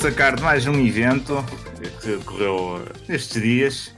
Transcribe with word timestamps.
ressacar 0.00 0.34
de 0.34 0.42
mais 0.42 0.66
um 0.66 0.80
evento 0.80 1.44
que 2.00 2.14
ocorreu 2.14 2.82
nestes 3.06 3.42
dias. 3.42 3.94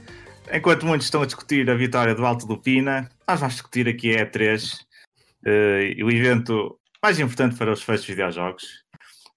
Enquanto 0.51 0.85
muitos 0.85 1.07
estão 1.07 1.21
a 1.21 1.25
discutir 1.25 1.69
a 1.69 1.75
vitória 1.75 2.13
do 2.13 2.25
Alto 2.25 2.45
do 2.45 2.57
Pina, 2.57 3.09
nós 3.25 3.39
vamos 3.39 3.55
discutir 3.55 3.87
aqui 3.87 4.13
a 4.13 4.25
E3, 4.25 4.81
uh, 5.45 6.05
o 6.05 6.11
evento 6.11 6.77
mais 7.01 7.21
importante 7.21 7.55
para 7.55 7.71
os 7.71 7.81
fãs 7.81 8.01
de 8.01 8.07
videojogos. 8.07 8.83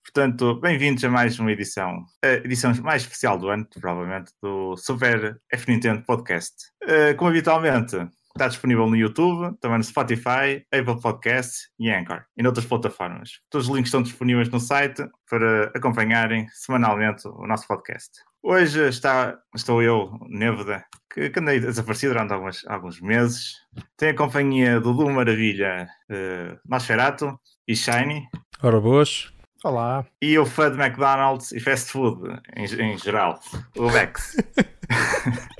Portanto, 0.02 0.56
bem-vindos 0.56 1.05
a 1.05 1.09
mais 1.09 1.39
uma 1.39 1.52
edição, 1.52 2.05
a 2.20 2.33
edição 2.33 2.75
mais 2.83 3.03
especial 3.03 3.39
do 3.39 3.48
ano, 3.48 3.64
provavelmente, 3.73 4.33
do 4.42 4.77
Super 4.77 5.41
F 5.53 5.70
Nintendo 5.70 6.03
Podcast. 6.03 6.53
Uh, 6.83 7.17
como 7.17 7.30
habitualmente, 7.30 7.97
Está 8.36 8.48
disponível 8.48 8.86
no 8.86 8.95
YouTube, 8.95 9.56
também 9.62 9.78
no 9.78 9.84
Spotify, 9.84 10.62
Apple 10.70 11.00
Podcasts 11.00 11.70
e 11.78 11.90
Anchor, 11.90 12.22
e 12.36 12.42
noutras 12.42 12.66
plataformas. 12.66 13.40
Todos 13.48 13.66
os 13.66 13.74
links 13.74 13.88
estão 13.88 14.02
disponíveis 14.02 14.50
no 14.50 14.61
site 14.61 15.08
para 15.27 15.72
acompanharem 15.74 16.46
semanalmente 16.50 17.27
o 17.27 17.46
nosso 17.46 17.66
podcast. 17.66 18.11
Hoje 18.42 18.88
está, 18.88 19.38
estou 19.55 19.83
eu, 19.83 20.12
Nevada, 20.28 20.84
que, 21.11 21.30
que 21.30 21.41
andei 21.41 21.61
desaparecido 21.61 22.12
durante 22.12 22.34
alguns, 22.34 22.66
alguns 22.66 23.00
meses. 23.00 23.55
Tenho 23.96 24.12
a 24.12 24.16
companhia 24.16 24.80
do 24.80 24.92
Du 24.92 25.08
Maravilha, 25.08 25.89
uh, 26.11 26.58
Nosferatu 26.68 27.41
e 27.66 27.74
Shiny. 27.74 28.28
Ora 28.62 28.78
boas. 28.78 29.34
Olá. 29.64 30.04
E 30.20 30.38
o 30.38 30.44
fã 30.44 30.70
de 30.70 30.78
McDonald's 30.78 31.50
e 31.52 31.58
fast 31.58 31.90
food 31.90 32.40
em, 32.54 32.64
em 32.64 32.98
geral, 32.98 33.40
o 33.76 33.90
Max. 33.90 34.36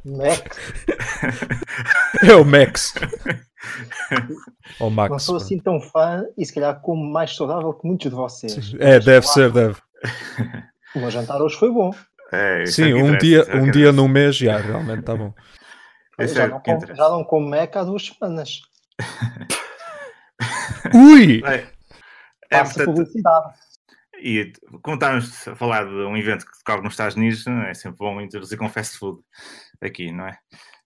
Max? 0.05 0.59
é 2.23 2.35
o 2.35 2.45
Max. 2.45 2.95
o 4.79 4.91
Max. 4.91 5.11
Não 5.11 5.19
sou 5.19 5.37
assim 5.37 5.59
tão 5.59 5.81
fã 5.81 6.25
e 6.37 6.45
se 6.45 6.55
calhar 6.55 6.79
como 6.81 7.11
mais 7.11 7.35
saudável 7.35 7.73
que 7.73 7.87
muitos 7.87 8.11
de 8.11 8.17
vocês. 8.17 8.75
É, 8.79 9.01
deve 9.01 9.27
ser, 9.27 9.51
deve. 9.51 9.77
O 10.95 11.01
meu 11.01 11.11
jantar 11.11 11.41
hoje 11.41 11.57
foi 11.57 11.71
bom. 11.71 11.91
É, 12.33 12.67
Sim, 12.67 12.93
é 12.93 12.95
um 13.03 13.17
dia, 13.17 13.47
é 13.49 13.57
um 13.57 13.71
dia 13.71 13.93
no 13.93 14.07
mês 14.09 14.37
já, 14.37 14.59
realmente 14.59 15.01
está 15.01 15.17
bom. 15.17 15.33
já, 16.21 16.45
é 16.45 16.49
não 16.49 16.61
como, 16.61 16.95
já 16.95 17.09
não 17.09 17.25
como 17.25 17.49
Mac 17.49 17.77
há 17.77 17.85
duas 17.85 18.05
semanas. 18.05 18.61
Ui! 20.95 21.43
É, 21.47 21.67
é, 22.51 22.63
portanto, 22.63 22.87
publicidade. 22.87 23.55
E 24.21 24.53
como 24.83 24.99
a 25.03 25.21
falar 25.57 25.85
de 25.85 25.95
um 25.95 26.17
evento 26.17 26.47
que 26.47 26.59
decorre 26.59 26.83
nos 26.83 26.95
Estados 26.95 27.17
Unidos, 27.17 27.47
é 27.47 27.75
sempre 27.75 27.99
bom 27.99 28.21
introduzir 28.21 28.59
com 28.59 28.69
fast 28.69 28.99
food 28.99 29.21
aqui, 29.81 30.11
não 30.11 30.27
é? 30.27 30.39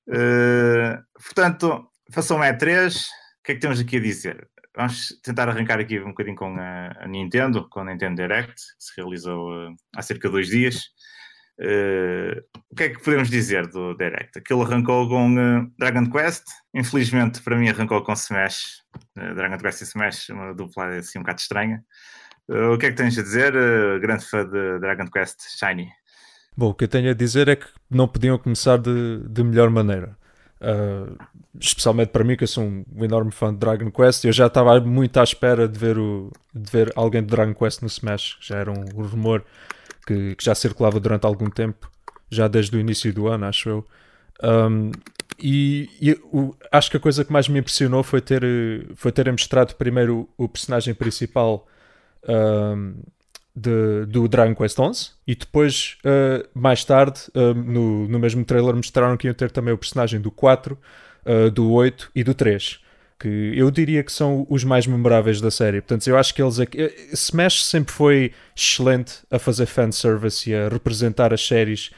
Uh, 0.08 1.02
portanto, 1.14 1.88
façam 2.10 2.38
um 2.38 2.40
E3, 2.40 2.94
o 2.96 3.42
que 3.44 3.52
é 3.52 3.54
que 3.54 3.60
temos 3.60 3.80
aqui 3.80 3.96
a 3.96 4.00
dizer? 4.00 4.48
Vamos 4.76 5.20
tentar 5.22 5.48
arrancar 5.48 5.80
aqui 5.80 6.00
um 6.00 6.08
bocadinho 6.08 6.36
com 6.36 6.56
a, 6.58 6.92
a 7.00 7.08
Nintendo, 7.08 7.68
com 7.68 7.80
a 7.80 7.84
Nintendo 7.84 8.22
Direct, 8.22 8.54
que 8.54 8.84
se 8.84 8.92
realizou 8.96 9.50
uh, 9.50 9.74
há 9.96 10.02
cerca 10.02 10.28
de 10.28 10.32
dois 10.32 10.48
dias. 10.48 10.90
Uh, 11.60 12.40
o 12.70 12.74
que 12.74 12.84
é 12.84 12.88
que 12.88 13.02
podemos 13.02 13.28
dizer 13.28 13.66
do 13.66 13.94
Direct? 13.94 14.38
Aquilo 14.38 14.62
arrancou 14.62 15.06
com 15.08 15.34
uh, 15.34 15.70
Dragon 15.78 16.10
Quest, 16.10 16.44
infelizmente 16.72 17.42
para 17.42 17.56
mim 17.56 17.68
arrancou 17.68 18.02
com 18.02 18.12
Smash. 18.14 18.82
Uh, 19.18 19.34
Dragon 19.34 19.58
Quest 19.58 19.82
e 19.82 19.84
Smash, 19.84 20.30
uma 20.30 20.54
dupla 20.54 20.86
assim 20.96 21.18
um 21.18 21.22
bocado 21.22 21.40
estranha. 21.40 21.84
O 22.50 22.78
que 22.78 22.86
é 22.86 22.90
que 22.90 22.96
tens 22.96 23.16
a 23.18 23.22
dizer, 23.22 23.52
grande 24.00 24.24
fã 24.24 24.44
de 24.44 24.78
Dragon 24.80 25.06
Quest 25.10 25.40
Shiny? 25.58 25.88
Bom, 26.56 26.70
o 26.70 26.74
que 26.74 26.84
eu 26.84 26.88
tenho 26.88 27.10
a 27.10 27.14
dizer 27.14 27.48
é 27.48 27.56
que 27.56 27.66
não 27.88 28.08
podiam 28.08 28.36
começar 28.36 28.76
de, 28.76 29.20
de 29.28 29.42
melhor 29.42 29.70
maneira. 29.70 30.16
Uh, 30.60 31.16
especialmente 31.58 32.08
para 32.08 32.22
mim, 32.22 32.36
que 32.36 32.44
eu 32.44 32.48
sou 32.48 32.64
um 32.64 32.84
enorme 33.02 33.30
fã 33.30 33.52
de 33.52 33.58
Dragon 33.58 33.90
Quest, 33.90 34.24
eu 34.24 34.32
já 34.32 34.46
estava 34.46 34.78
muito 34.80 35.18
à 35.18 35.24
espera 35.24 35.66
de 35.66 35.78
ver, 35.78 35.96
o, 35.96 36.30
de 36.54 36.70
ver 36.70 36.92
alguém 36.94 37.22
de 37.22 37.28
Dragon 37.28 37.54
Quest 37.54 37.80
no 37.80 37.88
Smash, 37.88 38.36
já 38.40 38.58
era 38.58 38.70
um, 38.70 38.84
um 38.94 39.06
rumor 39.06 39.44
que, 40.06 40.34
que, 40.34 40.44
já 40.44 40.54
circulava 40.54 41.00
durante 41.00 41.24
algum 41.24 41.48
tempo, 41.48 41.90
já 42.30 42.46
desde 42.46 42.76
o 42.76 42.80
início 42.80 43.12
do 43.12 43.26
ano, 43.26 43.46
acho 43.46 43.68
eu. 43.68 43.86
Um, 44.42 44.90
e, 45.38 45.88
e 46.00 46.12
o, 46.24 46.54
acho 46.70 46.90
que 46.90 46.96
a 46.98 47.00
coisa 47.00 47.24
que 47.24 47.32
mais 47.32 47.48
me 47.48 47.58
impressionou 47.58 48.02
foi 48.02 48.20
ter 48.20 48.42
foi 48.94 49.10
terem 49.10 49.32
mostrado 49.32 49.74
primeiro 49.76 50.28
o, 50.36 50.44
o 50.44 50.48
personagem 50.48 50.94
principal 50.94 51.66
de, 53.54 54.06
do 54.06 54.28
Dragon 54.28 54.54
Quest 54.54 54.78
11 54.78 55.10
e 55.26 55.34
depois, 55.34 55.98
uh, 56.04 56.48
mais 56.54 56.84
tarde, 56.84 57.20
uh, 57.34 57.54
no, 57.54 58.08
no 58.08 58.18
mesmo 58.18 58.44
trailer, 58.44 58.74
mostraram 58.74 59.16
que 59.16 59.26
iam 59.26 59.34
ter 59.34 59.50
também 59.50 59.74
o 59.74 59.78
personagem 59.78 60.20
do 60.20 60.30
4, 60.30 60.74
uh, 60.74 60.78
eh, 61.24 61.50
do 61.50 61.70
8 61.70 62.10
e 62.14 62.24
do 62.24 62.34
3. 62.34 62.80
Que 63.18 63.52
eu 63.54 63.70
diria 63.70 64.02
que 64.02 64.10
são 64.10 64.46
os 64.48 64.64
mais 64.64 64.86
memoráveis 64.86 65.42
da 65.42 65.50
série. 65.50 65.82
Portanto, 65.82 66.08
eu 66.08 66.16
acho 66.16 66.34
que 66.34 66.40
eles. 66.40 66.58
Aqui, 66.58 66.90
Smash 67.12 67.66
sempre 67.66 67.92
foi 67.92 68.32
excelente 68.56 69.16
a 69.30 69.38
fazer 69.38 69.66
fanservice 69.66 70.48
e 70.48 70.54
a 70.54 70.70
representar 70.70 71.34
as 71.34 71.46
séries 71.46 71.90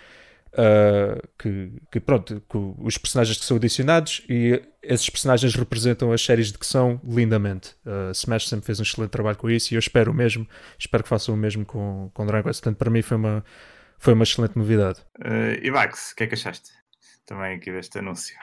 Uh, 0.52 1.26
que, 1.38 1.72
que, 1.90 1.98
pronto, 1.98 2.42
que 2.46 2.58
os 2.78 2.98
personagens 2.98 3.38
que 3.38 3.44
são 3.44 3.56
adicionados 3.56 4.22
e 4.28 4.62
esses 4.82 5.08
personagens 5.08 5.54
representam 5.54 6.12
as 6.12 6.22
séries 6.22 6.52
de 6.52 6.58
que 6.58 6.66
são 6.66 7.00
lindamente. 7.02 7.74
Uh, 7.86 8.10
Smash 8.12 8.48
sempre 8.48 8.66
fez 8.66 8.78
um 8.78 8.82
excelente 8.82 9.10
trabalho 9.10 9.38
com 9.38 9.48
isso 9.48 9.72
e 9.72 9.76
eu 9.76 9.78
espero 9.78 10.12
o 10.12 10.14
mesmo, 10.14 10.46
espero 10.78 11.02
que 11.02 11.08
façam 11.08 11.34
o 11.34 11.38
mesmo 11.38 11.64
com, 11.64 12.10
com 12.12 12.26
Dragon 12.26 12.46
Quest. 12.46 12.60
Portanto, 12.60 12.78
para 12.78 12.90
mim 12.90 13.00
foi 13.00 13.16
uma, 13.16 13.42
foi 13.98 14.12
uma 14.12 14.24
excelente 14.24 14.56
novidade. 14.58 15.00
Uh, 15.20 15.56
e 15.62 15.70
Max, 15.70 16.12
o 16.12 16.16
que 16.16 16.24
é 16.24 16.26
que 16.26 16.34
achaste 16.34 16.70
também 17.24 17.56
aqui 17.56 17.72
deste 17.72 17.98
anúncio? 17.98 18.36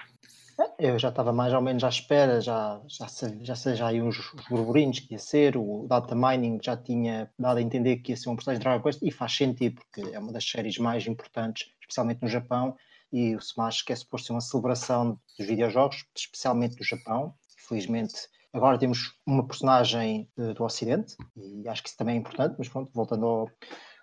Eu 0.78 1.00
já 1.00 1.09
estava 1.09 1.31
mais 1.31 1.53
ou 1.53 1.62
menos 1.62 1.84
à 1.84 1.90
espera, 1.90 2.42
já, 2.42 2.81
já, 2.88 3.08
já 3.42 3.56
sei 3.56 3.75
já 3.75 3.88
aí 3.88 4.02
uns, 4.02 4.18
burburinhos 4.50 5.00
que 5.00 5.14
ia 5.14 5.20
ser, 5.20 5.56
o 5.56 5.86
Data 5.88 6.16
Mining 6.16 6.59
já 6.62 6.75
tinha 6.75 7.31
dado 7.38 7.58
a 7.58 7.62
entender 7.62 7.97
que 7.97 8.12
ia 8.12 8.18
ser 8.18 8.30
um 8.30 8.36
personagem 8.36 8.59
de 8.59 8.64
Dragon 8.64 8.84
Quest 8.84 9.02
e 9.02 9.12
faz 9.12 9.36
sentido, 9.36 9.75
porque 9.75 10.14
é 10.14 10.20
uma 10.20 10.31
das 10.31 10.44
séries 10.44 10.78
mais 10.78 11.06
importantes, 11.08 11.72
especialmente 11.81 12.22
no 12.22 12.28
Japão, 12.28 12.75
e 13.12 13.36
o 13.36 13.40
Smash 13.40 13.81
quer 13.84 13.97
suposto 13.97 14.28
ser 14.28 14.34
uma 14.34 14.42
celebração 14.42 15.20
dos 15.38 15.47
videojogos, 15.47 16.06
especialmente 16.16 16.78
no 16.78 16.86
Japão. 16.86 17.34
Felizmente 17.58 18.28
agora 18.53 18.78
temos 18.78 19.16
uma 19.26 19.46
personagem 19.46 20.30
uh, 20.38 20.53
do 20.53 20.64
Ocidente, 20.64 21.16
e 21.36 21.68
acho 21.68 21.84
que 21.84 21.90
isso 21.90 21.97
também 21.97 22.16
é 22.16 22.20
importante, 22.20 22.56
mas 22.58 22.68
pronto, 22.68 22.91
voltando 22.94 23.26
ao, 23.26 23.50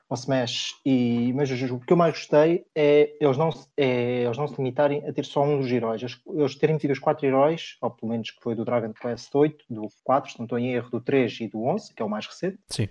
ao 0.08 0.14
Smash. 0.16 0.74
E, 0.84 1.32
mas 1.34 1.50
o 1.50 1.80
que 1.80 1.92
eu 1.92 1.96
mais 1.96 2.14
gostei 2.14 2.64
é 2.74 3.16
eles 3.20 3.36
não, 3.36 3.50
é 3.76 4.22
eles 4.24 4.38
não 4.38 4.46
se 4.46 4.56
limitarem 4.56 5.06
a 5.06 5.12
ter 5.12 5.24
só 5.24 5.42
um 5.42 5.60
dos 5.60 5.70
heróis. 5.70 6.00
Eles, 6.00 6.20
eles 6.26 6.54
terem 6.54 6.78
tido 6.78 6.92
os 6.92 6.98
quatro 6.98 7.26
heróis, 7.26 7.76
ou 7.80 7.90
pelo 7.90 8.12
menos 8.12 8.30
que 8.30 8.40
foi 8.40 8.54
do 8.54 8.64
Dragon 8.64 8.92
Quest 8.92 9.34
8, 9.34 9.64
do 9.68 9.88
4, 10.04 10.32
se 10.32 10.38
não 10.38 10.44
estou 10.44 10.58
em 10.58 10.72
erro, 10.72 10.90
do 10.90 11.00
3 11.00 11.40
e 11.40 11.48
do 11.48 11.64
11, 11.64 11.94
que 11.94 12.02
é 12.02 12.04
o 12.04 12.08
mais 12.08 12.26
recente. 12.26 12.58
Sim. 12.68 12.88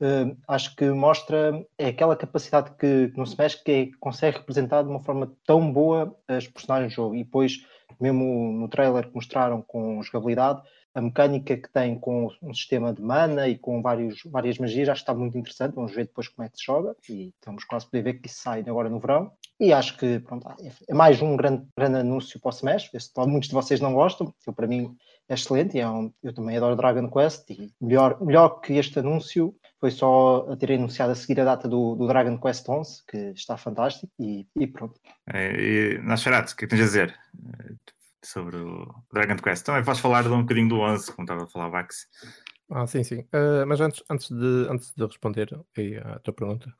Uh, 0.00 0.36
acho 0.46 0.76
que 0.76 0.88
mostra 0.90 1.66
é 1.76 1.88
aquela 1.88 2.14
capacidade 2.14 2.70
que, 2.78 3.08
que 3.08 3.16
no 3.16 3.24
Smash 3.24 3.56
que 3.56 3.72
é, 3.72 3.88
consegue 3.98 4.38
representar 4.38 4.82
de 4.82 4.88
uma 4.88 5.00
forma 5.00 5.32
tão 5.44 5.72
boa 5.72 6.16
as 6.28 6.46
personagens 6.46 6.92
do 6.92 6.96
jogo. 6.96 7.16
E 7.16 7.24
depois, 7.24 7.66
mesmo 8.00 8.52
no 8.52 8.68
trailer 8.68 9.08
que 9.08 9.14
mostraram 9.14 9.60
com 9.60 10.00
jogabilidade, 10.02 10.62
a 10.98 11.00
mecânica 11.00 11.56
que 11.56 11.68
tem 11.68 11.96
com 11.96 12.28
um 12.42 12.52
sistema 12.52 12.92
de 12.92 13.00
mana 13.00 13.46
e 13.46 13.56
com 13.56 13.80
vários, 13.80 14.20
várias 14.26 14.58
magias, 14.58 14.88
acho 14.88 15.04
que 15.04 15.10
está 15.10 15.14
muito 15.14 15.38
interessante. 15.38 15.76
Vamos 15.76 15.94
ver 15.94 16.06
depois 16.06 16.26
como 16.26 16.44
é 16.44 16.48
que 16.50 16.58
se 16.58 16.64
joga 16.66 16.96
e 17.08 17.28
estamos 17.28 17.62
quase 17.62 17.86
poder 17.86 18.02
ver 18.02 18.14
que 18.14 18.26
isso 18.26 18.40
sai 18.42 18.64
agora 18.66 18.90
no 18.90 18.98
verão. 18.98 19.30
E 19.60 19.72
acho 19.72 19.96
que 19.96 20.18
pronto, 20.18 20.48
é 20.88 20.94
mais 20.94 21.22
um 21.22 21.36
grande, 21.36 21.64
grande 21.76 21.98
anúncio 21.98 22.40
para 22.40 22.48
o 22.48 22.52
Smash. 22.52 22.90
Muitos 23.28 23.48
de 23.48 23.54
vocês 23.54 23.80
não 23.80 23.94
gostam, 23.94 24.34
eu 24.44 24.52
para 24.52 24.66
mim 24.66 24.96
é 25.28 25.34
excelente 25.34 25.78
é 25.78 25.88
um, 25.88 26.12
eu 26.22 26.32
também 26.32 26.56
adoro 26.56 26.74
Dragon 26.74 27.08
Quest. 27.08 27.48
E 27.50 27.72
melhor, 27.80 28.20
melhor 28.20 28.60
que 28.60 28.72
este 28.72 28.98
anúncio 28.98 29.54
foi 29.78 29.92
só 29.92 30.48
a 30.50 30.56
ter 30.56 30.72
anunciado 30.72 31.12
a 31.12 31.14
seguir 31.14 31.40
a 31.40 31.44
data 31.44 31.68
do, 31.68 31.94
do 31.94 32.08
Dragon 32.08 32.38
Quest 32.38 32.68
11, 32.68 33.04
que 33.06 33.16
está 33.36 33.56
fantástico. 33.56 34.12
E, 34.18 34.48
e 34.56 34.66
pronto. 34.66 34.98
É, 35.32 35.52
e, 35.52 35.98
Nascerato, 35.98 36.52
o 36.52 36.56
que 36.56 36.64
é 36.64 36.66
que 36.66 36.74
tens 36.74 36.82
a 36.82 36.86
dizer? 36.86 37.14
Sobre 38.28 38.56
o 38.56 38.86
Dragon 39.12 39.36
Quest. 39.36 39.64
Também 39.64 39.84
podes 39.84 40.00
falar 40.00 40.22
de 40.22 40.28
um 40.28 40.42
bocadinho 40.42 40.68
do 40.68 40.80
11, 40.80 41.12
como 41.12 41.24
estava 41.24 41.44
a 41.44 41.46
falar 41.46 41.68
Vax. 41.68 42.06
Ah, 42.70 42.86
sim, 42.86 43.02
sim. 43.02 43.20
Uh, 43.20 43.66
mas 43.66 43.80
antes, 43.80 44.02
antes, 44.10 44.28
de, 44.30 44.66
antes 44.68 44.94
de 44.94 45.04
responder 45.04 45.48
à 46.04 46.18
tua 46.18 46.34
pergunta, 46.34 46.72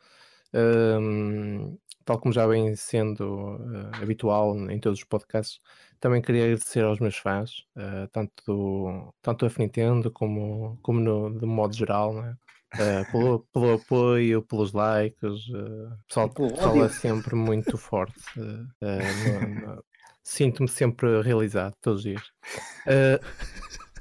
uh, 0.55 1.81
tal 2.05 2.19
como 2.21 2.33
já 2.33 2.47
vem 2.47 2.77
sendo 2.77 3.57
uh, 3.57 4.03
habitual 4.03 4.55
em 4.71 4.79
todos 4.79 4.99
os 4.99 5.05
podcasts, 5.05 5.61
também 5.99 6.21
queria 6.21 6.45
agradecer 6.45 6.85
aos 6.85 7.01
meus 7.01 7.17
fãs, 7.17 7.67
tanto, 8.13 8.33
do, 8.47 9.15
tanto 9.21 9.49
da 9.49 9.55
Nintendo 9.59 10.13
como, 10.13 10.79
como 10.81 11.01
no, 11.01 11.37
de 11.37 11.45
modo 11.45 11.75
geral, 11.75 12.15
né? 12.15 12.37
Uh, 12.75 13.11
pelo, 13.11 13.41
pelo, 13.51 13.75
apoio, 13.75 14.43
pelos 14.43 14.73
likes, 14.73 15.49
uh, 15.49 15.87
o 15.87 16.07
pessoal, 16.07 16.29
pessoal 16.29 16.85
é 16.85 16.89
sempre 16.91 17.35
muito 17.35 17.79
forte 17.79 18.21
uh, 18.37 18.67
no, 18.83 19.67
no, 19.67 19.85
sinto-me 20.29 20.69
sempre 20.69 21.23
realizado 21.23 21.75
todos 21.81 22.01
os 22.01 22.05
dias. 22.05 22.23
Uh, 22.87 23.19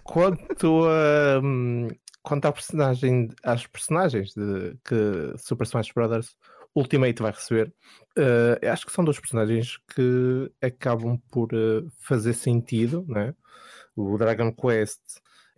quanto 0.04 0.86
a 0.86 1.40
um, 1.42 1.88
quanto 2.22 2.46
à 2.46 2.52
personagem, 2.52 3.30
às 3.44 3.66
personagens 3.66 4.34
de 4.36 4.78
que 4.84 5.38
Super 5.38 5.66
Smash 5.66 5.92
Bros. 5.94 6.36
Ultimate 6.76 7.24
vai 7.24 7.32
receber, 7.32 7.74
uh, 8.20 8.70
acho 8.72 8.86
que 8.86 8.92
são 8.92 9.04
dois 9.04 9.20
personagens 9.20 9.80
que 9.96 10.52
acabam 10.62 11.18
por 11.32 11.52
uh, 11.52 11.90
fazer 12.02 12.34
sentido, 12.34 13.04
né? 13.08 13.34
O 13.96 14.16
Dragon 14.16 14.52
Quest 14.52 15.02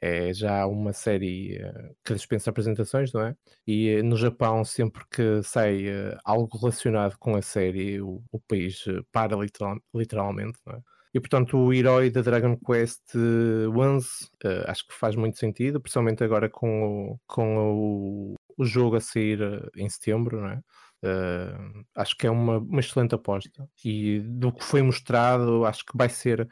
é 0.01 0.34
já 0.34 0.66
uma 0.66 0.94
série 0.94 1.62
uh, 1.62 1.96
que 2.04 2.13
dispensa 2.13 2.50
apresentações, 2.50 3.12
não 3.13 3.22
é? 3.22 3.36
E 3.68 4.00
uh, 4.00 4.04
no 4.04 4.18
Japão, 4.18 4.63
sempre 4.66 5.04
que 5.12 5.42
sai 5.44 5.86
algo 6.24 6.57
relacionado 6.57 7.18
com 7.18 7.36
a 7.36 7.42
série, 7.42 8.01
o, 8.01 8.22
o 8.31 8.40
país 8.40 8.84
para 9.12 9.36
literal, 9.36 9.78
literalmente, 9.94 10.60
não 10.66 10.75
é? 10.75 10.81
E 11.13 11.19
portanto, 11.19 11.57
o 11.57 11.74
herói 11.74 12.12
da 12.12 12.22
Dragon 12.22 12.56
Quest 12.57 13.16
11 13.16 14.07
uh, 14.46 14.69
acho 14.69 14.88
que 14.88 14.94
faz 14.94 15.16
muito 15.16 15.40
sentido, 15.40 15.81
principalmente 15.81 16.24
agora 16.24 16.48
com 16.50 17.13
o, 17.13 17.19
com 17.25 17.57
o, 17.57 18.36
o 18.57 18.66
jogo 18.66 18.95
a 18.98 19.02
sair 19.02 19.40
em 19.75 19.90
setembro, 19.90 20.40
não 20.40 20.50
é? 20.50 20.62
Uh, 21.02 21.86
acho 21.95 22.16
que 22.18 22.28
é 22.28 22.31
uma, 22.31 22.57
uma, 22.60 22.80
excelente 22.80 23.16
aposta. 23.16 23.68
E 23.84 24.19
do 24.19 24.52
que 24.52 24.63
foi 24.63 24.81
mostrado, 24.81 25.66
acho 25.66 25.86
que 25.86 25.98
vai 25.98 26.10
ser 26.10 26.48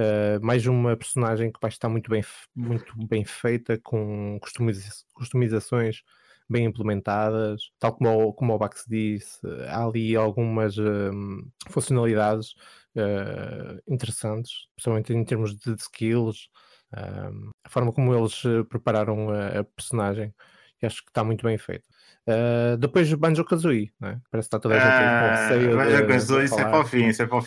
uh, 0.00 0.44
mais 0.44 0.66
uma 0.66 0.96
personagem 0.96 1.52
que 1.52 1.60
vai 1.60 1.68
estar 1.68 1.88
muito 1.88 2.10
bem, 2.10 2.24
muito 2.54 2.94
bem 3.06 3.24
feita, 3.24 3.78
com 3.82 4.38
customiza 4.40 4.90
customizações 5.14 6.02
bem 6.48 6.64
implementadas, 6.64 7.70
tal 7.78 7.92
como 7.92 8.10
o, 8.10 8.32
como 8.32 8.52
o 8.52 8.58
Bax 8.58 8.84
disse, 8.88 9.38
há 9.68 9.84
ali 9.84 10.16
algumas 10.16 10.76
um, 10.78 11.48
funcionalidades 11.68 12.54
uh, 12.96 13.80
interessantes, 13.86 14.66
principalmente 14.74 15.12
em 15.12 15.24
termos 15.24 15.56
de 15.56 15.74
skills, 15.74 16.48
um, 16.92 17.50
a 17.62 17.68
forma 17.68 17.92
como 17.92 18.12
eles 18.12 18.42
prepararam 18.68 19.30
a, 19.30 19.60
a 19.60 19.64
personagem, 19.64 20.34
acho 20.82 21.04
que 21.04 21.10
está 21.10 21.22
muito 21.22 21.44
bem 21.44 21.56
feito. 21.56 21.84
Uh, 22.26 22.76
depois 22.78 23.12
Banjo 23.14 23.44
Kazooie, 23.44 23.92
né? 24.00 24.20
parece 24.28 24.48
que 24.48 24.56
está 24.56 24.58
toda 24.58 24.74
a 24.74 24.78
gente 24.78 24.92
ah, 24.92 25.20
com 25.20 25.54
receio. 25.54 25.76
Banjo 25.76 26.06
Kazooie, 26.08 26.44
isso 26.46 26.58
é 26.58 26.64
para 26.64 26.80
o 26.80 26.84
fim, 26.84 27.06
isso 27.06 27.22
é 27.22 27.26
para 27.26 27.38
o 27.38 27.42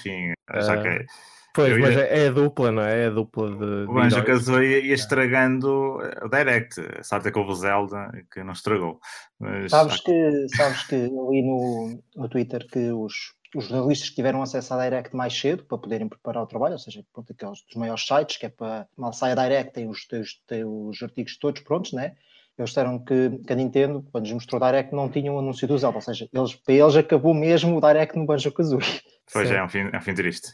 que... 1.53 1.61
Pois, 1.61 1.77
mas 1.79 1.95
ia... 1.95 2.01
é, 2.01 2.25
é 2.25 2.31
dupla, 2.31 2.71
não 2.71 2.83
é? 2.83 3.05
É 3.05 3.09
dupla 3.11 3.49
de. 3.49 3.89
O 3.89 3.93
Banjo 3.93 4.23
Kazooie 4.23 4.87
ia 4.87 4.93
estragando 4.93 5.97
o 5.97 6.29
Direct. 6.29 6.75
Sorte 7.03 7.27
é 7.27 7.31
que 7.31 7.39
houve 7.39 7.51
o 7.51 7.55
Zelda 7.55 8.11
que 8.31 8.43
não 8.43 8.53
estragou. 8.53 8.99
Mas... 9.39 9.71
Sabes, 9.71 9.99
que, 10.01 10.47
sabes 10.55 10.83
que 10.87 10.95
eu 10.95 11.31
li 11.31 11.41
no, 11.43 12.01
no 12.15 12.29
Twitter 12.29 12.65
que 12.67 12.91
os, 12.91 13.13
os 13.55 13.65
jornalistas 13.67 14.09
tiveram 14.09 14.41
acesso 14.41 14.73
à 14.73 14.83
Direct 14.83 15.15
mais 15.15 15.37
cedo 15.37 15.63
para 15.63 15.77
poderem 15.77 16.09
preparar 16.09 16.43
o 16.43 16.47
trabalho, 16.47 16.73
ou 16.73 16.79
seja, 16.79 17.05
pronto, 17.13 17.31
aqueles 17.31 17.63
dos 17.65 17.75
maiores 17.75 18.05
sites, 18.05 18.37
que 18.37 18.47
é 18.47 18.49
para 18.49 18.87
mal 18.97 19.13
sair 19.13 19.37
a 19.37 19.43
Direct, 19.43 19.73
tem 19.73 19.87
os, 19.87 20.07
tem 20.07 20.21
os, 20.21 20.41
tem 20.47 20.65
os 20.65 21.01
artigos 21.03 21.37
todos 21.37 21.61
prontos, 21.61 21.93
né? 21.93 22.13
eles 22.57 22.69
disseram 22.69 22.99
que, 22.99 23.29
que 23.45 23.53
a 23.53 23.55
Nintendo, 23.55 24.05
quando 24.11 24.25
nos 24.25 24.33
mostrou 24.33 24.61
o 24.61 24.65
Direct, 24.65 24.93
não 24.93 25.09
tinha 25.09 25.31
um 25.31 25.39
anúncio 25.39 25.67
do 25.67 25.77
Zelda, 25.77 25.97
ou 25.97 26.01
seja, 26.01 26.29
eles, 26.31 26.55
para 26.55 26.73
eles 26.73 26.95
acabou 26.95 27.33
mesmo 27.33 27.77
o 27.77 27.81
Direct 27.81 28.17
no 28.17 28.25
Banjo-Kazooie. 28.25 29.01
Pois 29.31 29.49
é, 29.49 29.55
é 29.55 29.63
um 29.63 29.69
fim, 29.69 29.89
é 29.91 29.97
um 29.97 30.01
fim 30.01 30.13
triste. 30.13 30.53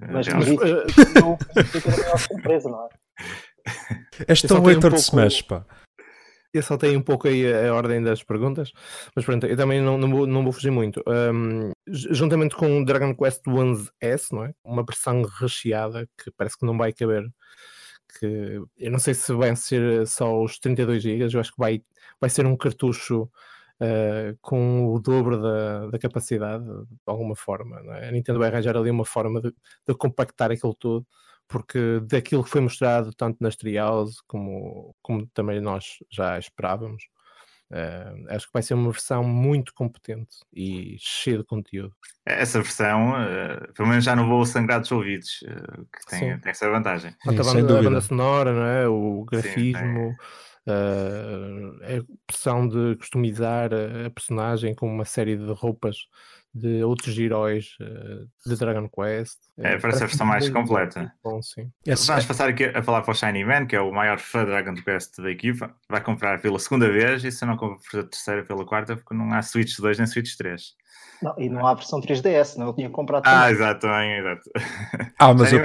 Mas, 0.00 0.28
é, 0.28 0.34
mas 0.34 0.48
isso 0.48 1.14
não 1.20 1.38
fica 1.64 1.92
a 1.92 1.96
maior 1.96 2.18
surpresa, 2.18 2.68
não 2.68 2.84
é? 2.84 2.88
És 4.28 4.42
tão 4.42 4.62
hater 4.62 4.78
um 4.78 4.80
pouco... 4.80 4.96
de 4.96 5.02
Smash, 5.02 5.42
pá. 5.42 5.64
Eu 6.52 6.62
saltei 6.62 6.96
um 6.96 7.02
pouco 7.02 7.28
aí 7.28 7.50
a, 7.52 7.68
a, 7.68 7.74
ordem 7.74 8.02
das 8.02 8.24
perguntas, 8.24 8.72
mas 9.14 9.24
pronto, 9.24 9.46
eu 9.46 9.56
também 9.56 9.80
não, 9.80 9.96
não, 9.96 10.10
vou, 10.10 10.26
não 10.26 10.42
vou 10.42 10.52
fugir 10.52 10.72
muito. 10.72 11.02
Um, 11.06 11.70
juntamente 11.86 12.56
com 12.56 12.80
o 12.80 12.84
Dragon 12.84 13.14
Quest 13.14 13.42
11S, 13.44 14.32
não 14.32 14.44
é? 14.44 14.54
Uma 14.64 14.84
versão 14.84 15.22
recheada 15.22 16.08
que 16.18 16.30
parece 16.32 16.58
que 16.58 16.66
não 16.66 16.76
vai 16.76 16.92
caber 16.92 17.30
que 18.18 18.60
eu 18.76 18.90
não 18.90 18.98
sei 18.98 19.14
se 19.14 19.32
vai 19.32 19.54
ser 19.54 20.06
só 20.06 20.42
os 20.42 20.58
32 20.58 21.02
GB, 21.02 21.28
eu 21.32 21.40
acho 21.40 21.52
que 21.52 21.58
vai, 21.58 21.82
vai 22.20 22.28
ser 22.28 22.44
um 22.46 22.56
cartucho 22.56 23.30
uh, 23.80 24.36
com 24.40 24.86
o 24.94 24.98
dobro 25.00 25.40
da, 25.40 25.86
da 25.88 25.98
capacidade, 25.98 26.64
de 26.64 26.98
alguma 27.06 27.34
forma. 27.34 27.80
É? 27.98 28.08
A 28.08 28.12
Nintendo 28.12 28.38
vai 28.38 28.48
arranjar 28.48 28.76
ali 28.76 28.90
uma 28.90 29.04
forma 29.04 29.40
de, 29.40 29.52
de, 29.86 29.94
compactar 29.94 30.50
aquilo 30.50 30.74
tudo, 30.74 31.06
porque 31.48 32.00
daquilo 32.04 32.44
que 32.44 32.50
foi 32.50 32.60
mostrado 32.60 33.12
tanto 33.14 33.38
nas 33.40 33.56
trials 33.56 34.20
como, 34.26 34.94
como 35.02 35.26
também 35.28 35.60
nós 35.60 35.98
já 36.10 36.38
esperávamos, 36.38 37.04
Uh, 37.72 38.26
acho 38.30 38.46
que 38.46 38.52
vai 38.52 38.62
ser 38.62 38.74
uma 38.74 38.90
versão 38.90 39.22
muito 39.22 39.72
competente 39.72 40.38
e 40.52 40.96
cheia 40.98 41.38
de 41.38 41.44
conteúdo. 41.44 41.94
Essa 42.26 42.60
versão, 42.60 43.12
uh, 43.12 43.72
pelo 43.74 43.88
menos 43.88 44.04
já 44.04 44.16
não 44.16 44.28
vou 44.28 44.44
sangrar 44.44 44.80
dos 44.80 44.90
ouvidos, 44.90 45.40
uh, 45.42 45.86
que 45.86 46.04
tem, 46.10 46.40
tem, 46.40 46.50
essa 46.50 46.68
vantagem. 46.68 47.12
Sim, 47.22 47.28
a, 47.28 47.32
banda, 47.32 47.78
a, 47.78 47.82
banda, 47.82 48.00
sonora, 48.00 48.52
não 48.52 48.64
é? 48.64 48.88
o 48.88 49.24
grafismo, 49.24 50.10
Sim. 50.10 50.16
A 50.66 52.02
opção 52.28 52.68
de 52.68 52.96
customizar 52.96 53.70
a 54.06 54.10
personagem 54.10 54.74
com 54.74 54.86
uma 54.86 55.04
série 55.04 55.36
de 55.36 55.52
roupas 55.52 55.96
de 56.52 56.82
outros 56.82 57.16
heróis 57.16 57.76
uh, 57.80 58.28
de 58.44 58.56
Dragon 58.56 58.88
Quest. 58.88 59.38
É, 59.56 59.78
parece 59.78 60.02
a 60.02 60.06
versão 60.06 60.26
mais 60.26 60.48
completa. 60.48 61.12
Bom, 61.22 61.40
sim. 61.40 61.70
Vamos 61.86 62.24
passar 62.24 62.48
aqui 62.48 62.64
a 62.64 62.82
falar 62.82 63.02
para 63.02 63.12
o 63.12 63.14
Shiny 63.14 63.44
Man, 63.44 63.66
que 63.66 63.76
é 63.76 63.80
o 63.80 63.92
maior 63.92 64.18
fã 64.18 64.44
de 64.44 64.50
Dragon 64.50 64.74
Quest 64.74 65.20
da 65.20 65.30
equipa. 65.30 65.72
Vai 65.88 66.02
comprar 66.02 66.40
pela 66.40 66.58
segunda 66.58 66.90
vez 66.90 67.24
e 67.24 67.30
se 67.30 67.46
não 67.46 67.56
comprar 67.56 67.78
pela 67.90 68.04
terceira 68.04 68.42
pela 68.42 68.66
quarta, 68.66 68.96
porque 68.96 69.14
não 69.14 69.32
há 69.32 69.42
Switch 69.42 69.78
2 69.78 69.98
nem 69.98 70.06
Switch 70.06 70.36
3. 70.36 70.74
Não, 71.22 71.34
e 71.38 71.48
não 71.48 71.66
há 71.66 71.74
versão 71.74 72.00
3DS, 72.00 72.56
não? 72.56 72.68
Eu 72.68 72.74
tinha 72.74 72.90
comprado 72.90 73.22
ah, 73.26 73.30
também. 73.30 73.46
Ah, 73.46 73.50
exato, 73.50 73.80
também, 73.80 74.18
exato. 74.18 74.50
Ah, 75.18 75.34
mas 75.34 75.52
eu, 75.52 75.60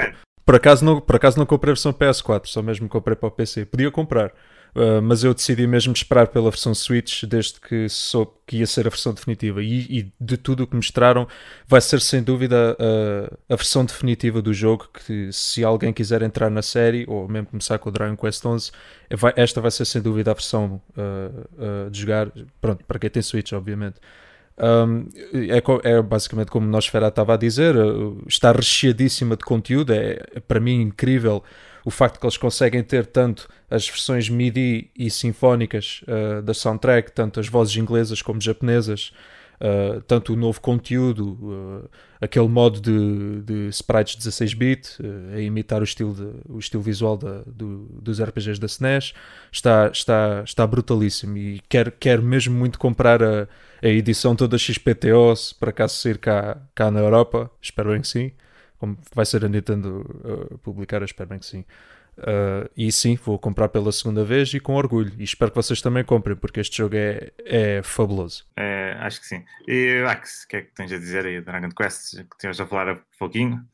por, 0.45 0.55
acaso 0.55 0.85
não, 0.85 1.01
por 1.01 1.15
acaso 1.15 1.39
não 1.39 1.45
comprei 1.45 1.71
a 1.71 1.73
versão 1.73 1.93
PS4, 1.93 2.45
só 2.45 2.61
mesmo 2.61 2.87
comprei 2.89 3.15
para 3.15 3.27
o 3.27 3.31
PC. 3.31 3.65
Podia 3.65 3.89
comprar. 3.89 4.31
Uh, 4.75 5.01
mas 5.01 5.23
eu 5.23 5.33
decidi 5.33 5.65
mesmo 5.65 5.93
esperar 5.93 6.27
pela 6.27 6.49
versão 6.51 6.75
Switch 6.75 7.23
desde 7.23 7.61
que 7.61 7.87
soube 7.87 8.31
que 8.45 8.57
ia 8.57 8.67
ser 8.67 8.85
a 8.85 8.89
versão 8.89 9.13
definitiva. 9.13 9.63
E, 9.63 9.99
e 9.99 10.13
de 10.19 10.35
tudo 10.35 10.63
o 10.63 10.67
que 10.67 10.75
mostraram, 10.75 11.25
vai 11.65 11.79
ser 11.79 12.01
sem 12.01 12.21
dúvida 12.21 12.75
a, 12.77 13.53
a, 13.53 13.55
versão 13.55 13.85
definitiva 13.85 14.41
do 14.41 14.53
jogo. 14.53 14.89
Que 14.93 15.31
se 15.31 15.63
alguém 15.63 15.93
quiser 15.93 16.21
entrar 16.21 16.49
na 16.49 16.61
série 16.61 17.05
ou 17.07 17.25
mesmo 17.25 17.47
começar 17.47 17.77
com 17.79 17.87
o 17.87 17.91
Dragon 17.91 18.17
Quest 18.17 18.45
11, 18.45 18.71
vai, 19.11 19.33
esta 19.37 19.61
vai 19.61 19.71
ser 19.71 19.85
sem 19.85 20.01
dúvida 20.01 20.31
a 20.31 20.33
versão 20.33 20.81
uh, 20.97 21.87
uh, 21.87 21.89
de 21.89 22.01
jogar. 22.01 22.29
Pronto, 22.59 22.83
para 22.83 22.99
quem 22.99 23.09
tem 23.09 23.21
Switch, 23.21 23.53
obviamente. 23.53 23.95
Um, 24.57 25.07
é, 25.33 25.91
é, 25.91 26.01
basicamente 26.01 26.49
como 26.49 26.67
Nosferatu 26.67 27.09
estava 27.13 27.33
a 27.33 27.37
dizer, 27.37 27.75
está 28.27 28.51
recheadíssima 28.51 29.35
de 29.35 29.43
conteúdo, 29.43 29.93
é, 29.93 30.19
é 30.33 30.39
para 30.39 30.59
mim 30.59 30.81
incrível 30.81 31.43
o 31.85 31.91
facto 31.91 32.19
que 32.19 32.25
eles 32.25 32.35
conseguem 32.35 32.83
ter 32.83 33.05
tanto 33.05 33.47
as 33.69 33.87
versões 33.87 34.27
MIDI 34.27 34.89
e 34.97 35.07
sinfónicas 35.11 36.01
uh, 36.07 36.41
da 36.41 36.51
soundtrack, 36.51 37.11
tanto 37.11 37.39
as 37.39 37.47
vozes 37.47 37.77
inglesas 37.77 38.23
como 38.23 38.41
japonesas, 38.41 39.13
uh, 39.61 40.01
tanto 40.01 40.33
o 40.33 40.35
novo 40.35 40.59
conteúdo, 40.59 41.33
uh, 41.33 41.89
aquele 42.19 42.47
modo 42.47 42.81
de, 42.81 43.43
de 43.43 43.67
sprites 43.69 44.17
16-bit, 44.17 44.97
a 45.35 45.39
imitar 45.39 45.79
o 45.79 45.83
estilo, 45.83 46.15
de, 46.15 46.51
o 46.51 46.57
estilo 46.57 46.81
visual 46.81 47.15
da, 47.17 47.43
do, 47.45 47.87
dos 48.01 48.19
RPGs 48.19 48.59
da 48.59 48.65
SNES, 48.65 49.13
está, 49.51 49.87
está, 49.93 50.41
está 50.43 50.65
brutalíssimo. 50.65 51.37
E 51.37 51.61
quero, 51.69 51.91
quero 51.91 52.23
mesmo 52.23 52.57
muito 52.57 52.79
comprar 52.79 53.21
a, 53.21 53.47
a 53.83 53.87
edição 53.87 54.35
toda 54.35 54.57
XPTO 54.57 55.35
para 55.59 55.71
caso 55.71 55.97
sair 55.97 56.17
cá, 56.17 56.57
cá 56.73 56.89
na 56.89 57.01
Europa, 57.01 57.51
espero 57.61 57.91
bem 57.91 58.01
que 58.01 58.07
sim 58.07 58.31
como 58.77 58.97
vai 59.13 59.25
ser 59.25 59.45
a 59.45 59.49
Nintendo 59.49 60.01
uh, 60.23 60.57
publicar, 60.59 61.01
eu 61.01 61.05
espero 61.05 61.29
bem 61.29 61.39
que 61.39 61.45
sim. 61.45 61.65
Uh, 62.17 62.69
e 62.77 62.91
sim, 62.93 63.15
vou 63.15 63.37
comprar 63.37 63.67
pela 63.67 63.91
segunda 63.91 64.23
vez 64.23 64.53
e 64.53 64.59
com 64.59 64.75
orgulho. 64.75 65.11
E 65.17 65.23
espero 65.23 65.51
que 65.51 65.57
vocês 65.57 65.81
também 65.81 66.03
comprem, 66.03 66.35
porque 66.35 66.61
este 66.61 66.77
jogo 66.77 66.95
é, 66.95 67.31
é 67.39 67.81
fabuloso. 67.83 68.45
É, 68.55 68.95
acho 68.99 69.19
que 69.19 69.27
sim. 69.27 69.43
E 69.67 70.01
Max, 70.03 70.43
o 70.43 70.47
que 70.47 70.57
é 70.57 70.61
que 70.61 70.73
tens 70.73 70.91
a 70.91 70.97
dizer 70.97 71.25
aí 71.25 71.41
Dragon 71.41 71.69
Quest? 71.69 72.15
Que 72.15 72.37
tínhamos 72.39 72.59
a 72.61 72.65
falar 72.65 72.89
há 72.89 72.99
pouquinho? 73.19 73.65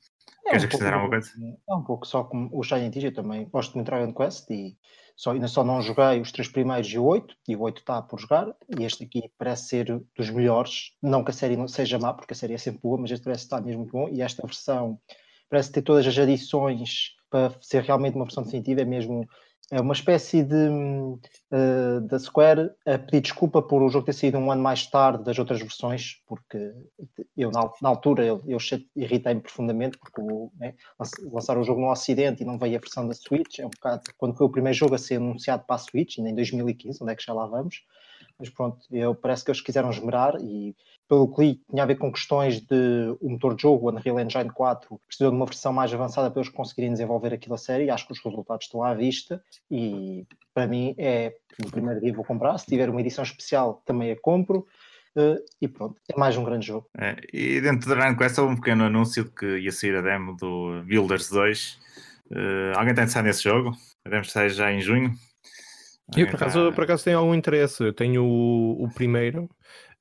É 0.46 0.50
Queres 0.50 0.64
um 0.64 0.66
acrescentar 0.66 0.94
alguma 0.94 1.12
coisa? 1.12 1.32
É 1.70 1.74
um 1.74 1.84
pouco 1.84 2.06
só 2.08 2.24
como 2.24 2.50
o 2.52 2.64
Shining 2.64 2.92
eu 3.04 3.14
também 3.14 3.48
gosto 3.48 3.76
muito 3.76 3.86
de 3.86 3.92
Dragon 3.92 4.14
Quest 4.14 4.50
e 4.50 4.76
só, 5.16 5.32
ainda 5.32 5.48
só 5.48 5.64
não 5.64 5.82
joguei 5.82 6.20
os 6.22 6.32
três 6.32 6.48
primeiros 6.48 6.88
e 6.92 6.98
o 6.98 7.06
oito, 7.06 7.36
e 7.48 7.56
o 7.56 7.62
oito 7.62 7.80
está 7.80 8.02
por 8.02 8.20
jogar, 8.20 8.48
e 8.78 8.84
este 8.84 9.04
aqui 9.04 9.32
parece 9.38 9.68
ser 9.68 10.02
dos 10.16 10.30
melhores. 10.30 10.92
Não 11.02 11.24
que 11.24 11.32
a 11.32 11.34
série 11.34 11.58
não 11.58 11.68
seja 11.68 12.00
má, 12.00 12.14
porque 12.14 12.34
a 12.34 12.36
série 12.36 12.54
é 12.54 12.58
sempre 12.58 12.82
boa, 12.82 12.98
mas 12.98 13.12
este 13.12 13.24
parece 13.24 13.44
estar 13.44 13.62
mesmo 13.62 13.82
muito 13.82 13.92
bom, 13.92 14.10
e 14.10 14.22
esta 14.22 14.46
versão 14.46 15.00
parece 15.50 15.72
ter 15.72 15.82
todas 15.82 16.08
as 16.08 16.18
adições 16.18 17.16
para 17.30 17.54
ser 17.62 17.84
realmente 17.84 18.16
uma 18.16 18.26
versão 18.26 18.44
definitiva, 18.44 18.82
é 18.82 18.86
mesmo 18.86 19.28
é 19.72 19.80
uma 19.80 19.94
espécie 19.94 20.44
de 20.44 20.68
uh, 20.68 22.02
da 22.02 22.20
Square 22.20 22.72
a 22.86 23.00
pedir 23.00 23.22
desculpa 23.22 23.62
por 23.62 23.82
o 23.82 23.88
jogo 23.88 24.06
ter 24.06 24.14
saído 24.14 24.38
um 24.38 24.52
ano 24.52 24.62
mais 24.62 24.86
tarde 24.86 25.24
das 25.24 25.40
outras 25.40 25.62
versões, 25.62 26.22
porque 26.28 26.74
eu 27.38 27.50
na, 27.52 27.72
na 27.82 27.88
altura 27.88 28.26
eu, 28.26 28.44
eu 28.46 28.58
irritei-me 28.98 29.40
profundamente 29.40 29.98
porque 29.98 30.22
né, 30.60 30.76
lançaram 31.32 31.62
o 31.62 31.64
jogo 31.64 31.80
no 31.80 31.90
Ocidente 31.90 32.44
e 32.44 32.46
não 32.46 32.60
veio 32.60 32.76
a 32.76 32.82
versão 32.82 33.08
da 33.08 33.14
Switch, 33.14 33.60
é 33.60 33.66
um 33.66 33.70
bocado 33.70 34.02
quando 34.18 34.36
foi 34.36 34.46
o 34.46 34.52
primeiro 34.52 34.78
jogo 34.78 34.94
a 34.94 34.98
ser 34.98 35.16
anunciado 35.16 35.64
para 35.66 35.78
a 35.78 35.80
Switch, 35.80 36.18
ainda 36.18 36.30
em 36.30 36.36
2015, 36.36 37.02
onde 37.02 37.14
é 37.14 37.16
que 37.16 37.24
já 37.24 37.34
lá 37.34 37.46
vamos, 37.46 37.82
mas 38.38 38.50
pronto, 38.50 38.78
eu, 38.92 39.16
parece 39.16 39.46
que 39.46 39.52
eles 39.52 39.62
quiseram 39.62 39.90
esmerar 39.90 40.36
e 40.42 40.76
pelo 41.12 41.28
que 41.28 41.42
li, 41.42 41.62
tinha 41.70 41.84
a 41.84 41.86
ver 41.86 41.98
com 41.98 42.10
questões 42.10 42.62
de 42.62 43.18
o 43.20 43.30
motor 43.30 43.54
de 43.54 43.64
jogo, 43.64 43.86
o 43.86 43.92
Unreal 43.92 44.18
Engine 44.18 44.50
4, 44.50 44.98
precisou 45.06 45.30
de 45.30 45.36
uma 45.36 45.46
versão 45.46 45.74
mais 45.74 45.94
avançada 45.94 46.32
para 46.32 46.42
eles 46.42 46.50
conseguirem 46.50 46.94
desenvolver 46.94 47.34
aquilo 47.34 47.56
a 47.56 47.58
série. 47.58 47.90
Acho 47.90 48.08
que 48.08 48.14
os 48.14 48.24
resultados 48.24 48.68
estão 48.68 48.82
à 48.82 48.94
vista 48.94 49.44
e 49.70 50.26
para 50.54 50.68
mim 50.68 50.96
é 50.98 51.34
no 51.62 51.70
primeiro 51.70 52.00
dia 52.00 52.14
vou 52.14 52.24
comprar. 52.24 52.58
Se 52.58 52.66
tiver 52.66 52.90
uma 52.90 53.02
edição 53.02 53.26
especial, 53.26 53.84
também 53.86 54.10
a 54.10 54.16
compro. 54.22 54.66
Uh, 55.14 55.36
e 55.62 55.68
pronto, 55.68 56.00
é 56.10 56.18
mais 56.18 56.38
um 56.38 56.46
grande 56.46 56.68
jogo. 56.68 56.88
É, 56.98 57.18
e 57.34 57.60
dentro 57.60 57.90
da 57.90 57.96
Dragon 57.96 58.18
Quest 58.18 58.38
houve 58.38 58.54
um 58.54 58.56
pequeno 58.56 58.86
anúncio 58.86 59.26
de 59.26 59.32
que 59.32 59.58
ia 59.58 59.72
sair 59.74 59.98
a 59.98 60.02
demo 60.02 60.38
do 60.38 60.82
Builders 60.86 61.30
2. 61.30 61.80
Uh, 62.32 62.78
alguém 62.78 62.92
está 62.92 63.02
interessado 63.02 63.26
nesse 63.26 63.44
jogo? 63.44 63.76
A 64.06 64.10
demo 64.10 64.24
sai 64.24 64.50
já 64.50 64.72
em 64.72 64.80
junho. 64.80 65.14
Eu, 66.16 66.28
por 66.28 66.36
acaso, 66.36 66.72
por 66.72 66.84
acaso 66.86 67.04
tenho 67.04 67.20
algum 67.20 67.36
interesse. 67.36 67.84
Eu 67.84 67.92
tenho 67.92 68.24
o, 68.24 68.86
o 68.86 68.94
primeiro 68.94 69.50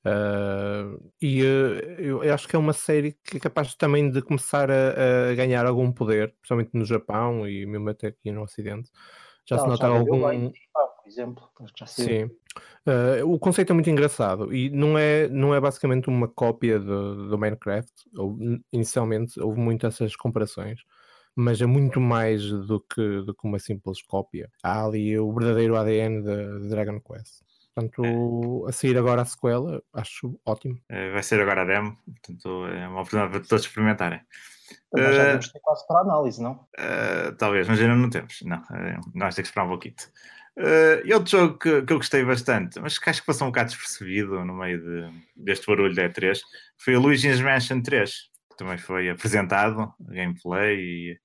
uh, 0.05 1.11
e 1.21 1.43
uh, 1.43 2.21
eu 2.23 2.33
acho 2.33 2.47
que 2.47 2.55
é 2.55 2.59
uma 2.59 2.73
série 2.73 3.17
que 3.23 3.37
é 3.37 3.39
capaz 3.39 3.75
também 3.75 4.09
de 4.09 4.21
começar 4.21 4.69
a, 4.69 5.31
a, 5.31 5.35
ganhar 5.35 5.65
algum 5.65 5.91
poder, 5.91 6.33
principalmente 6.39 6.71
no 6.73 6.85
Japão 6.85 7.47
e 7.47 7.65
mesmo 7.65 7.89
até 7.89 8.07
aqui 8.07 8.31
no 8.31 8.43
Ocidente. 8.43 8.89
Já 9.45 9.57
Não, 9.57 9.63
se 9.63 9.69
nota 9.69 9.87
algum. 9.87 10.27
Bem, 10.29 10.51
por 10.73 11.07
exemplo, 11.07 11.49
Sim. 11.87 12.23
Uh, 12.85 13.25
o 13.25 13.39
conceito 13.39 13.71
é 13.71 13.73
muito 13.73 13.89
engraçado 13.89 14.53
e 14.53 14.69
não 14.69 14.97
é, 14.97 15.27
não 15.29 15.53
é 15.53 15.59
basicamente 15.59 16.09
uma 16.09 16.27
cópia 16.27 16.79
do, 16.79 17.29
do 17.29 17.37
Minecraft. 17.37 17.91
Ou, 18.15 18.37
inicialmente 18.71 19.39
houve 19.39 19.59
muitas 19.59 19.95
essas 19.95 20.15
comparações 20.15 20.81
mas 21.35 21.61
é 21.61 21.65
muito 21.65 21.99
mais 21.99 22.49
do 22.49 22.79
que, 22.79 23.21
do 23.21 23.33
que 23.33 23.47
uma 23.47 23.59
simples 23.59 24.01
cópia. 24.01 24.49
Há 24.63 24.85
ali 24.85 25.17
o 25.17 25.33
verdadeiro 25.33 25.77
ADN 25.77 26.21
de, 26.21 26.69
Dragon 26.69 26.99
Quest. 26.99 27.41
Portanto, 27.89 28.65
é. 28.65 28.69
a 28.69 28.71
sair 28.71 28.97
agora 28.97 29.21
a 29.21 29.25
sequela, 29.25 29.81
acho 29.93 30.39
ótimo. 30.45 30.79
É, 30.89 31.11
vai 31.11 31.23
ser 31.23 31.41
agora 31.41 31.61
a 31.61 31.65
demo, 31.65 31.97
portanto 32.05 32.67
é 32.67 32.87
uma 32.87 33.01
oportunidade 33.01 33.31
para 33.31 33.47
todos 33.47 33.65
experimentarem. 33.65 34.21
Mas 34.93 35.15
já 35.15 35.25
temos 35.25 35.47
que 35.47 35.53
ter 35.53 35.59
quase 35.59 35.87
para 35.87 35.99
análise, 36.01 36.41
não? 36.41 36.53
Uh, 36.53 37.35
talvez, 37.37 37.67
mas 37.67 37.79
ainda 37.79 37.95
não 37.95 38.09
temos. 38.09 38.41
Não, 38.43 38.57
uh, 38.57 39.01
nós 39.13 39.35
temos 39.35 39.35
que 39.35 39.41
esperar 39.41 39.65
um 39.65 39.69
pouquinho. 39.69 39.95
Uh, 40.57 41.05
e 41.05 41.13
outro 41.13 41.31
jogo 41.31 41.57
que, 41.57 41.81
que 41.81 41.93
eu 41.93 41.97
gostei 41.97 42.23
bastante, 42.23 42.79
mas 42.79 42.97
que 42.97 43.09
acho 43.09 43.21
que 43.21 43.27
passou 43.27 43.47
um 43.47 43.51
bocado 43.51 43.69
despercebido 43.69 44.43
no 44.45 44.53
meio 44.53 44.81
de, 44.81 45.23
deste 45.35 45.65
barulho 45.65 45.95
da 45.95 46.09
E3, 46.09 46.39
foi 46.77 46.95
o 46.95 46.99
Luigi's 46.99 47.41
Mansion 47.41 47.81
3 47.81 48.31
também 48.61 48.77
foi 48.77 49.09
apresentado, 49.09 49.91
gameplay 49.99 50.77
e 50.77 51.19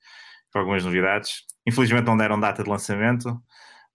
com 0.51 0.59
algumas 0.61 0.85
novidades. 0.85 1.45
Infelizmente 1.67 2.07
não 2.07 2.17
deram 2.17 2.41
data 2.41 2.63
de 2.63 2.71
lançamento, 2.71 3.41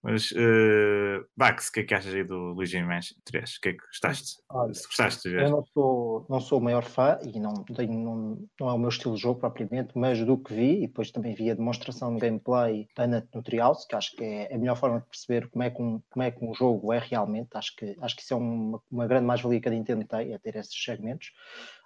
mas 0.03 0.31
uh, 0.31 1.23
Bax, 1.37 1.67
o 1.67 1.71
que 1.73 1.79
é 1.81 1.83
que 1.83 1.93
achas 1.93 2.13
aí 2.13 2.23
do 2.23 2.53
Luigi 2.53 2.81
Mansion 2.81 3.15
3? 3.23 3.55
O 3.55 3.61
que 3.61 3.69
é 3.69 3.73
que 3.73 3.85
gostaste? 3.85 4.41
Olha, 4.49 4.73
Se 4.73 4.87
gostaste? 4.87 5.29
Eu 5.29 5.49
não 5.49 5.65
sou, 5.65 6.25
não 6.27 6.39
sou 6.39 6.59
o 6.59 6.63
maior 6.63 6.83
fã 6.83 7.19
e 7.23 7.39
não, 7.39 7.53
tenho, 7.63 7.93
não, 7.93 8.37
não 8.59 8.69
é 8.69 8.73
o 8.73 8.77
meu 8.79 8.89
estilo 8.89 9.15
de 9.15 9.21
jogo 9.21 9.39
propriamente, 9.39 9.91
mas 9.95 10.23
do 10.25 10.37
que 10.37 10.53
vi, 10.53 10.83
e 10.83 10.87
depois 10.87 11.11
também 11.11 11.35
vi 11.35 11.51
a 11.51 11.55
demonstração 11.55 12.15
de 12.15 12.21
gameplay 12.21 12.87
da 12.95 13.05
Nut 13.05 13.27
no 13.33 13.43
Treehouse, 13.43 13.87
que 13.87 13.95
acho 13.95 14.15
que 14.15 14.23
é 14.23 14.53
a 14.53 14.57
melhor 14.57 14.75
forma 14.75 15.01
de 15.01 15.05
perceber 15.05 15.47
como 15.49 15.63
é 15.63 15.69
que 15.69 15.81
um, 15.81 16.01
como 16.09 16.23
é 16.23 16.31
que 16.31 16.43
um 16.43 16.53
jogo 16.53 16.91
é 16.91 16.97
realmente. 16.97 17.49
Acho 17.53 17.75
que, 17.75 17.95
acho 18.01 18.15
que 18.15 18.23
isso 18.23 18.33
é 18.33 18.37
uma, 18.37 18.81
uma 18.89 19.07
grande 19.07 19.25
mais-valia 19.25 19.61
que 19.61 19.67
a 19.67 19.71
Nintendo 19.71 20.05
tem, 20.05 20.33
é 20.33 20.37
ter 20.39 20.55
esses 20.55 20.83
segmentos. 20.83 21.31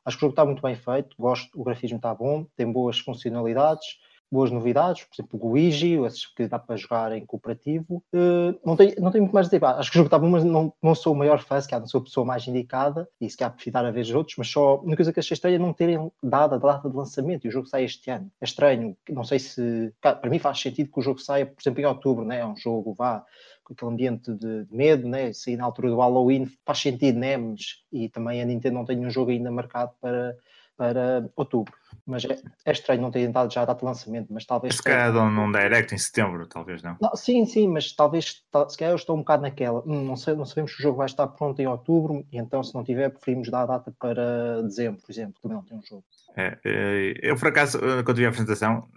Acho 0.05 0.17
que 0.17 0.23
o 0.23 0.27
jogo 0.27 0.33
está 0.33 0.45
muito 0.45 0.61
bem 0.61 0.75
feito, 0.75 1.15
gosto, 1.19 1.59
o 1.59 1.63
grafismo 1.63 1.97
está 1.97 2.13
bom, 2.13 2.45
tem 2.55 2.71
boas 2.71 2.99
funcionalidades, 2.99 3.97
boas 4.35 4.51
novidades, 4.51 5.05
por 5.05 5.15
exemplo, 5.15 5.39
o 5.41 5.49
Luigi, 5.49 5.93
esses 6.05 6.25
que 6.27 6.47
dá 6.47 6.59
para 6.59 6.75
jogar 6.75 7.11
em 7.13 7.25
cooperativo. 7.25 8.03
Uh, 8.13 8.59
não, 8.65 8.75
tenho, 8.75 8.93
não 8.99 9.11
tenho 9.11 9.23
muito 9.23 9.33
mais 9.33 9.47
a 9.47 9.49
dizer. 9.49 9.63
Acho 9.63 9.89
que 9.89 9.97
o 9.97 9.99
jogo 9.99 10.07
está 10.07 10.19
bom, 10.19 10.29
mas 10.29 10.43
não, 10.43 10.73
não 10.83 10.93
sou 10.93 11.13
o 11.13 11.15
maior 11.15 11.39
fã, 11.39 11.59
se 11.59 11.67
calhar 11.67 11.79
não 11.79 11.87
sou 11.87 12.01
a 12.01 12.03
pessoa 12.03 12.25
mais 12.25 12.45
indicada, 12.47 13.07
e 13.19 13.29
se 13.29 13.37
calhar 13.37 13.53
prefiro 13.53 13.73
dar 13.73 13.85
a 13.85 13.91
os 13.91 14.11
outros, 14.11 14.35
mas 14.37 14.49
só 14.49 14.75
uma 14.81 14.95
coisa 14.95 15.13
que 15.13 15.19
achei 15.19 15.33
estranha 15.33 15.55
é 15.55 15.59
não 15.59 15.73
terem 15.73 16.11
dado 16.21 16.55
a 16.55 16.57
data 16.57 16.89
de 16.89 16.95
lançamento 16.95 17.45
e 17.45 17.47
o 17.47 17.51
jogo 17.51 17.67
sai 17.67 17.85
este 17.85 18.11
ano. 18.11 18.29
É 18.41 18.45
estranho, 18.45 18.95
não 19.09 19.23
sei 19.23 19.39
se. 19.39 19.93
Para 20.01 20.29
mim 20.29 20.37
faz 20.37 20.59
sentido 20.59 20.91
que 20.91 20.99
o 20.99 21.01
jogo 21.01 21.19
saia, 21.19 21.45
por 21.45 21.61
exemplo, 21.61 21.81
em 21.81 21.85
outubro, 21.85 22.25
né? 22.25 22.39
é 22.39 22.45
um 22.45 22.57
jogo, 22.57 22.93
vá 22.93 23.23
com 23.63 23.73
aquele 23.73 23.91
ambiente 23.91 24.31
de 24.31 24.67
medo, 24.69 25.07
né? 25.07 25.33
sair 25.33 25.57
na 25.57 25.65
altura 25.65 25.89
do 25.89 25.97
Halloween 25.97 26.45
faz 26.63 26.79
sentido, 26.79 27.17
né? 27.17 27.35
Mas, 27.35 27.83
e 27.91 28.09
também 28.09 28.41
a 28.41 28.45
Nintendo 28.45 28.75
não 28.75 28.85
tem 28.85 29.03
um 29.03 29.09
jogo 29.09 29.31
ainda 29.31 29.49
marcado 29.49 29.91
para, 29.99 30.37
para 30.77 31.29
outubro. 31.35 31.73
Mas 32.05 32.23
é, 32.25 32.37
é 32.65 32.71
estranho 32.71 33.01
não 33.01 33.11
terem 33.11 33.31
dado 33.31 33.51
já 33.51 33.63
a 33.63 33.65
data 33.65 33.79
de 33.79 33.85
lançamento, 33.85 34.31
mas 34.31 34.45
talvez. 34.45 34.75
Se 34.75 34.83
calhar 34.83 35.11
dão 35.11 35.31
num 35.31 35.51
direct 35.51 35.93
em 35.93 35.97
setembro, 35.97 36.47
talvez 36.47 36.83
não. 36.83 36.95
não. 37.01 37.15
Sim, 37.15 37.45
sim, 37.45 37.67
mas 37.67 37.91
talvez 37.93 38.43
se 38.69 38.77
calhar 38.77 38.91
eu 38.91 38.95
estou 38.95 39.15
um 39.15 39.19
bocado 39.19 39.41
naquela. 39.43 39.81
Hum, 39.85 40.05
não, 40.05 40.15
sei, 40.15 40.35
não 40.35 40.45
sabemos 40.45 40.71
se 40.71 40.79
o 40.79 40.81
jogo 40.83 40.97
vai 40.97 41.07
estar 41.07 41.27
pronto 41.27 41.59
em 41.59 41.67
outubro, 41.67 42.25
e 42.31 42.37
então 42.37 42.61
se 42.63 42.75
não 42.75 42.83
tiver, 42.83 43.09
preferimos 43.09 43.49
dar 43.49 43.63
a 43.63 43.65
data 43.65 43.93
para 43.99 44.61
dezembro, 44.63 45.01
por 45.01 45.11
exemplo, 45.11 45.35
também 45.41 45.57
não 45.57 45.63
tem 45.63 45.77
um 45.77 45.83
jogo. 45.83 46.03
É, 46.37 46.57
é 46.63 47.13
eu 47.21 47.35
por 47.37 47.47
acaso, 47.47 47.79
quando 48.03 48.17
vi 48.17 48.25
a 48.25 48.29
apresentação, 48.29 48.87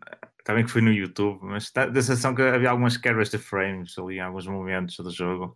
também 0.45 0.65
que 0.65 0.71
fui 0.71 0.81
no 0.81 0.91
YouTube, 0.91 1.41
mas 1.43 1.71
dá 1.71 1.85
a 1.85 1.95
sensação 1.95 2.35
que 2.35 2.41
havia 2.41 2.71
algumas 2.71 2.97
quebras 2.97 3.29
de 3.29 3.37
frames 3.37 3.99
ali 3.99 4.17
em 4.17 4.21
alguns 4.21 4.47
momentos 4.47 4.97
do 4.97 5.11
jogo. 5.11 5.55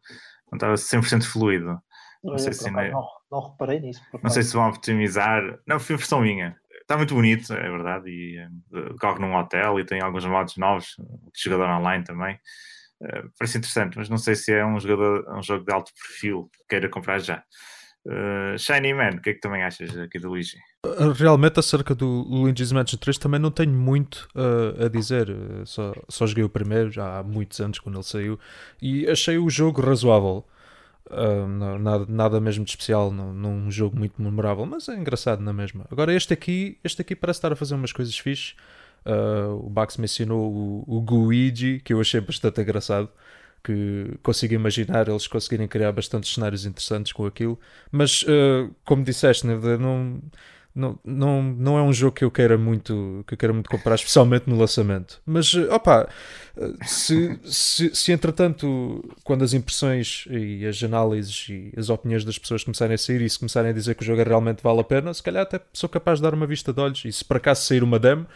Não 0.51 0.57
estava 0.57 0.75
100% 0.75 1.25
fluido. 1.25 1.81
Não, 2.23 2.39
sei 2.39 2.53
se 2.53 2.71
não, 2.71 2.81
não, 3.33 3.41
reparei 3.41 3.81
nisso. 3.81 4.03
Não 4.23 4.31
sei 4.31 4.43
se 4.43 4.53
vão 4.53 4.69
optimizar. 4.69 5.43
Não, 5.67 5.81
foi 5.81 5.97
versão 5.97 6.21
minha. 6.21 6.55
Está 6.83 6.99
muito 6.99 7.15
bonito, 7.15 7.51
é 7.55 7.71
verdade. 7.71 8.11
E 8.11 8.39
uh, 8.77 8.95
corre 9.01 9.19
num 9.19 9.35
hotel 9.35 9.81
e 9.81 9.87
tem 9.87 10.03
alguns 10.03 10.27
modos 10.27 10.59
novos, 10.59 10.97
de 10.99 11.43
jogador 11.43 11.71
online 11.71 12.05
também. 12.05 12.35
Uh, 13.01 13.31
parece 13.39 13.57
interessante, 13.57 13.97
mas 13.97 14.11
não 14.11 14.19
sei 14.19 14.35
se 14.35 14.53
é 14.53 14.65
um, 14.65 14.79
jogador, 14.79 15.25
um 15.35 15.43
jogo 15.43 15.65
de 15.65 15.73
alto 15.73 15.91
perfil 15.95 16.51
que 16.53 16.65
queira 16.69 16.91
comprar 16.91 17.21
já. 17.21 17.43
Uh, 18.05 18.59
Shiny 18.59 18.93
Man, 18.93 19.17
o 19.17 19.21
que 19.23 19.31
é 19.31 19.35
que 19.35 19.41
também 19.41 19.63
achas 19.63 19.97
aqui 19.97 20.19
do 20.19 20.29
Luigi? 20.29 20.59
Realmente, 21.15 21.59
acerca 21.59 21.95
do 21.95 22.07
Luigi's 22.29 22.73
Mansion 22.73 22.99
3, 22.99 23.17
também 23.17 23.41
não 23.41 23.51
tenho 23.51 23.73
muito 23.73 24.29
uh, 24.35 24.85
a 24.85 24.89
dizer. 24.89 25.29
Só, 25.65 25.95
só 26.09 26.27
joguei 26.27 26.45
o 26.45 26.51
primeiro, 26.51 26.91
já 26.91 27.19
há 27.19 27.23
muitos 27.23 27.61
anos, 27.61 27.79
quando 27.79 27.97
ele 27.97 28.05
saiu, 28.05 28.39
e 28.83 29.09
achei 29.09 29.39
o 29.39 29.49
jogo 29.49 29.81
razoável. 29.81 30.45
Uh, 31.13 31.47
não, 31.47 31.79
nada, 31.79 32.07
nada 32.09 32.41
mesmo 32.41 32.65
de 32.65 32.71
especial, 32.71 33.13
não, 33.13 33.35
não 33.35 33.53
um 33.53 33.71
jogo 33.71 33.99
muito 33.99 34.21
memorável, 34.21 34.65
mas 34.65 34.89
é 34.89 34.95
engraçado 34.95 35.41
na 35.41 35.53
mesma. 35.53 35.87
Agora, 35.91 36.15
este 36.15 36.33
aqui, 36.33 36.79
este 36.83 37.03
aqui 37.03 37.15
parece 37.15 37.39
estar 37.39 37.53
a 37.53 37.57
fazer 37.57 37.75
umas 37.75 37.93
coisas 37.93 38.17
fixes. 38.17 38.55
o 39.61 39.69
Bax 39.69 39.99
mencionou 39.99 40.51
o, 40.51 40.85
o 40.87 41.03
Guigi, 41.03 41.81
que 41.85 41.93
eu 41.93 42.01
achei 42.01 42.21
bastante 42.21 42.61
engraçado 42.61 43.11
que 43.63 44.19
consigo 44.23 44.55
imaginar 44.55 45.09
eles 45.09 45.27
conseguirem 45.27 45.69
criar 45.69 45.93
bastantes 45.93 46.35
cenários 46.35 46.67
interessantes 46.67 47.13
com 47.13 47.25
aquilo, 47.25 47.59
mas 47.91 48.23
uh, 48.23 48.75
como 48.85 49.05
disseste, 49.05 49.47
não, 49.47 50.21
não, 50.75 50.99
não, 51.05 51.43
não 51.43 51.79
é 51.79 51.83
um 51.83 51.93
jogo 51.93 52.17
que 52.17 52.25
eu 52.25 52.31
queira 52.31 52.57
muito 52.57 53.25
que 53.27 53.35
eu 53.35 53.39
queira 53.39 53.53
muito 53.53 53.69
comprar, 53.69 53.95
especialmente 53.95 54.49
no 54.49 54.57
lançamento. 54.57 55.21
Mas 55.27 55.53
eh, 55.55 55.73
opa, 55.73 56.09
eh, 56.57 56.73
se, 56.85 57.39
se, 57.45 57.95
se 57.95 58.13
entretanto, 58.13 59.05
quando 59.23 59.45
as 59.45 59.53
impressões 59.53 60.25
e 60.31 60.67
as 60.67 60.83
análises 60.83 61.47
e 61.51 61.73
as 61.77 61.91
opiniões 61.91 62.25
das 62.25 62.39
pessoas 62.39 62.65
começarem 62.65 62.95
a 62.95 62.99
sair 62.99 63.21
e 63.21 63.29
se 63.29 63.39
começarem 63.39 63.71
a 63.71 63.75
dizer 63.75 63.95
que 63.95 64.03
o 64.03 64.07
jogo 64.07 64.23
realmente 64.23 64.63
vale 64.63 64.81
a 64.81 64.85
pena, 64.85 65.13
se 65.13 65.23
calhar 65.23 65.43
até 65.43 65.61
sou 65.73 65.89
capaz 65.89 66.19
de 66.19 66.23
dar 66.23 66.35
uma 66.35 66.47
vista 66.47 66.73
de 66.73 66.81
olhos. 66.81 67.05
E 67.05 67.13
se 67.13 67.25
por 67.25 67.37
acaso 67.37 67.63
sair 67.63 67.83
uma 67.83 67.99
demo, 67.99 68.27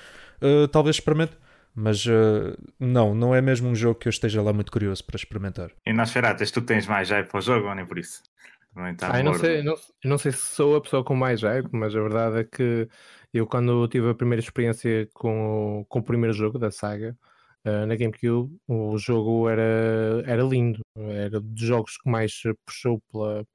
uh, 0.43 0.69
talvez 0.69 0.97
experimente. 0.97 1.33
Mas 1.78 2.07
uh, 2.07 2.57
não, 2.81 3.14
não 3.14 3.35
é 3.35 3.43
mesmo 3.43 3.69
um 3.69 3.75
jogo 3.75 4.00
que 4.00 4.09
eu 4.09 4.11
esteja 4.11 4.40
lá 4.40 4.50
muito 4.50 4.73
curioso 4.73 5.05
para 5.05 5.16
experimentar. 5.16 5.71
E 5.85 5.93
nas 5.93 6.11
feratas, 6.11 6.50
tu 6.50 6.62
tens 6.62 6.87
mais 6.87 7.11
hype 7.11 7.28
para 7.28 7.38
o 7.38 7.40
jogo 7.43 7.69
ou 7.69 7.75
nem 7.75 7.85
por 7.85 7.99
isso? 7.99 8.23
Tá 8.99 9.11
ah, 9.11 9.21
eu, 9.21 9.25
não 9.25 9.35
sei, 9.35 9.62
não, 9.62 9.75
não 10.04 10.18
sei 10.18 10.33
se 10.33 10.38
sou 10.38 10.76
a 10.76 10.80
pessoa 10.83 11.02
com 11.02 11.14
mais 11.14 11.42
hype, 11.42 11.71
mas 11.73 11.97
a 11.97 12.00
verdade 12.00 12.40
é 12.40 12.45
que 12.45 12.87
eu, 13.33 13.47
quando 13.47 13.88
tive 13.88 14.11
a 14.11 14.14
primeira 14.14 14.42
experiência 14.42 15.09
com, 15.14 15.85
com 15.88 15.99
o 15.99 16.02
primeiro 16.02 16.35
jogo 16.35 16.59
da 16.59 16.71
saga, 16.71 17.16
uh, 17.64 17.87
na 17.87 17.97
GameCube, 17.97 18.54
o 18.68 18.99
jogo 18.99 19.49
era, 19.49 20.23
era 20.26 20.42
lindo. 20.42 20.80
Era 20.97 21.40
dos 21.40 21.62
jogos 21.62 21.97
que 21.97 22.11
mais 22.11 22.42
puxou 22.66 23.02
pela, 23.11 23.47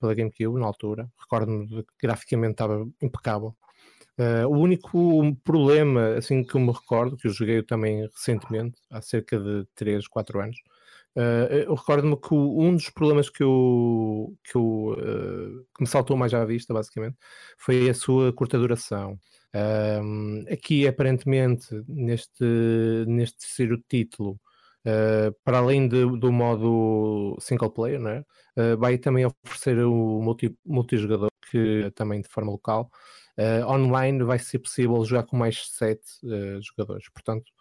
pela 0.00 0.14
GameCube 0.14 0.60
na 0.60 0.66
altura. 0.66 1.08
Recordo-me 1.18 1.66
que 1.68 1.84
graficamente 2.00 2.52
estava 2.52 2.88
impecável. 3.02 3.56
Uh, 4.18 4.46
o 4.48 4.58
único 4.58 5.36
problema, 5.44 6.16
assim 6.16 6.42
que 6.44 6.54
eu 6.54 6.60
me 6.60 6.72
recordo, 6.72 7.16
que 7.16 7.28
eu 7.28 7.32
joguei 7.32 7.62
também 7.62 8.02
recentemente, 8.02 8.80
há 8.90 9.00
cerca 9.00 9.38
de 9.38 9.64
3, 9.74 10.06
4 10.08 10.40
anos, 10.40 10.56
uh, 11.16 11.52
eu 11.52 11.74
recordo-me 11.74 12.16
que 12.16 12.34
um 12.34 12.74
dos 12.74 12.90
problemas 12.90 13.30
que, 13.30 13.42
eu, 13.42 14.34
que, 14.44 14.56
eu, 14.56 14.62
uh, 14.92 15.64
que 15.74 15.82
me 15.82 15.86
saltou 15.86 16.16
mais 16.16 16.34
à 16.34 16.44
vista, 16.44 16.74
basicamente, 16.74 17.16
foi 17.58 17.88
a 17.88 17.94
sua 17.94 18.32
curta 18.32 18.58
duração. 18.58 19.18
aqui, 20.50 20.86
aparentemente, 20.86 21.68
neste, 21.88 22.44
neste 23.06 23.38
terceiro 23.38 23.82
título, 23.88 24.38
Uh, 24.86 25.34
para 25.44 25.58
além 25.58 25.86
de, 25.86 26.06
do 26.18 26.32
modo 26.32 27.36
single 27.40 27.70
player, 27.70 28.00
né? 28.00 28.24
Vai 28.78 28.96
também 28.96 29.26
oferecer 29.26 29.78
o 29.84 30.22
multi, 30.22 30.56
multijogador, 30.64 31.28
que 31.50 31.90
também 31.94 32.22
de 32.22 32.28
forma 32.28 32.52
local, 32.52 32.90
online 33.68 34.22
vai 34.24 34.38
ser 34.38 34.58
possível 34.58 35.04
jogar 35.04 35.24
com 35.24 35.36
mais 35.36 35.70
7 35.70 36.00
eh, 36.24 36.58
jogadores. 36.60 37.08
Portanto, 37.10 37.52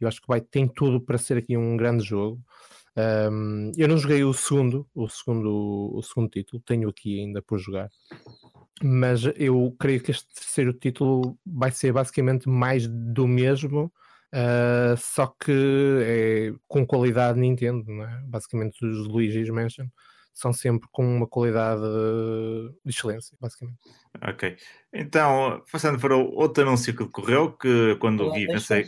eu 0.00 0.08
acho 0.08 0.20
que 0.20 0.28
vai, 0.28 0.40
tem 0.40 0.66
tudo 0.66 1.00
para 1.00 1.18
ser 1.18 1.38
aqui 1.38 1.56
um 1.56 1.76
grande 1.76 2.04
jogo. 2.04 2.40
Um, 2.96 3.72
eu 3.76 3.86
não 3.86 3.98
joguei 3.98 4.24
o 4.24 4.32
segundo, 4.32 4.88
o 4.94 5.08
segundo, 5.08 5.94
o 5.94 6.02
segundo 6.02 6.30
título, 6.30 6.62
tenho 6.64 6.88
aqui 6.88 7.20
ainda 7.20 7.42
por 7.42 7.58
jogar. 7.58 7.90
Mas 8.82 9.22
eu 9.36 9.74
creio 9.78 10.02
que 10.02 10.10
este 10.10 10.26
terceiro 10.34 10.72
título 10.72 11.38
vai 11.44 11.70
ser 11.70 11.92
basicamente 11.92 12.48
mais 12.48 12.86
do 12.86 13.26
mesmo, 13.26 13.92
uh, 14.34 14.96
só 14.96 15.26
que 15.26 15.52
é 16.02 16.54
com 16.66 16.86
qualidade 16.86 17.38
Nintendo, 17.38 17.90
é? 18.02 18.22
basicamente 18.24 18.84
os 18.84 19.06
Luigi's 19.06 19.50
Mansion 19.50 19.86
são 20.36 20.52
sempre 20.52 20.86
com 20.92 21.02
uma 21.02 21.26
qualidade 21.26 21.80
de 21.80 22.90
excelência, 22.90 23.34
basicamente. 23.40 23.78
Ok. 24.22 24.54
Então, 24.92 25.62
passando 25.72 25.98
para 25.98 26.14
o 26.14 26.30
outro 26.34 26.62
anúncio 26.62 26.94
que 26.94 27.04
decorreu, 27.04 27.52
que 27.52 27.96
quando 27.96 28.30
vi 28.32 28.46
pensei. 28.46 28.86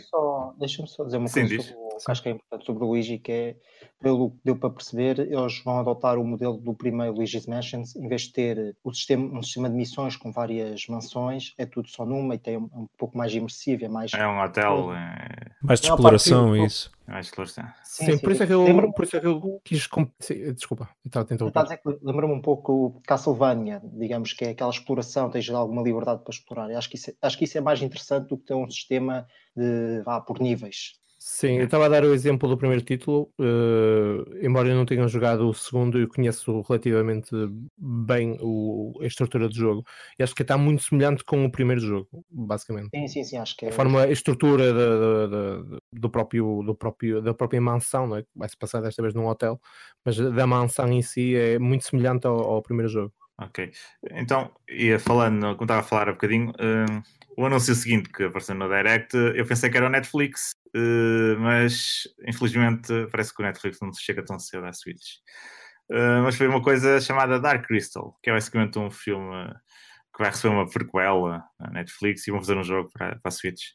Deixa-me 0.59 0.87
só, 0.87 1.03
dizer 1.05 1.17
uma 1.17 1.27
Sim, 1.27 1.47
coisa 1.47 1.63
sobre, 1.63 1.88
que 2.05 2.11
acho 2.11 2.23
que 2.23 2.29
é 2.29 2.31
importante 2.33 2.65
sobre 2.65 2.83
o 2.83 2.87
Luigi, 2.87 3.17
que 3.17 3.31
é, 3.31 3.55
pelo 3.99 4.31
que 4.31 4.37
deu 4.43 4.55
para 4.55 4.69
perceber, 4.69 5.19
eles 5.19 5.61
vão 5.63 5.79
adotar 5.79 6.17
o 6.17 6.23
modelo 6.23 6.57
do 6.57 6.73
primeiro 6.73 7.13
Luigi's 7.13 7.45
Mansions, 7.45 7.95
em 7.95 8.07
vez 8.07 8.23
de 8.23 8.33
ter 8.33 8.75
o 8.83 8.93
sistema, 8.93 9.37
um 9.37 9.43
sistema 9.43 9.69
de 9.69 9.75
missões 9.75 10.15
com 10.15 10.31
várias 10.31 10.87
mansões, 10.87 11.53
é 11.57 11.65
tudo 11.65 11.89
só 11.89 12.05
numa 12.05 12.35
e 12.35 12.39
tem 12.39 12.57
um, 12.57 12.69
um 12.73 12.87
pouco 12.97 13.17
mais 13.17 13.33
imersivo, 13.33 13.85
é 13.85 13.89
mais... 13.89 14.13
É 14.13 14.27
um 14.27 14.41
hotel, 14.41 14.93
é... 14.93 15.49
Mais 15.61 15.81
de 15.81 15.87
exploração, 15.87 16.51
pá, 16.51 16.55
sim, 16.57 16.63
isso. 16.65 16.91
é 17.07 17.11
mais 17.11 17.25
exploração. 17.25 17.65
Sim, 17.83 18.05
sim, 18.05 18.17
por, 18.19 18.31
isso 18.31 18.43
é 18.43 18.47
que 18.47 18.53
eu, 18.53 18.93
por 18.93 19.03
isso 19.03 19.17
é 19.17 19.19
que 19.19 19.27
eu 19.27 19.61
quis. 19.63 19.89
sim, 20.19 20.53
Desculpa, 20.53 20.89
estava 21.05 21.25
a 21.25 21.27
tentar. 21.27 21.79
Lembra-me 22.01 22.33
um 22.33 22.41
pouco 22.41 23.01
Castlevania, 23.05 23.81
digamos 23.83 24.31
que 24.31 24.45
é 24.45 24.49
aquela 24.51 24.69
exploração, 24.69 25.29
tens 25.29 25.49
alguma 25.49 25.81
liberdade 25.81 26.23
para 26.23 26.31
explorar. 26.31 26.71
Eu 26.71 26.77
acho 26.77 26.89
que 26.89 26.95
isso 26.95 27.11
é, 27.11 27.13
acho 27.21 27.37
que 27.37 27.43
isso 27.43 27.57
é 27.57 27.61
mais 27.61 27.81
interessante 27.81 28.29
do 28.29 28.37
que 28.37 28.45
ter 28.45 28.53
um 28.53 28.69
sistema 28.69 29.27
de 29.55 30.01
vá 30.03 30.21
por 30.21 30.39
níveis. 30.39 30.93
Sim, 31.31 31.59
eu 31.59 31.65
estava 31.65 31.85
a 31.85 31.89
dar 31.89 32.03
o 32.03 32.11
exemplo 32.13 32.49
do 32.49 32.57
primeiro 32.57 32.83
título, 32.83 33.31
eh, 33.39 34.45
embora 34.45 34.67
eu 34.67 34.75
não 34.75 34.83
tenha 34.85 35.07
jogado 35.07 35.47
o 35.47 35.53
segundo, 35.53 35.99
eu 35.99 36.07
conheço 36.07 36.61
relativamente 36.67 37.29
bem 37.77 38.35
o, 38.41 38.97
a 38.99 39.05
estrutura 39.05 39.47
do 39.47 39.53
jogo. 39.55 39.83
E 40.17 40.23
acho 40.23 40.33
que 40.33 40.41
está 40.41 40.57
muito 40.57 40.81
semelhante 40.83 41.23
com 41.23 41.45
o 41.45 41.51
primeiro 41.51 41.79
jogo, 41.79 42.07
basicamente. 42.31 42.89
Sim, 42.93 43.07
sim, 43.07 43.23
sim, 43.23 43.37
acho 43.37 43.55
que 43.55 43.67
é. 43.67 43.69
A 43.69 43.71
forma, 43.71 44.01
a 44.01 44.11
estrutura 44.11 44.73
da- 44.73 44.99
da- 44.99 45.27
da- 45.27 45.77
do 45.93 46.09
próprio, 46.09 46.63
do 46.63 46.73
próprio, 46.75 47.21
da 47.21 47.33
própria 47.33 47.61
mansão, 47.61 48.07
não 48.07 48.17
é? 48.17 48.23
vai 48.35 48.49
se 48.49 48.57
passar 48.57 48.81
desta 48.81 49.01
vez 49.03 49.13
num 49.13 49.27
hotel, 49.27 49.61
mas 50.03 50.17
da 50.17 50.47
mansão 50.47 50.91
em 50.91 51.03
si 51.03 51.35
é 51.35 51.59
muito 51.59 51.85
semelhante 51.85 52.25
ao, 52.25 52.39
ao 52.39 52.61
primeiro 52.63 52.89
jogo. 52.89 53.13
Ok. 53.41 53.71
Então, 54.11 54.51
ia 54.69 54.99
falando, 54.99 55.55
como 55.55 55.63
estava 55.63 55.79
a 55.79 55.83
falar 55.83 56.09
há 56.09 56.11
bocadinho, 56.11 56.51
hum, 56.59 57.01
o 57.37 57.45
anúncio 57.45 57.73
seguinte 57.73 58.09
que 58.09 58.23
apareceu 58.23 58.53
no 58.53 58.67
Direct, 58.67 59.15
eu 59.15 59.45
pensei 59.45 59.69
que 59.69 59.77
era 59.77 59.85
o 59.85 59.89
Netflix, 59.89 60.55
eh, 60.75 61.35
mas 61.39 62.03
infelizmente 62.27 62.91
parece 63.09 63.33
que 63.33 63.41
o 63.41 63.45
Netflix 63.45 63.79
não 63.81 63.93
chega 63.93 64.25
tão 64.25 64.37
cedo 64.37 64.65
à 64.65 64.73
Switch. 64.73 65.19
Eh, 65.89 66.21
mas 66.21 66.35
foi 66.35 66.47
uma 66.47 66.61
coisa 66.61 66.99
chamada 66.99 67.39
Dark 67.39 67.65
Crystal, 67.65 68.17
que 68.21 68.29
é 68.29 68.33
basicamente 68.33 68.77
um 68.77 68.91
filme 68.91 69.47
que 70.13 70.21
vai 70.21 70.31
receber 70.31 70.53
uma 70.53 70.69
prequela 70.69 71.45
na 71.57 71.71
Netflix 71.71 72.27
e 72.27 72.31
vão 72.31 72.41
fazer 72.41 72.57
um 72.57 72.63
jogo 72.63 72.89
para, 72.91 73.15
para 73.15 73.29
a 73.29 73.31
Switch. 73.31 73.67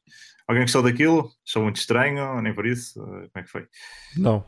Alguém 0.46 0.64
gostou 0.64 0.82
daquilo? 0.82 1.32
Achou 1.48 1.62
muito 1.62 1.76
estranho? 1.76 2.38
Nem 2.42 2.54
por 2.54 2.66
isso? 2.66 3.00
Como 3.00 3.30
é 3.34 3.42
que 3.42 3.50
foi? 3.50 3.66
Não. 4.18 4.44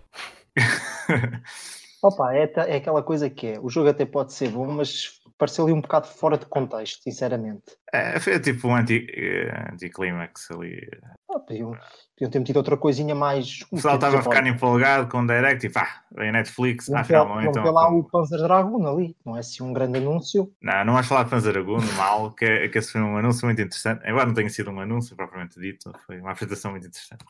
Opa, 2.03 2.35
é, 2.35 2.53
é 2.69 2.77
aquela 2.77 3.03
coisa 3.03 3.29
que 3.31 3.47
é, 3.49 3.61
o 3.61 3.69
jogo 3.69 3.89
até 3.89 4.05
pode 4.05 4.33
ser 4.33 4.51
bom, 4.51 4.67
mas 4.67 5.21
pareceu 5.39 5.65
ali 5.65 5.73
um 5.73 5.81
bocado 5.81 6.07
fora 6.07 6.39
de 6.39 6.47
contexto, 6.47 7.03
sinceramente. 7.03 7.65
É, 7.93 8.19
foi 8.21 8.39
tipo 8.41 8.69
um 8.69 8.75
anti- 8.77 9.07
eh, 9.11 9.71
anticlímax 9.73 10.51
ali. 10.51 10.89
Ah, 11.31 11.39
podiam, 11.39 11.73
podiam 12.17 12.31
ter 12.31 12.39
metido 12.39 12.57
outra 12.57 12.77
coisinha 12.77 13.15
mais. 13.15 13.61
O 13.71 13.77
pessoal 13.77 13.97
estava 13.97 14.19
a 14.19 14.23
ficar 14.23 14.47
empolgado 14.47 15.09
com 15.09 15.21
o 15.23 15.27
Direct 15.27 15.67
e 15.67 15.71
pá, 15.71 16.03
vem 16.15 16.29
a 16.29 16.33
Netflix, 16.33 16.89
ah, 16.91 17.05
finalmente. 17.05 17.55
Não 17.55 17.63
então, 17.63 17.73
lá 17.73 17.91
o 17.91 18.05
Panzer 18.05 18.39
Dragoon 18.41 18.87
ali, 18.87 19.17
não 19.25 19.37
é 19.37 19.41
assim 19.41 19.63
um 19.63 19.73
grande 19.73 19.99
anúncio. 19.99 20.51
Não, 20.63 20.85
não 20.85 20.95
vais 20.95 21.07
falar 21.07 21.25
de 21.25 21.31
Panzeragun, 21.31 21.81
mal, 21.97 22.33
que, 22.35 22.45
é- 22.45 22.69
que 22.69 22.79
esse 22.79 22.93
foi 22.93 23.01
um 23.01 23.17
anúncio 23.17 23.47
muito 23.47 23.61
interessante. 23.61 24.03
Embora 24.09 24.27
não 24.27 24.35
tenha 24.35 24.49
sido 24.49 24.71
um 24.71 24.81
anúncio 24.81 25.17
propriamente 25.17 25.59
dito, 25.61 25.93
foi 26.07 26.21
uma 26.21 26.33
apresentação 26.33 26.71
muito 26.71 26.87
interessante. 26.87 27.25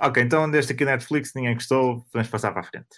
Ok, 0.00 0.22
então 0.22 0.50
deste 0.50 0.72
aqui 0.72 0.84
Netflix, 0.84 1.32
ninguém 1.34 1.54
gostou, 1.54 2.04
podemos 2.12 2.28
passar 2.28 2.52
para 2.52 2.60
a 2.60 2.64
frente. 2.64 2.88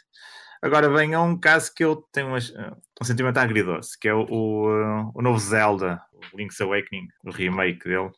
Agora 0.62 0.90
vem 0.90 1.14
a 1.14 1.22
um 1.22 1.38
caso 1.38 1.74
que 1.74 1.82
eu 1.82 1.96
tenho 2.12 2.28
umas- 2.28 2.52
um 3.00 3.04
sentimento 3.04 3.38
agridoce, 3.38 3.98
que 3.98 4.08
é 4.08 4.14
o, 4.14 4.26
o, 4.28 4.68
uh, 4.68 5.10
o 5.14 5.22
novo 5.22 5.38
Zelda, 5.38 6.00
o 6.32 6.36
Link's 6.36 6.60
Awakening, 6.60 7.08
o 7.24 7.30
remake 7.30 7.84
dele. 7.84 8.10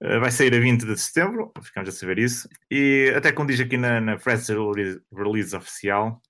Uh, 0.00 0.20
vai 0.20 0.30
sair 0.30 0.54
a 0.54 0.60
20 0.60 0.84
de 0.84 0.96
setembro, 0.98 1.50
ficamos 1.62 1.88
a 1.88 1.92
saber 1.92 2.18
isso. 2.18 2.48
E 2.70 3.12
até 3.16 3.32
como 3.32 3.48
diz 3.48 3.58
aqui 3.60 3.76
na, 3.78 4.00
na 4.00 4.16
press 4.18 4.48
release, 4.48 5.56
oficial, 5.56 6.20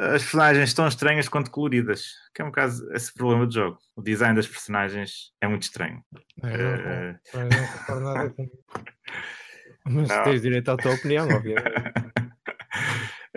as 0.00 0.22
personagens 0.22 0.68
estão 0.70 0.86
estranhas 0.86 1.28
quanto 1.28 1.50
coloridas, 1.50 2.12
que 2.34 2.40
é 2.40 2.44
um 2.44 2.52
caso 2.52 2.88
esse 2.94 3.12
problema 3.12 3.46
do 3.46 3.52
jogo. 3.52 3.78
O 3.96 4.02
design 4.02 4.34
das 4.36 4.46
personagens 4.46 5.32
é 5.40 5.48
muito 5.48 5.64
estranho. 5.64 6.02
Eh, 6.44 7.18
não 7.34 7.66
concordo 7.78 8.04
nada 8.04 8.30
com 8.30 8.48
Mas 9.84 10.08
Não. 10.08 10.22
tens 10.24 10.42
direito 10.42 10.70
à 10.70 10.76
tua 10.76 10.94
opinião, 10.94 11.26
obviamente. 11.34 11.72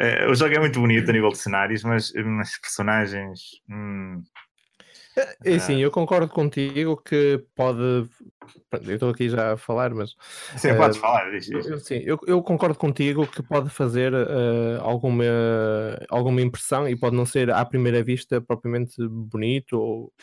Eh, 0.02 0.28
o 0.28 0.34
jogo 0.34 0.56
é 0.56 0.60
muito 0.60 0.80
bonito 0.80 1.10
a 1.10 1.14
nível 1.14 1.30
de 1.30 1.38
cenários, 1.38 1.84
mas 1.84 2.12
as 2.16 2.58
personagens. 2.60 3.40
hum, 3.70 4.24
É 5.44 5.56
assim, 5.56 5.78
eu 5.80 5.92
concordo 5.92 6.28
contigo 6.30 6.98
que 6.98 7.44
pode. 7.56 8.08
Eu 8.88 8.94
estou 8.94 9.10
aqui 9.10 9.30
já 9.30 9.54
a 9.54 9.58
falar, 9.58 9.94
mas 9.94 10.16
sim, 10.58 10.70
Eh, 10.70 10.74
podes 10.76 10.98
falar, 10.98 11.30
diz, 11.32 11.46
diz. 11.46 11.84
Sim, 11.86 12.02
eu, 12.06 12.18
eu 12.26 12.42
concordo 12.42 12.78
contigo 12.78 13.28
que 13.28 13.44
pode 13.44 13.70
fazer 13.70 14.14
eh, 14.14 14.78
alguma, 14.80 15.24
alguma 16.10 16.42
impressão 16.42 16.88
e 16.88 16.96
pode 16.96 17.16
não 17.16 17.26
ser 17.26 17.52
à 17.52 17.64
primeira 17.66 18.04
vista 18.04 18.42
propriamente 18.42 18.96
bonito 19.08 19.78
ou 19.78 20.14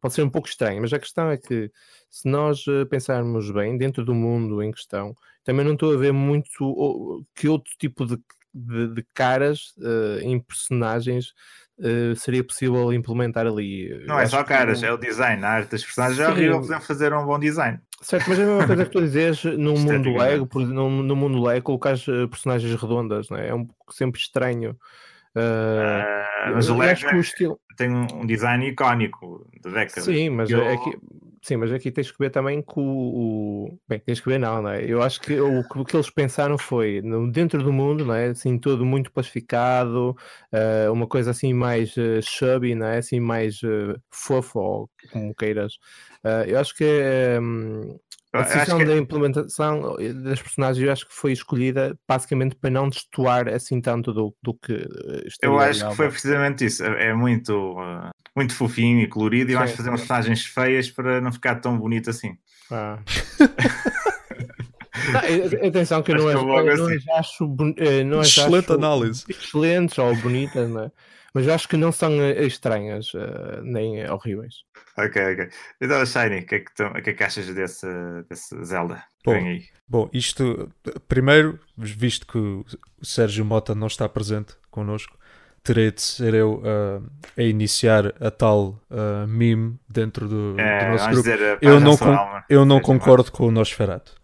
pode 0.00 0.14
ser 0.14 0.22
um 0.22 0.30
pouco 0.30 0.48
estranho, 0.48 0.80
mas 0.80 0.92
a 0.92 0.98
questão 0.98 1.30
é 1.30 1.36
que 1.36 1.70
se 2.10 2.28
nós 2.28 2.64
eh, 2.68 2.84
pensarmos 2.86 3.50
bem 3.50 3.76
dentro 3.76 4.04
do 4.04 4.14
mundo 4.14 4.62
em 4.62 4.70
questão, 4.70 5.14
também 5.44 5.64
não 5.64 5.74
estou 5.74 5.92
a 5.92 5.96
ver 5.96 6.12
muito 6.12 6.48
que 7.34 7.48
outro 7.48 7.72
tipo 7.78 8.06
de, 8.06 8.18
de, 8.54 8.94
de 8.94 9.06
caras 9.14 9.74
eh, 9.82 10.20
em 10.22 10.38
personagens 10.40 11.32
eh, 11.80 12.14
seria 12.16 12.42
possível 12.44 12.92
implementar 12.92 13.46
ali. 13.46 13.88
Não 14.06 14.14
Eu 14.16 14.20
é 14.20 14.26
só 14.26 14.42
caras, 14.44 14.82
não- 14.82 14.88
é 14.88 14.92
o 14.92 14.96
design, 14.96 15.44
a 15.44 15.48
arte 15.50 15.70
das 15.72 15.84
personagens 15.84 16.18
é 16.20 16.26
Sim. 16.26 16.32
horrível, 16.32 16.60
podemos 16.60 16.86
fazer 16.86 17.12
um 17.12 17.24
bom 17.24 17.38
design. 17.38 17.78
Certo, 18.00 18.28
mas 18.28 18.38
é 18.38 18.42
a 18.44 18.46
mesma 18.46 18.66
coisa 18.66 18.84
que 18.86 18.92
tu 18.92 19.00
dizes 19.02 19.44
no 19.58 19.72
mundo 19.72 19.88
Esteticamente. 20.00 20.18
Lego, 20.18 20.48
no, 20.72 21.02
no 21.02 21.16
mundo 21.16 21.42
Lego, 21.42 21.64
colocar 21.64 21.94
personagens 22.30 22.74
redondas, 22.80 23.28
não 23.28 23.36
é? 23.36 23.48
É 23.48 23.54
um 23.54 23.64
pouco 23.66 23.92
sempre 23.94 24.20
estranho. 24.20 24.76
Ah, 25.36 26.50
mas 26.54 26.68
o 26.68 26.76
Lego 26.76 27.20
estilo. 27.20 27.60
tem 27.76 27.90
um 27.90 28.06
um 28.22 28.26
design 28.26 28.66
icónico 28.68 29.46
de 29.62 29.70
décadas. 29.70 30.04
Sim, 30.04 30.30
mas 30.30 30.50
Eu- 30.50 30.66
aqui, 30.68 30.96
sim, 31.42 31.56
mas 31.56 31.72
aqui 31.72 31.90
tens 31.90 32.10
que 32.10 32.18
ver 32.18 32.30
também 32.30 32.62
que 32.62 32.72
o, 32.78 32.82
o- 32.82 33.78
Bem, 33.88 34.00
tens 34.00 34.20
que 34.20 34.28
ver 34.28 34.38
não, 34.38 34.62
não 34.62 34.70
é? 34.70 34.84
Eu 34.84 35.02
acho 35.02 35.20
que 35.20 35.38
o, 35.40 35.62
que- 35.64 35.78
o 35.78 35.84
que 35.84 35.96
eles 35.96 36.10
pensaram 36.10 36.58
foi 36.58 37.00
no- 37.02 37.30
dentro 37.30 37.62
do 37.62 37.72
mundo, 37.72 38.04
não 38.04 38.14
é? 38.14 38.26
Assim, 38.28 38.58
tudo 38.58 38.84
muito 38.84 39.12
plastificado, 39.12 40.16
ah, 40.52 40.90
uma 40.90 41.06
coisa 41.06 41.30
assim 41.30 41.52
mais 41.54 41.96
uh, 41.96 42.20
chubby, 42.22 42.74
não 42.74 42.86
é? 42.86 42.98
Assim 42.98 43.20
mais 43.20 43.62
uh, 43.62 43.94
fofo, 44.10 44.58
ou 44.58 44.90
como 45.12 45.34
queiras. 45.34 45.78
Eu 46.46 46.58
acho 46.58 46.74
que. 46.74 46.84
Eu 46.84 48.00
A 48.38 48.42
acho 48.42 48.54
decisão 48.54 48.78
que- 48.78 48.84
da 48.84 48.96
implementação 48.96 49.96
eh, 50.00 50.12
das 50.12 50.40
personagens 50.40 50.84
eu 50.84 50.92
acho 50.92 51.06
que 51.08 51.14
foi 51.14 51.32
escolhida 51.32 51.98
basicamente 52.08 52.54
para 52.56 52.70
não 52.70 52.88
destoar 52.88 53.48
assim 53.48 53.80
tanto 53.80 54.12
do, 54.12 54.34
do 54.42 54.54
que 54.54 54.72
eh, 54.72 55.28
Eu 55.42 55.58
acho 55.58 55.88
que 55.90 55.96
foi 55.96 56.06
não 56.06 56.10
é? 56.10 56.12
precisamente 56.12 56.64
isso. 56.64 56.84
É 56.84 57.08
é 57.08 57.14
muito, 57.14 57.52
uh, 57.78 58.10
muito 58.36 58.54
fofinho 58.54 59.00
e 59.00 59.06
colorido, 59.08 59.50
e 59.50 59.52
Sim, 59.54 59.58
vamos 59.58 59.72
fazer 59.72 59.88
umas 59.90 60.00
personagens 60.00 60.44
feias 60.46 60.90
para 60.90 61.20
não 61.20 61.32
ficar 61.32 61.56
tão 61.56 61.78
bonito 61.78 62.10
assim. 62.10 62.36
Ah. 62.70 62.98
Não, 65.12 65.20
eh, 65.20 65.66
atenção 65.68 66.02
que 66.02 66.10
eu 66.12 66.16
Acho 66.16 66.24
não, 66.24 66.32
que 66.32 66.36
eu 66.38 66.46
vou 66.46 66.64
não 66.76 66.86
assim. 66.86 66.96
as 66.96 67.18
acho, 67.18 67.56
eh, 67.78 68.04
não 68.04 68.20
as 68.20 68.26
Excelente 68.28 68.64
acho 68.64 68.72
análise. 68.74 69.24
excelentes 69.28 69.96
ou 69.98 70.14
bonitas, 70.16 70.68
não 70.68 70.82
é? 70.82 70.90
Mas 71.34 71.46
eu 71.46 71.54
acho 71.54 71.68
que 71.68 71.76
não 71.76 71.92
são 71.92 72.12
eh, 72.22 72.44
estranhas 72.46 73.12
eh, 73.14 73.60
nem 73.62 74.08
horríveis. 74.10 74.54
Ok, 74.96 75.32
ok. 75.32 75.48
Então, 75.80 76.04
Shiny, 76.04 76.40
o 76.40 76.46
que, 76.46 76.54
é 76.56 76.58
que, 76.60 76.74
tu- 76.74 77.02
que 77.02 77.10
é 77.10 77.12
que 77.14 77.24
achas 77.24 77.46
desse, 77.54 77.86
desse 78.28 78.64
Zelda? 78.64 79.02
Bom, 79.24 79.32
Vem 79.32 79.48
aí. 79.48 79.64
Bom, 79.88 80.08
isto, 80.12 80.70
primeiro, 81.06 81.58
visto 81.76 82.26
que 82.26 82.38
o 82.38 82.64
Sérgio 83.02 83.44
Mota 83.44 83.74
não 83.74 83.86
está 83.86 84.08
presente 84.08 84.54
connosco, 84.70 85.16
terei 85.62 85.90
de 85.92 86.00
ser 86.02 86.34
eu 86.34 86.62
ah, 86.64 87.00
a 87.36 87.42
iniciar 87.42 88.14
a 88.20 88.30
tal 88.30 88.80
ah, 88.90 89.26
meme 89.26 89.78
dentro 89.88 90.28
do, 90.28 90.54
do 90.54 90.62
É, 90.62 90.84
nosso 90.86 91.04
vamos 91.04 91.22
grupo. 91.22 91.30
dizer, 91.30 91.42
a 91.42 91.58
Eu 91.60 91.80
não, 91.80 91.96
sua 91.96 92.06
con- 92.06 92.12
alma. 92.14 92.44
eu 92.48 92.64
não 92.64 92.80
concordo 92.80 93.30
com 93.32 93.46
o 93.46 93.50
Nosferatu. 93.50 94.14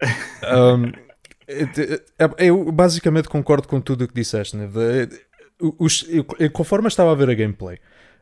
Um, 0.42 0.92
é- 1.48 2.46
eu 2.48 2.70
basicamente 2.72 3.28
concordo 3.28 3.66
com 3.68 3.80
tudo 3.80 4.04
o 4.04 4.08
que 4.08 4.14
disseste, 4.14 4.56
né? 4.56 4.66
Os- 5.78 6.04
eu- 6.08 6.24
conforme 6.50 6.86
eu 6.86 6.88
estava 6.88 7.12
a 7.12 7.14
ver 7.14 7.30
a 7.30 7.34
gameplay, 7.34 7.78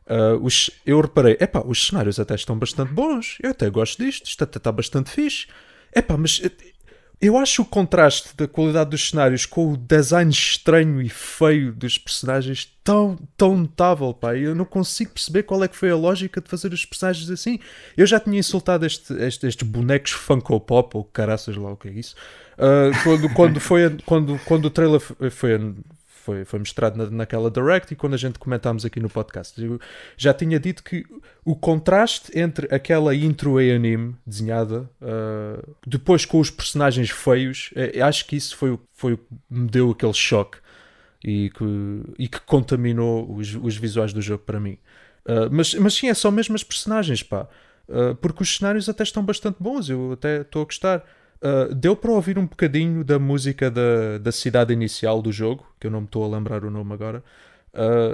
uh, 0.07 0.43
os- 0.43 0.69
eu 0.85 0.99
reparei, 1.01 1.37
epá, 1.39 1.61
os 1.65 1.87
cenários 1.87 2.19
até 2.19 2.35
estão 2.35 2.57
bastante 2.57 2.91
bons, 2.93 3.37
eu 3.41 3.51
até 3.51 3.69
gosto 3.69 4.03
disto, 4.03 4.25
isto 4.27 4.43
até 4.43 4.57
está 4.57 4.71
bastante 4.71 5.09
fixe. 5.09 5.47
Epá, 5.95 6.15
mas 6.17 6.41
eh, 6.43 6.51
eu 7.21 7.37
acho 7.37 7.61
o 7.63 7.65
contraste 7.65 8.29
da 8.37 8.47
qualidade 8.47 8.91
dos 8.91 9.09
cenários 9.09 9.45
com 9.45 9.73
o 9.73 9.77
design 9.77 10.31
estranho 10.31 11.01
e 11.01 11.09
feio 11.09 11.73
dos 11.73 11.97
personagens 11.97 12.71
tão, 12.83 13.17
tão 13.35 13.57
notável, 13.57 14.13
pá. 14.13 14.35
Eu 14.37 14.53
não 14.55 14.63
consigo 14.65 15.11
perceber 15.11 15.43
qual 15.43 15.63
é 15.63 15.67
que 15.67 15.75
foi 15.75 15.89
a 15.91 15.95
lógica 15.95 16.39
de 16.39 16.49
fazer 16.49 16.71
os 16.71 16.85
personagens 16.85 17.29
assim. 17.29 17.59
Eu 17.97 18.05
já 18.05 18.19
tinha 18.19 18.39
insultado 18.39 18.85
este, 18.85 19.13
este- 19.15 19.47
estes 19.47 19.67
bonecos 19.67 20.11
Funko 20.11 20.59
Pop, 20.61 20.95
ou 20.95 21.03
caraças 21.03 21.55
lá 21.57 21.71
o 21.71 21.77
que 21.77 21.87
é 21.89 21.91
isso, 21.91 22.15
ah, 22.57 22.91
quando, 23.03 23.29
quando, 23.33 23.59
foi, 23.59 23.97
quando, 24.05 24.39
quando 24.45 24.65
o 24.65 24.69
trailer 24.69 25.01
foi, 25.31 25.51
foi, 26.19 26.45
foi 26.45 26.59
mostrado 26.59 26.97
na, 26.97 27.09
naquela 27.09 27.49
Direct 27.49 27.93
e 27.93 27.95
quando 27.95 28.13
a 28.13 28.17
gente 28.17 28.37
comentámos 28.37 28.85
aqui 28.85 28.99
no 28.99 29.09
podcast. 29.09 29.61
Eu 29.61 29.79
já 30.17 30.33
tinha 30.33 30.59
dito 30.59 30.83
que 30.83 31.05
o 31.43 31.55
contraste 31.55 32.37
entre 32.37 32.73
aquela 32.73 33.15
intro 33.15 33.57
a 33.57 33.61
anime 33.61 34.15
desenhada 34.25 34.89
uh, 35.01 35.75
depois 35.85 36.25
com 36.25 36.39
os 36.39 36.49
personagens 36.49 37.09
feios, 37.09 37.71
uh, 37.75 38.03
acho 38.03 38.25
que 38.25 38.35
isso 38.35 38.55
foi, 38.55 38.77
foi 38.93 39.13
o 39.13 39.17
que 39.17 39.25
me 39.49 39.67
deu 39.67 39.91
aquele 39.91 40.13
choque 40.13 40.57
e 41.23 41.49
que, 41.49 42.03
e 42.17 42.27
que 42.27 42.39
contaminou 42.41 43.31
os, 43.33 43.55
os 43.55 43.75
visuais 43.75 44.13
do 44.13 44.21
jogo 44.21 44.43
para 44.45 44.59
mim. 44.59 44.77
Uh, 45.25 45.49
mas, 45.51 45.73
mas 45.75 45.93
sim, 45.93 46.09
é 46.09 46.13
só 46.13 46.31
mesmo 46.31 46.55
as 46.55 46.63
personagens, 46.63 47.23
pá. 47.23 47.47
Uh, 47.87 48.15
porque 48.15 48.43
os 48.43 48.55
cenários 48.55 48.87
até 48.87 49.03
estão 49.03 49.23
bastante 49.23 49.57
bons, 49.59 49.89
eu 49.89 50.13
até 50.13 50.41
estou 50.41 50.61
a 50.61 50.65
gostar. 50.65 51.03
Uh, 51.41 51.73
deu 51.73 51.95
para 51.95 52.11
ouvir 52.11 52.37
um 52.37 52.45
bocadinho 52.45 53.03
da 53.03 53.17
música 53.17 53.71
da, 53.71 54.17
da 54.17 54.31
cidade 54.31 54.73
inicial 54.73 55.21
do 55.21 55.31
jogo, 55.31 55.65
que 55.79 55.87
eu 55.87 55.91
não 55.91 56.01
me 56.01 56.05
estou 56.05 56.23
a 56.23 56.37
lembrar 56.37 56.63
o 56.65 56.69
nome 56.69 56.93
agora. 56.93 57.23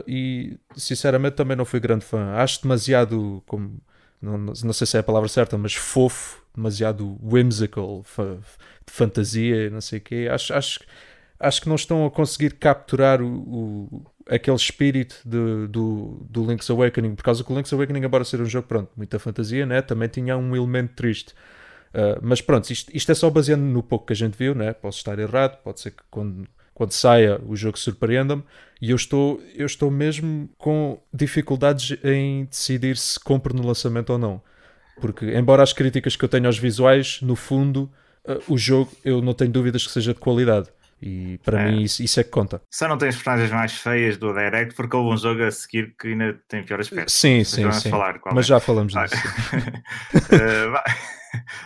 e 0.08 0.58
sinceramente 0.76 1.36
também 1.36 1.58
não 1.58 1.66
fui 1.66 1.80
grande 1.80 2.06
fã. 2.06 2.34
Acho 2.36 2.62
demasiado, 2.62 3.42
como, 3.48 3.80
não, 4.22 4.38
não 4.38 4.74
sei 4.74 4.88
se 4.88 4.98
é 4.98 5.00
a 5.00 5.04
palavra 5.04 5.30
certa, 5.30 5.58
mas 5.58 5.74
fofo, 5.74 6.44
demasiado 6.56 7.18
whimsical, 7.22 8.04
fa 8.04 8.38
de 8.86 8.94
fantasia, 8.94 9.70
não 9.70 9.82
sei 9.82 10.00
o 10.00 10.02
quê. 10.02 10.28
Acho, 10.32 10.54
acho, 10.54 10.80
acho 11.40 11.62
que 11.62 11.68
não 11.68 11.76
estão 11.76 12.06
a 12.06 12.12
conseguir 12.12 12.54
capturar 12.54 13.22
o, 13.22 13.28
o 13.28 14.06
aquele 14.28 14.58
espírito 14.58 15.22
de, 15.24 15.68
do, 15.68 16.26
do 16.30 16.46
Link's 16.46 16.70
Awakening, 16.70 17.16
por 17.16 17.24
causa 17.24 17.44
que 17.44 17.52
o 17.52 17.56
Link's 17.56 17.72
Awakening, 17.72 18.04
embora 18.06 18.24
ser 18.24 18.42
um 18.42 18.46
jogo, 18.46 18.68
pronto, 18.68 18.90
muita 18.98 19.20
fantasia, 19.20 19.66
né, 19.66 19.82
também 19.82 20.08
tinha 20.08 20.36
um 20.38 20.56
elemento 20.56 20.94
triste. 20.96 21.34
Uh, 21.96 22.20
mas 22.22 22.42
pronto, 22.42 22.70
isto, 22.70 22.92
isto, 22.94 23.10
é 23.10 23.16
só 23.16 23.30
baseando 23.30 23.64
no 23.64 23.82
pouco 23.82 24.08
que 24.08 24.12
a 24.12 24.16
gente 24.16 24.38
viu, 24.38 24.54
né? 24.54 24.74
posso 24.74 24.98
estar 24.98 25.18
errado, 25.18 25.58
pode 25.64 25.80
ser 25.80 25.92
que 25.92 26.04
quando, 26.12 26.46
quando 26.74 26.92
saia 26.92 27.40
o 27.48 27.56
jogo 27.56 27.80
surpreenda-me, 27.80 28.44
e 28.82 28.90
eu 28.90 28.98
estou, 28.98 29.42
eu 29.56 29.66
estou 29.66 29.90
mesmo 29.90 30.50
com 30.58 31.00
dificuldades 31.14 31.98
em 32.04 32.44
decidir 32.46 32.98
se 32.98 33.18
compro 33.18 33.56
no 33.56 33.66
lançamento 33.66 34.10
ou 34.10 34.20
não. 34.20 34.42
Porque, 35.00 35.26
embora 35.38 35.64
as 35.64 35.72
críticas 35.72 36.18
que 36.18 36.26
eu 36.26 36.30
tenho 36.30 36.48
aos 36.48 36.58
visuais, 36.58 37.20
no 37.22 37.36
fundo, 37.38 37.90
uh, 38.28 38.54
o 38.54 38.58
jogo 38.58 38.92
eu 39.06 39.22
não 39.22 39.34
tenho 39.34 39.52
dúvidas 39.52 39.88
que 39.88 39.94
seja 39.94 40.14
de 40.14 40.20
qualidade. 40.20 40.68
E 41.02 41.38
para 41.40 41.62
é. 41.62 41.72
mim 41.72 41.82
isso, 41.82 42.02
isso, 42.02 42.20
é 42.20 42.24
que 42.24 42.30
conta. 42.30 42.62
Só 42.72 42.88
não 42.88 42.98
tem 42.98 43.10
as 43.10 43.16
personagens 43.16 43.52
mais 43.52 43.74
feias 43.74 44.18
do 44.18 44.34
Direct 44.34 44.74
porque 44.76 44.96
houve 44.96 45.14
um 45.14 45.18
jogo 45.18 45.44
a 45.44 45.52
seguir 45.52 45.96
que 46.00 46.08
ainda 46.08 46.40
tem 46.48 46.64
pior 46.64 46.80
aspecto. 46.80 47.12
Sim, 47.12 47.40
Mas 47.40 47.50
sim, 47.50 47.72
sim. 47.72 47.90
Falar 47.90 48.20
Mas 48.32 48.46
é. 48.46 48.50
já 48.50 48.60
falamos 48.60 48.94
disso. 48.94 49.16
uh, 50.16 50.72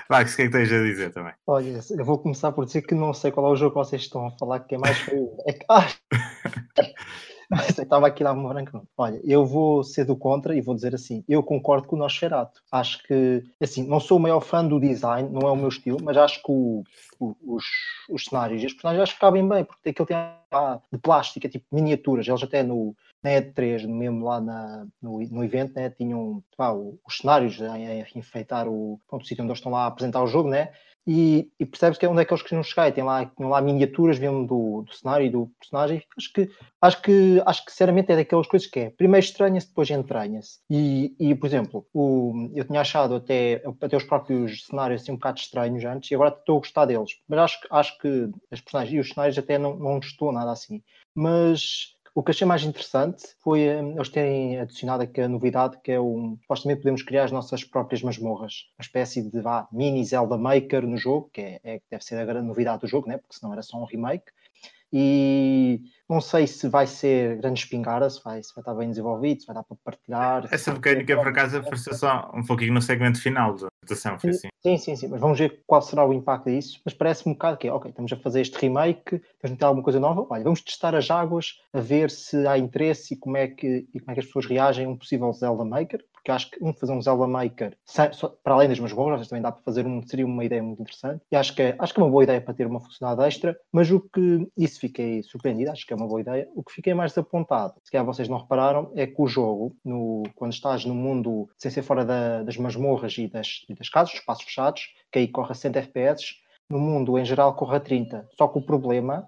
vai, 0.10 0.24
o 0.24 0.28
que 0.28 0.42
é 0.42 0.46
que 0.46 0.50
tens 0.50 0.72
a 0.72 0.84
dizer 0.84 1.14
também? 1.14 1.34
Olha, 1.46 1.80
eu 1.90 2.06
vou 2.06 2.18
começar 2.18 2.52
por 2.52 2.66
dizer 2.66 2.82
que 2.82 2.96
não 2.96 3.14
sei 3.14 3.32
qual 3.32 3.48
é 3.48 3.52
o 3.52 3.56
jogo 3.56 3.72
que 3.72 3.88
vocês 3.88 4.02
estão 4.02 4.28
a 4.28 4.32
falar 4.32 4.62
que 4.62 4.76
é 4.76 4.78
mais 4.78 4.98
feio. 4.98 5.30
É 5.48 5.54
que. 5.54 5.66
Ah! 5.70 5.88
estava 7.52 8.08
aqui 8.08 8.24
lá 8.24 8.32
uma 8.32 8.50
branca. 8.50 8.82
Olha, 8.98 9.20
eu 9.24 9.46
vou 9.46 9.84
ser 9.84 10.06
do 10.06 10.16
contra 10.16 10.56
e 10.56 10.62
vou 10.62 10.76
dizer 10.76 10.94
assim: 10.94 11.24
eu 11.28 11.42
concordo 11.42 11.88
com 11.88 11.96
o 11.96 12.00
Nosferatu. 12.00 12.62
Acho 12.72 13.02
que, 13.04 13.44
assim, 13.60 13.86
não 13.88 14.00
sou 14.00 14.18
o 14.18 14.22
maior 14.22 14.42
fã 14.42 14.66
do 14.66 14.80
design, 14.80 15.30
não 15.30 15.48
é 15.48 15.52
o 15.52 15.56
meu 15.56 15.70
estilo, 15.70 15.98
mas 16.02 16.16
acho 16.18 16.44
que 16.44 16.52
o, 16.52 16.84
o, 17.20 17.36
os, 17.56 17.66
os 18.10 18.26
cenários 18.26 18.62
e 18.62 18.68
os 18.68 18.74
personagens 18.74 19.04
acho 19.04 19.14
que 19.16 19.20
cabem 19.20 19.48
bem, 19.48 19.64
porque 19.64 19.90
aquilo 19.90 20.06
tem 20.06 20.18
ah, 20.52 20.80
de 20.92 21.00
plástico, 21.00 21.46
é 21.46 21.50
tipo 21.50 21.66
miniaturas. 21.72 22.28
Eles 22.28 22.44
até 22.44 22.62
no, 22.62 22.96
na 23.24 23.32
E3, 23.32 23.88
mesmo 23.88 24.26
lá 24.26 24.40
na, 24.40 24.86
no, 25.02 25.20
no 25.20 25.44
evento, 25.44 25.74
né, 25.76 25.90
tinham 25.90 26.44
ah, 26.58 26.74
os 26.74 27.18
cenários 27.20 27.62
a, 27.62 27.74
a 27.74 28.18
enfeitar 28.18 28.68
o, 28.68 29.00
o 29.12 29.20
sítio 29.22 29.44
onde 29.44 29.52
eles 29.52 29.60
estão 29.60 29.72
lá 29.72 29.84
a 29.84 29.88
apresentar 29.88 30.24
o 30.24 30.28
jogo, 30.28 30.50
né? 30.50 30.72
E, 31.08 31.50
e 31.60 31.66
percebes 31.66 31.98
que 31.98 32.06
é 32.06 32.10
onde 32.10 32.22
é 32.22 32.26
que 32.26 32.34
eles 32.34 32.44
queriam 32.44 32.64
chegar. 32.64 32.88
E 32.88 32.92
tem 32.92 33.04
lá, 33.04 33.26
tem 33.26 33.48
lá 33.48 33.62
miniaturas 33.62 34.20
mesmo 34.20 34.46
do, 34.46 34.82
do 34.84 34.94
cenário 34.94 35.26
e 35.26 35.30
do 35.30 35.48
personagem. 35.60 36.04
Acho 36.18 36.34
que, 36.34 36.52
acho 36.82 37.02
que, 37.02 37.44
acho 37.46 37.66
que 37.66 37.72
sinceramente 37.72 38.12
é 38.12 38.16
daquelas 38.16 38.48
coisas 38.48 38.68
que 38.68 38.80
é 38.80 38.90
primeiro 38.90 39.26
estranha-se, 39.26 39.68
depois 39.68 39.90
entranha-se. 39.90 40.60
E, 40.70 41.16
e, 41.20 41.36
por 41.36 41.48
exemplo, 41.48 41.86
o, 41.94 42.52
eu 42.54 42.66
tinha 42.66 42.82
achado 42.82 43.16
até, 43.16 43.64
até 43.82 43.98
os 43.98 44.04
próprios 44.04 44.66
cenários 44.66 45.02
assim 45.02 45.12
um 45.12 45.16
bocado 45.16 45.40
estranhos 45.40 45.84
antes 45.86 46.12
e 46.12 46.16
agora 46.16 46.36
estou 46.38 46.58
a 46.58 46.60
gostar 46.60 46.86
deles. 46.86 47.12
Mas 47.28 47.40
acho, 47.40 47.60
acho 47.72 47.98
que 48.00 48.30
as 48.52 48.62
personagens 48.62 48.96
e 48.96 49.00
os 49.00 49.10
cenários 49.10 49.38
até 49.38 49.58
não, 49.58 49.76
não 49.78 50.00
estou 50.00 50.32
nada 50.32 50.52
assim. 50.52 50.82
Mas 51.16 51.96
o 52.20 52.24
que 52.24 52.32
achei 52.32 52.46
mais 52.46 52.64
interessante 52.66 53.24
foi 53.42 53.70
um, 53.82 53.96
eles 53.96 54.10
terem 54.10 54.60
adicionado 54.60 55.04
aqui 55.04 55.22
a 55.22 55.30
novidade 55.30 55.80
que 55.82 55.94
é 55.94 56.02
um. 56.02 56.38
Supostamente 56.42 56.82
podemos 56.82 57.02
criar 57.02 57.24
as 57.24 57.32
nossas 57.32 57.64
próprias 57.64 58.04
masmorras. 58.04 58.66
Uma 58.78 58.82
espécie 58.82 59.22
de 59.22 59.40
vá, 59.40 59.70
mini 59.72 60.04
Zelda 60.04 60.38
Maker 60.38 60.86
no 60.86 60.98
jogo, 60.98 61.30
que 61.32 61.40
é, 61.40 61.62
é, 61.64 61.82
deve 61.90 62.04
ser 62.04 62.16
a 62.16 62.26
grande 62.26 62.46
novidade 62.46 62.82
do 62.82 62.88
jogo, 62.88 63.08
né? 63.08 63.18
porque 63.18 63.38
senão 63.38 63.54
era 63.54 63.62
só 63.62 63.78
um 63.78 63.86
remake. 63.86 64.26
E 64.92 65.80
não 66.10 66.20
sei 66.20 66.48
se 66.48 66.68
vai 66.68 66.88
ser 66.88 67.38
grande 67.38 67.60
espingarda, 67.60 68.10
se 68.10 68.22
vai, 68.24 68.42
se 68.42 68.54
vai 68.56 68.62
estar 68.62 68.74
bem 68.74 68.90
desenvolvido, 68.90 69.42
se 69.42 69.48
vai 69.48 69.56
dar 69.56 69.64
para 69.64 69.78
partilhar. 69.84 70.48
Essa 70.52 70.74
mecânica, 70.74 71.16
por 71.16 71.28
acaso, 71.28 71.58
apareceu 71.58 71.94
só 71.94 72.32
um 72.34 72.44
pouquinho 72.44 72.74
no 72.74 72.82
segmento 72.82 73.22
final 73.22 73.54
da 73.54 73.68
adaptação. 73.68 74.20
Foi 74.20 74.32
assim. 74.32 74.50
Sim, 74.62 74.78
sim, 74.78 74.96
sim, 74.96 75.08
mas 75.08 75.22
vamos 75.22 75.40
ver 75.40 75.62
qual 75.66 75.82
será 75.82 76.06
o 76.06 76.14
impacto 76.14 76.50
disso. 76.50 76.82
Mas 76.84 76.94
parece-me 76.94 77.32
um 77.32 77.36
bocado 77.36 77.58
que, 77.58 77.70
ok, 77.70 77.90
estamos 77.90 78.12
a 78.12 78.18
fazer 78.18 78.42
este 78.42 78.58
remake, 78.58 79.16
estamos 79.16 79.46
a 79.46 79.50
meter 79.50 79.66
alguma 79.66 79.84
coisa 79.84 80.00
nova, 80.00 80.26
olha, 80.30 80.44
vamos 80.44 80.62
testar 80.62 80.96
as 80.96 81.10
águas, 81.10 81.60
a 81.72 81.80
ver 81.80 82.10
se 82.10 82.46
há 82.48 82.58
interesse 82.58 83.14
e 83.14 83.18
como 83.18 83.38
é 83.38 83.48
que, 83.48 83.88
e 83.94 84.00
como 84.00 84.12
é 84.12 84.14
que 84.16 84.20
as 84.20 84.26
pessoas 84.26 84.46
reagem 84.48 84.86
a 84.86 84.90
um 84.90 84.98
possível 84.98 85.32
Zelda 85.32 85.64
Maker, 85.64 86.04
porque 86.12 86.32
acho 86.32 86.52
que 86.52 86.64
um 86.64 86.74
fazer 86.74 86.92
um 86.92 87.02
Zelda 87.02 87.26
Maker, 87.28 87.78
para 88.44 88.54
além 88.54 88.68
das 88.68 88.80
masmorras, 88.80 89.28
também 89.28 89.42
dá 89.42 89.52
para 89.52 89.64
fazer 89.64 89.86
um, 89.86 90.06
seria 90.06 90.26
uma 90.26 90.44
ideia 90.44 90.62
muito 90.62 90.82
interessante. 90.82 91.24
E 91.32 91.36
acho 91.36 91.56
que, 91.56 91.62
é, 91.62 91.76
acho 91.80 91.94
que 91.94 92.00
é 92.00 92.04
uma 92.04 92.12
boa 92.12 92.24
ideia 92.24 92.42
para 92.42 92.54
ter 92.54 92.68
uma 92.68 92.82
funcionalidade 92.82 93.30
extra, 93.30 93.58
mas 93.72 93.90
o 93.90 94.02
que, 94.02 94.48
isso 94.58 94.80
fiquei 94.80 95.24
surpreendido, 95.24 95.72
acho 95.72 95.86
que 95.86 95.94
é 95.94 95.96
uma 96.00 96.08
boa 96.08 96.22
ideia. 96.22 96.50
O 96.56 96.64
que 96.64 96.74
fiquei 96.74 96.94
mais 96.94 97.18
apontado, 97.18 97.76
se 97.84 97.92
calhar 97.92 98.06
vocês 98.06 98.28
não 98.28 98.38
repararam, 98.38 98.92
é 98.96 99.06
que 99.06 99.22
o 99.22 99.28
jogo, 99.28 99.76
no, 99.84 100.24
quando 100.36 100.54
estás 100.54 100.86
no 100.86 100.96
mundo 100.96 101.50
sem 101.58 101.70
ser 101.70 101.84
fora 101.84 102.06
da, 102.06 102.44
das 102.44 102.58
masmorras 102.58 103.18
e 103.18 103.28
das, 103.28 103.66
e 103.68 103.74
das 103.74 103.90
casas, 103.90 104.14
espaços 104.14 104.44
fechados, 104.46 104.94
que 105.12 105.20
aí 105.20 105.28
corre 105.28 105.52
a 105.52 105.56
100 105.56 105.72
FPS, 105.76 106.36
no 106.70 106.80
mundo 106.80 107.18
em 107.18 107.26
geral 107.26 107.56
corre 107.56 107.78
a 107.78 107.80
30. 107.80 108.28
Só 108.38 108.48
que 108.48 108.58
o 108.58 108.62
problema 108.62 109.28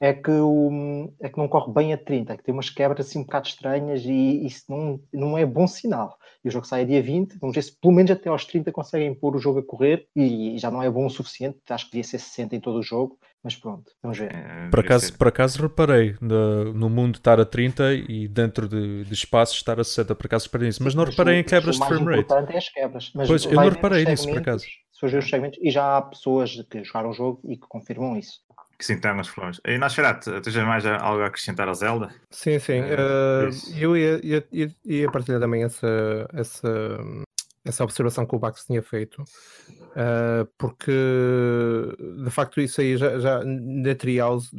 é 0.00 0.12
que, 0.12 0.30
o, 0.30 1.10
é 1.20 1.28
que 1.28 1.38
não 1.38 1.48
corre 1.48 1.72
bem 1.72 1.92
a 1.92 1.98
30, 1.98 2.32
é 2.32 2.36
que 2.36 2.42
tem 2.42 2.52
umas 2.52 2.70
quebras 2.70 3.06
assim 3.06 3.18
um 3.18 3.22
bocado 3.22 3.48
estranhas 3.48 4.02
e 4.04 4.46
isso 4.46 4.64
não, 4.68 5.00
não 5.12 5.38
é 5.38 5.46
bom 5.46 5.66
sinal. 5.66 6.18
E 6.44 6.48
o 6.48 6.50
jogo 6.50 6.66
sai 6.66 6.82
a 6.82 6.86
dia 6.86 7.02
20, 7.02 7.38
vamos 7.38 7.56
ver 7.56 7.62
se 7.62 7.72
pelo 7.72 7.94
menos 7.94 8.10
até 8.10 8.28
aos 8.28 8.44
30 8.44 8.70
conseguem 8.72 9.14
pôr 9.14 9.34
o 9.34 9.38
jogo 9.38 9.60
a 9.60 9.64
correr 9.64 10.06
e 10.14 10.56
já 10.58 10.70
não 10.70 10.82
é 10.82 10.90
bom 10.90 11.06
o 11.06 11.10
suficiente, 11.10 11.58
acho 11.68 11.86
que 11.86 11.92
devia 11.92 12.04
ser 12.04 12.18
60 12.18 12.56
em 12.56 12.60
todo 12.60 12.78
o 12.78 12.82
jogo, 12.82 13.18
mas 13.46 13.54
pronto, 13.54 13.92
vamos 14.02 14.18
ver. 14.18 14.34
É, 14.34 14.68
por, 14.70 14.80
acaso, 14.80 15.16
por 15.16 15.28
acaso 15.28 15.62
reparei 15.62 16.16
no, 16.20 16.74
no 16.74 16.90
mundo 16.90 17.14
estar 17.14 17.38
a 17.38 17.44
30 17.44 17.94
e 17.94 18.26
dentro 18.26 18.68
de, 18.68 19.04
de 19.04 19.14
espaços 19.14 19.56
estar 19.56 19.78
a 19.78 19.84
60, 19.84 20.16
por 20.16 20.26
acaso 20.26 20.46
reparei 20.46 20.66
nisso, 20.66 20.82
mas 20.82 20.96
não 20.96 21.04
reparei 21.04 21.38
em 21.38 21.44
quebras 21.44 21.78
de 21.78 21.86
frame 21.86 22.16
rate. 22.16 22.52
é 22.52 22.58
as 22.58 22.68
quebras. 22.68 23.12
Mas 23.14 23.28
pois, 23.28 23.44
eu 23.44 23.52
não 23.52 23.68
reparei 23.68 24.04
nisso 24.04 24.28
por 24.28 24.38
acaso. 24.38 24.66
Surgiu 24.90 25.20
os 25.20 25.30
segmentos 25.30 25.60
e 25.62 25.70
já 25.70 25.96
há 25.96 26.02
pessoas 26.02 26.60
que 26.68 26.82
jogaram 26.82 27.10
o 27.10 27.12
jogo 27.12 27.40
e 27.44 27.56
que 27.56 27.68
confirmam 27.68 28.16
isso 28.16 28.44
que 28.78 28.84
sim, 28.84 28.98
tem 28.98 29.10
alguns 29.10 29.30
problemas. 29.30 29.58
E 29.64 29.78
Nosferatu, 29.78 30.38
tens 30.42 30.54
mais 30.56 30.84
algo 30.84 31.22
a 31.22 31.26
acrescentar 31.28 31.66
ao 31.66 31.74
Zelda? 31.74 32.10
Sim, 32.30 32.58
sim. 32.58 32.80
Uh, 32.82 33.48
eu 33.78 33.96
ia, 33.96 34.20
ia, 34.22 34.74
ia, 34.84 35.10
partilhar 35.10 35.40
também 35.40 35.64
essa, 35.64 36.28
essa, 36.34 36.98
essa 37.66 37.84
observação 37.84 38.24
que 38.24 38.34
o 38.34 38.38
Bax 38.38 38.64
tinha 38.64 38.82
feito, 38.82 39.22
uh, 39.22 40.46
porque 40.56 40.92
de 42.24 42.30
facto 42.30 42.60
isso 42.60 42.80
aí 42.80 42.96
já, 42.96 43.18
já 43.18 43.42
na 43.44 43.94
Trials 43.94 44.50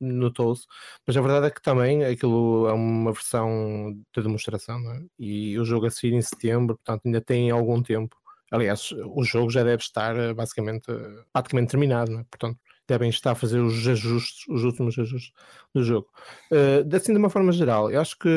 notou-se, 0.00 0.66
mas 1.06 1.16
a 1.16 1.20
verdade 1.20 1.46
é 1.46 1.50
que 1.50 1.62
também 1.62 2.04
aquilo 2.04 2.68
é 2.68 2.72
uma 2.72 3.12
versão 3.12 3.96
de 4.14 4.22
demonstração, 4.22 4.78
é? 4.92 5.02
e 5.18 5.58
o 5.58 5.64
jogo 5.64 5.86
a 5.86 5.90
seguir 5.90 6.14
em 6.14 6.22
setembro, 6.22 6.76
portanto 6.76 7.02
ainda 7.06 7.20
tem 7.20 7.50
algum 7.50 7.82
tempo. 7.82 8.16
Aliás, 8.50 8.92
o 8.92 9.22
jogo 9.22 9.50
já 9.50 9.62
deve 9.62 9.82
estar 9.82 10.34
basicamente 10.34 10.86
praticamente 11.32 11.70
terminado, 11.70 12.12
é? 12.12 12.24
portanto 12.30 12.58
devem 12.88 13.10
estar 13.10 13.32
a 13.32 13.34
fazer 13.34 13.60
os 13.60 13.86
ajustes, 13.86 14.48
os 14.48 14.64
últimos 14.64 14.98
ajustes 14.98 15.30
do 15.74 15.84
jogo. 15.84 16.08
Uh, 16.50 16.96
assim, 16.96 17.12
de 17.12 17.18
uma 17.18 17.28
forma 17.28 17.52
geral, 17.52 17.90
eu 17.90 18.00
acho 18.00 18.18
que 18.18 18.28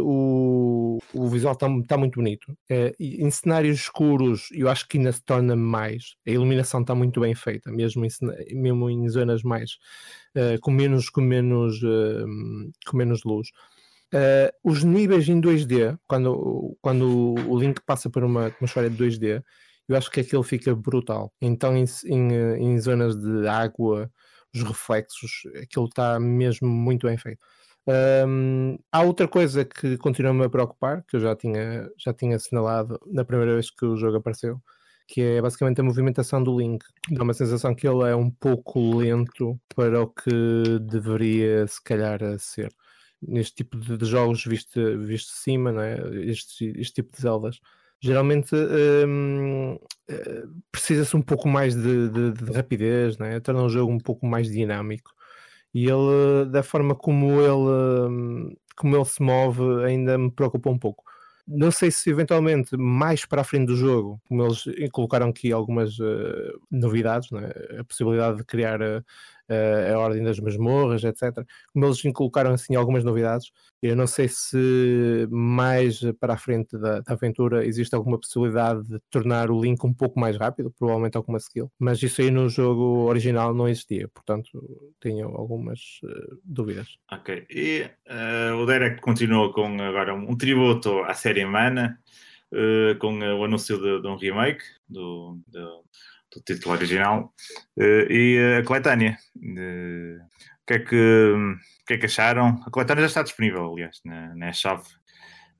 o, 0.00 0.98
o 1.14 1.28
visual 1.28 1.54
está 1.54 1.68
tá 1.86 1.96
muito 1.96 2.16
bonito. 2.16 2.50
Uh, 2.70 2.92
em 2.98 3.30
cenários 3.30 3.78
escuros, 3.78 4.48
eu 4.52 4.68
acho 4.68 4.88
que 4.88 4.98
ainda 4.98 5.12
se 5.12 5.22
torna 5.22 5.54
mais. 5.54 6.16
A 6.26 6.30
iluminação 6.32 6.80
está 6.80 6.94
muito 6.94 7.20
bem 7.20 7.34
feita, 7.34 7.70
mesmo 7.70 8.04
em, 8.04 8.08
mesmo 8.52 8.90
em 8.90 9.08
zonas 9.08 9.42
mais 9.44 9.78
uh, 10.36 10.60
com 10.60 10.72
menos, 10.72 11.08
com 11.08 11.20
menos, 11.20 11.80
com 12.84 12.96
menos 12.96 13.22
luz. 13.22 13.48
os 14.64 14.82
níveis 14.82 15.28
em 15.28 15.40
2D, 15.40 15.96
quando, 16.08 16.76
quando 16.80 17.34
o 17.48 17.58
Link 17.58 17.80
passa 17.86 18.10
por 18.10 18.24
uma 18.24 18.46
atmosfera 18.46 18.90
de 18.90 18.96
2D, 18.96 19.42
eu 19.88 19.96
acho 19.96 20.10
que 20.10 20.20
aquilo 20.20 20.42
fica 20.42 20.74
brutal. 20.74 21.32
Então, 21.40 21.76
em, 21.76 21.84
em, 22.06 22.32
em 22.56 22.80
zonas 22.80 23.16
de 23.16 23.46
água, 23.46 24.10
os 24.54 24.62
reflexos, 24.62 25.42
aquilo 25.60 25.86
está 25.86 26.18
mesmo 26.20 26.68
muito 26.68 27.06
bem 27.06 27.16
feito. 27.16 27.40
Um, 27.86 28.78
há 28.90 29.02
outra 29.02 29.28
coisa 29.28 29.64
que 29.64 29.98
continua-me 29.98 30.44
a 30.44 30.48
preocupar, 30.48 31.04
que 31.06 31.16
eu 31.16 31.20
já 31.20 31.36
tinha, 31.36 31.88
já 31.98 32.14
tinha 32.14 32.36
assinalado 32.36 32.98
na 33.06 33.24
primeira 33.24 33.52
vez 33.52 33.70
que 33.70 33.84
o 33.84 33.96
jogo 33.96 34.16
apareceu, 34.16 34.58
que 35.06 35.20
é 35.20 35.42
basicamente 35.42 35.80
a 35.80 35.84
movimentação 35.84 36.42
do 36.42 36.58
Link. 36.58 36.84
Dá 37.10 37.22
uma 37.22 37.34
sensação 37.34 37.74
que 37.74 37.86
ele 37.86 38.08
é 38.08 38.16
um 38.16 38.30
pouco 38.30 38.96
lento 38.96 39.60
para 39.74 40.02
o 40.02 40.08
que 40.08 40.78
deveria, 40.80 41.66
se 41.66 41.82
calhar, 41.82 42.20
ser. 42.38 42.72
Neste 43.20 43.56
tipo 43.56 43.76
de, 43.78 44.04
jogos, 44.06 44.44
visto, 44.44 44.98
visto 44.98 45.28
de 45.28 45.38
cima, 45.38 45.72
não 45.72 45.80
é? 45.82 45.96
este, 46.24 46.72
este 46.78 46.94
tipo 46.94 47.14
de 47.14 47.22
Zeldas 47.22 47.58
geralmente 48.04 48.54
hum, 48.54 49.78
eh, 50.08 50.44
precisa-se 50.70 51.16
um 51.16 51.22
pouco 51.22 51.48
mais 51.48 51.74
de, 51.74 52.10
de, 52.10 52.32
de 52.32 52.52
rapidez, 52.52 53.16
né? 53.16 53.40
torna 53.40 53.62
o 53.62 53.68
jogo 53.70 53.90
um 53.90 53.98
pouco 53.98 54.26
mais 54.26 54.46
dinâmico. 54.50 55.10
E 55.72 55.86
ele, 55.86 56.44
da 56.50 56.62
forma 56.62 56.94
como 56.94 57.40
ele, 57.40 58.10
hum, 58.10 58.54
como 58.76 58.94
ele 58.94 59.04
se 59.06 59.22
move, 59.22 59.84
ainda 59.86 60.18
me 60.18 60.30
preocupa 60.30 60.68
um 60.68 60.78
pouco. 60.78 61.02
Não 61.48 61.70
sei 61.70 61.90
se 61.90 62.10
eventualmente 62.10 62.76
mais 62.76 63.24
para 63.24 63.40
a 63.40 63.44
frente 63.44 63.66
do 63.68 63.76
jogo, 63.76 64.20
como 64.28 64.44
eles 64.44 64.64
colocaram 64.92 65.28
aqui 65.30 65.50
algumas 65.50 65.98
uh, 65.98 66.60
novidades, 66.70 67.30
né? 67.30 67.50
a 67.78 67.84
possibilidade 67.84 68.38
de 68.38 68.44
criar 68.44 68.80
uh, 68.82 69.02
a 69.48 69.98
Ordem 69.98 70.22
das 70.22 70.38
Masmorras, 70.40 71.04
etc. 71.04 71.44
Como 71.72 71.86
eles 71.86 72.00
colocaram 72.14 72.52
assim 72.52 72.74
algumas 72.74 73.04
novidades, 73.04 73.50
eu 73.82 73.94
não 73.94 74.06
sei 74.06 74.28
se 74.28 75.28
mais 75.30 76.00
para 76.18 76.32
a 76.32 76.38
frente 76.38 76.78
da, 76.78 77.00
da, 77.00 77.12
aventura 77.12 77.66
existe 77.66 77.94
alguma 77.94 78.18
possibilidade 78.18 78.82
de 78.88 78.98
tornar 79.10 79.50
o 79.50 79.60
Link 79.60 79.84
um 79.84 79.92
pouco 79.92 80.18
mais 80.18 80.38
rápido, 80.38 80.72
provavelmente 80.78 81.18
alguma 81.18 81.36
skill, 81.36 81.70
mas 81.78 82.02
isso 82.02 82.22
aí 82.22 82.30
no 82.30 82.48
jogo 82.48 83.06
original 83.06 83.52
não 83.52 83.68
existia, 83.68 84.08
portanto 84.08 84.48
tenho 85.00 85.28
algumas 85.28 86.00
uh, 86.04 86.38
dúvidas. 86.42 86.96
Ok, 87.12 87.46
e 87.50 87.82
uh, 88.08 88.56
o 88.56 88.64
Derek 88.64 89.02
continua 89.02 89.52
com 89.52 89.80
agora 89.82 90.14
um 90.14 90.34
tributo 90.36 91.00
à 91.00 91.12
série 91.12 91.44
Mana. 91.44 91.98
Uh, 92.52 92.96
com 93.00 93.18
o 93.18 93.44
anúncio 93.44 93.76
de, 93.80 94.00
de, 94.00 94.06
um 94.06 94.14
remake 94.14 94.62
do, 94.88 95.40
do, 95.48 95.82
do 96.34 96.42
título 96.42 96.74
original, 96.74 97.32
uh, 97.78 98.12
e 98.12 98.58
a 98.60 98.64
coletânea. 98.64 99.16
Uh, 99.36 100.18
o, 100.18 100.66
que 100.66 100.74
é 100.74 100.78
que, 100.78 101.32
o 101.32 101.86
que 101.86 101.94
é 101.94 101.98
que 101.98 102.06
acharam? 102.06 102.60
A 102.66 102.70
coletânea 102.70 103.02
já 103.02 103.08
está 103.08 103.22
disponível, 103.22 103.72
aliás, 103.72 104.00
na, 104.04 104.34
na 104.34 104.52
chave. 104.52 104.84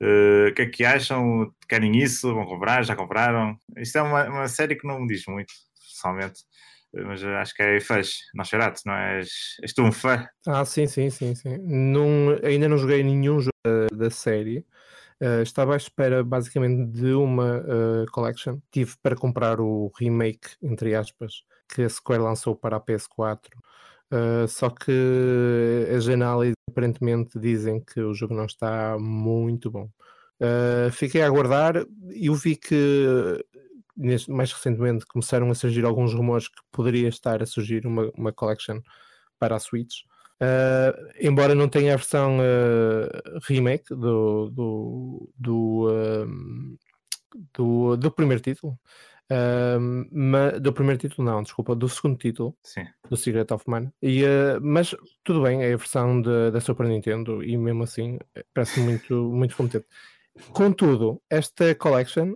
O 0.01 0.53
que 0.53 0.63
é 0.63 0.65
que 0.65 0.83
acham? 0.83 1.49
Querem 1.69 1.97
isso? 1.97 2.33
Vão 2.33 2.45
comprar? 2.45 2.83
Já 2.83 2.97
compraram? 2.97 3.57
Isto 3.77 3.99
é 3.99 4.01
uma, 4.01 4.25
uma 4.25 4.47
série 4.49 4.75
que 4.75 4.85
não 4.85 4.99
me 4.99 5.07
diz 5.07 5.23
muito, 5.25 5.53
pessoalmente. 5.79 6.41
Mas 6.93 7.23
acho 7.23 7.53
que 7.53 7.63
é 7.63 7.79
fãs, 7.79 8.17
não 8.33 8.45
charato, 8.45 8.81
não 8.85 8.93
és, 8.93 9.29
és 9.61 9.73
tu 9.73 9.83
um 9.83 9.91
fã? 9.91 10.27
Ah, 10.47 10.63
sim, 10.63 10.87
sim, 10.87 11.09
sim, 11.09 11.35
sim. 11.35 11.57
Não, 11.59 12.37
ainda 12.43 12.69
não 12.69 12.77
joguei 12.77 13.03
nenhum 13.03 13.39
jogo 13.39 13.51
da, 13.65 14.05
da 14.05 14.09
série, 14.09 14.65
Uh, 15.21 15.41
estava 15.41 15.73
à 15.73 15.77
espera 15.77 16.23
basicamente 16.23 16.91
de 16.91 17.13
uma 17.13 17.59
uh, 17.59 18.11
collection. 18.11 18.59
Tive 18.69 18.95
para 19.01 19.15
comprar 19.15 19.61
o 19.61 19.91
remake, 19.97 20.49
entre 20.61 20.93
aspas, 20.93 21.43
que 21.69 21.83
a 21.83 21.89
Square 21.89 22.21
lançou 22.23 22.55
para 22.55 22.77
a 22.77 22.81
PS4. 22.81 23.47
Uh, 24.11 24.43
eh, 24.43 24.47
só 24.47 24.69
que 24.69 24.91
as 25.95 26.07
análises 26.07 26.55
aparentemente 26.69 27.39
dizem 27.39 27.79
que 27.79 27.99
o 28.01 28.13
jogo 28.13 28.35
não 28.35 28.45
está 28.45 28.97
muito 28.99 29.71
bom. 29.71 29.89
fiquei 30.91 31.21
a 31.21 31.27
aguardar 31.27 31.85
e 32.11 32.27
eu 32.27 32.35
vi 32.35 32.55
que 32.55 33.43
mais 34.27 34.51
recentemente 34.51 35.05
começaram 35.05 35.49
a 35.49 35.55
surgir 35.55 35.85
alguns 35.85 36.13
rumores 36.13 36.47
que 36.49 36.61
poderia 36.71 37.07
estar 37.09 37.41
a 37.41 37.45
surgir 37.45 37.87
uma, 37.87 38.11
uma 38.15 38.33
collection 38.33 38.81
para 39.39 39.55
a 39.55 39.59
Switch. 39.59 40.03
Uh, 40.41 40.91
embora 41.21 41.55
não 41.55 41.69
tenha 41.69 41.93
a 41.93 41.97
versão 41.97 42.39
uh, 42.39 43.39
remake 43.47 43.95
do, 43.95 44.49
do, 44.49 45.33
do, 45.37 45.87
uh, 45.89 46.77
do, 47.53 47.95
do, 47.95 48.11
primeiro 48.11 48.41
título. 48.41 48.77
Ma, 50.11 50.51
do 50.51 50.73
primeiro 50.73 50.99
título, 50.99 51.27
não, 51.27 51.41
desculpa, 51.41 51.73
do 51.73 51.87
segundo 51.87 52.17
título, 52.17 52.55
Sim. 52.61 52.85
do 53.09 53.15
Secret 53.15 53.51
of 53.51 53.63
Mana. 53.65 53.93
E, 54.01 54.23
mas 54.61 54.95
tudo 55.23 55.41
bem, 55.41 55.63
é 55.63 55.73
a 55.73 55.77
versão 55.77 56.21
de, 56.21 56.51
da 56.51 56.59
Super 56.59 56.87
Nintendo 56.87 57.41
e 57.43 57.57
mesmo 57.57 57.83
assim 57.83 58.19
parece 58.53 58.79
muito, 58.81 59.15
muito 59.15 59.55
competente. 59.55 59.87
Contudo, 60.51 61.21
esta 61.29 61.73
collection 61.75 62.35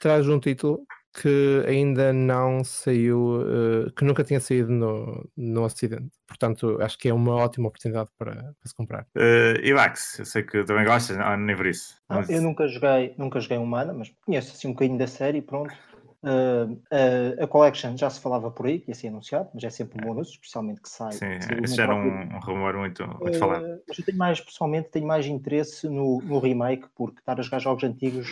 traz 0.00 0.26
um 0.26 0.40
título 0.40 0.80
que 1.14 1.64
ainda 1.66 2.12
não 2.12 2.62
saiu, 2.62 3.40
uh, 3.40 3.92
que 3.92 4.04
nunca 4.04 4.22
tinha 4.24 4.40
saído 4.40 4.70
no, 4.70 5.28
no 5.36 5.64
Ocidente. 5.64 6.10
Portanto, 6.26 6.78
acho 6.80 6.98
que 6.98 7.08
é 7.08 7.14
uma 7.14 7.34
ótima 7.34 7.68
oportunidade 7.68 8.10
para, 8.18 8.34
para 8.34 8.54
se 8.64 8.74
comprar. 8.74 9.06
Uh, 9.16 9.58
e 9.62 9.72
Max, 9.72 10.18
eu 10.18 10.24
sei 10.24 10.42
que 10.42 10.62
também 10.64 10.84
gostas, 10.84 11.16
não, 11.16 11.36
nem 11.36 11.56
por 11.56 11.66
isso. 11.66 11.96
Ah, 12.08 12.22
eu 12.28 12.42
nunca 12.42 12.68
joguei, 12.68 13.14
nunca 13.16 13.40
joguei 13.40 13.58
Humana, 13.58 13.92
mas 13.92 14.12
conheço 14.24 14.52
assim 14.52 14.68
um 14.68 14.72
bocadinho 14.72 14.98
da 14.98 15.06
série, 15.06 15.42
pronto. 15.42 15.74
Uh, 16.20 16.72
uh, 16.72 17.44
a 17.44 17.46
Collection 17.46 17.96
já 17.96 18.10
se 18.10 18.20
falava 18.20 18.50
por 18.50 18.66
aí, 18.66 18.80
que 18.80 18.90
ia 18.90 18.94
ser 18.94 19.08
anunciado, 19.08 19.50
mas 19.54 19.62
é 19.62 19.70
sempre 19.70 20.00
um 20.00 20.04
bom 20.04 20.12
anúncio, 20.12 20.32
especialmente 20.32 20.80
que 20.80 20.88
sai. 20.88 21.12
Sim, 21.12 21.38
esse 21.62 21.76
já 21.76 21.84
era 21.84 21.94
um, 21.94 22.22
um, 22.22 22.40
rumor 22.40 22.76
muito, 22.76 23.06
muito 23.06 23.36
uh, 23.36 23.38
falado. 23.38 23.80
Mas 23.86 23.98
eu 23.98 24.04
tenho 24.04 24.18
mais, 24.18 24.40
pessoalmente, 24.40 24.88
tenho 24.88 25.06
mais 25.06 25.26
interesse 25.26 25.88
no, 25.88 26.20
no 26.22 26.40
remake, 26.40 26.88
porque 26.96 27.20
estar 27.20 27.38
a 27.38 27.42
jogar 27.42 27.60
jogos 27.60 27.84
antigos, 27.84 28.28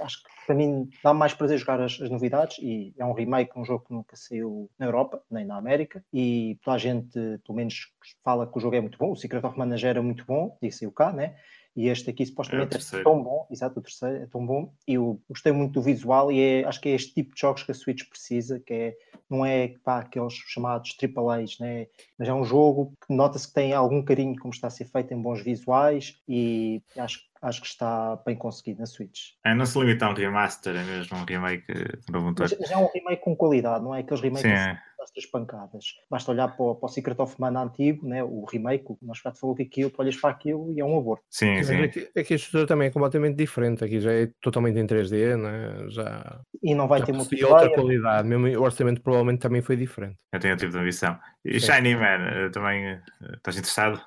acho 0.00 0.22
que 0.22 0.28
para 0.48 0.56
mim 0.56 0.88
dá 1.04 1.14
mais 1.14 1.32
prazer 1.32 1.58
jogar 1.58 1.80
as, 1.80 2.00
as, 2.00 2.10
novidades. 2.10 2.58
E 2.58 2.92
é 2.98 3.04
um 3.04 3.12
remake, 3.12 3.56
um 3.56 3.64
jogo 3.64 3.84
que 3.84 3.92
nunca 3.92 4.16
saiu 4.16 4.68
na 4.76 4.86
Europa, 4.86 5.22
nem 5.30 5.44
na 5.44 5.56
América, 5.56 6.02
e 6.12 6.58
toda 6.64 6.74
a 6.74 6.78
gente, 6.78 7.12
pelo 7.46 7.54
menos, 7.54 7.88
fala 8.24 8.48
que 8.50 8.58
o 8.58 8.60
jogo 8.60 8.74
é 8.74 8.80
muito 8.80 8.98
bom. 8.98 9.12
O 9.12 9.16
Secret 9.16 9.44
of 9.46 9.56
Mana 9.56 9.76
já 9.76 9.90
era 9.90 10.02
muito 10.02 10.24
bom, 10.26 10.56
disse 10.60 10.86
o 10.86 10.90
cá, 10.90 11.12
né? 11.12 11.36
E 11.78 11.88
este 11.88 12.10
aqui 12.10 12.26
supostamente 12.26 12.76
é, 12.76 12.98
é, 12.98 13.02
tão 13.04 13.22
bom, 13.22 13.46
exato, 13.48 13.78
o 13.78 13.82
terceiro 13.82 14.16
é 14.16 14.26
tão 14.26 14.44
bom. 14.44 14.74
E 14.84 14.94
eu 14.94 15.22
gostei 15.30 15.52
muito 15.52 15.74
do 15.74 15.80
visual 15.80 16.32
e 16.32 16.40
é, 16.40 16.64
acho 16.64 16.80
que 16.80 16.88
é 16.88 16.92
este 16.96 17.14
tipo 17.14 17.32
de 17.32 17.40
jogos 17.40 17.62
que 17.62 17.70
a 17.70 17.74
Switch 17.74 18.02
precisa, 18.08 18.58
que 18.58 18.74
é, 18.74 18.96
não 19.30 19.46
é 19.46 19.74
pá, 19.84 20.00
aqueles 20.00 20.34
chamados 20.34 20.96
AAAs, 21.00 21.60
né? 21.60 21.86
mas 22.18 22.26
é 22.26 22.34
um 22.34 22.42
jogo 22.42 22.94
que 23.06 23.14
nota-se 23.14 23.46
que 23.46 23.54
tem 23.54 23.72
algum 23.72 24.02
carinho 24.02 24.34
como 24.40 24.52
está 24.52 24.66
a 24.66 24.70
ser 24.70 24.86
feito 24.86 25.14
em 25.14 25.22
bons 25.22 25.40
visuais 25.40 26.20
e 26.28 26.82
acho, 26.96 27.20
acho 27.40 27.60
que 27.60 27.68
está 27.68 28.16
bem 28.26 28.34
conseguido 28.34 28.80
na 28.80 28.86
Switch. 28.86 29.34
É, 29.44 29.54
não 29.54 29.64
se 29.64 29.78
limita 29.78 30.06
a 30.06 30.10
um 30.10 30.14
remaster, 30.14 30.74
é 30.74 30.82
mesmo 30.82 31.16
um 31.16 31.24
remake 31.24 31.72
mas, 32.10 32.58
mas 32.58 32.70
é 32.72 32.76
um 32.76 32.88
remake 32.92 33.22
com 33.22 33.36
qualidade, 33.36 33.84
não 33.84 33.94
é 33.94 34.00
aqueles 34.00 34.20
remakes 34.20 34.42
Sim, 34.42 34.56
é 34.56 34.82
das 35.14 35.26
pancadas. 35.26 35.84
Basta 36.10 36.30
olhar 36.30 36.48
para 36.48 36.64
o, 36.64 36.74
para 36.74 36.86
o 36.86 36.88
Secret 36.88 37.16
of 37.18 37.34
Mana 37.38 37.62
antigo, 37.62 38.06
né, 38.06 38.22
o 38.22 38.44
remake, 38.44 38.84
o 38.88 38.98
Nosferatu 39.02 39.40
falou 39.40 39.56
que 39.56 39.62
aquilo, 39.62 39.90
tu 39.90 40.00
olhas 40.00 40.16
para 40.16 40.30
aquilo 40.30 40.72
e 40.72 40.80
é 40.80 40.84
um 40.84 40.98
aborto. 40.98 41.24
Sim, 41.30 41.62
sim. 41.62 41.82
Aqui, 41.82 42.08
aqui 42.16 42.32
a 42.34 42.36
estrutura 42.36 42.66
também 42.66 42.88
é 42.88 42.90
completamente 42.90 43.36
diferente, 43.36 43.84
aqui 43.84 44.00
já 44.00 44.12
é 44.12 44.30
totalmente 44.40 44.78
em 44.78 44.86
3D, 44.86 45.36
né? 45.36 45.90
já... 45.90 46.40
E 46.62 46.74
não 46.74 46.88
vai 46.88 47.02
ter 47.02 47.12
muito 47.12 47.46
outra 47.46 47.72
qualidade, 47.72 48.28
mesmo 48.28 48.46
o 48.46 48.62
orçamento 48.62 49.00
provavelmente 49.00 49.40
também 49.40 49.62
foi 49.62 49.76
diferente. 49.76 50.16
Eu 50.32 50.40
tenho 50.40 50.56
tipo 50.56 50.72
de 50.72 50.78
ambição. 50.78 51.18
E 51.44 51.60
sim. 51.60 51.72
Shiny 51.72 51.94
Man, 51.94 52.04
eh, 52.04 52.48
também 52.50 52.84
eh, 52.86 53.00
estás 53.36 53.56
interessado? 53.56 54.00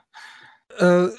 Uh, 0.79 1.11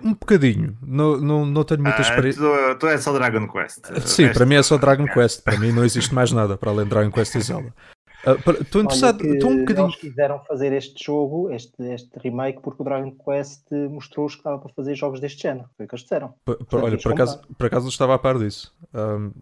um 0.00 0.14
bocadinho, 0.14 0.76
não, 0.82 1.16
não, 1.18 1.46
não 1.46 1.64
tenho 1.64 1.82
muita 1.82 1.98
ah, 1.98 2.02
experiência. 2.02 2.40
Tu, 2.40 2.78
tu, 2.78 2.86
é 2.86 2.98
só 2.98 3.12
Dragon 3.12 3.48
Quest. 3.48 3.80
Sim, 4.06 4.32
para 4.32 4.46
mim 4.46 4.54
é 4.54 4.62
só 4.62 4.78
Dragon 4.78 5.06
Quest. 5.06 5.42
Para 5.42 5.58
mim 5.58 5.72
não 5.72 5.84
existe 5.84 6.14
mais 6.14 6.30
nada 6.30 6.56
para 6.56 6.70
além 6.70 6.84
de 6.84 6.90
Dragon 6.90 7.10
Quest 7.10 7.34
e 7.34 7.40
Zelda. 7.40 7.74
Estou 8.24 8.80
uh, 8.80 8.84
interessado, 8.84 9.24
estou 9.24 9.50
um 9.50 9.58
bocadinho. 9.60 9.86
Eles 9.86 9.96
quiseram 9.96 10.38
fazer 10.44 10.72
este 10.72 11.04
jogo, 11.04 11.50
este, 11.50 11.82
este 11.82 12.10
remake, 12.18 12.60
porque 12.62 12.80
o 12.80 12.84
Dragon 12.84 13.10
Quest 13.12 13.70
mostrou-os 13.90 14.36
que 14.36 14.44
dava 14.44 14.58
para 14.58 14.72
fazer 14.72 14.94
jogos 14.94 15.20
deste 15.20 15.42
género. 15.42 15.68
Foi 15.76 15.86
o 15.86 15.88
que 15.88 15.94
eles 15.94 16.02
disseram. 16.02 16.34
olha, 16.46 16.98
por 16.98 17.12
acaso, 17.12 17.40
por 17.58 17.66
acaso 17.66 17.88
estava 17.88 18.14
a 18.14 18.18
par 18.18 18.38
disso. 18.38 18.72
Um, 18.94 19.32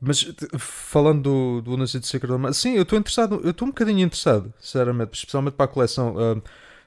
mas 0.00 0.34
falando 0.58 1.62
do, 1.62 1.76
do 1.76 1.84
de 1.84 2.06
Secret 2.06 2.32
of 2.32 2.54
sim, 2.54 2.74
eu 2.74 2.82
estou 2.82 2.98
interessado, 2.98 3.40
eu 3.44 3.50
estou 3.50 3.68
um 3.68 3.70
bocadinho 3.70 4.00
interessado, 4.00 4.52
sinceramente, 4.58 5.16
especialmente 5.16 5.54
para 5.54 5.66
a 5.66 5.68
coleção. 5.68 6.16
Um, 6.16 6.42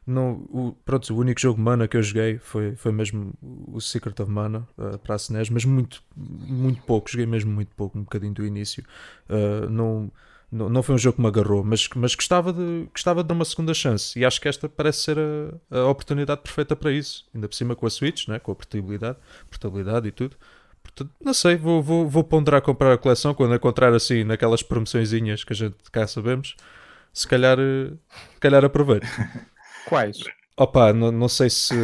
não, 0.05 0.45
o, 0.49 0.75
pronto, 0.84 1.13
o 1.13 1.17
único 1.17 1.39
jogo 1.39 1.60
Mana 1.60 1.88
que 1.88 1.95
eu 1.95 2.03
joguei 2.03 2.38
foi, 2.38 2.75
foi 2.75 2.91
mesmo 2.91 3.34
o 3.41 3.79
Secret 3.79 4.21
of 4.21 4.29
Mana 4.29 4.67
uh, 4.77 4.99
para 4.99 5.15
a 5.15 5.17
SNES, 5.17 5.49
mas 5.49 5.63
muito, 5.63 6.03
muito 6.15 6.81
pouco, 6.84 7.10
joguei 7.10 7.25
mesmo 7.25 7.51
muito 7.51 7.73
pouco, 7.75 7.97
um 7.97 8.03
bocadinho 8.03 8.34
do 8.34 8.45
início. 8.45 8.84
Uh, 9.29 9.69
não 9.69 10.12
não, 10.55 10.69
não 10.69 10.81
foi 10.81 10.95
um 10.95 10.97
jogo 10.97 11.17
que 11.17 11.21
me 11.21 11.27
agarrou, 11.27 11.63
mas, 11.65 11.89
mas 11.95 12.15
gostava, 12.15 12.53
de, 12.53 12.87
gostava 12.91 13.21
de 13.21 13.27
dar 13.27 13.35
uma 13.35 13.43
segunda 13.43 13.73
chance. 13.73 14.17
E 14.17 14.23
acho 14.23 14.39
que 14.39 14.47
esta 14.47 14.69
parece 14.69 15.01
ser 15.01 15.17
a, 15.19 15.79
a 15.79 15.87
oportunidade 15.87 16.41
perfeita 16.41 16.75
para 16.75 16.93
isso. 16.93 17.25
Ainda 17.35 17.49
por 17.49 17.55
cima 17.55 17.75
com 17.75 17.85
a 17.85 17.89
Switch, 17.89 18.29
né? 18.29 18.39
com 18.39 18.53
a 18.53 18.55
portabilidade, 18.55 19.17
portabilidade 19.49 20.07
e 20.07 20.11
tudo. 20.11 20.37
Portanto, 20.81 21.11
não 21.19 21.33
sei, 21.33 21.57
vou, 21.57 21.83
vou, 21.83 22.07
vou 22.07 22.23
ponderar 22.23 22.61
comprar 22.61 22.93
a 22.93 22.97
coleção 22.97 23.33
quando 23.33 23.53
encontrar 23.53 23.93
assim 23.93 24.23
naquelas 24.23 24.63
promoçõezinhas 24.63 25.43
que 25.43 25.51
a 25.51 25.55
gente 25.55 25.75
cá 25.91 26.07
sabemos. 26.07 26.55
Se 27.11 27.27
calhar, 27.27 27.57
se 27.57 28.39
calhar 28.39 28.63
aproveito. 28.63 29.07
Quais? 29.87 30.19
Opa, 30.57 30.93
não, 30.93 31.11
não 31.11 31.27
sei 31.27 31.49
se 31.49 31.75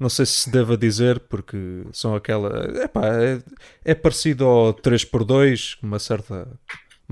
não 0.00 0.08
sei 0.08 0.24
se 0.24 0.50
deva 0.50 0.78
dizer 0.78 1.20
porque 1.20 1.84
são 1.92 2.14
aquela 2.14 2.82
epá, 2.82 3.02
é, 3.06 3.42
é 3.84 3.94
parecido 3.94 4.46
ao 4.46 4.72
3x2 4.72 5.76
uma 5.82 5.98
certa 5.98 6.48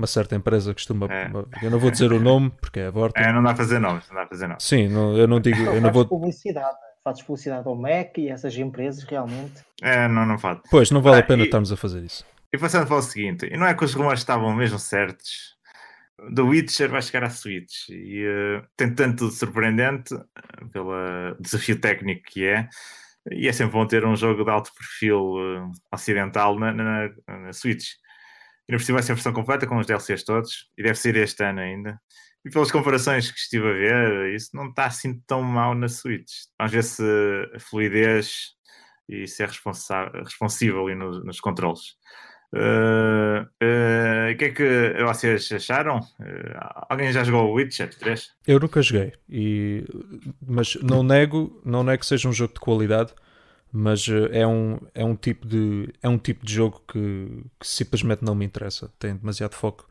uma 0.03 0.07
certa 0.07 0.35
empresa 0.35 0.73
costuma. 0.73 1.07
É. 1.09 1.31
Eu 1.61 1.71
não 1.71 1.79
vou 1.79 1.89
dizer 1.89 2.11
o 2.11 2.19
nome 2.19 2.51
porque 2.59 2.81
é 2.81 2.87
a 2.87 2.91
Vorta. 2.91 3.19
É, 3.19 3.31
não 3.31 3.41
dá 3.41 3.51
a 3.51 3.55
fazer 3.55 3.79
nomes, 3.79 4.07
não 4.09 4.15
dá 4.15 4.23
a 4.23 4.27
fazer 4.27 4.47
nomes. 4.47 4.63
Sim, 4.63 4.89
não, 4.89 5.17
eu 5.17 5.27
não 5.27 5.39
digo. 5.39 5.61
eu 5.61 5.79
não 5.79 5.91
vou... 5.91 6.05
publicidade, 6.05 6.77
fazes 7.03 7.23
publicidade 7.23 7.65
ao 7.65 7.75
Mac 7.75 8.17
e 8.17 8.29
essas 8.29 8.55
empresas 8.57 9.03
realmente. 9.03 9.63
É, 9.81 10.07
não, 10.09 10.25
não 10.25 10.37
faz. 10.37 10.59
Pois, 10.69 10.91
não 10.91 11.01
vale 11.01 11.17
ah, 11.17 11.19
a 11.19 11.23
pena 11.23 11.43
e, 11.43 11.45
estarmos 11.45 11.71
a 11.71 11.77
fazer 11.77 12.03
isso. 12.03 12.25
E 12.51 12.57
passando 12.57 12.85
para 12.85 12.97
o 12.97 13.01
seguinte, 13.01 13.47
e 13.49 13.57
não 13.57 13.65
é 13.65 13.73
que 13.73 13.85
os 13.85 13.93
rumores 13.93 14.19
estavam 14.19 14.53
mesmo 14.53 14.77
certos 14.77 15.53
The 16.35 16.41
Witcher 16.41 16.89
vai 16.89 17.01
chegar 17.01 17.23
à 17.23 17.29
Switch 17.29 17.89
e 17.89 18.25
uh, 18.25 18.65
tem 18.77 18.93
tanto 18.93 19.27
de 19.27 19.35
surpreendente 19.35 20.15
pelo 20.71 21.35
desafio 21.39 21.79
técnico 21.79 22.23
que 22.27 22.45
é. 22.45 22.67
E 23.31 23.47
é 23.47 23.53
sempre 23.53 23.73
bom 23.73 23.87
ter 23.87 24.05
um 24.05 24.15
jogo 24.15 24.43
de 24.43 24.51
alto 24.51 24.71
perfil 24.73 25.35
uh, 25.35 25.71
ocidental 25.91 26.59
na, 26.59 26.71
na, 26.73 27.09
na 27.27 27.53
Switch. 27.53 27.85
E 28.67 28.71
não 28.71 28.77
precisa 28.77 29.01
ser 29.01 29.11
a 29.11 29.15
versão 29.15 29.33
completa 29.33 29.67
com 29.67 29.77
os 29.77 29.85
DLCs 29.85 30.23
todos, 30.23 30.69
e 30.77 30.83
deve 30.83 30.95
ser 30.95 31.15
este 31.17 31.43
ano 31.43 31.59
ainda. 31.59 31.99
E 32.45 32.49
pelas 32.49 32.71
comparações 32.71 33.31
que 33.31 33.39
estive 33.39 33.69
a 33.69 33.73
ver, 33.73 34.35
isso 34.35 34.49
não 34.53 34.69
está 34.69 34.85
assim 34.85 35.19
tão 35.25 35.41
mal 35.41 35.73
na 35.73 35.87
Switch. 35.87 36.31
Vamos 36.57 36.73
ver 36.73 36.83
se 36.83 37.03
a 37.55 37.59
fluidez 37.59 38.53
e 39.07 39.27
se 39.27 39.43
é 39.43 39.45
responsível 39.47 40.85
ali 40.85 40.95
nos, 40.95 41.23
nos 41.25 41.39
controles. 41.39 41.95
Uh, 42.53 43.41
uh, 43.41 44.31
o 44.31 44.37
que 44.37 44.45
é 44.45 44.49
que 44.51 45.03
vocês 45.03 45.51
acharam? 45.51 45.97
Uh, 45.97 46.85
alguém 46.87 47.11
já 47.11 47.23
jogou 47.23 47.49
o 47.49 47.53
Witcher 47.53 47.89
3? 47.97 48.31
Eu 48.45 48.59
nunca 48.59 48.79
joguei, 48.81 49.13
e, 49.27 49.83
mas 50.39 50.75
não 50.75 51.01
nego, 51.01 51.59
não 51.65 51.83
nego 51.83 52.01
que 52.01 52.05
seja 52.05 52.29
um 52.29 52.33
jogo 52.33 52.53
de 52.53 52.59
qualidade, 52.59 53.11
mas 53.73 54.07
é 54.31 54.45
um, 54.45 54.77
é 54.93 55.03
um 55.03 55.15
tipo 55.15 55.47
de 55.47 55.91
é 56.01 56.07
um 56.07 56.17
tipo 56.19 56.45
de 56.45 56.53
jogo 56.53 56.79
que, 56.87 57.43
que 57.59 57.67
simplesmente 57.67 58.23
não 58.23 58.35
me 58.35 58.45
interessa. 58.45 58.91
Tem 58.99 59.15
demasiado 59.15 59.55
foco 59.55 59.89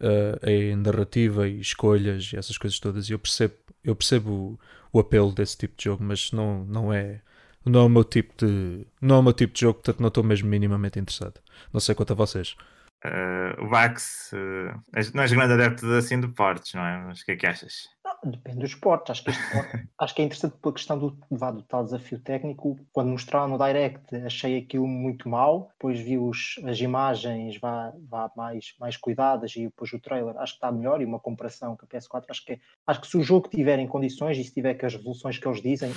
uh, 0.00 0.48
em 0.48 0.74
narrativa 0.74 1.48
e 1.48 1.60
escolhas 1.60 2.32
e 2.32 2.36
essas 2.36 2.58
coisas 2.58 2.80
todas. 2.80 3.08
E 3.08 3.12
eu 3.12 3.18
percebo, 3.20 3.54
eu 3.84 3.94
percebo 3.94 4.32
o, 4.32 4.60
o 4.92 5.00
apelo 5.00 5.32
desse 5.32 5.56
tipo 5.56 5.76
de 5.76 5.84
jogo, 5.84 6.02
mas 6.02 6.32
não, 6.32 6.64
não 6.64 6.92
é 6.92 7.20
não 7.64 7.82
é 7.82 7.84
o 7.84 7.88
meu 7.88 8.04
tipo 8.04 8.34
de 8.44 8.84
não 9.00 9.16
é 9.16 9.18
o 9.20 9.22
meu 9.22 9.32
tipo 9.32 9.54
de 9.54 9.60
jogo, 9.60 9.74
portanto 9.74 10.00
não 10.00 10.08
estou 10.08 10.24
mesmo 10.24 10.48
minimamente 10.48 10.98
interessado. 10.98 11.40
Não 11.72 11.80
sei 11.80 11.94
quanto 11.94 12.12
a 12.12 12.16
vocês. 12.16 12.56
Uh, 13.04 13.64
o 13.64 13.68
Vax, 13.68 14.32
uh, 14.32 15.14
não 15.14 15.22
és 15.22 15.32
grande 15.32 15.54
adepto 15.54 15.86
assim 15.92 16.20
de 16.20 16.28
portes, 16.28 16.74
não 16.74 16.84
é? 16.84 16.98
Mas 17.04 17.20
o 17.20 17.24
que 17.24 17.32
é 17.32 17.36
que 17.36 17.46
achas? 17.46 17.88
Depende 18.22 18.58
do 18.58 18.66
esporte. 18.66 19.10
Acho 19.10 19.24
que, 19.24 19.30
acho 19.98 20.14
que 20.14 20.22
é 20.22 20.24
interessante 20.24 20.56
pela 20.58 20.74
questão 20.74 20.98
do, 20.98 21.10
do 21.10 21.62
tal 21.62 21.84
desafio 21.84 22.18
técnico. 22.20 22.78
Quando 22.92 23.08
mostraram 23.08 23.48
no 23.48 23.58
Direct, 23.58 24.14
achei 24.16 24.58
aquilo 24.58 24.86
muito 24.86 25.28
mal. 25.28 25.68
Depois 25.72 25.98
vi 25.98 26.18
os, 26.18 26.60
as 26.64 26.78
imagens 26.80 27.58
vá, 27.58 27.92
vá 28.08 28.30
mais, 28.36 28.74
mais 28.78 28.96
cuidadas 28.96 29.56
e 29.56 29.64
depois 29.64 29.92
o 29.92 30.00
trailer 30.00 30.36
acho 30.36 30.52
que 30.52 30.58
está 30.58 30.70
melhor. 30.70 31.00
E 31.00 31.06
uma 31.06 31.18
comparação 31.18 31.76
com 31.76 31.86
a 31.86 31.88
PS4, 31.88 32.24
acho 32.28 32.44
que, 32.44 32.60
acho 32.86 33.00
que 33.00 33.06
se 33.06 33.16
o 33.16 33.22
jogo 33.22 33.48
tiver 33.48 33.78
em 33.78 33.86
condições 33.86 34.36
e 34.36 34.44
se 34.44 34.52
tiver 34.52 34.74
com 34.74 34.86
as 34.86 34.94
resoluções 34.94 35.38
que 35.38 35.48
eles 35.48 35.62
dizem, 35.62 35.90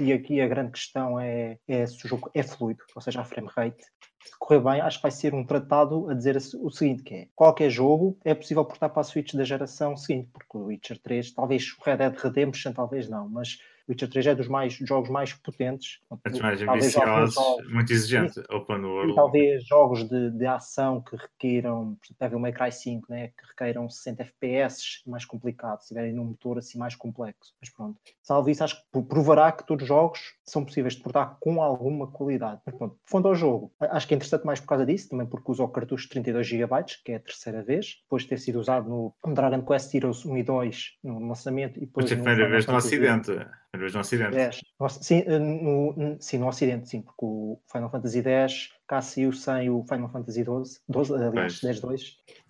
e, 0.00 0.04
e 0.04 0.12
aqui 0.12 0.40
a 0.40 0.48
grande 0.48 0.72
questão 0.72 1.18
é, 1.18 1.58
é 1.68 1.86
se 1.86 2.04
o 2.04 2.08
jogo 2.08 2.30
é 2.34 2.42
fluido, 2.42 2.82
ou 2.94 3.00
seja, 3.00 3.20
a 3.20 3.24
frame 3.24 3.48
rate, 3.54 3.84
se 4.24 4.38
correr 4.38 4.60
bem, 4.60 4.80
acho 4.80 4.98
que 4.98 5.02
vai 5.02 5.10
ser 5.10 5.34
um 5.34 5.44
tratado 5.44 6.08
a 6.08 6.14
dizer 6.14 6.36
o 6.36 6.70
seguinte: 6.70 7.02
que 7.02 7.14
é 7.14 7.28
qualquer 7.34 7.70
jogo 7.70 8.16
é 8.24 8.34
possível 8.34 8.64
portar 8.64 8.90
para 8.90 9.00
a 9.00 9.04
Switch 9.04 9.34
da 9.34 9.44
geração 9.44 9.96
seguinte, 9.96 10.30
porque 10.32 10.56
o 10.56 10.66
Witcher 10.66 10.98
3, 10.98 11.32
talvez 11.32 11.76
o 11.78 11.84
Red 11.84 11.96
Dead 11.96 12.16
Redemption, 12.16 12.72
talvez 12.72 13.08
não, 13.08 13.28
mas 13.28 13.58
Witcher 13.88 14.08
3 14.08 14.26
é 14.28 14.34
dos 14.34 14.48
mais, 14.48 14.74
jogos 14.74 15.10
mais 15.10 15.32
potentes. 15.32 16.00
Os 16.10 16.40
mais 16.40 16.62
ambiciosos, 16.62 17.36
muito 17.68 17.92
exigente, 17.92 18.40
open 18.50 18.84
world. 18.84 19.12
E 19.12 19.14
talvez 19.14 19.66
jogos 19.66 20.08
de, 20.08 20.30
de 20.30 20.46
ação 20.46 21.00
que 21.00 21.16
requeiram, 21.16 21.96
por 21.96 22.06
exemplo, 22.06 22.16
Devil 22.20 22.38
May 22.38 22.52
Cry 22.52 22.72
5, 22.72 23.06
né, 23.10 23.28
que 23.28 23.46
requeiram 23.48 23.88
60 23.88 24.22
FPS, 24.22 25.02
mais 25.06 25.24
complicado, 25.24 25.80
se 25.80 25.88
tiverem 25.88 26.12
num 26.12 26.24
motor 26.24 26.58
assim 26.58 26.78
mais 26.78 26.94
complexo. 26.94 27.54
Mas 27.60 27.70
pronto, 27.70 27.98
salvo 28.22 28.50
isso, 28.50 28.64
acho 28.64 28.76
que 28.76 29.02
provará 29.02 29.50
que 29.52 29.66
todos 29.66 29.82
os 29.82 29.88
jogos 29.88 30.34
são 30.44 30.64
possíveis 30.64 30.94
de 30.94 31.02
portar 31.02 31.36
com 31.40 31.62
alguma 31.62 32.06
qualidade. 32.06 32.60
Mas 32.64 32.74
pronto, 32.74 32.96
fundo 33.04 33.28
ao 33.28 33.34
jogo, 33.34 33.72
acho 33.80 34.06
que 34.06 34.14
é 34.14 34.16
interessante 34.16 34.44
mais 34.44 34.60
por 34.60 34.68
causa 34.68 34.86
disso, 34.86 35.10
também 35.10 35.26
porque 35.26 35.50
usa 35.50 35.62
o 35.62 35.68
cartucho 35.68 36.04
de 36.04 36.10
32 36.10 36.46
GB, 36.46 36.84
que 37.04 37.12
é 37.12 37.16
a 37.16 37.20
terceira 37.20 37.62
vez, 37.62 38.00
depois 38.02 38.22
de 38.22 38.28
ter 38.28 38.38
sido 38.38 38.60
usado 38.60 38.88
no 38.88 39.34
Dragon 39.34 39.62
Quest 39.62 39.94
Heroes 39.94 40.24
1 40.24 40.36
e 40.36 40.42
2 40.42 40.98
no 41.04 41.28
lançamento. 41.28 41.76
E 41.78 41.86
depois 41.86 42.04
Mas 42.04 42.12
a 42.12 42.16
primeira 42.16 42.48
vez 42.48 42.66
no. 42.66 42.82
Primeira 42.82 43.61
vez 43.78 43.94
no 43.94 44.00
Ocidente. 44.00 44.32
10. 44.32 44.60
Sim, 45.00 45.24
eh, 45.26 45.38
no, 45.38 46.16
sim, 46.20 46.38
no 46.38 46.48
Ocidente, 46.48 46.88
sim, 46.88 47.02
porque 47.02 47.24
o 47.24 47.58
Final 47.70 47.90
Fantasy 47.90 48.22
X 48.22 48.68
cá 48.86 49.00
saiu 49.00 49.32
sem 49.32 49.70
o 49.70 49.84
Final 49.84 50.10
Fantasy 50.10 50.44
XII, 50.44 50.80
12, 50.88 51.14
aliás, 51.14 51.60
10-2, 51.60 52.00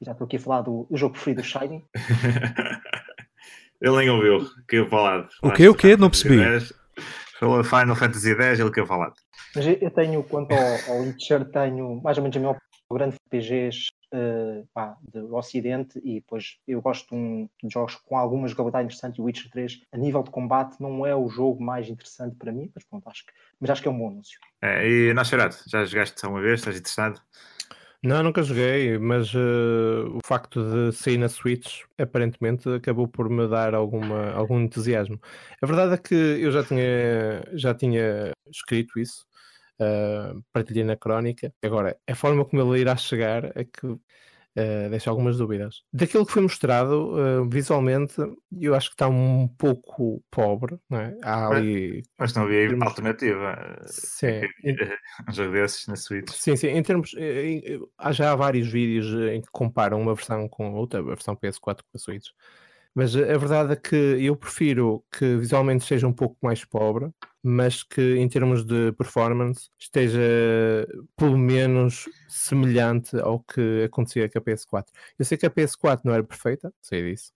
e 0.00 0.04
já 0.04 0.12
estou 0.12 0.24
aqui 0.24 0.36
a 0.36 0.40
falar 0.40 0.62
do, 0.62 0.86
do 0.90 0.96
jogo 0.96 1.12
preferido 1.14 1.42
do 1.42 1.46
Shining. 1.46 1.84
ele 3.80 3.96
nem 3.96 4.10
ouviu, 4.10 4.40
caiu 4.66 4.88
para 4.88 5.28
O 5.42 5.52
quê? 5.52 5.68
O 5.68 5.74
quê? 5.74 5.96
Não 5.96 6.10
percebi. 6.10 6.38
Falou 7.38 7.62
Final 7.64 7.96
Fantasy 7.96 8.32
X, 8.32 8.60
ele 8.60 8.70
caiu 8.70 8.86
para 8.86 9.12
Mas 9.54 9.66
eu 9.66 9.90
tenho, 9.90 10.22
quanto 10.24 10.52
ao, 10.52 10.94
ao 10.94 11.02
Witcher, 11.02 11.44
tenho 11.50 12.00
mais 12.02 12.16
ou 12.18 12.22
menos 12.22 12.36
a 12.36 12.40
minha 12.40 12.50
opinião 12.50 12.72
grande 12.92 13.16
RPGs 13.26 13.86
uh, 14.12 14.66
pá, 14.72 14.96
do 15.02 15.34
Ocidente 15.34 16.00
e 16.04 16.14
depois 16.16 16.58
eu 16.66 16.80
gosto 16.80 17.08
de, 17.08 17.14
um, 17.14 17.48
de, 17.62 17.72
jogos 17.72 17.96
com 17.96 18.16
alguma 18.16 18.46
jogabilidade 18.48 18.84
interessante 18.84 19.16
e 19.16 19.20
o 19.20 19.24
Witcher 19.24 19.50
3 19.50 19.80
a 19.92 19.96
nível 19.96 20.22
de 20.22 20.30
combate 20.30 20.80
não 20.80 21.04
é 21.06 21.14
o 21.14 21.28
jogo 21.28 21.62
mais 21.62 21.88
interessante 21.88 22.36
para 22.36 22.52
mim, 22.52 22.70
mas 22.74 22.84
pronto, 22.84 23.08
acho 23.08 23.26
que, 23.26 23.32
mas 23.60 23.70
acho 23.70 23.82
que 23.82 23.88
é 23.88 23.90
um 23.90 23.98
bom 23.98 24.08
anúncio. 24.08 24.38
É, 24.60 24.88
e 24.88 25.14
Nascerato, 25.14 25.62
já 25.66 25.84
jogaste 25.84 26.26
uma 26.26 26.40
vez? 26.40 26.60
Estás 26.60 26.76
interessado? 26.76 27.20
Não, 28.04 28.20
nunca 28.20 28.42
joguei, 28.42 28.98
mas 28.98 29.32
uh, 29.32 30.08
o 30.12 30.18
facto 30.24 30.60
de 30.60 30.92
sair 30.92 31.18
na 31.18 31.28
Switch 31.28 31.82
aparentemente 31.96 32.68
acabou 32.68 33.06
por 33.06 33.30
me 33.30 33.46
dar 33.46 33.76
alguma, 33.76 34.32
algum 34.32 34.60
entusiasmo. 34.60 35.20
A 35.62 35.66
verdade 35.66 35.94
é 35.94 35.96
que 35.96 36.14
eu 36.14 36.50
já 36.50 36.64
tinha, 36.64 37.44
já 37.52 37.72
tinha 37.72 38.32
escrito 38.50 38.98
isso 38.98 39.24
uh, 39.82 40.42
partilhei 40.52 40.84
na 40.84 40.96
crónica. 40.96 41.52
Agora, 41.62 41.96
a 42.06 42.14
forma 42.14 42.44
como 42.44 42.62
ele 42.62 42.80
irá 42.80 42.96
chegar 42.96 43.56
é 43.56 43.64
que 43.64 43.86
uh, 43.86 43.98
deixa 44.90 45.10
algumas 45.10 45.38
dúvidas. 45.38 45.82
Daquilo 45.92 46.26
que 46.26 46.32
foi 46.32 46.42
mostrado 46.42 47.14
uh, 47.14 47.48
visualmente, 47.48 48.14
eu 48.60 48.74
acho 48.74 48.88
que 48.88 48.94
está 48.94 49.08
um 49.08 49.48
pouco 49.48 50.22
pobre. 50.30 50.78
Não 50.88 50.98
é? 50.98 51.16
Há 51.22 51.48
ali. 51.48 52.02
Mas 52.18 52.34
não 52.34 52.44
havia 52.44 52.68
termos... 52.68 52.86
alternativa. 52.86 53.82
Sim. 53.86 54.42
Um 55.28 55.32
jogo 55.32 55.52
desses 55.52 55.86
na 55.86 55.96
Switch. 55.96 56.30
Sim, 56.30 56.56
sim. 56.56 56.68
Em 56.68 56.82
termos. 56.82 57.14
Há 57.98 58.12
já 58.12 58.34
vários 58.34 58.68
vídeos 58.68 59.12
em 59.30 59.40
que 59.40 59.48
comparam 59.52 60.00
uma 60.00 60.14
versão 60.14 60.48
com 60.48 60.72
outra, 60.74 61.00
a 61.00 61.02
versão 61.02 61.36
PS4 61.36 61.60
com 61.60 61.96
a 61.96 61.98
Switch. 61.98 62.28
Mas 62.94 63.16
a 63.16 63.38
verdade 63.38 63.72
é 63.72 63.76
que 63.76 63.96
eu 63.96 64.36
prefiro 64.36 65.02
que 65.10 65.36
visualmente 65.36 65.84
seja 65.84 66.06
um 66.06 66.12
pouco 66.12 66.36
mais 66.42 66.64
pobre, 66.64 67.10
mas 67.42 67.82
que 67.82 68.16
em 68.16 68.28
termos 68.28 68.64
de 68.64 68.92
performance 68.92 69.68
esteja 69.78 70.20
pelo 71.16 71.36
menos 71.36 72.08
semelhante 72.28 73.18
ao 73.18 73.40
que 73.40 73.84
acontecia 73.84 74.28
com 74.28 74.38
a 74.38 74.42
PS4. 74.42 74.86
Eu 75.18 75.24
sei 75.24 75.36
que 75.36 75.46
a 75.46 75.50
PS4 75.50 76.00
não 76.04 76.14
era 76.14 76.22
perfeita, 76.22 76.72
sei 76.80 77.10
disso, 77.10 77.32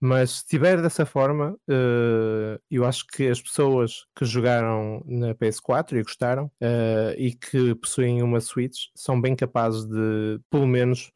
mas 0.00 0.30
se 0.30 0.36
estiver 0.38 0.80
dessa 0.80 1.04
forma, 1.04 1.58
uh, 1.68 2.60
eu 2.70 2.84
acho 2.84 3.04
que 3.08 3.26
as 3.26 3.42
pessoas 3.42 4.06
que 4.14 4.24
jogaram 4.24 5.02
na 5.04 5.34
PS4 5.34 5.94
e 5.94 6.02
gostaram 6.02 6.46
uh, 6.46 7.14
e 7.16 7.32
que 7.32 7.74
possuem 7.74 8.22
uma 8.22 8.40
Switch 8.40 8.86
são 8.94 9.20
bem 9.20 9.34
capazes 9.34 9.84
de, 9.86 10.40
pelo 10.50 10.68
menos, 10.68 11.10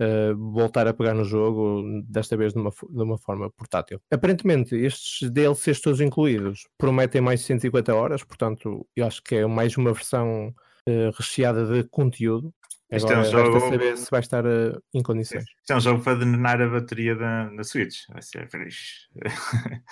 uh, 0.00 0.52
voltar 0.52 0.86
a 0.86 0.94
pegar 0.94 1.14
no 1.14 1.24
jogo, 1.24 1.82
desta 2.08 2.36
vez 2.36 2.52
de 2.52 2.58
uma, 2.58 2.70
de 2.70 3.02
uma 3.02 3.18
forma 3.18 3.50
portátil. 3.50 4.00
Aparentemente, 4.10 4.74
estes 4.74 5.30
DLCs 5.30 5.80
todos 5.80 6.00
incluídos 6.00 6.66
prometem 6.78 7.20
mais 7.20 7.40
de 7.40 7.46
150 7.46 7.94
horas, 7.94 8.22
portanto, 8.24 8.86
eu 8.94 9.06
acho 9.06 9.22
que 9.22 9.36
é 9.36 9.46
mais 9.46 9.76
uma 9.76 9.92
versão 9.92 10.48
uh, 10.88 11.10
recheada 11.16 11.66
de 11.66 11.88
conteúdo. 11.88 12.52
Este 12.90 13.12
Agora, 13.12 13.26
é 13.26 13.28
um 13.28 13.32
jogo... 13.32 13.60
saber 13.60 13.96
se 13.96 14.10
vai 14.10 14.20
estar 14.20 14.46
uh, 14.46 14.80
em 14.94 15.02
condições. 15.02 15.44
Este 15.60 15.72
é 15.72 15.76
um 15.76 15.80
jogo 15.80 16.04
para 16.04 16.18
drenar 16.18 16.60
a 16.62 16.68
bateria 16.68 17.16
da, 17.16 17.48
da 17.48 17.64
Switch. 17.64 18.02
Vai 18.08 18.22
ser 18.22 18.48
fixe. 18.48 19.08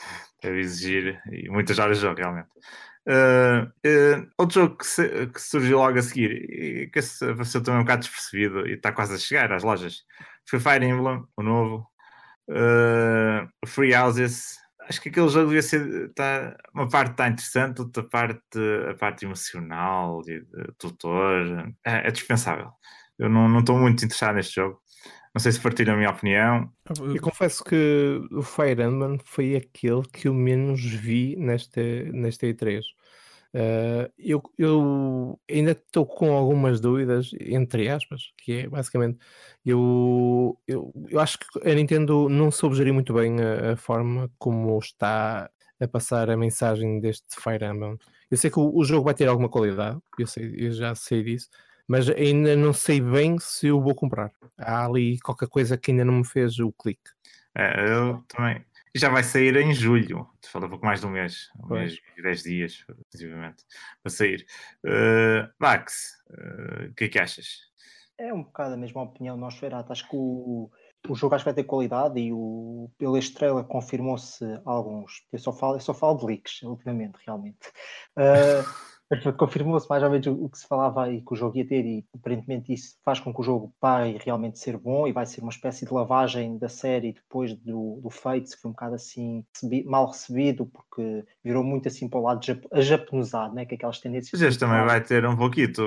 Deve 0.43 0.61
exigir 0.61 1.21
e 1.33 1.49
muitas 1.49 1.79
horas 1.79 1.99
de 1.99 2.03
jogo, 2.03 2.21
realmente. 2.21 2.51
Uh, 3.07 3.67
uh, 3.87 4.31
outro 4.39 4.63
jogo 4.63 4.77
que, 4.77 4.87
se, 4.87 5.27
que, 5.27 5.43
surgiu 5.43 5.79
logo 5.79 5.99
a 5.99 6.03
seguir 6.03 6.31
e 6.31 6.87
que 6.89 7.01
apareceu 7.01 7.63
também 7.63 7.81
um 7.81 7.85
bocado 7.85 8.03
despercebido 8.03 8.67
e 8.67 8.75
está 8.75 8.93
quase 8.93 9.15
a 9.15 9.19
chegar 9.19 9.53
às 9.53 9.63
lojas 9.63 10.05
foi 10.47 10.61
Fire 10.61 10.85
Emblem, 10.85 11.25
o 11.37 11.43
novo. 11.43 11.87
Free 13.67 13.95
Houses. 13.95 14.64
Acho 14.89 15.01
que 15.01 15.09
aquele 15.09 15.29
jogo 15.29 15.47
devia 15.47 15.63
ser. 15.63 16.13
Tá, 16.15 16.57
uma 16.75 16.89
parte 16.89 17.13
está 17.13 17.29
interessante, 17.29 17.81
outra 17.81 18.03
parte, 18.03 18.59
a 18.91 18.95
parte 18.95 19.25
emocional, 19.25 20.21
de, 20.23 20.41
de 20.41 20.73
tutor, 20.79 21.73
é, 21.85 22.09
é 22.09 22.11
dispensável. 22.11 22.71
Eu 23.19 23.29
não 23.29 23.59
estou 23.59 23.79
muito 23.79 24.05
interessado 24.05 24.37
neste 24.37 24.57
jogo. 24.57 24.81
Não 25.35 25.41
sei 25.41 25.51
se 25.51 25.61
partilham 25.61 25.95
a 25.95 25.97
minha 25.97 26.11
opinião. 26.11 26.73
Eu 27.13 27.21
confesso 27.21 27.65
que 27.65 28.21
o 28.31 28.43
Fire 28.43 28.81
Emblem 28.81 29.19
foi 29.25 29.57
aquele 29.57 30.03
que 30.13 30.29
eu 30.29 30.35
menos 30.35 30.81
vi 30.81 31.35
nesta, 31.37 31.81
nesta 32.13 32.47
E3. 32.47 32.83
Eh, 33.57 34.11
eu, 34.19 34.43
eu 34.59 35.41
ainda 35.49 35.71
estou 35.71 36.05
com 36.05 36.33
algumas 36.33 36.81
dúvidas, 36.81 37.31
entre 37.39 37.89
aspas, 37.89 38.33
que 38.39 38.53
é 38.53 38.69
basicamente 38.69 39.17
eu, 39.65 40.59
eu, 40.67 40.93
eu 41.09 41.21
acho 41.21 41.39
que 41.39 41.47
a 41.71 41.73
Nintendo 41.73 42.29
não 42.29 42.51
soube 42.51 42.75
gerir 42.75 42.93
muito 42.93 43.15
bem 43.15 43.41
a, 43.41 43.75
a, 43.75 43.77
forma 43.77 44.29
como 44.39 44.77
está 44.81 45.49
a 45.79 45.87
passar 45.87 46.31
a 46.31 46.37
mensagem 46.37 46.99
deste 46.99 47.41
Fire 47.41 47.65
Emblem. 47.65 47.97
Eu 48.29 48.37
sei 48.37 48.51
que 48.51 48.59
o, 48.59 48.77
o 48.77 48.85
jogo 48.85 49.05
vai 49.05 49.15
ter 49.15 49.29
alguma 49.29 49.49
qualidade, 49.49 50.01
eu, 50.19 50.27
sei, 50.27 50.53
eu 50.59 50.73
já 50.73 50.93
sei 50.97 51.23
disso, 51.23 51.49
mas 51.87 52.09
ainda 52.11 52.57
não 52.57 52.73
sei 52.73 53.01
bem 53.01 53.39
se 53.39 53.69
eu 53.69 53.81
vou 53.81 53.95
comprar. 53.95 54.33
Há 54.59 54.85
ali 54.85 55.21
qualquer 55.21 55.49
coisa 55.49 55.79
que 55.79 55.93
ainda 55.93 56.05
não 56.05 56.15
me 56.15 56.27
fez 56.27 56.59
o 56.59 56.73
clique. 56.73 57.11
É, 57.55 57.89
eu 57.89 58.25
também. 58.27 58.65
E 58.95 58.99
já 58.99 59.09
vai 59.09 59.25
sair 59.25 59.57
em 59.57 59.75
julho. 59.75 60.29
Falta 60.47 60.69
pouco 60.69 60.87
mais 60.87 61.01
de 61.01 61.07
um 61.07 61.11
mês. 61.11 61.51
Um 61.59 61.69
Pois. 61.69 61.93
mês 61.93 62.03
e 62.17 62.23
10 62.23 62.43
dias, 62.43 62.85
precisamente, 63.11 63.65
para 64.03 64.11
sair. 64.11 64.47
Uh, 64.85 65.51
Max, 65.59 66.23
uh, 66.31 66.91
o 66.91 66.95
que 66.95 67.05
é 67.05 67.09
que 67.09 67.19
achas? 67.19 67.59
É 68.17 68.33
um 68.33 68.45
bocado 68.45 68.75
a 68.75 68.77
mesma 68.77 69.03
opinião 69.03 69.37
nós 69.37 69.57
Ferrat. 69.57 69.91
Acho 69.91 70.09
que 70.09 70.15
o, 70.15 70.71
o 71.09 71.15
jogo 71.17 71.35
acho 71.35 71.43
que 71.43 71.51
vai 71.51 71.55
ter 71.55 71.65
qualidade 71.65 72.21
e 72.21 72.33
o, 72.33 72.89
pela 72.97 73.19
estrela 73.19 73.65
confirmou-se 73.65 74.45
alguns. 74.65 75.27
Eu 75.33 75.41
só 75.41 75.53
falo, 75.53 75.75
eu 75.77 75.81
só 75.81 75.93
falo 75.93 76.19
de 76.19 76.27
leaks 76.27 76.63
ultimamente, 76.63 77.19
realmente. 77.27 77.67
Uh, 78.17 78.63
confirmou-se 79.37 79.89
mais 79.89 80.03
ou 80.03 80.11
menos 80.11 80.27
o, 80.27 80.49
que 80.49 80.59
se 80.59 80.67
falava 80.67 81.05
aí 81.05 81.21
que 81.21 81.33
o 81.33 81.37
jogo 81.37 81.57
ia 81.57 81.67
ter 81.67 81.85
e 81.85 82.05
aparentemente 82.15 82.73
isso 82.73 82.97
faz 83.05 83.21
com 83.21 83.33
que 83.33 83.41
o 83.41 83.45
jogo 83.45 83.75
pare 83.81 84.19
realmente 84.25 84.59
ser 84.59 84.79
bom 84.79 85.07
e 85.07 85.13
vai 85.13 85.27
ser 85.27 85.41
uma 85.43 85.51
espécie 85.51 85.85
de 85.85 85.93
lavagem 85.93 86.59
da 86.59 86.69
série 86.69 87.13
depois 87.13 87.55
do, 87.55 88.01
do 88.03 88.11
Fates, 88.11 88.55
que 88.55 88.63
foi 88.63 88.71
um 88.71 88.73
bocado 88.73 88.95
assim 88.95 89.45
recebi- 89.55 89.85
mal 89.85 90.07
recebido 90.07 90.67
porque 90.67 91.25
virou 91.45 91.63
muito 91.63 91.89
assim 91.89 92.09
para 92.09 92.19
o 92.19 92.23
lado 92.23 92.45
jap 92.45 92.67
japonesado, 92.75 93.55
né? 93.55 93.67
que 93.67 93.75
aquelas 93.75 94.01
tendências. 94.01 94.41
Mas 94.41 94.49
este 94.49 94.61
também 94.61 94.85
vai 94.85 95.03
ter 95.03 95.27
um 95.27 95.37
pouquito. 95.37 95.83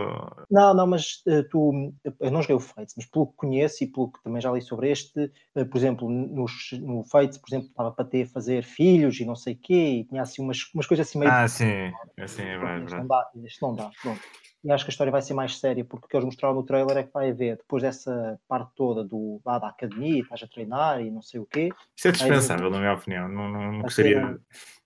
Não, 0.49 0.73
não, 0.73 0.87
mas 0.87 1.23
uh, 1.27 1.43
tu, 1.49 1.93
eu 2.19 2.31
não 2.31 2.41
joguei 2.41 2.55
o 2.55 2.59
Fates, 2.59 2.93
mas 2.95 3.05
pelo 3.05 3.27
que 3.27 3.35
conheço 3.35 3.83
e 3.83 3.87
pelo 3.87 4.11
que 4.11 4.21
também 4.23 4.41
já 4.41 4.51
li 4.51 4.61
sobre 4.61 4.91
este, 4.91 5.31
uh, 5.55 5.65
por 5.65 5.77
exemplo, 5.77 6.09
nos, 6.09 6.69
no 6.81 7.03
Fates, 7.03 7.37
por 7.37 7.49
exemplo, 7.49 7.67
estava 7.67 7.91
para 7.91 8.05
ter 8.05 8.27
fazer 8.27 8.63
filhos 8.63 9.19
e 9.19 9.25
não 9.25 9.35
sei 9.35 9.53
o 9.53 9.57
quê, 9.57 9.99
e 9.99 10.03
tinha 10.05 10.21
assim 10.21 10.41
umas, 10.41 10.59
umas 10.73 10.85
coisas 10.85 11.07
assim 11.07 11.19
meio. 11.19 11.31
Ah, 11.31 11.47
sim, 11.47 11.91
assim 12.17 12.43
é 12.43 12.57
verdade. 12.57 13.06
Isto 13.07 13.07
não 13.07 13.35
dá, 13.35 13.47
isto 13.47 13.67
não 13.67 13.75
dá, 13.75 13.91
pronto. 14.01 14.21
E 14.63 14.71
acho 14.71 14.83
que 14.83 14.89
a 14.89 14.91
história 14.91 15.11
vai 15.11 15.21
ser 15.21 15.33
mais 15.33 15.57
séria, 15.59 15.85
porque 15.85 16.05
o 16.07 16.09
que 16.09 16.15
eles 16.17 16.25
mostraram 16.25 16.55
no 16.55 16.63
trailer 16.63 16.97
é 16.97 17.03
que 17.03 17.13
vai 17.13 17.29
haver, 17.29 17.57
depois 17.57 17.83
dessa 17.83 18.39
parte 18.47 18.71
toda 18.75 19.03
do, 19.03 19.39
lá 19.45 19.59
da 19.59 19.67
academia, 19.67 20.21
estás 20.21 20.41
a 20.43 20.47
treinar 20.47 20.99
e 20.99 21.09
não 21.11 21.21
sei 21.21 21.39
o 21.39 21.45
quê, 21.45 21.69
Isso 21.95 22.07
é 22.07 22.11
dispensável, 22.11 22.69
na 22.69 22.79
minha 22.79 22.93
opinião. 22.93 23.29
Não, 23.29 23.47
não, 23.49 23.71
não 23.71 23.89
ser 23.89 24.13
gostaria. 24.15 24.25
um- 24.25 24.39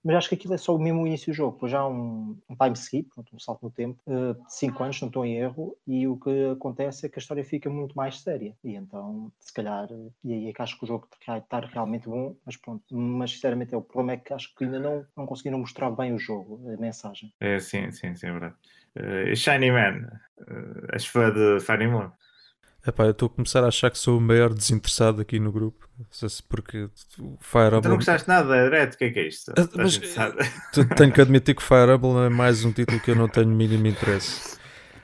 mas 0.03 0.15
acho 0.15 0.29
que 0.29 0.35
aquilo 0.35 0.53
é 0.53 0.57
só 0.57 0.75
o 0.75 0.79
mesmo 0.79 1.05
início 1.05 1.31
do 1.31 1.35
jogo, 1.35 1.53
depois 1.53 1.71
já 1.71 1.79
há 1.79 1.87
um, 1.87 2.37
um 2.49 2.55
time 2.55 2.73
skip, 2.73 3.09
um 3.33 3.39
salto 3.39 3.63
no 3.63 3.71
tempo, 3.71 4.01
eh, 4.07 4.33
de 4.33 4.53
5 4.53 4.83
anos, 4.83 4.99
não 5.01 5.07
estou 5.07 5.25
em 5.25 5.37
erro, 5.37 5.77
e 5.85 6.07
o 6.07 6.17
que 6.17 6.49
acontece 6.51 7.05
é 7.05 7.09
que 7.09 7.19
a 7.19 7.21
história 7.21 7.43
fica 7.43 7.69
muito 7.69 7.95
mais 7.95 8.21
séria. 8.21 8.55
E 8.63 8.75
então, 8.75 9.31
se 9.39 9.53
calhar, 9.53 9.87
eh, 9.91 10.09
e 10.23 10.33
aí 10.33 10.49
é 10.49 10.53
que 10.53 10.61
acho 10.61 10.77
que 10.77 10.83
o 10.83 10.87
jogo 10.87 11.07
estar 11.19 11.65
realmente 11.65 12.09
bom, 12.09 12.35
mas 12.45 12.57
pronto, 12.57 12.83
mas 12.89 13.31
sinceramente 13.31 13.73
é 13.73 13.77
o 13.77 13.81
problema 13.81 14.13
é 14.13 14.17
que 14.17 14.33
acho 14.33 14.53
que 14.55 14.63
ainda 14.63 14.79
não, 14.79 15.05
não 15.15 15.25
conseguiram 15.25 15.59
mostrar 15.59 15.91
bem 15.91 16.13
o 16.13 16.19
jogo, 16.19 16.61
a 16.71 16.77
mensagem. 16.77 17.33
É, 17.39 17.59
sim, 17.59 17.91
sim, 17.91 18.15
sim, 18.15 18.27
é 18.27 18.31
verdade. 18.31 18.55
Uh, 18.95 19.35
Shiny 19.35 19.71
Man, 19.71 20.09
uh, 20.41 20.93
és 20.93 21.05
fã 21.05 21.31
de 21.31 21.59
Fire 21.61 21.83
Emblem? 21.83 22.11
Epá, 22.85 23.03
eu 23.05 23.11
estou 23.11 23.27
a 23.27 23.29
começar 23.29 23.63
a 23.63 23.67
achar 23.67 23.91
que 23.91 23.97
sou 23.99 24.17
o 24.17 24.21
maior 24.21 24.51
desinteressado 24.53 25.21
aqui 25.21 25.39
no 25.39 25.51
grupo. 25.51 25.87
Não 25.99 26.05
sei 26.09 26.27
se 26.29 26.41
porque 26.41 26.85
o 27.19 27.37
Fire 27.39 27.69
Tu 27.69 27.71
não 27.73 27.77
Emblem. 27.77 27.95
gostaste 27.97 28.27
nada 28.27 28.47
da 28.47 28.69
Red? 28.69 28.87
O 28.87 28.97
que 28.97 29.03
é 29.05 29.09
que 29.11 29.19
é 29.19 29.27
isto? 29.27 29.53
Ah, 29.55 29.67
mas- 29.75 29.97
Tenho 30.97 31.11
que 31.11 31.21
admitir 31.21 31.55
que 31.55 31.61
Fire 31.61 31.91
Emblem 31.93 32.25
é 32.25 32.29
mais 32.29 32.65
um 32.65 32.71
título 32.71 32.99
que 32.99 33.11
eu 33.11 33.15
não 33.15 33.27
tenho 33.27 33.49
mínimo 33.49 33.85
interesse. 33.85 34.59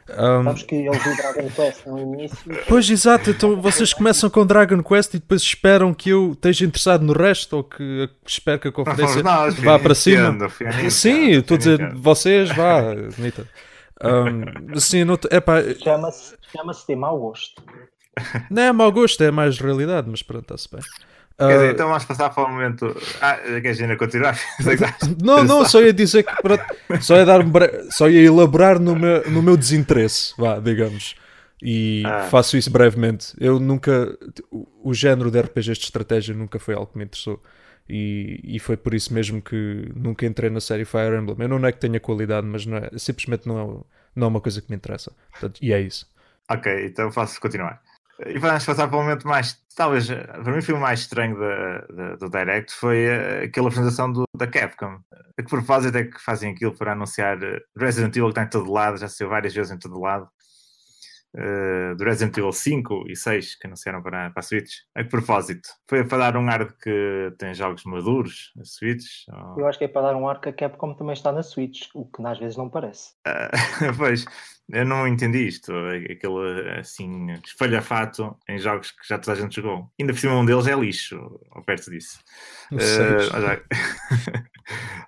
Um, 0.10 0.44
Sabes 0.46 0.64
que 0.64 0.76
eles 0.76 1.04
do 1.04 1.16
Dragon 1.18 1.50
Quest 1.50 1.86
no 1.86 2.00
início 2.00 2.38
Pois, 2.70 2.90
exato, 2.90 3.30
então 3.30 3.62
vocês 3.62 3.92
começam 3.94 4.30
com 4.30 4.46
Dragon 4.46 4.82
Quest 4.82 5.14
e 5.16 5.20
depois 5.20 5.42
esperam 5.42 5.94
que 5.94 6.10
eu 6.12 6.32
esteja 6.32 6.66
interessado 6.66 7.02
no 7.04 7.12
resto 7.12 7.58
ou 7.58 7.64
que 7.66 8.10
espero 8.26 8.58
que 8.58 8.70
a 8.70 8.72
Não 8.72 8.76
conferência 8.86 9.22
nós, 9.22 9.54
foi 9.56 9.66
vá 9.66 9.78
para 9.78 9.94
cima. 9.94 10.34
Sim, 10.90 11.32
eu 11.34 11.42
estou 11.42 11.56
a 11.56 11.58
dizer, 11.58 11.94
vocês, 11.96 12.50
vá, 12.56 12.84
Nita. 13.18 13.46
Um, 14.04 14.80
sim, 14.80 15.04
não, 15.04 15.18
epá, 15.32 15.62
chama-se 15.84 16.36
chama 16.52 16.74
ter 16.86 16.96
mau 16.96 17.20
gosto. 17.20 17.62
não 18.50 18.62
é 18.62 18.72
mau 18.72 18.92
gosto, 18.92 19.24
é 19.24 19.32
mais 19.32 19.60
realidade, 19.60 20.08
mas 20.10 20.22
pronto, 20.22 20.54
está-se 20.54 20.70
bem. 20.72 20.82
Quer 21.38 21.54
dizer, 21.54 21.70
Ah, 21.70 21.72
então 21.72 21.88
vamos 21.88 22.06
passar 22.06 22.32
para 22.32 22.46
o 22.46 22.50
momento. 22.50 22.96
Ah, 23.22 23.38
queres 23.38 23.80
ainda 23.80 23.96
continuar? 23.96 24.36
Não, 25.24 25.44
não, 25.44 25.66
só 25.66 25.82
ia 25.82 25.94
dizer 25.94 26.24
que 26.24 26.42
pronto, 26.42 26.64
só 27.00 27.16
ia 27.16 27.26
dar 27.26 27.42
só 27.92 28.10
ia 28.10 28.26
elaborar 28.26 28.80
no 28.80 28.96
meu, 28.96 29.30
no 29.30 29.42
meu 29.44 29.56
desinteresse, 29.56 30.34
vá, 30.38 30.60
digamos. 30.60 31.16
E 31.62 32.04
Ah. 32.06 32.24
faço 32.24 32.58
isso 32.58 32.72
brevemente. 32.72 33.34
Eu 33.40 33.60
nunca. 33.60 34.18
O, 34.52 34.68
o 34.90 34.94
género 34.94 35.30
de 35.32 35.40
RPGs 35.40 35.80
de 35.80 35.86
estratégia 35.86 36.36
nunca 36.36 36.60
foi 36.60 36.74
algo 36.76 36.88
que 36.88 36.98
me 36.98 37.06
interessou. 37.06 37.42
E, 37.90 38.40
e 38.44 38.60
foi 38.60 38.76
por 38.78 38.94
isso 38.94 39.14
mesmo 39.14 39.42
que 39.42 39.92
nunca 39.96 40.26
entrei 40.26 40.50
na 40.50 40.60
série 40.60 40.86
Fire 40.86 41.16
Emblem. 41.18 41.38
Eu 41.40 41.48
não 41.60 41.68
é 41.68 41.72
que 41.72 41.80
tenha 41.80 42.00
qualidade, 42.00 42.46
mas 42.46 42.66
não 42.66 42.78
é, 42.78 42.90
simplesmente 42.98 43.48
não 43.48 43.60
é, 43.60 43.84
não 44.16 44.26
é 44.28 44.30
uma 44.30 44.42
coisa 44.42 44.62
que 44.62 44.70
me 44.70 44.76
interessa. 44.76 45.12
Portanto, 45.32 45.60
e 45.62 45.72
é 45.74 45.80
isso. 45.80 46.10
Ok, 46.50 46.86
então 46.88 47.12
faço 47.12 47.40
continuar. 47.42 47.82
E 48.26 48.40
vamos 48.40 48.66
passar 48.66 48.88
para 48.88 48.98
o 48.98 49.02
momento 49.04 49.28
mais. 49.28 49.62
Talvez, 49.76 50.08
para 50.08 50.52
mim, 50.52 50.62
foi 50.62 50.74
o 50.74 50.80
mais 50.80 51.02
estranho 51.02 51.38
da, 51.40 51.78
da- 51.82 52.16
do 52.16 52.30
Direct 52.32 52.74
foi 52.74 53.06
eh, 53.06 53.44
aquela 53.44 53.68
apresentação 53.68 54.12
do, 54.12 54.24
da 54.36 54.48
Capcom. 54.48 55.00
A 55.38 55.44
que 55.44 55.50
propósito 55.50 55.96
é 55.98 56.04
que 56.06 56.20
fazem 56.20 56.52
aquilo 56.52 56.76
para 56.76 56.94
anunciar 56.94 57.42
eh, 57.44 57.62
Resident 57.78 58.16
Evil 58.16 58.30
que 58.30 58.32
está 58.32 58.44
em 58.44 58.50
todo 58.50 58.72
lado, 58.72 58.98
já 58.98 59.08
saiu 59.08 59.30
várias 59.30 59.54
vezes 59.54 59.72
em 59.72 59.78
todo 59.78 60.00
lado. 60.00 60.28
Eh, 61.38 61.94
do 61.96 62.04
Resident 62.04 62.36
Evil 62.38 62.52
5 62.52 63.06
e 63.08 63.16
6 63.16 63.56
que 63.60 63.68
anunciaram 63.68 64.02
para, 64.02 64.32
para 64.32 64.40
a 64.40 64.44
Switch. 64.44 64.72
A 64.96 65.04
que 65.04 65.10
propósito? 65.10 65.70
Foi 65.88 66.04
para 66.04 66.18
dar 66.32 66.38
um 66.38 66.50
ar 66.50 66.66
de 66.66 66.74
que 66.76 67.32
tem 67.38 67.54
jogos 67.54 67.84
maduros 67.86 68.52
a 68.60 68.64
Switch? 68.66 69.06
Ou- 69.32 69.60
Eu 69.62 69.68
acho 69.68 69.78
que 69.78 69.86
é 69.86 69.88
para 69.88 70.08
dar 70.08 70.16
um 70.16 70.28
ar 70.28 70.42
que 70.42 70.50
a 70.50 70.54
Capcom 70.54 70.94
também 70.96 71.14
está 71.14 71.32
na 71.32 71.44
Switch, 71.44 71.88
o 71.94 72.06
que 72.06 72.26
às 72.26 72.40
vezes 72.40 72.58
não 72.58 72.70
parece. 72.70 73.12
Ah, 73.26 73.52
pois, 73.98 74.26
eu 74.72 74.86
não 74.86 75.08
entendi 75.08 75.48
isto. 75.48 75.72
Aquele 75.76 76.80
assim, 76.80 77.32
espalhafato 77.46 78.36
em 78.50 78.58
jogos 78.58 78.92
que 78.92 79.08
já 79.08 79.18
toda 79.18 79.38
a 79.38 79.42
gente 79.42 79.56
jogou. 79.56 79.90
Ainda 80.00 80.14
por 80.14 80.20
cima, 80.20 80.36
um 80.36 80.46
deles 80.46 80.68
é 80.68 80.76
lixo, 80.76 81.40
ou 81.56 81.64
perto 81.64 81.90
disso. 81.92 82.20
Ah, 82.74 83.38
olha- 83.38 83.64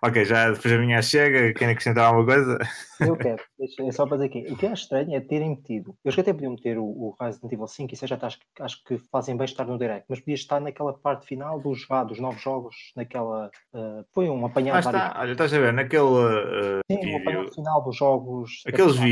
ok, 0.02 0.26
já 0.26 0.52
depois 0.52 0.74
a 0.74 0.78
minha 0.78 1.02
chega. 1.02 1.54
Querem 1.54 1.74
acrescentar 1.74 2.06
alguma 2.06 2.26
coisa? 2.26 2.58
Eu 3.02 3.16
quero, 3.18 3.42
deixa- 3.58 3.84
é 3.84 3.92
só 3.92 4.06
para 4.06 4.18
dizer 4.18 4.30
que 4.30 4.52
o 4.52 4.58
que 4.58 4.66
é 4.66 4.74
estranho 4.74 5.16
é 5.16 5.20
terem 5.22 5.50
metido. 5.52 5.96
Eu 6.04 6.10
acho 6.10 6.16
que 6.16 6.22
até 6.22 6.34
podiam 6.34 6.52
meter 6.54 6.78
o, 6.78 6.84
o 6.84 7.16
Resident 7.20 7.52
Evil 7.54 7.68
5, 7.68 7.94
isso 7.94 8.04
eu 8.06 8.10
já 8.10 8.18
tá- 8.18 8.28
acho, 8.28 8.40
que- 8.40 8.64
acho 8.64 8.84
que 8.84 8.98
fazem 9.12 9.36
bem 9.38 9.46
estar 9.46 9.66
no 9.66 9.78
direct, 9.78 10.06
mas 10.10 10.20
podia 10.20 10.36
estar 10.36 10.60
naquela 10.60 10.94
parte 10.94 11.26
final 11.26 11.60
dos, 11.62 11.86
ah, 11.90 12.04
dos 12.04 12.20
novos 12.20 12.42
jogos, 12.42 12.76
naquela. 12.96 13.50
ah, 13.74 14.04
foi 14.14 14.30
um 14.30 14.46
Ah, 14.46 14.48
apanhado 14.50 14.84
vários- 14.84 15.04
está. 15.06 15.20
Olha, 15.20 15.32
estás 15.32 15.54
a 15.54 15.60
ver, 15.60 15.74
naquele 15.74 16.02
ah, 16.04 16.80
Sim, 16.92 16.98
um 16.98 17.02
vídeo, 17.02 17.18
apanhado 17.22 17.54
final 17.54 17.84
dos 17.84 17.96
jogos. 17.98 18.64
aqueles 18.68 18.96
daquela- 18.96 19.10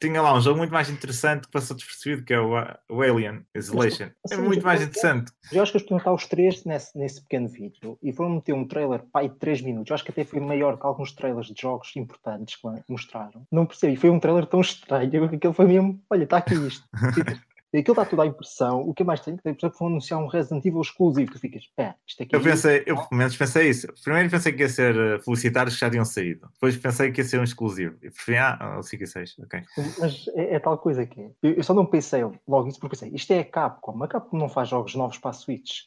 tinha 0.00 0.20
lá 0.22 0.34
um 0.34 0.40
jogo 0.40 0.58
muito 0.58 0.72
mais 0.72 0.88
interessante 0.88 1.46
que 1.46 1.52
passou 1.52 1.76
despercebido, 1.76 2.24
que 2.24 2.34
é 2.34 2.40
o, 2.40 2.52
o 2.88 3.02
Alien 3.02 3.44
Isolation. 3.54 4.04
É 4.04 4.34
assim, 4.34 4.42
muito 4.42 4.64
mais 4.64 4.82
interessante. 4.82 5.32
Eu 5.52 5.62
acho 5.62 5.72
que 5.72 5.78
eles 5.78 5.86
podiam 5.86 5.98
estar 5.98 6.12
os 6.12 6.26
três 6.26 6.64
nesse, 6.64 6.96
nesse 6.96 7.22
pequeno 7.22 7.48
vídeo 7.48 7.98
e 8.02 8.12
foram 8.12 8.30
meter 8.30 8.52
um 8.52 8.66
trailer 8.66 9.02
pai 9.12 9.28
de 9.28 9.36
3 9.36 9.62
minutos. 9.62 9.90
Eu 9.90 9.94
acho 9.94 10.04
que 10.04 10.10
até 10.10 10.24
foi 10.24 10.40
maior 10.40 10.78
que 10.78 10.86
alguns 10.86 11.12
trailers 11.12 11.48
de 11.48 11.60
jogos 11.60 11.94
importantes 11.96 12.56
que 12.56 12.68
mostraram. 12.88 13.46
Não 13.50 13.66
percebi, 13.66 13.96
foi 13.96 14.10
um 14.10 14.20
trailer 14.20 14.46
tão 14.46 14.60
estranho 14.60 15.28
que 15.28 15.36
aquele 15.36 15.54
foi 15.54 15.66
mesmo. 15.66 16.00
Olha, 16.10 16.24
está 16.24 16.38
aqui 16.38 16.54
isto. 16.54 16.86
Aquilo 17.74 17.92
está 17.92 18.04
tudo 18.06 18.22
à 18.22 18.26
impressão. 18.26 18.80
O 18.80 18.94
que 18.94 19.02
é 19.02 19.06
mais 19.06 19.20
estranho? 19.20 19.38
Por 19.42 19.48
exemplo, 19.50 19.78
vão 19.78 19.88
anunciar 19.88 20.20
um 20.20 20.26
Resident 20.26 20.64
Evil 20.64 20.80
exclusivo. 20.80 21.32
Tu 21.32 21.38
ficas, 21.38 21.66
pé, 21.76 21.94
isto 22.06 22.22
aqui. 22.22 22.34
Eu 22.34 22.40
pensei, 22.40 22.82
eu 22.86 22.96
pelo 22.96 23.08
menos 23.12 23.36
pensei 23.36 23.68
isso. 23.68 23.86
Primeiro 24.02 24.30
pensei 24.30 24.52
que 24.52 24.62
ia 24.62 24.68
ser 24.70 24.96
uh, 24.96 25.22
publicitários 25.22 25.74
que 25.74 25.80
já 25.80 25.90
tinham 25.90 26.04
saído. 26.04 26.48
Depois 26.54 26.76
pensei 26.78 27.12
que 27.12 27.20
ia 27.20 27.24
ser 27.24 27.38
um 27.38 27.44
exclusivo. 27.44 27.96
E 28.02 28.10
preferi, 28.10 28.38
ah, 28.38 28.76
o 28.78 28.82
5 28.82 29.02
e 29.02 29.06
6, 29.06 29.36
ok. 29.40 29.62
Mas 29.98 30.28
é, 30.34 30.54
é 30.54 30.58
tal 30.58 30.78
coisa 30.78 31.04
que 31.04 31.20
é. 31.20 31.30
Eu, 31.42 31.52
eu 31.54 31.62
só 31.62 31.74
não 31.74 31.84
pensei 31.84 32.22
logo 32.46 32.68
isso 32.68 32.80
porque 32.80 32.96
pensei, 32.96 33.14
isto 33.14 33.30
é 33.32 33.40
a 33.40 33.44
Capcom. 33.44 34.02
A 34.02 34.08
Capcom 34.08 34.38
não 34.38 34.48
faz 34.48 34.68
jogos 34.68 34.94
novos 34.94 35.18
para 35.18 35.30
a 35.30 35.34
Switch. 35.34 35.82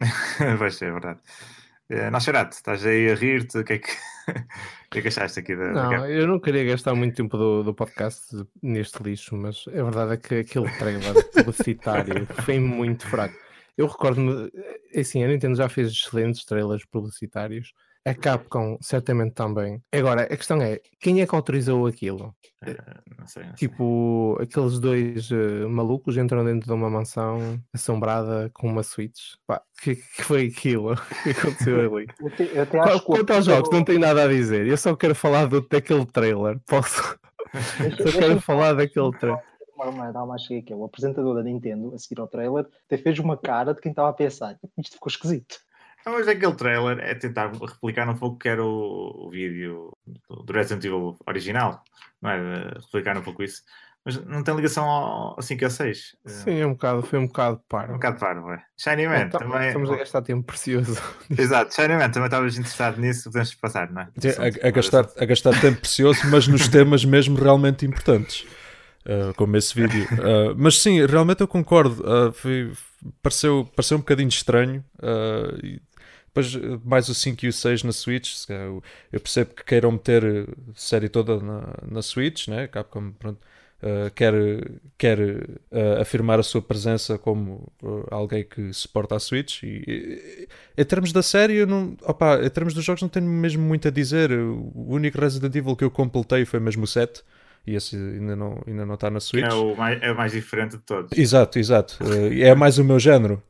Vai 0.58 0.70
ser, 0.70 0.86
é 0.86 0.92
verdade. 0.92 1.20
Uh, 1.88 2.10
Nosferatu, 2.10 2.56
estás 2.56 2.84
aí 2.84 3.10
a 3.10 3.14
rir-te, 3.14 3.58
o 3.58 3.64
que 3.64 3.74
é 3.74 3.78
que, 3.78 3.90
que, 4.90 4.98
é 4.98 5.02
que 5.02 5.08
achaste 5.08 5.38
aqui 5.38 5.54
da, 5.54 5.72
da 5.72 5.82
Não, 5.84 5.90
Capcom? 5.90 6.06
eu 6.06 6.26
não 6.26 6.40
queria 6.40 6.64
gastar 6.64 6.94
muito 6.96 7.14
tempo 7.14 7.36
do, 7.36 7.62
do 7.62 7.72
podcast 7.72 8.44
neste 8.60 9.00
lixo, 9.02 9.36
mas 9.36 9.64
a 9.68 9.82
verdade 9.82 10.14
é 10.14 10.16
que 10.16 10.34
aquele 10.36 10.68
trailer 10.78 11.30
publicitário 11.30 12.26
foi 12.44 12.58
muito 12.58 13.06
fraco. 13.06 13.36
Eu 13.78 13.86
recordo-me, 13.86 14.50
é 14.92 15.00
assim, 15.00 15.22
a 15.22 15.28
Nintendo 15.28 15.54
já 15.56 15.68
fez 15.68 15.92
excelentes 15.92 16.44
trailers 16.44 16.84
publicitários, 16.86 17.72
a 18.06 18.14
Capcom 18.14 18.78
certamente 18.80 19.34
também. 19.34 19.82
Agora, 19.92 20.22
a 20.22 20.36
questão 20.36 20.62
é, 20.62 20.80
quem 21.00 21.20
é 21.20 21.26
que 21.26 21.34
autorizou 21.34 21.86
aquilo? 21.86 22.34
Uh, 22.62 22.68
não 23.18 23.26
sei, 23.26 23.42
não 23.42 23.56
sei. 23.56 23.68
Tipo, 23.68 24.38
aqueles 24.40 24.78
dois 24.78 25.28
eh, 25.30 25.66
malucos 25.66 26.16
entram 26.16 26.44
dentro 26.44 26.66
de 26.68 26.72
uma 26.72 26.88
mansão 26.88 27.60
assombrada 27.74 28.48
com 28.54 28.68
uma 28.68 28.82
Switch. 28.82 29.34
Pá, 29.46 29.60
que, 29.82 29.96
que 29.96 30.22
foi 30.22 30.46
aquilo? 30.46 30.94
Que 31.24 31.30
aconteceu 31.30 31.80
ali? 31.96 32.06
Eu, 32.20 32.30
te- 32.30 32.50
eu 32.54 32.66
que. 32.66 33.00
Quanto 33.04 33.32
aos 33.32 33.44
jogos, 33.44 33.70
não 33.70 33.84
tenho 33.84 33.98
nada 34.00 34.24
a 34.24 34.28
dizer. 34.28 34.66
Eu 34.66 34.76
só 34.76 34.94
quero 34.94 35.14
falar 35.14 35.46
do, 35.46 35.60
daquele 35.60 36.06
trailer. 36.06 36.58
Posso? 36.66 37.18
Deixa- 37.80 38.10
Só 38.12 38.18
quero 38.18 38.40
falar 38.40 38.74
daquele 38.74 39.10
trailer. 39.18 39.42
Aqui. 40.58 40.72
O 40.74 40.84
apresentador 40.84 41.34
da 41.34 41.42
Nintendo, 41.42 41.94
a 41.94 41.98
seguir 41.98 42.20
ao 42.20 42.26
trailer, 42.26 42.66
até 42.86 42.96
fez 42.96 43.18
uma 43.18 43.36
cara 43.36 43.74
de 43.74 43.80
quem 43.80 43.90
estava 43.90 44.08
a 44.08 44.12
pensar. 44.12 44.58
Isto 44.78 44.94
ficou 44.94 45.08
esquisito. 45.10 45.58
Não, 46.06 46.12
mas 46.12 46.28
aquele 46.28 46.54
trailer 46.54 47.00
é 47.00 47.16
tentar 47.16 47.50
replicar 47.52 48.08
um 48.08 48.14
pouco 48.14 48.38
que 48.38 48.48
era 48.48 48.64
o, 48.64 49.26
o 49.26 49.30
vídeo 49.30 49.90
do, 50.28 50.52
Resident 50.52 50.84
Evil 50.84 51.16
original, 51.26 51.82
não 52.22 52.30
é? 52.30 52.38
Replicar 52.80 53.18
um 53.18 53.22
pouco 53.22 53.42
isso. 53.42 53.62
Mas 54.04 54.24
não 54.24 54.44
tem 54.44 54.54
ligação 54.54 54.84
ao 54.84 55.42
5 55.42 55.64
a 55.64 55.68
6. 55.70 56.16
Sim, 56.26 56.60
é 56.60 56.66
um 56.66 56.74
bocado, 56.74 57.02
foi 57.02 57.18
um 57.18 57.26
bocado 57.26 57.60
paro. 57.68 57.90
Um 57.90 57.94
bocado 57.94 58.20
paro, 58.20 58.52
é. 58.52 58.62
Shiny 58.78 59.08
Man 59.08 59.22
Então, 59.22 59.40
também. 59.40 59.66
Estamos 59.66 59.90
a 59.90 59.96
gastar 59.96 60.22
tempo 60.22 60.44
precioso. 60.44 61.02
Exato, 61.36 61.74
Shiny 61.74 61.96
Man 61.96 62.10
também 62.10 62.26
estavas 62.26 62.56
interessado 62.56 63.00
nisso, 63.00 63.24
podemos 63.24 63.54
passar, 63.56 63.90
não 63.90 64.02
é? 64.02 64.08
Sim, 64.16 64.28
a, 64.28 64.68
a 64.68 64.70
gastar, 64.70 65.08
a 65.18 65.24
gastar 65.24 65.60
tempo 65.60 65.80
precioso, 65.80 66.20
mas 66.30 66.46
nos 66.46 66.68
temas 66.70 67.04
mesmo 67.04 67.36
realmente 67.36 67.84
importantes. 67.84 68.46
Uh, 69.04 69.34
como 69.34 69.56
esse 69.56 69.74
vídeo. 69.74 70.04
Uh, 70.12 70.54
mas 70.56 70.80
sim, 70.80 71.04
realmente 71.04 71.40
eu 71.40 71.48
concordo. 71.48 72.02
Uh, 72.02 72.32
foi, 72.32 72.72
pareceu, 73.20 73.68
pareceu 73.74 73.96
um 73.96 74.00
bocadinho 74.00 74.28
estranho. 74.28 74.84
Uh, 75.00 75.64
e 75.64 75.82
depois, 76.36 76.54
uh, 76.54 76.80
mais 76.84 77.08
o 77.08 77.14
5 77.14 77.44
e 77.44 77.48
o 77.48 77.52
6 77.52 77.82
na 77.82 77.92
Switch. 77.92 78.34
Eu, 78.48 79.20
percebo 79.20 79.54
que 79.54 79.64
queiram 79.64 79.92
meter 79.92 80.24
a 80.24 80.46
série 80.74 81.08
toda 81.08 81.40
na, 81.40 81.74
na 81.90 82.02
Switch, 82.02 82.48
né? 82.48 82.66
Capcom 82.66 83.12
pronto, 83.12 83.38
uh, 83.82 84.10
quer, 84.14 84.34
quer 84.98 85.18
uh, 85.18 86.00
afirmar 86.00 86.38
a 86.38 86.42
sua 86.42 86.60
presença 86.60 87.18
como 87.18 87.72
uh, 87.82 88.04
alguém 88.10 88.44
que 88.44 88.72
suporta 88.72 89.16
a 89.16 89.18
Switch. 89.20 89.62
E, 89.62 89.82
e- 89.86 90.48
em 90.76 90.84
termos 90.84 91.12
da 91.12 91.22
série, 91.22 91.54
eu 91.54 91.66
não, 91.66 91.96
opa, 92.02 92.40
em 92.44 92.50
termos 92.50 92.74
dos 92.74 92.84
jogos, 92.84 93.02
não 93.02 93.08
tenho 93.08 93.26
mesmo 93.26 93.62
muito 93.62 93.88
a 93.88 93.90
dizer. 93.90 94.30
O 94.32 94.72
único 94.94 95.20
Resident 95.20 95.54
Evil 95.54 95.74
que 95.76 95.84
eu 95.84 95.90
completei 95.90 96.44
foi 96.44 96.60
mesmo 96.60 96.84
o 96.84 96.86
7. 96.86 97.22
E 97.66 97.74
esse 97.74 97.96
ainda 97.96 98.36
não, 98.36 98.62
ainda 98.64 98.86
não 98.86 98.94
está 98.94 99.10
na 99.10 99.18
Switch. 99.18 99.44
É 99.44 99.52
o, 99.52 99.74
mais, 99.74 100.00
é 100.00 100.12
o 100.12 100.16
mais 100.16 100.30
diferente 100.30 100.76
de 100.76 100.82
todos. 100.84 101.18
Exato, 101.18 101.58
exato. 101.58 101.98
Eh, 102.30 102.42
é 102.42 102.54
mais 102.54 102.78
o 102.78 102.84
meu 102.84 102.96
género. 103.00 103.42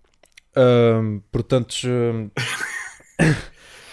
Portanto, 1.31 1.75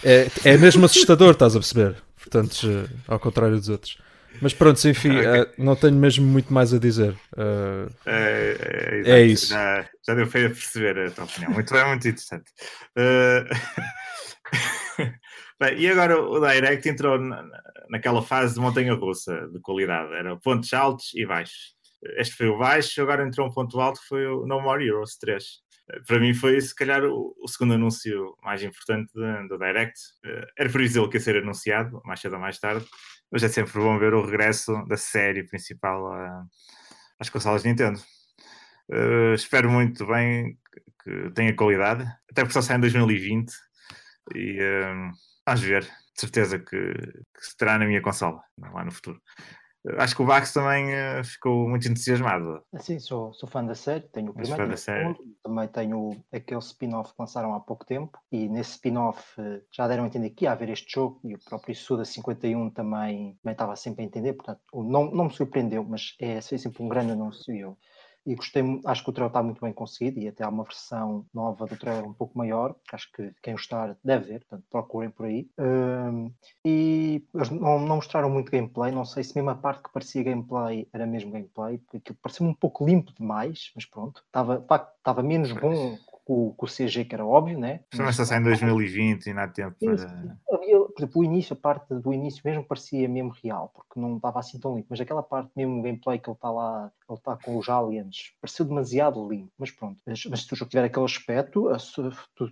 é, 0.04 0.26
é 0.44 0.56
mesmo 0.58 0.84
assustador, 0.84 1.32
estás 1.32 1.54
a 1.56 1.58
perceber? 1.58 1.96
Portanto, 2.16 2.56
eh, 2.64 2.88
ao 3.08 3.18
contrário 3.18 3.56
dos 3.56 3.68
outros. 3.68 3.98
Mas 4.40 4.52
pronto, 4.52 4.82
enfim, 4.88 5.10
eh, 5.16 5.48
não 5.58 5.76
tenho 5.76 5.94
mesmo 5.94 6.26
muito 6.26 6.52
mais 6.52 6.74
a 6.74 6.78
dizer. 6.78 7.14
Eh, 7.36 7.86
É, 8.06 9.02
é, 9.06 9.10
É 9.10 9.22
isso. 9.22 9.48
Já, 9.48 9.88
já 10.06 10.14
deu 10.14 10.26
feio 10.26 10.46
a 10.48 10.50
perceber 10.50 10.98
a 10.98 11.10
tua 11.10 11.24
opinião. 11.24 11.52
Muito 11.52 11.72
bem, 11.72 11.86
muito 11.86 12.08
interessante. 12.08 12.50
Eh, 12.96 13.44
bem, 15.60 15.78
e 15.78 15.88
agora 15.88 16.20
o 16.20 16.40
Direct 16.40 16.88
entrou 16.88 17.18
na- 17.18 17.44
naquela 17.90 18.22
fase 18.22 18.54
de 18.54 18.60
montanha-russa 18.60 19.48
de 19.52 19.60
qualidade. 19.60 20.12
Era 20.14 20.36
pontos 20.36 20.72
altos 20.72 21.12
e 21.14 21.24
baixos. 21.26 21.74
Este 22.18 22.34
foi 22.36 22.48
o 22.48 22.58
baixo, 22.58 23.00
agora 23.00 23.26
entrou 23.26 23.46
um 23.46 23.52
ponto 23.52 23.80
alto 23.80 24.00
que 24.00 24.06
foi 24.08 24.26
o 24.26 24.46
No 24.46 24.60
More 24.60 24.84
Heroes 24.84 25.16
3. 25.16 25.44
Eh, 25.90 26.00
Para 26.06 26.20
mim 26.20 26.34
foi, 26.34 26.60
se 26.60 26.74
calhar, 26.74 27.04
o, 27.04 27.34
o 27.38 27.48
segundo 27.48 27.74
anúncio 27.74 28.36
mais 28.42 28.62
importante 28.62 29.12
do, 29.14 29.58
Direct. 29.58 29.98
Eh, 30.24 30.46
Era 30.58 30.70
previsível 30.70 31.08
que 31.08 31.16
ia 31.16 31.20
ser 31.20 31.36
anunciado, 31.36 32.00
mais 32.04 32.20
cedo 32.20 32.34
ou 32.34 32.40
mais 32.40 32.58
tarde, 32.58 32.86
mas 33.30 33.42
é 33.42 33.48
sempre 33.48 33.72
bom 33.80 33.98
ver 33.98 34.14
o 34.14 34.24
regresso 34.24 34.72
da 34.86 34.96
série 34.96 35.44
principal 35.44 36.12
às 37.18 37.30
consolas 37.30 37.64
Nintendo. 37.64 38.00
Uh, 38.88 39.34
espero 39.34 39.70
muito 39.70 40.06
bem 40.06 40.58
que, 41.02 41.30
tenha 41.30 41.56
qualidade, 41.56 42.02
até 42.30 42.42
porque 42.42 42.52
só 42.52 42.60
sai 42.62 42.76
em 42.76 42.80
2020 42.80 43.50
e 44.34 44.58
um, 44.62 45.10
vamos 45.46 45.62
ver, 45.62 45.82
de 45.82 46.20
certeza 46.20 46.58
que, 46.58 46.92
que 46.92 47.40
se 47.40 47.56
terá 47.56 47.78
na 47.78 47.86
minha 47.86 48.02
consola 48.02 48.42
lá 48.58 48.84
no 48.84 48.92
futuro. 48.92 49.20
Acho 49.98 50.16
que 50.16 50.22
o 50.22 50.26
Bax 50.26 50.52
também 50.52 50.86
uh, 50.86 51.24
ficou 51.24 51.68
muito 51.68 51.86
entusiasmado. 51.86 52.62
Assim, 52.72 52.98
sou, 52.98 53.34
sou 53.34 53.48
fã 53.48 53.64
da 53.64 53.74
série, 53.74 54.08
tenho 54.08 54.30
o 54.30 54.34
primeiro, 54.34 54.62
fã 54.62 54.68
da 54.68 54.76
série? 54.76 55.14
também 55.42 55.68
tenho 55.68 56.24
aquele 56.32 56.60
spin-off 56.60 57.10
que 57.10 57.20
lançaram 57.20 57.54
há 57.54 57.60
pouco 57.60 57.84
tempo 57.84 58.18
e 58.32 58.48
nesse 58.48 58.72
spin-off 58.72 59.22
eh, 59.38 59.60
já 59.70 59.86
deram 59.86 60.04
a 60.04 60.06
entender 60.06 60.30
que 60.30 60.46
ia 60.46 60.52
haver 60.52 60.70
este 60.70 60.90
jogo 60.90 61.20
e 61.22 61.34
o 61.34 61.38
próprio 61.38 61.74
Suda 61.74 62.04
51 62.04 62.70
também, 62.70 63.38
também 63.42 63.52
estava 63.52 63.76
sempre 63.76 64.02
a 64.02 64.06
entender, 64.06 64.32
portanto 64.32 64.60
não, 64.72 65.10
não 65.10 65.24
me 65.24 65.32
surpreendeu, 65.32 65.84
mas 65.84 66.14
é 66.18 66.40
foi 66.40 66.56
sempre 66.56 66.82
um 66.82 66.88
grande 66.88 67.12
anúncio 67.12 67.54
e 67.54 67.60
eu 67.60 67.76
e 68.26 68.34
gostei, 68.34 68.62
acho 68.86 69.04
que 69.04 69.10
o 69.10 69.12
trailer 69.12 69.30
está 69.30 69.42
muito 69.42 69.60
bem 69.60 69.72
conseguido 69.72 70.18
e 70.18 70.28
até 70.28 70.44
há 70.44 70.48
uma 70.48 70.64
versão 70.64 71.26
nova 71.32 71.66
do 71.66 71.76
trailer 71.76 72.04
um 72.04 72.12
pouco 72.12 72.36
maior, 72.36 72.74
que 72.88 72.94
acho 72.94 73.10
que 73.12 73.32
quem 73.42 73.54
gostar 73.54 73.96
deve 74.02 74.26
ver, 74.26 74.40
portanto 74.40 74.64
procurem 74.70 75.10
por 75.10 75.26
aí. 75.26 75.48
Hum, 75.58 76.32
e 76.64 77.22
eles 77.34 77.50
não, 77.50 77.78
não 77.80 77.96
mostraram 77.96 78.30
muito 78.30 78.50
gameplay, 78.50 78.92
não 78.92 79.04
sei 79.04 79.22
se 79.24 79.34
mesmo 79.34 79.50
a 79.50 79.54
parte 79.54 79.82
que 79.82 79.92
parecia 79.92 80.22
gameplay 80.22 80.88
era 80.92 81.06
mesmo 81.06 81.32
gameplay, 81.32 81.78
porque 81.78 81.98
aquilo 81.98 82.18
parecia 82.22 82.46
um 82.46 82.54
pouco 82.54 82.86
limpo 82.86 83.12
demais, 83.12 83.70
mas 83.74 83.84
pronto, 83.84 84.22
estava, 84.26 84.64
estava 84.98 85.22
menos 85.22 85.52
bom 85.52 85.96
que 86.26 86.32
o, 86.32 86.66
CG, 86.66 87.04
que 87.04 87.14
era 87.14 87.24
óbvio, 87.24 87.58
né? 87.58 87.80
Mas- 87.94 88.16
só 88.16 88.24
sai 88.24 88.38
em 88.38 88.42
2020 88.42 89.26
e 89.26 89.34
não 89.34 89.42
há 89.42 89.48
tempo 89.48 89.76
para. 89.78 90.38
Havia, 90.50 90.83
exemplo, 91.02 91.20
o 91.20 91.24
início, 91.24 91.54
a 91.54 91.56
parte 91.56 91.94
do 91.94 92.12
início 92.12 92.42
mesmo 92.44 92.64
parecia 92.64 93.08
mesmo 93.08 93.34
real, 93.42 93.70
porque 93.74 93.98
não 93.98 94.16
estava 94.16 94.38
assim 94.38 94.58
tão 94.58 94.76
limpo, 94.76 94.88
mas 94.90 95.00
aquela 95.00 95.22
parte 95.22 95.50
mesmo 95.56 95.82
gameplay 95.82 96.18
que 96.18 96.28
ele 96.28 96.36
está 96.36 96.50
lá, 96.50 96.92
ele 97.08 97.18
está 97.18 97.36
com 97.36 97.56
os 97.58 97.68
aliens, 97.68 98.34
pareceu 98.40 98.64
demasiado 98.64 99.28
limpo, 99.28 99.52
mas 99.58 99.70
pronto. 99.70 100.00
Mas, 100.06 100.24
mas 100.26 100.42
se 100.42 100.52
o 100.52 100.56
jogo 100.56 100.70
tiver 100.70 100.84
aquele 100.84 101.04
aspecto, 101.04 101.68
a 101.68 101.76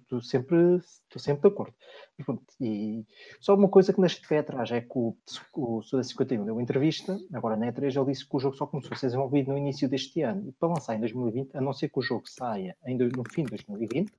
tu 0.09 0.21
sempre, 0.23 0.77
estou 0.77 1.21
sempre 1.21 1.49
de 1.49 1.55
acordo. 1.55 1.75
E, 2.19 2.25
pronto, 2.25 2.43
e 2.61 3.07
só 3.41 3.55
uma 3.55 3.69
coisa 3.69 3.93
que 3.93 4.01
nas 4.01 4.15
pé 4.15 4.39
atrás 4.39 4.71
é 4.71 4.81
que 4.81 4.93
o, 4.95 5.17
o 5.57 5.83
Suda 5.83 6.03
51 6.03 6.45
deu 6.45 6.55
uma 6.55 6.63
entrevista, 6.63 7.19
agora 7.33 7.57
na 7.57 7.73
E3 7.73 7.97
ele 7.97 8.13
disse 8.13 8.29
que 8.29 8.37
o 8.37 8.41
jogo 8.41 8.57
só 8.57 8.67
começou 8.67 8.93
a 8.93 8.97
ser 8.97 9.07
desenvolvido 9.07 9.51
no 9.53 9.59
início 9.59 9.89
deste 9.89 10.23
ano, 10.23 10.49
e 10.49 10.53
para 10.53 10.69
lançar 10.69 10.97
em 10.97 11.01
2020, 11.01 11.57
a 11.57 11.61
não 11.61 11.73
ser 11.73 11.89
que 11.89 11.99
o 11.99 12.03
jogo 12.03 12.29
saia 12.29 12.77
no 12.87 13.25
fim 13.31 13.45
de 13.45 13.51
2020, 13.51 14.13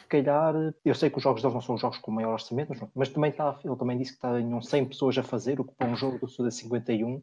se 0.00 0.06
calhar, 0.08 0.54
eu 0.84 0.94
sei 0.94 1.10
que 1.10 1.16
os 1.16 1.22
jogos 1.22 1.42
deles 1.42 1.54
não 1.54 1.60
são 1.60 1.74
os 1.74 1.80
jogos 1.80 1.98
com 1.98 2.10
maior 2.10 2.34
orçamento, 2.34 2.68
mas, 2.68 2.88
mas 2.94 3.08
também 3.08 3.30
está, 3.30 3.58
ele 3.66 3.76
também 3.76 3.98
disse 3.98 4.12
que 4.12 4.20
tinham 4.20 4.62
100 4.62 4.86
pessoas 4.86 5.18
a 5.18 5.22
fazer, 5.22 5.60
o 5.60 5.64
que 5.64 5.74
para 5.74 5.88
um 5.88 5.96
jogo 5.96 6.18
do 6.18 6.28
Suda 6.28 6.50
51 6.50 7.22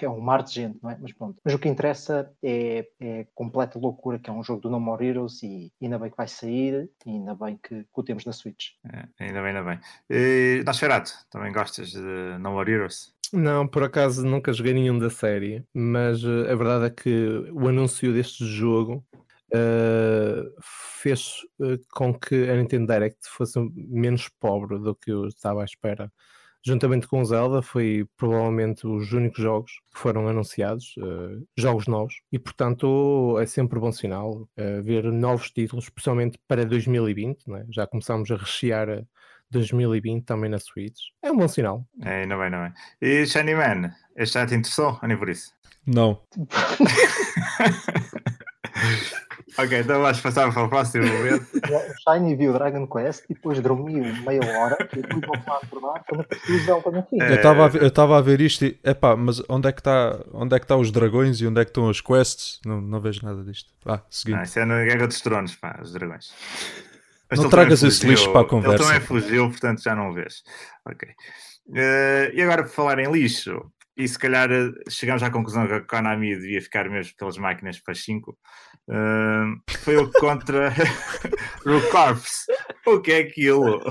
é 0.00 0.08
um 0.08 0.20
mar 0.20 0.42
de 0.42 0.54
gente, 0.54 0.78
não 0.82 0.90
é? 0.90 0.98
Mas 1.00 1.12
pronto. 1.12 1.40
Mas 1.44 1.54
o 1.54 1.58
que 1.58 1.68
interessa 1.68 2.30
é, 2.42 2.88
é 3.00 3.26
completa 3.34 3.78
loucura, 3.78 4.18
que 4.18 4.30
é 4.30 4.32
um 4.32 4.42
jogo 4.42 4.60
do 4.60 4.70
No 4.70 4.80
More 4.80 5.04
Heroes 5.04 5.42
e 5.42 5.72
ainda 5.82 5.98
bem 5.98 6.10
que 6.10 6.16
vai 6.16 6.28
sair 6.28 6.90
e 7.04 7.10
ainda 7.10 7.34
bem 7.34 7.58
que, 7.62 7.82
que 7.82 7.88
o 7.94 8.02
temos 8.02 8.24
na 8.24 8.32
Switch. 8.32 8.70
É, 8.92 9.24
ainda 9.24 9.42
bem, 9.42 9.56
ainda 9.56 9.62
bem. 9.62 9.80
E, 10.08 10.62
Nosferatu, 10.64 11.12
também 11.30 11.52
gostas 11.52 11.90
de 11.90 12.38
No 12.38 12.52
More 12.52 12.70
Heroes? 12.70 13.14
Não, 13.32 13.66
por 13.66 13.84
acaso 13.84 14.26
nunca 14.26 14.52
joguei 14.52 14.74
nenhum 14.74 14.98
da 14.98 15.08
série, 15.08 15.64
mas 15.72 16.22
eh, 16.24 16.50
a 16.50 16.54
verdade 16.56 16.86
é 16.86 16.90
que 16.90 17.48
o 17.52 17.68
anúncio 17.68 18.12
deste 18.12 18.44
jogo 18.44 19.04
eh, 19.52 20.42
fez 20.62 21.46
eh, 21.60 21.78
com 21.90 22.12
que 22.12 22.48
a 22.48 22.56
Nintendo 22.56 22.92
Direct 22.92 23.28
fosse 23.28 23.58
menos 23.74 24.28
pobre 24.28 24.78
do 24.78 24.94
que 24.94 25.10
eu 25.10 25.26
estava 25.26 25.62
à 25.62 25.64
espera. 25.64 26.12
Juntamente 26.62 27.08
com 27.08 27.22
o 27.22 27.24
Zelda, 27.24 27.62
foi 27.62 28.06
provavelmente 28.18 28.86
os 28.86 29.12
únicos 29.12 29.42
jogos 29.42 29.72
que 29.92 29.98
foram 29.98 30.28
anunciados, 30.28 30.94
eh, 30.98 31.38
jogos 31.56 31.86
novos, 31.86 32.20
e 32.30 32.38
portanto 32.38 33.38
é 33.40 33.46
sempre 33.46 33.80
bom 33.80 33.90
sinal 33.90 34.46
eh, 34.58 34.82
ver 34.82 35.04
novos 35.04 35.50
títulos, 35.50 35.84
especialmente 35.84 36.38
para 36.46 36.66
2020, 36.66 37.48
não 37.48 37.56
é? 37.56 37.64
já 37.70 37.86
começámos 37.86 38.30
a 38.30 38.36
rechear 38.36 38.90
eh, 38.90 39.04
2020 39.50 40.26
também 40.26 40.50
na 40.50 40.58
Switch. 40.58 41.00
É 41.22 41.32
um 41.32 41.36
bom 41.38 41.48
sinal. 41.48 41.86
É, 42.02 42.22
ainda 42.22 42.36
bem, 42.36 42.44
ainda 42.44 42.64
bem. 42.64 42.72
E 43.00 43.26
Shiny 43.26 43.54
Man, 43.54 43.90
este 44.14 44.34
já 44.34 44.46
te 44.46 44.54
interessou? 44.54 44.98
Ou 45.00 45.08
nem 45.08 45.16
por 45.16 45.30
isso? 45.30 45.54
não. 45.86 46.20
ok, 49.64 49.80
então 49.80 50.02
vais 50.02 50.20
passar 50.20 50.52
para 50.52 50.64
o 50.64 50.68
próximo 50.68 51.06
momento. 51.06 51.46
O 51.70 52.12
Shiny 52.14 52.34
viu 52.36 52.52
Dragon 52.52 52.86
Quest 52.86 53.24
e 53.28 53.34
depois 53.34 53.60
dormiu 53.60 54.02
meia 54.24 54.40
hora 54.58 54.76
e 54.92 54.96
depois 55.02 55.20
voltou 55.26 55.54
a 55.54 55.56
acordar 55.58 56.04
quando 56.08 56.20
apareceu 56.22 56.54
o 56.56 56.58
Zelda 56.60 56.90
no 56.90 57.02
fim. 57.04 57.20
É. 57.20 57.32
Eu 57.80 57.86
estava 57.88 58.18
a 58.18 58.20
ver- 58.20 58.40
isto 58.40 58.64
e, 58.64 58.78
epá, 58.82 59.14
mas 59.16 59.42
onde 59.48 59.68
é 59.68 59.72
que 59.72 59.80
está 59.80 60.18
onde 60.32 60.54
é 60.56 60.58
que 60.60 60.66
tá 60.66 60.76
os 60.76 60.90
dragões 60.90 61.40
e 61.40 61.46
onde 61.46 61.60
é 61.60 61.64
que 61.64 61.70
estão 61.70 61.88
as 61.88 62.00
quests? 62.00 62.60
Não, 62.64 62.80
não 62.80 63.00
vejo 63.00 63.24
nada 63.24 63.42
disto. 63.44 63.70
Ah, 63.86 64.00
seguinte. 64.10 64.36
Não, 64.36 64.42
isso 64.44 64.58
é 64.58 64.64
na 64.64 64.84
Guerra 64.84 65.06
dos 65.06 65.20
Tronos, 65.20 65.54
pá, 65.56 65.78
os 65.82 65.92
dragões. 65.92 66.32
Mas 67.30 67.38
Não 67.40 67.48
tragas 67.50 67.82
esse 67.82 68.06
lixo 68.06 68.32
para 68.32 68.40
a 68.40 68.44
conversa. 68.44 68.76
Ele 68.82 68.84
também 68.84 69.00
fugiu, 69.00 69.48
portanto 69.50 69.82
já 69.82 69.94
não 69.94 70.10
o 70.10 70.14
vês. 70.14 70.42
Ok. 70.84 71.08
Eh, 71.74 72.32
e 72.34 72.42
agora, 72.42 72.62
por 72.64 72.70
falar 72.72 72.98
em 72.98 73.10
lixo, 73.12 73.70
e 74.00 74.08
se 74.08 74.18
calhar 74.18 74.50
eh, 74.50 74.70
chegamos 74.88 75.22
à 75.22 75.30
conclusão 75.30 75.66
que 75.66 75.72
a 75.74 75.80
Konami 75.80 76.34
devia 76.36 76.60
ficar 76.62 76.88
mesmo 76.88 77.14
pelas 77.16 77.36
máquinas 77.38 77.78
para 77.78 77.94
5, 77.94 78.36
foi 79.82 79.96
o 79.96 80.10
contra 80.12 80.72
o 81.66 81.90
Corps. 81.90 82.46
O 82.86 83.00
que 83.00 83.12
é 83.12 83.18
aquilo? 83.18 83.80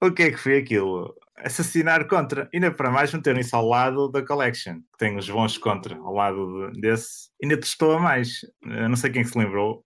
o 0.00 0.10
que 0.12 0.22
é 0.24 0.30
que 0.30 0.36
foi 0.36 0.58
aquilo? 0.58 1.14
Assassinar 1.38 2.06
contra. 2.06 2.48
Ainda 2.52 2.70
para 2.70 2.90
mais 2.90 3.12
meteram 3.12 3.40
isso 3.40 3.56
ao 3.56 3.66
lado 3.66 4.10
da 4.10 4.24
Collection, 4.24 4.74
que 4.76 4.98
tem 4.98 5.16
os 5.16 5.28
bons 5.28 5.56
contra 5.58 5.96
ao 5.96 6.12
lado 6.12 6.70
de- 6.72 6.80
desse. 6.80 7.30
Ainda 7.42 7.56
testou 7.58 7.92
a 7.92 7.98
mais. 8.00 8.40
Eu 8.62 8.88
não 8.88 8.96
sei 8.96 9.10
quem 9.10 9.24
se 9.24 9.36
lembrou, 9.38 9.82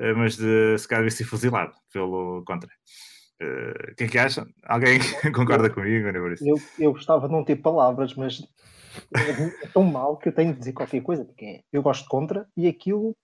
eh, 0.00 0.12
mas 0.14 0.36
de 0.36 0.76
se 0.78 0.88
calhar 0.88 1.04
devia 1.04 1.16
ser 1.16 1.24
fuzilado 1.24 1.72
pelo 1.92 2.42
contra. 2.44 2.68
Eh, 3.40 3.92
O 3.92 3.94
que 3.96 4.04
é 4.04 4.08
que 4.08 4.18
acham? 4.18 4.46
Alguém 4.64 4.98
concorda 5.34 5.70
comigo? 5.70 6.08
Eu, 6.40 6.56
eu 6.78 6.92
gostava 6.92 7.26
de 7.26 7.32
não 7.32 7.44
ter 7.44 7.56
palavras, 7.56 8.14
mas 8.14 8.42
é 9.62 9.66
tão 9.68 9.82
mal 9.82 10.16
que 10.16 10.28
eu 10.28 10.32
tenho 10.32 10.52
de 10.52 10.58
dizer 10.58 10.72
qualquer 10.72 11.00
coisa, 11.02 11.24
porque 11.24 11.62
eu 11.72 11.82
gosto 11.82 12.02
de 12.02 12.08
contra 12.08 12.46
e 12.56 12.66
aquilo, 12.66 13.16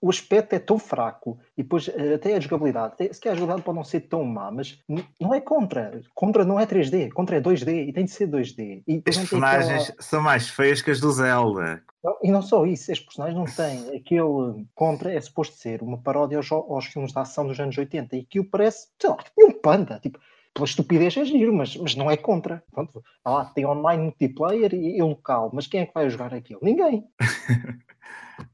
o 0.00 0.10
aspecto 0.10 0.54
é 0.54 0.58
tão 0.58 0.78
fraco 0.78 1.38
e 1.56 1.62
depois 1.62 1.88
eh, 1.88 2.14
até 2.14 2.34
a 2.34 2.40
jogabilidade, 2.40 2.94
se 3.12 3.20
quer 3.20 3.30
a 3.30 3.34
jogabilidade 3.34 3.62
pode 3.62 3.76
não 3.76 3.84
ser 3.84 4.00
tão 4.02 4.24
má, 4.24 4.50
mas 4.50 4.78
não 5.20 5.34
é 5.34 5.40
contra. 5.40 6.00
Contra 6.14 6.44
não 6.44 6.58
é 6.58 6.66
3D, 6.66 7.10
contra 7.12 7.36
é 7.36 7.40
2D 7.40 7.88
e 7.88 7.92
tem 7.92 8.04
de 8.04 8.10
ser 8.10 8.28
2D. 8.28 8.82
E 8.86 9.02
As 9.06 9.16
personagens 9.16 9.90
aquela... 9.90 10.02
são 10.02 10.22
mais 10.22 10.48
feias 10.48 10.82
que 10.82 10.90
as 10.90 11.00
do 11.00 11.10
Zelda. 11.10 11.82
E 12.22 12.30
não 12.30 12.42
só 12.42 12.66
isso, 12.66 12.92
as 12.92 13.00
personagens 13.00 13.38
não 13.38 13.46
têm 13.46 13.96
aquele 13.96 14.66
contra, 14.74 15.12
é 15.12 15.20
suposto 15.20 15.56
ser 15.56 15.82
uma 15.82 15.96
paródia 15.98 16.36
aos, 16.36 16.52
aos 16.52 16.84
filmes 16.86 17.12
de 17.12 17.18
ação 17.18 17.46
dos 17.46 17.58
anos 17.58 17.76
80 17.78 18.16
e 18.16 18.20
aquilo 18.20 18.44
parece, 18.44 18.88
sei 19.00 19.10
lá, 19.10 19.16
um 19.38 19.52
panda, 19.52 19.98
tipo 20.00 20.18
pela 20.54 20.64
estupidez 20.64 21.16
é 21.16 21.24
giro, 21.24 21.52
mas, 21.52 21.76
mas 21.76 21.96
não 21.96 22.10
é 22.10 22.16
contra. 22.16 22.62
Pronto, 22.72 23.02
ah, 23.24 23.44
tem 23.44 23.66
online 23.66 24.04
multiplayer 24.04 24.72
e, 24.72 24.96
e, 24.96 25.02
local, 25.02 25.50
mas 25.52 25.66
quem 25.66 25.80
é 25.80 25.86
que 25.86 25.92
vai 25.92 26.08
jogar 26.08 26.32
aquilo? 26.32 26.60
Ninguém. 26.62 27.04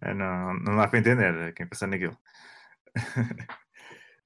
É, 0.02 0.12
não, 0.12 0.52
não 0.60 0.76
dá 0.76 0.86
para 0.86 0.98
entender 0.98 1.54
quem 1.54 1.66
pensa 1.66 1.86
naquilo. 1.86 2.14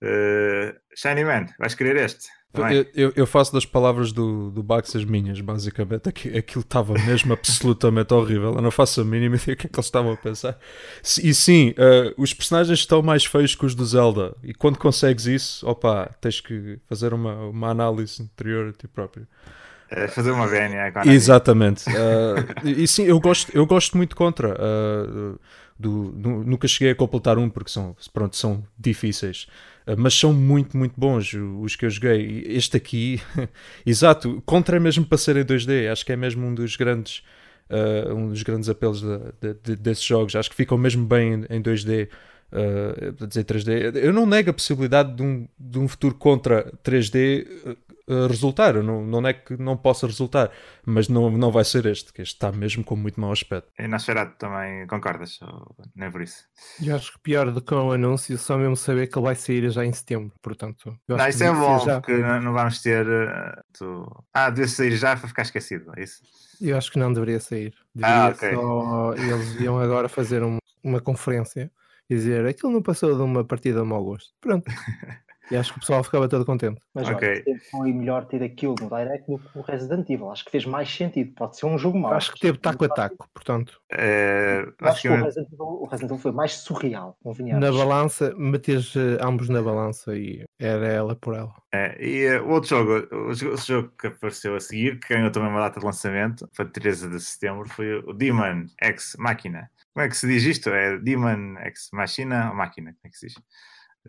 uh, 0.05 0.75
Shiny 0.95 1.25
Man, 1.25 1.47
vais 1.59 1.75
querer 1.75 1.97
este? 1.97 2.29
Eu, 2.55 2.87
eu, 2.95 3.13
eu, 3.17 3.27
faço 3.27 3.53
das 3.53 3.67
palavras 3.67 4.13
do, 4.13 4.51
do 4.51 4.63
Bax 4.63 4.95
as 4.95 5.05
minhas, 5.05 5.41
basicamente. 5.41 6.09
Aquilo 6.09 6.61
estava 6.61 6.95
mesmo 6.95 7.33
absolutamente 7.35 8.15
horrível. 8.15 8.55
Eu 8.55 8.63
não 8.63 8.71
faço 8.71 9.01
a 9.01 9.05
mínima 9.05 9.35
ideia 9.35 9.57
do 9.57 9.59
que 9.59 9.67
é 9.67 9.69
que 9.69 9.77
eles 9.77 9.87
estavam 9.87 10.13
a 10.13 10.17
pensar. 10.17 10.57
E 11.21 11.35
sim, 11.35 11.71
uh, 11.71 12.15
os 12.17 12.33
personagens 12.33 12.79
estão 12.79 13.03
mais 13.03 13.25
feios 13.25 13.57
que 13.57 13.67
os 13.67 13.75
do 13.75 13.85
Zelda. 13.85 14.37
E 14.43 14.55
quando 14.55 14.79
consegues 14.79 15.27
isso, 15.27 15.69
opa, 15.69 16.09
tens 16.21 16.41
que 16.41 16.79
fazer 16.89 17.13
uma, 17.13 17.35
uma 17.47 17.71
análise 17.71 18.23
interior 18.23 18.69
a 18.69 18.73
ti 18.73 18.87
próprio. 18.87 19.27
É 19.91 20.07
fazer 20.07 20.31
uma 20.31 20.47
vénia. 20.47 20.93
Exatamente. 21.07 21.85
Uh, 21.89 22.63
e 22.69 22.87
sim, 22.87 23.03
eu 23.03 23.19
gosto, 23.19 23.51
eu 23.53 23.67
gosto 23.67 23.97
muito 23.97 24.15
contra. 24.15 24.55
Uh, 24.55 25.39
do, 25.79 26.13
do, 26.13 26.29
nunca 26.45 26.69
cheguei 26.69 26.93
a 26.93 26.95
completar 26.95 27.37
um 27.37 27.51
porque 27.51 27.71
são, 27.71 27.97
pronto, 28.13 28.37
são 28.37 28.65
difíceis. 28.79 29.49
Ah, 29.87 29.95
mas 29.97 30.15
são 30.15 30.33
muito, 30.33 30.77
muito 30.77 30.95
bons 30.97 31.35
os 31.35 31.77
que 31.77 31.87
eu 31.87 31.91
joguei. 31.91 32.45
Este 32.47 32.77
aqui, 32.77 33.21
exato, 33.85 34.43
contra 34.47 34.77
é 34.77 34.81
mesmo 34.81 35.05
para 35.05 35.19
ser 35.19 35.37
em 35.37 35.45
2D, 35.45 35.91
acho 35.91 36.05
que 36.05 36.13
é 36.13 36.17
mesmo 36.17 36.47
um 36.47 36.55
dos 36.55 36.77
grandes, 36.77 37.23
uh, 37.71 38.15
um 38.15 38.29
dos 38.29 38.43
grandes 38.43 38.69
apelos 38.69 39.03
de, 39.03 39.19
de, 39.41 39.55
de, 39.63 39.77
desses 39.77 40.05
jogos. 40.05 40.35
Acho 40.35 40.51
que 40.51 40.57
ficam 40.57 40.79
mesmo 40.79 41.07
bem 41.07 41.45
em 41.51 41.63
2D. 41.63 42.09
Uh, 42.53 43.27
dizer 43.27 43.45
3D, 43.45 43.97
eu 43.97 44.13
não 44.13 44.27
nego 44.27 44.51
a 44.51 44.53
possibilidade 44.53 45.17
de 45.17 45.23
um, 45.25 45.49
de 45.59 45.77
um 45.77 45.89
futuro 45.89 46.15
contra 46.15 46.73
3D 46.85 47.77
resultar. 48.09 48.75
Não, 48.83 49.05
não 49.05 49.27
é 49.27 49.33
que 49.33 49.57
não 49.57 49.77
possa 49.77 50.07
resultar, 50.07 50.51
mas 50.85 51.09
não, 51.09 51.31
não 51.31 51.51
vai 51.51 51.65
ser 51.65 51.87
este, 51.87 52.13
que 52.13 52.23
este 52.23 52.35
está 52.35 52.53
mesmo 52.53 52.85
com 52.85 52.97
muito 52.97 53.21
mau 53.21 53.33
aspecto. 53.33 53.71
E 53.79 53.83
na 53.83 53.89
Nosferatu 53.89 54.37
também 54.39 54.87
concordas, 54.87 55.39
nem 55.95 56.11
por 56.11 56.23
isso? 56.23 56.45
Eu 56.83 56.97
acho 56.97 57.13
que 57.13 57.19
pior 57.21 57.51
do 57.51 57.61
que 57.61 57.75
o 57.75 57.93
anúncio, 57.93 58.37
só 58.39 58.57
mesmo 58.57 58.77
saber 58.77 59.07
que 59.07 59.19
ele 59.19 59.27
vai 59.27 59.35
sair 59.35 59.71
já 59.71 59.85
em 59.85 59.93
setembro, 59.93 60.33
portanto. 60.43 60.97
Não, 61.09 61.29
isso 61.29 61.45
é 61.45 61.53
bom, 61.53 61.79
já... 61.85 62.01
porque 62.01 62.17
não 62.17 62.53
vamos 62.53 62.81
ter. 62.83 63.07
Uh, 63.07 63.63
tu... 63.77 64.25
Ah, 64.33 64.51
deve 64.51 64.69
sair 64.69 64.97
já 64.97 65.17
para 65.17 65.29
ficar 65.29 65.43
esquecido, 65.43 65.93
é 65.97 66.03
isso? 66.03 66.23
Eu 66.61 66.77
acho 66.77 66.91
que 66.91 66.99
não 66.99 67.13
deveria 67.13 67.41
sair. 67.41 67.75
Deveria 67.95 68.25
ah, 68.25 68.29
okay. 68.29 68.55
só... 68.55 69.15
Eles 69.15 69.61
iam 69.61 69.79
agora 69.79 70.09
fazer 70.09 70.43
um, 70.43 70.59
uma 70.83 71.01
conferência 71.01 71.71
e 72.09 72.15
dizer 72.15 72.47
aquilo 72.47 72.73
não 72.73 72.83
passou 72.83 73.15
de 73.15 73.23
uma 73.23 73.45
partida 73.45 73.81
de 73.81 73.87
mau 73.87 74.05
gosto. 74.05 74.33
Pronto. 74.41 74.71
E 75.51 75.57
acho 75.57 75.73
que 75.73 75.79
o 75.79 75.81
pessoal 75.81 76.03
ficava 76.03 76.29
todo 76.29 76.45
contente. 76.45 76.81
Mas 76.95 77.09
okay. 77.09 77.45
olha, 77.47 77.61
foi 77.71 77.93
melhor 77.93 78.25
ter 78.25 78.43
aquilo 78.43 78.75
no 78.81 78.89
Direct 78.89 79.31
do 79.31 79.39
que 79.39 79.59
o 79.59 79.63
Resident 79.63 80.09
Evil. 80.09 80.31
Acho 80.31 80.45
que 80.45 80.51
fez 80.51 80.65
mais 80.65 80.89
sentido. 80.95 81.35
Pode 81.35 81.57
ser 81.57 81.67
um 81.67 81.77
jogo 81.77 81.99
mau. 81.99 82.15
Acho 82.15 82.33
que 82.33 82.41
teve 82.41 82.59
taco 82.59 82.85
a 82.85 82.89
taco, 82.89 83.29
portanto. 83.33 83.81
É, 83.93 84.65
acho, 84.81 85.03
que, 85.03 85.09
o, 85.09 85.23
Resident 85.23 85.53
Evil, 85.53 85.67
o, 85.67 85.85
Resident 85.85 86.11
Evil, 86.11 86.23
foi 86.23 86.33
mais 86.33 86.53
surreal. 86.53 87.19
Na 87.59 87.71
balança, 87.71 88.35
metes 88.37 88.95
uh, 88.95 89.19
ambos 89.21 89.49
na 89.49 89.63
balança 89.63 90.17
e 90.17 90.45
era 90.59 90.87
ela 90.87 91.15
por 91.15 91.35
ela. 91.35 91.53
É, 91.73 91.97
e 92.03 92.39
uh, 92.39 92.45
o 92.45 92.51
outro 92.51 92.71
jogo, 92.71 93.17
o, 93.31 93.35
jogo 93.35 93.93
que 93.99 94.07
apareceu 94.07 94.57
a 94.57 94.61
seguir, 94.61 94.99
que 94.99 95.15
ganhou 95.15 95.31
também 95.31 95.51
uma 95.51 95.61
data 95.61 95.79
de 95.79 95.87
lançamento, 95.87 96.49
foi 96.53 96.65
13 96.65 97.11
de 97.11 97.21
setembro, 97.21 97.69
foi 97.69 97.99
o 97.99 98.13
Demon 98.15 98.67
X 98.81 99.15
Machina. 99.19 99.71
Como 99.93 100.05
é 100.05 100.09
que 100.09 100.17
se 100.17 100.27
diz 100.27 100.43
isto? 100.43 100.71
É 100.71 100.99
Demon 100.99 101.57
X 101.59 101.91
Machina 101.93 102.51
ou 102.51 102.57
Máquina? 102.57 102.93
Como 102.93 103.07
é 103.07 103.09
que 103.11 103.19
se 103.19 103.27
diz? 103.27 103.35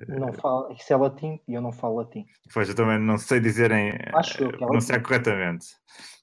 Não 0.08 0.34
falo, 0.34 0.72
isso 0.74 0.92
é 0.92 0.96
latim 0.98 1.40
e 1.48 1.54
eu 1.54 1.62
não 1.62 1.72
falo 1.72 1.98
latim. 1.98 2.26
Pois, 2.54 2.68
eu 2.68 2.76
também 2.76 3.00
não 3.00 3.18
sei 3.18 3.40
dizer 3.40 3.72
em 3.72 3.94
Acho 4.14 4.44
eu 4.44 4.50
que 4.50 4.56
é 4.56 4.58
pronunciar 4.58 5.02
corretamente. 5.02 5.68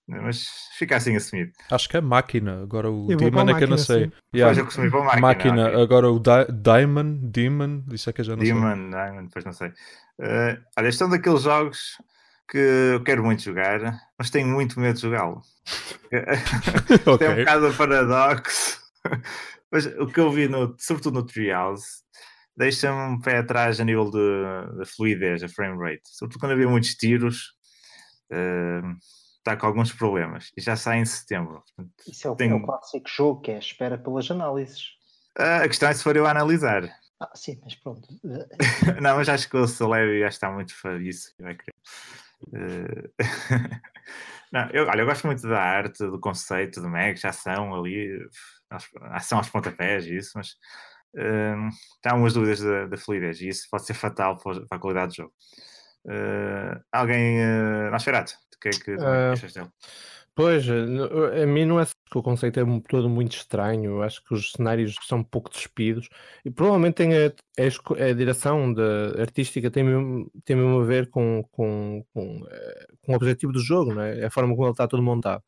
Mas 0.07 0.47
fica 0.77 0.97
assim 0.97 1.17
assumido. 1.17 1.53
Acho 1.71 1.89
que 1.89 1.97
é 1.97 2.01
máquina. 2.01 2.63
Agora 2.63 2.91
o 2.91 3.11
eu 3.11 3.17
Demon 3.17 3.49
é 3.49 3.55
que 3.55 3.65
eu 3.65 3.69
não 3.69 3.79
sei. 3.79 4.07
Sim. 4.07 4.13
Yeah. 4.35 4.63
Pois 4.63 4.79
eu 4.79 4.91
máquina. 4.91 5.21
Máquina. 5.21 5.69
Okay. 5.69 5.83
Agora 5.83 6.11
o 6.11 6.19
Di 6.19 6.53
Diamond, 6.53 7.19
Demon, 7.29 7.83
isso 7.93 8.11
é 8.11 8.13
que 8.13 8.21
eu 8.21 8.25
já 8.25 8.37
não 8.37 8.43
Demon, 8.43 8.77
sei. 8.77 8.91
Diamond, 8.91 9.27
depois 9.29 9.45
não 9.45 9.53
sei. 9.53 9.69
Uh, 9.69 10.63
olha, 10.77 10.89
estão 10.89 11.09
é 11.09 11.13
daqueles 11.13 11.43
jogos 11.43 11.97
que 12.51 12.59
eu 12.59 13.03
quero 13.03 13.25
muito 13.25 13.43
jogar, 13.43 13.81
mas 14.19 14.31
tenho 14.31 14.49
muito 14.49 14.79
medo 14.79 14.97
de 14.97 15.03
jogá-lo. 15.03 15.41
okay. 17.07 17.27
é 17.27 17.31
um 17.31 17.37
bocado 17.37 17.75
paradoxo. 17.75 18.81
mas 19.73 19.87
o 19.87 20.07
que 20.07 20.21
eu 20.21 20.31
vi, 20.31 20.49
no, 20.49 20.75
sobretudo 20.79 21.21
no 21.21 21.27
Trials, 21.27 22.02
deixa-me 22.57 23.15
um 23.15 23.21
pé 23.21 23.39
atrás 23.39 23.81
a 23.81 23.85
nível 23.85 24.11
de, 24.11 24.79
de 24.79 24.85
fluidez, 24.85 25.43
a 25.43 25.49
frame 25.49 25.79
rate. 25.79 26.03
Sobretudo 26.05 26.41
quando 26.41 26.53
havia 26.53 26.69
muitos 26.69 26.95
tiros, 26.95 27.55
uh, 28.31 28.97
está 29.39 29.57
com 29.57 29.67
alguns 29.67 29.93
problemas. 29.93 30.51
E 30.57 30.61
já 30.61 30.77
sai 30.77 30.99
em 30.99 31.05
setembro. 31.05 31.63
Portanto, 31.77 31.93
Isso 32.07 32.27
é 32.27 32.31
o, 32.31 32.37
tenho... 32.37 32.53
é 32.53 32.57
o 32.57 32.63
clássico 32.63 33.09
jogo 33.09 33.41
que 33.41 33.51
é 33.51 33.59
espera 33.59 33.99
pelas 33.99 34.31
análises. 34.31 34.91
Uh, 35.39 35.65
a 35.65 35.69
questão 35.69 35.89
é 35.89 35.95
se 35.95 36.03
for 36.03 36.17
eu 36.17 36.27
a 36.27 36.31
analisar. 36.31 36.85
Ah, 37.21 37.31
sim, 37.35 37.61
mas 37.63 37.75
pronto. 37.77 38.09
não, 39.01 39.17
mas 39.17 39.29
acho 39.29 39.49
que 39.49 39.57
o 39.57 39.67
Celeb 39.67 40.21
já 40.21 40.29
está 40.29 40.51
muito 40.51 40.75
fã 40.75 40.99
disso. 40.99 41.33
Vai 41.39 41.57
querer. 41.57 41.75
Uh... 42.49 43.13
não, 44.53 44.69
eu, 44.71 44.87
olha, 44.87 45.01
eu 45.03 45.07
gosto 45.07 45.27
muito 45.27 45.47
da 45.47 45.61
arte, 45.61 45.99
do 45.99 46.21
conceito 46.21 46.81
do 46.81 46.89
Meg, 46.89 47.19
ação 47.25 47.75
ali, 47.75 48.19
ação 49.13 49.39
aos 49.39 49.49
pontapés 49.49 50.07
e 50.07 50.17
isso, 50.17 50.33
mas 50.35 50.57
Uh, 51.15 51.69
há 52.05 52.15
umas 52.15 52.33
dúvidas 52.33 52.61
da, 52.61 52.87
da 52.87 52.97
fluidez 52.97 53.41
e 53.41 53.49
isso 53.49 53.69
pode 53.71 53.85
ser 53.85 53.95
fatal 53.95 54.39
para 54.39 54.65
a 54.71 54.79
qualidade 54.79 55.13
do 55.13 55.17
jogo. 55.17 55.33
Uh, 56.05 56.83
alguém, 56.91 57.39
uh, 57.41 57.91
Nosferatu, 57.91 58.35
o 58.57 58.61
que 58.61 58.69
é 58.69 58.73
que 58.73 58.95
uh, 58.95 59.33
achas 59.33 59.53
dele? 59.53 59.69
Pois, 60.35 60.65
a 60.67 61.47
mim 61.47 61.67
não 61.67 61.79
é 61.79 61.85
que 61.85 62.19
o 62.19 62.23
conceito 62.23 62.59
é 62.59 62.65
todo 62.89 63.09
muito 63.09 63.37
estranho. 63.37 63.85
Eu 63.85 64.03
acho 64.03 64.25
que 64.25 64.33
os 64.33 64.53
cenários 64.53 64.97
são 65.07 65.19
um 65.19 65.25
pouco 65.25 65.51
despidos 65.51 66.09
e 66.43 66.51
provavelmente 66.51 66.95
tem 66.95 67.13
a, 67.15 67.27
a, 67.27 68.05
a 68.09 68.13
direção 68.15 68.73
da 68.73 69.21
artística 69.21 69.71
tem 69.71 69.85
mesmo, 69.85 70.31
tem 70.43 70.57
mesmo 70.57 70.81
a 70.81 70.85
ver 70.85 71.11
com, 71.11 71.45
com, 71.53 72.03
com, 72.15 72.47
eh, 72.51 72.87
com 73.03 73.13
o 73.13 73.17
objetivo 73.17 73.53
do 73.53 73.61
jogo, 73.61 73.93
não 73.95 74.03
é? 74.03 74.25
a 74.25 74.31
forma 74.31 74.55
como 74.55 74.67
ele 74.67 74.73
está 74.73 74.89
todo 74.89 75.03
montado. 75.03 75.43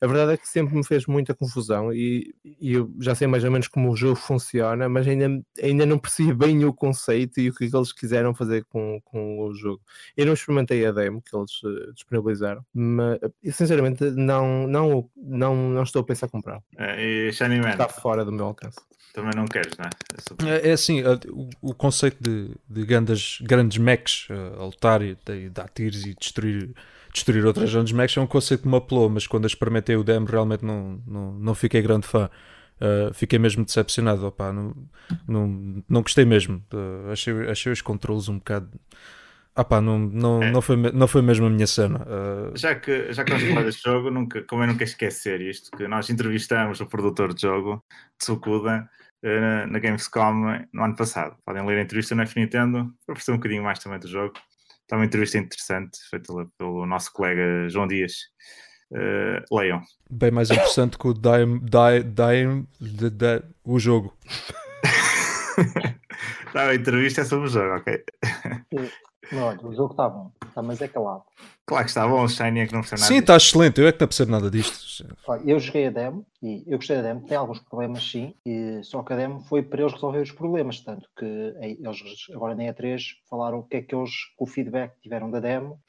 A 0.00 0.06
verdade 0.06 0.32
é 0.32 0.36
que 0.36 0.48
sempre 0.48 0.74
me 0.74 0.84
fez 0.84 1.06
muita 1.06 1.34
confusão 1.34 1.92
e, 1.92 2.34
e, 2.44 2.74
eu 2.74 2.92
já 3.00 3.14
sei 3.14 3.26
mais 3.26 3.44
ou 3.44 3.50
menos 3.50 3.68
como 3.68 3.90
o 3.90 3.96
jogo 3.96 4.16
funciona, 4.16 4.88
mas 4.88 5.06
ainda, 5.06 5.42
ainda 5.62 5.86
não 5.86 5.98
percebi 5.98 6.32
bem 6.34 6.64
o 6.64 6.72
conceito 6.72 7.40
e 7.40 7.48
o 7.48 7.54
que, 7.54 7.64
é 7.64 7.70
que 7.70 7.76
eles 7.76 7.92
quiseram 7.92 8.34
fazer 8.34 8.64
com, 8.66 9.00
com 9.04 9.40
o 9.40 9.54
jogo. 9.54 9.80
Eu 10.16 10.26
não 10.26 10.34
experimentei 10.34 10.84
a 10.84 10.92
demo 10.92 11.22
que 11.22 11.36
eles 11.36 11.62
uh, 11.62 11.92
disponibilizaram, 11.92 12.64
mas 12.72 13.18
sinceramente 13.52 14.04
não, 14.10 14.66
não, 14.66 15.10
não, 15.16 15.56
não 15.70 15.82
estou 15.82 16.00
a 16.00 16.04
pensar 16.04 16.26
em 16.26 16.30
comprar. 16.30 16.60
É? 16.78 17.00
Está 17.72 17.88
fora 17.88 18.24
do 18.24 18.32
meu 18.32 18.46
alcance. 18.46 18.78
Também 19.16 19.32
não 19.34 19.46
queres, 19.46 19.72
não 19.78 19.86
é? 19.86 20.58
É, 20.58 20.68
é 20.68 20.72
assim, 20.72 21.02
o, 21.02 21.48
o, 21.62 21.74
conceito 21.74 22.22
de, 22.22 22.50
de 22.68 22.84
grandes, 22.84 23.38
grandes 23.40 23.78
mechs 23.78 24.28
uh, 24.28 24.60
a 24.60 24.64
lutar 24.66 25.00
e, 25.00 25.16
e 25.28 25.48
dar 25.48 25.70
tiros 25.70 26.04
e 26.04 26.14
destruir 26.14 26.74
destruir 27.16 27.46
outras 27.46 27.72
grandes 27.72 27.92
mechas 27.92 28.18
é 28.18 28.20
um 28.20 28.26
conceito 28.26 28.62
que 28.62 28.68
me 28.68 28.76
apelou, 28.76 29.08
mas 29.08 29.26
quando 29.26 29.46
experimentei 29.46 29.96
o 29.96 30.04
demo 30.04 30.26
realmente 30.26 30.64
não, 30.64 31.02
não, 31.06 31.32
não 31.32 31.54
fiquei 31.54 31.80
grande 31.80 32.06
fã. 32.06 32.28
Uh, 32.78 33.12
fiquei 33.14 33.38
mesmo 33.38 33.64
decepcionado, 33.64 34.26
opa, 34.26 34.52
não, 34.52 34.74
não, 35.26 35.82
não 35.88 36.02
gostei 36.02 36.26
mesmo. 36.26 36.62
Uh, 36.72 37.10
achei, 37.10 37.32
achei 37.48 37.72
os 37.72 37.80
controles 37.80 38.28
um 38.28 38.36
bocado. 38.36 38.68
Ah 39.58 39.80
não, 39.80 39.98
não, 39.98 40.42
é. 40.42 40.50
não, 40.52 40.60
foi, 40.60 40.76
não 40.76 41.08
foi 41.08 41.22
mesmo 41.22 41.46
a 41.46 41.50
minha 41.50 41.66
cena. 41.66 42.02
Uh... 42.02 42.54
Já 42.54 42.74
que 42.74 43.10
já 43.10 43.24
que 43.24 43.32
vamos 43.32 43.48
falar 43.48 43.62
deste 43.64 43.82
jogo, 43.82 44.10
nunca, 44.10 44.42
como 44.42 44.62
eu 44.62 44.66
nunca 44.66 44.84
esquecer 44.84 45.40
isto, 45.40 45.74
que 45.74 45.88
nós 45.88 46.10
entrevistamos 46.10 46.78
o 46.82 46.86
produtor 46.86 47.32
de 47.32 47.40
jogo, 47.40 47.82
Tsukuda, 48.18 48.86
na 49.70 49.78
Gamescom 49.78 50.60
no 50.70 50.84
ano 50.84 50.94
passado. 50.94 51.36
Podem 51.46 51.64
ler 51.64 51.78
a 51.78 51.82
entrevista 51.82 52.14
na 52.14 52.24
F 52.24 52.38
Nintendo 52.38 52.92
para 53.06 53.14
perceber 53.14 53.36
um 53.36 53.38
bocadinho 53.38 53.62
mais 53.62 53.78
também 53.78 53.98
do 53.98 54.06
jogo. 54.06 54.34
Está 54.86 54.94
uma 54.94 55.04
entrevista 55.04 55.36
interessante, 55.36 55.98
feita 56.08 56.32
pelo 56.56 56.86
nosso 56.86 57.12
colega 57.12 57.68
João 57.68 57.88
Dias. 57.88 58.12
Uh, 58.92 59.42
leiam. 59.52 59.82
Bem 60.08 60.30
mais 60.30 60.48
interessante 60.48 60.96
que 60.96 61.08
o 61.08 61.12
Dime, 61.12 61.58
Dime, 62.04 62.68
Dime 62.78 63.42
o 63.64 63.80
jogo. 63.80 64.16
Não, 66.54 66.60
a 66.60 66.74
entrevista 66.76 67.22
é 67.22 67.24
sobre 67.24 67.48
o 67.48 67.50
jogo, 67.50 67.74
ok? 67.74 68.04
Olha, 69.32 69.58
o 69.66 69.74
jogo 69.74 69.92
está 69.92 70.08
bom, 70.08 70.30
tá, 70.54 70.62
mas 70.62 70.80
é 70.80 70.88
calado. 70.88 71.24
Claro 71.66 71.84
que 71.84 71.90
está 71.90 72.06
bom, 72.06 72.22
o 72.22 72.28
Shiny 72.28 72.60
é 72.60 72.66
que 72.66 72.72
não 72.72 72.80
percebe 72.80 73.00
nada. 73.00 73.12
Sim, 73.12 73.18
está 73.18 73.36
excelente. 73.36 73.80
Eu 73.80 73.88
é 73.88 73.92
que 73.92 74.00
não 74.00 74.06
percebo 74.06 74.30
nada 74.30 74.50
disto. 74.50 75.04
Olha, 75.26 75.42
eu 75.44 75.58
joguei 75.58 75.88
a 75.88 75.90
demo 75.90 76.24
e 76.40 76.62
eu 76.66 76.78
gostei 76.78 76.96
da 76.96 77.02
demo. 77.02 77.26
Tem 77.26 77.36
alguns 77.36 77.58
problemas, 77.58 78.08
sim, 78.08 78.34
e, 78.44 78.80
só 78.84 79.02
que 79.02 79.12
a 79.12 79.16
demo 79.16 79.40
foi 79.40 79.62
para 79.62 79.80
eles 79.80 79.92
resolver 79.92 80.20
os 80.20 80.30
problemas. 80.30 80.80
Tanto 80.80 81.08
que 81.16 81.24
eles 81.24 82.26
agora 82.32 82.54
na 82.54 82.64
E3 82.64 83.02
falaram 83.28 83.58
o 83.58 83.62
que 83.64 83.78
é 83.78 83.82
que 83.82 83.94
eles, 83.94 84.12
com 84.36 84.44
o 84.44 84.46
feedback 84.46 84.94
que 84.94 85.02
tiveram 85.02 85.28
da 85.28 85.40
demo, 85.40 85.80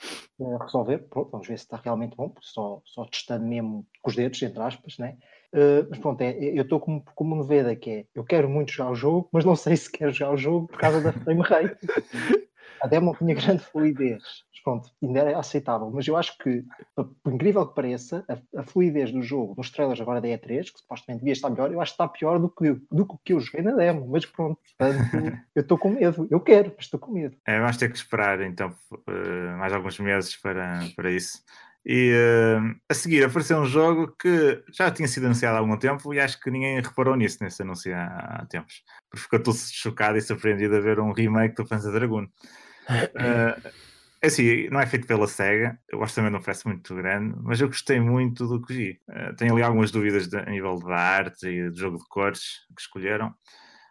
eh, 0.42 0.58
resolver. 0.60 0.98
Pronto, 1.10 1.30
vamos 1.32 1.48
ver 1.48 1.60
se 1.60 1.66
está 1.66 1.78
realmente 1.78 2.16
bom, 2.16 2.30
porque 2.30 2.48
só, 2.48 2.82
só 2.86 3.06
testando 3.06 3.46
mesmo 3.46 3.86
com 4.02 4.10
os 4.10 4.16
dedos, 4.16 4.42
entre 4.42 4.62
aspas, 4.62 4.98
né? 4.98 5.16
Uh, 5.54 5.88
mas 5.90 6.00
pronto, 6.00 6.22
é, 6.22 6.34
eu 6.38 6.64
estou 6.64 6.80
como, 6.80 7.02
como 7.16 7.36
Neveda, 7.36 7.74
que 7.76 7.90
é 7.90 8.06
eu 8.14 8.24
quero 8.24 8.50
muito 8.50 8.72
jogar 8.72 8.92
o 8.92 8.96
jogo, 8.96 9.30
mas 9.32 9.46
não 9.46 9.56
sei 9.56 9.78
se 9.78 9.90
quero 9.90 10.12
jogar 10.12 10.34
o 10.34 10.38
jogo 10.38 10.68
por 10.68 10.78
causa 10.78 11.00
da 11.00 11.14
frame 11.14 11.42
rate. 11.42 11.78
A 12.82 12.88
demo 12.88 13.16
tinha 13.18 13.34
grande 13.36 13.64
fluidez, 13.64 14.22
mas 14.52 14.62
pronto, 14.64 14.92
ainda 15.02 15.20
era 15.20 15.40
aceitável. 15.40 15.90
Mas 15.92 16.08
eu 16.08 16.16
acho 16.16 16.38
que, 16.38 16.64
por 16.96 17.34
incrível 17.34 17.68
que 17.68 17.76
pareça, 17.76 18.24
a, 18.30 18.60
a 18.60 18.64
fluidez 18.64 19.12
do 19.12 19.22
jogo 19.22 19.56
nos 19.58 19.72
trailers 19.72 20.00
agora 20.00 20.22
da 20.22 20.28
E3, 20.28 20.72
que 20.72 20.80
supostamente 20.80 21.20
devia 21.20 21.34
estar 21.34 21.50
melhor, 21.50 21.72
eu 21.72 21.82
acho 21.82 21.92
que 21.92 22.04
está 22.04 22.08
pior 22.08 22.40
do 22.40 22.50
que, 22.50 22.74
do 22.92 23.06
que 23.06 23.14
o 23.14 23.20
que 23.24 23.34
eu 23.34 23.40
joguei 23.40 23.62
na 23.62 23.72
demo. 23.72 24.08
Mas 24.08 24.26
pronto, 24.26 24.60
portanto, 24.78 25.00
eu 25.56 25.62
estou 25.62 25.78
com 25.78 25.90
medo. 25.90 26.28
Eu 26.30 26.40
quero, 26.40 26.72
mas 26.76 26.86
estou 26.86 27.00
com 27.00 27.12
medo. 27.12 27.36
É, 27.46 27.60
vamos 27.60 27.78
ter 27.78 27.90
que 27.90 27.98
esperar 27.98 28.42
então 28.42 28.74
uh, 28.92 29.58
mais 29.58 29.74
alguns 29.74 30.00
meses 30.00 30.36
para, 30.36 30.80
para 30.96 31.12
isso. 31.12 31.44
E 31.90 32.12
uh, 32.12 32.76
a 32.90 32.94
seguir 32.94 33.24
apareceu 33.24 33.58
um 33.60 33.66
jogo 33.66 34.14
que 34.20 34.62
já 34.74 34.92
tinha 34.92 35.08
sido 35.08 35.24
anunciado 35.24 35.56
há 35.56 35.60
algum 35.60 35.78
tempo 35.78 36.14
e 36.14 36.20
acho 36.20 36.38
que 36.38 36.52
ninguém 36.52 36.82
reparou 36.82 37.16
nisso 37.16 37.38
nesse 37.42 37.62
anúncio 37.62 37.96
há, 37.96 38.42
há 38.42 38.46
tempos. 38.46 38.84
Porque 39.10 39.24
ficou 39.24 39.40
todo 39.40 39.56
chocado 39.56 40.18
e 40.18 40.22
surpreendido 40.22 40.76
a 40.76 40.82
ver 40.82 41.00
um 41.00 41.14
remake 41.14 41.56
do 41.56 41.66
Panzer 41.66 41.94
Dragoon. 41.94 42.26
Uh, 42.26 43.72
assim, 44.22 44.68
não 44.68 44.82
é 44.82 44.86
feito 44.86 45.08
pela 45.08 45.30
SEGA, 45.30 45.80
o 45.94 46.00
orçamento 46.00 46.34
não 46.34 46.42
parece 46.42 46.68
muito 46.68 46.94
grande, 46.94 47.34
mas 47.42 47.62
eu 47.62 47.68
gostei 47.68 48.02
muito 48.02 48.46
do 48.46 48.62
que 48.62 48.74
vi. 48.74 49.00
Uh, 49.08 49.34
tenho 49.38 49.54
ali 49.54 49.64
algumas 49.64 49.90
dúvidas 49.90 50.28
de, 50.28 50.36
a 50.36 50.46
nível 50.46 50.76
da 50.80 50.94
arte 50.94 51.48
e 51.48 51.70
do 51.70 51.80
jogo 51.80 52.00
de 52.00 52.08
cores 52.10 52.66
que 52.76 52.82
escolheram, 52.82 53.34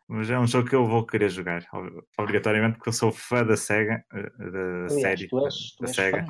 mas 0.07 0.28
é 0.28 0.38
um 0.38 0.47
jogo 0.47 0.68
que 0.68 0.76
eu 0.76 0.86
vou 0.86 1.07
querer 1.07 1.30
jogar, 1.30 1.64
obrigatoriamente, 2.18 2.76
porque 2.76 2.90
eu 2.90 2.92
sou 2.92 3.11
fã 3.11 3.42
da 3.42 3.57
SEGA, 3.57 4.05
da 4.12 4.84
Aliás, 4.84 4.92
série 5.01 5.28
tu 5.28 5.47
és, 5.47 5.74
tu 5.78 5.82
da 5.82 5.88
SEGA. 5.88 6.26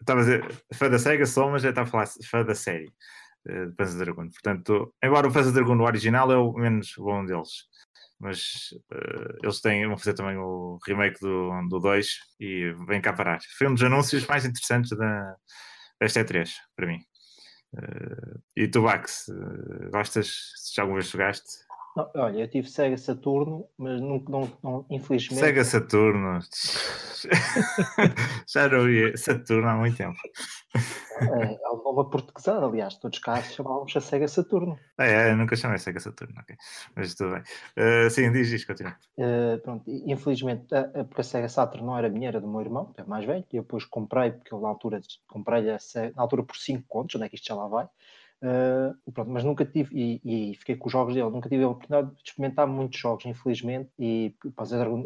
Estava 0.00 0.20
a 0.20 0.22
dizer, 0.22 0.64
fã 0.74 0.90
da 0.90 0.98
SEGA 0.98 1.26
sou, 1.26 1.50
mas 1.50 1.62
já 1.62 1.70
estava 1.70 1.88
a 1.88 1.90
falar 1.90 2.06
fã 2.28 2.44
da 2.44 2.54
série 2.54 2.92
uh, 3.48 3.66
de 3.66 3.76
Panzer 3.76 3.98
Dragoon. 3.98 4.30
Portanto, 4.30 4.94
embora 5.02 5.28
o 5.28 5.32
Panzer 5.32 5.52
Dragoon 5.52 5.76
no 5.76 5.84
original 5.84 6.30
é 6.32 6.36
o 6.36 6.52
menos 6.52 6.94
bom 6.96 7.24
deles, 7.24 7.68
mas 8.18 8.40
uh, 8.92 9.38
eles 9.42 9.60
têm, 9.60 9.86
vão 9.86 9.96
fazer 9.96 10.14
também 10.14 10.36
o 10.36 10.78
remake 10.86 11.20
do, 11.20 11.50
do 11.68 11.78
2 11.80 12.08
e 12.40 12.72
vem 12.86 13.00
cá 13.00 13.12
parar. 13.12 13.40
Foi 13.58 13.68
um 13.68 13.74
dos 13.74 13.82
anúncios 13.82 14.26
mais 14.26 14.44
interessantes 14.44 14.96
da, 14.96 15.36
desta 16.00 16.24
E3, 16.24 16.50
para 16.76 16.86
mim. 16.86 17.00
E 18.56 18.68
tu, 18.68 18.82
Bax, 18.82 19.26
gostas? 19.90 20.52
Se 20.54 20.76
já 20.76 20.82
alguma 20.82 21.00
vez 21.00 21.10
jogaste? 21.10 21.63
Não, 21.96 22.10
olha, 22.16 22.40
eu 22.40 22.48
tive 22.48 22.68
Sega 22.68 22.98
Saturno, 22.98 23.68
mas 23.78 24.00
não, 24.00 24.18
não, 24.28 24.52
não 24.62 24.86
infelizmente. 24.90 25.40
Sega 25.40 25.64
Saturno. 25.64 26.40
Já 28.48 28.68
não 28.68 28.84
vi 28.84 29.16
Saturno 29.16 29.68
há 29.68 29.76
muito 29.76 29.96
tempo. 29.96 30.18
É, 31.20 31.54
é 31.54 31.68
uma 31.68 32.10
portuguesada, 32.10 32.66
aliás, 32.66 32.96
todos 32.96 33.20
cá 33.20 33.40
chamávamos 33.40 33.96
a 33.96 34.00
Sega 34.00 34.26
Saturno. 34.26 34.76
Ah, 34.98 35.06
é, 35.06 35.30
eu 35.30 35.36
nunca 35.36 35.54
chamei 35.54 35.78
Sega 35.78 36.00
Saturno, 36.00 36.34
ok. 36.40 36.56
Mas 36.96 37.14
tudo 37.14 37.34
bem. 37.34 37.42
Uh, 37.78 38.10
sim, 38.10 38.32
diz 38.32 38.50
isto, 38.50 38.66
continua. 38.66 38.96
Uh, 39.16 39.60
pronto, 39.62 39.84
infelizmente, 39.86 40.66
porque 41.08 41.20
a 41.20 41.24
Sega 41.24 41.48
Saturn 41.48 41.86
não 41.86 41.96
era 41.96 42.08
minha, 42.08 42.28
era 42.28 42.40
do 42.40 42.48
meu 42.48 42.60
irmão, 42.60 42.92
que 42.92 43.02
é 43.02 43.04
mais 43.04 43.24
velho, 43.24 43.44
e 43.52 43.56
eu 43.56 43.62
depois 43.62 43.84
comprei, 43.84 44.32
porque 44.32 44.52
eu 44.52 44.60
na 44.60 44.68
altura 44.68 45.00
comprei-lhe 45.28 45.70
na 45.70 46.22
altura 46.22 46.42
por 46.42 46.56
5 46.56 46.82
contos, 46.88 47.14
onde 47.14 47.26
é 47.26 47.28
que 47.28 47.36
isto 47.36 47.46
já 47.46 47.54
lá 47.54 47.68
vai. 47.68 47.88
Uh, 48.44 49.10
pronto, 49.12 49.30
mas 49.30 49.42
nunca 49.42 49.64
tive, 49.64 50.20
e, 50.22 50.50
e, 50.50 50.54
fiquei 50.56 50.76
com 50.76 50.86
os 50.86 50.92
jogos 50.92 51.14
dele, 51.14 51.30
nunca 51.30 51.48
tive 51.48 51.64
a 51.64 51.68
oportunidade 51.68 52.14
de 52.14 52.28
experimentar 52.28 52.66
muitos 52.66 52.98
jogos, 53.00 53.24
infelizmente. 53.24 53.88
E 53.98 54.34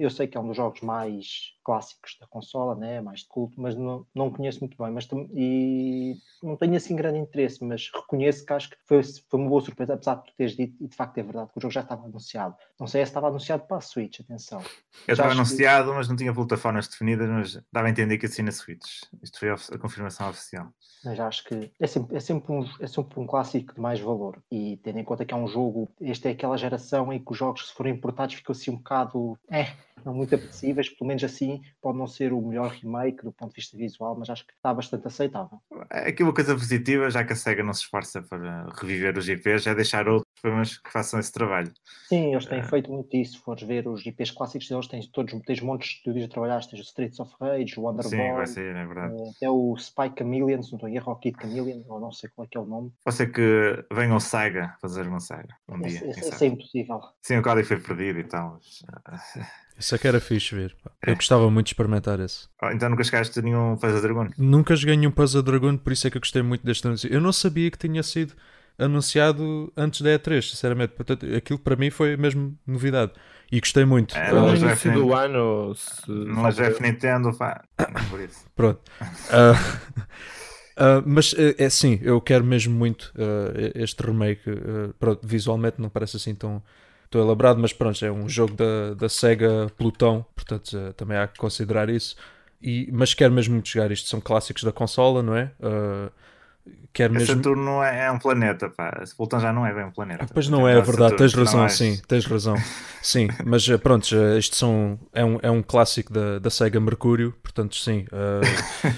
eu 0.00 0.10
sei 0.10 0.26
que 0.26 0.36
é 0.36 0.40
um 0.40 0.48
dos 0.48 0.56
jogos 0.56 0.80
mais 0.80 1.52
clássicos 1.68 2.16
da 2.18 2.26
consola, 2.26 2.74
né? 2.74 2.98
mais 3.02 3.20
de 3.20 3.28
culto, 3.28 3.60
mas 3.60 3.76
não, 3.76 4.06
não 4.14 4.30
conheço 4.30 4.60
muito 4.60 4.82
bem. 4.82 4.90
Mas, 4.90 5.06
e 5.34 6.16
não 6.42 6.56
tenho 6.56 6.74
assim 6.76 6.96
grande 6.96 7.18
interesse, 7.18 7.62
mas 7.62 7.90
reconheço 7.94 8.46
que 8.46 8.52
acho 8.54 8.70
que 8.70 8.76
foi, 8.86 9.02
foi 9.02 9.38
uma 9.38 9.50
boa 9.50 9.60
surpresa, 9.60 9.92
apesar 9.92 10.14
de 10.14 10.24
tu 10.24 10.32
teres 10.34 10.56
dito, 10.56 10.82
e 10.82 10.88
de 10.88 10.96
facto 10.96 11.18
é 11.18 11.22
verdade, 11.22 11.50
que 11.52 11.58
o 11.58 11.60
jogo 11.60 11.74
já 11.74 11.82
estava 11.82 12.06
anunciado. 12.06 12.56
Não 12.80 12.86
sei 12.86 13.04
se 13.04 13.10
estava 13.10 13.28
anunciado 13.28 13.64
para 13.64 13.76
a 13.76 13.80
Switch, 13.82 14.20
atenção. 14.20 14.62
Eu 15.06 15.12
estava 15.12 15.32
anunciado, 15.32 15.90
que... 15.90 15.96
mas 15.96 16.08
não 16.08 16.16
tinha 16.16 16.32
plataformas 16.32 16.88
definidas, 16.88 17.28
mas 17.28 17.60
dava 17.70 17.88
a 17.88 17.90
entender 17.90 18.16
que 18.16 18.24
assim 18.24 18.40
na 18.40 18.50
Switch. 18.52 19.02
Isto 19.22 19.38
foi 19.38 19.50
a 19.50 19.78
confirmação 19.78 20.30
oficial. 20.30 20.72
Mas 21.04 21.20
acho 21.20 21.44
que 21.44 21.70
é 21.78 21.86
sempre, 21.86 22.16
é 22.16 22.20
sempre, 22.20 22.50
um, 22.50 22.66
é 22.80 22.86
sempre 22.86 23.20
um 23.20 23.26
clássico 23.26 23.74
de 23.74 23.80
mais 23.80 24.00
valor. 24.00 24.42
E 24.50 24.78
tendo 24.78 24.98
em 24.98 25.04
conta 25.04 25.26
que 25.26 25.34
é 25.34 25.36
um 25.36 25.46
jogo, 25.46 25.90
este 26.00 26.28
é 26.28 26.30
aquela 26.30 26.56
geração 26.56 27.12
em 27.12 27.22
que 27.22 27.30
os 27.30 27.36
jogos, 27.36 27.68
se 27.68 27.74
forem 27.74 27.92
importados, 27.92 28.36
ficam 28.36 28.52
assim 28.52 28.70
um 28.70 28.76
bocado. 28.76 29.38
É, 29.50 29.72
não 30.04 30.14
muito 30.14 30.34
apetecíveis, 30.34 30.88
pelo 30.88 31.08
menos 31.08 31.22
assim, 31.24 31.57
pode 31.80 31.98
não 31.98 32.06
ser 32.06 32.32
o 32.32 32.40
melhor 32.40 32.70
remake 32.70 33.22
do 33.22 33.32
ponto 33.32 33.50
de 33.50 33.56
vista 33.56 33.76
visual, 33.76 34.16
mas 34.18 34.30
acho 34.30 34.46
que 34.46 34.52
está 34.52 34.72
bastante 34.72 35.06
aceitável. 35.06 35.58
É 35.90 36.08
aqui 36.08 36.22
uma 36.22 36.34
coisa 36.34 36.54
positiva, 36.54 37.10
já 37.10 37.24
que 37.24 37.32
a 37.32 37.36
SEGA 37.36 37.62
não 37.62 37.72
se 37.72 37.82
esforça 37.82 38.22
para 38.22 38.66
reviver 38.80 39.16
os 39.16 39.28
IPs, 39.28 39.66
é 39.66 39.74
deixar 39.74 40.08
outros 40.44 40.58
mas 40.58 40.78
que 40.78 40.90
façam 40.90 41.20
esse 41.20 41.32
trabalho. 41.32 41.72
Sim, 42.08 42.32
eles 42.32 42.46
têm 42.46 42.60
é. 42.60 42.62
feito 42.62 42.90
muito 42.90 43.14
isso. 43.16 43.32
Se 43.32 43.38
fores 43.38 43.62
ver 43.62 43.86
os 43.88 44.04
IPs 44.04 44.30
clássicos 44.30 44.68
deles, 44.68 44.86
tens 44.86 45.06
todos 45.08 45.34
tens 45.46 45.60
montes 45.60 45.88
de 45.88 45.94
estúdios 45.96 46.24
a 46.24 46.28
trabalhar, 46.28 46.64
tens 46.64 46.80
o 46.80 46.82
Streets 46.82 47.20
of 47.20 47.32
Rage, 47.40 47.78
o 47.78 47.82
Wonderboy, 47.82 48.10
Sim, 48.10 48.32
vai 48.32 48.46
ser, 48.46 48.76
é 48.76 48.86
verdade. 48.86 49.14
Eh, 49.14 49.30
até 49.36 49.50
o 49.50 49.74
Spy 49.76 50.12
Chameleon, 50.16 50.62
se 50.62 50.72
não 50.72 50.76
estou 50.76 50.88
em 50.88 50.96
erro, 50.96 51.12
o 51.12 51.16
Kid 51.16 51.36
Chameleon, 51.40 51.82
ou 51.88 52.00
não 52.00 52.12
sei 52.12 52.30
qual 52.30 52.46
é 52.46 52.48
que 52.48 52.58
é 52.58 52.60
o 52.60 52.66
nome. 52.66 52.92
Pode 53.04 53.16
ser 53.16 53.32
que 53.32 53.84
venham 53.92 54.18
Saga 54.20 54.76
fazer 54.80 55.06
uma 55.06 55.20
saga 55.20 55.54
um 55.68 55.84
esse, 55.86 56.00
dia. 56.00 56.10
Esse, 56.10 56.28
esse 56.28 56.44
é 56.44 56.48
impossível. 56.48 57.00
Sim, 57.22 57.38
o 57.38 57.42
código 57.42 57.66
foi 57.66 57.78
perdido 57.78 58.18
e 58.18 58.24
tal. 58.24 58.58
Isso 59.78 59.94
é 59.94 59.98
que 59.98 60.08
era 60.08 60.20
fixe 60.20 60.54
ver. 60.54 60.76
Eu 61.06 61.14
gostava 61.14 61.48
muito 61.50 61.66
de 61.66 61.72
experimentar 61.72 62.18
esse. 62.18 62.48
Oh, 62.60 62.70
então 62.70 62.88
nunca 62.88 63.04
chegaste 63.04 63.38
a 63.38 63.42
nenhum 63.42 63.76
Puzzle 63.76 64.02
Dragon? 64.02 64.28
Nunca 64.36 64.74
joguei 64.74 64.96
nenhum 64.96 65.12
Puzzle 65.12 65.42
Dragon, 65.42 65.76
por 65.76 65.92
isso 65.92 66.06
é 66.06 66.10
que 66.10 66.16
eu 66.16 66.20
gostei 66.20 66.42
muito 66.42 66.66
deste 66.66 66.86
anúncio. 66.86 67.12
Eu 67.12 67.20
não 67.20 67.32
sabia 67.32 67.70
que 67.70 67.78
tinha 67.78 68.02
sido 68.02 68.34
anunciado 68.78 69.72
antes 69.76 70.00
da 70.00 70.10
E3, 70.10 70.50
sinceramente. 70.50 70.92
Portanto, 70.94 71.26
aquilo 71.36 71.58
para 71.58 71.76
mim 71.76 71.90
foi 71.90 72.16
mesmo 72.16 72.56
novidade. 72.66 73.12
E 73.50 73.60
gostei 73.60 73.84
muito. 73.84 74.16
É, 74.16 74.30
no 74.32 74.54
início 74.54 74.92
do 74.92 75.14
ano. 75.14 75.74
Se... 75.74 76.10
No 76.10 76.50
Jeff 76.52 76.80
Nintendo, 76.82 77.32
pá. 77.34 77.64
por 78.10 78.20
isso. 78.20 78.46
Pronto. 78.54 78.80
Uh, 79.00 79.52
uh, 80.76 81.02
mas 81.06 81.34
é 81.34 81.64
assim, 81.64 81.98
eu 82.02 82.20
quero 82.20 82.44
mesmo 82.44 82.74
muito 82.74 83.12
uh, 83.16 83.72
este 83.74 84.02
remake. 84.02 84.42
Pronto, 84.98 85.26
visualmente 85.26 85.80
não 85.80 85.88
parece 85.88 86.18
assim 86.18 86.34
tão, 86.34 86.62
tão 87.10 87.20
elaborado, 87.20 87.58
mas 87.58 87.72
pronto, 87.72 88.04
é 88.04 88.12
um 88.12 88.28
jogo 88.28 88.54
da, 88.54 88.94
da 88.94 89.08
Sega 89.08 89.72
Plutão, 89.76 90.24
portanto 90.34 90.92
também 90.94 91.16
há 91.16 91.26
que 91.26 91.38
considerar 91.38 91.88
isso. 91.88 92.16
E, 92.60 92.88
mas 92.92 93.14
quero 93.14 93.32
mesmo 93.32 93.54
muito 93.54 93.68
jogar 93.68 93.90
isto. 93.90 94.08
São 94.08 94.20
clássicos 94.20 94.64
da 94.64 94.72
consola, 94.72 95.22
não 95.22 95.36
é? 95.36 95.52
Uh, 95.60 96.10
Quer 96.92 97.10
mesmo... 97.10 97.26
Saturno 97.26 97.82
é, 97.82 98.06
é 98.06 98.10
um 98.10 98.18
planeta, 98.18 98.68
pá. 98.70 99.04
Plutão 99.16 99.38
já 99.38 99.52
não 99.52 99.64
é 99.64 99.72
bem 99.72 99.84
um 99.84 99.90
planeta. 99.90 100.24
Ah, 100.24 100.28
pois 100.32 100.48
não 100.48 100.66
é, 100.66 100.78
é 100.78 100.80
verdade, 100.80 101.16
tens 101.16 101.32
razão, 101.32 101.64
é... 101.64 101.68
sim, 101.68 102.00
tens 102.08 102.26
razão. 102.26 102.56
sim, 103.00 103.28
mas 103.44 103.68
eh, 103.68 103.78
pronto, 103.78 104.04
isto 104.36 104.56
são, 104.56 104.98
é, 105.12 105.24
um, 105.24 105.38
é 105.42 105.50
um 105.50 105.62
clássico 105.62 106.12
da, 106.12 106.38
da 106.38 106.50
Sega 106.50 106.80
Mercúrio, 106.80 107.32
portanto, 107.42 107.76
sim. 107.76 108.04
Uh, 108.12 108.90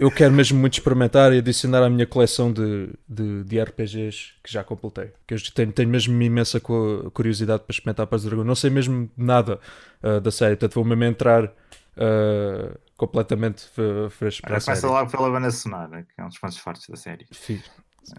eu 0.00 0.10
quero 0.10 0.32
mesmo 0.32 0.58
muito 0.58 0.74
experimentar 0.74 1.32
e 1.32 1.38
adicionar 1.38 1.82
à 1.82 1.90
minha 1.90 2.06
coleção 2.06 2.50
de, 2.50 2.88
de, 3.06 3.44
de 3.44 3.62
RPGs 3.62 4.32
que 4.42 4.50
já 4.50 4.64
completei. 4.64 5.10
Que 5.26 5.34
eu 5.34 5.38
tenho, 5.54 5.72
tenho 5.72 5.88
mesmo 5.88 6.20
imensa 6.22 6.58
curiosidade 6.58 7.62
para 7.64 7.72
experimentar 7.72 8.06
para 8.06 8.18
Dragon. 8.18 8.42
Não 8.42 8.54
sei 8.54 8.70
mesmo 8.70 9.10
nada 9.16 9.60
uh, 10.02 10.20
da 10.20 10.30
série, 10.30 10.56
portanto, 10.56 10.74
vou 10.74 10.84
mesmo 10.84 11.04
entrar. 11.04 11.44
Uh, 11.44 12.78
completamente 13.00 13.66
fresco 14.10 14.46
para 14.46 14.60
Começa 14.60 14.86
logo 14.86 15.10
pela 15.10 15.30
banda 15.30 15.50
sonora, 15.50 16.02
que 16.02 16.20
é 16.20 16.22
um 16.24 16.28
dos 16.28 16.38
pontos 16.38 16.58
fortes 16.58 16.86
da 16.86 16.96
série. 16.96 17.26
Fiz. 17.32 17.62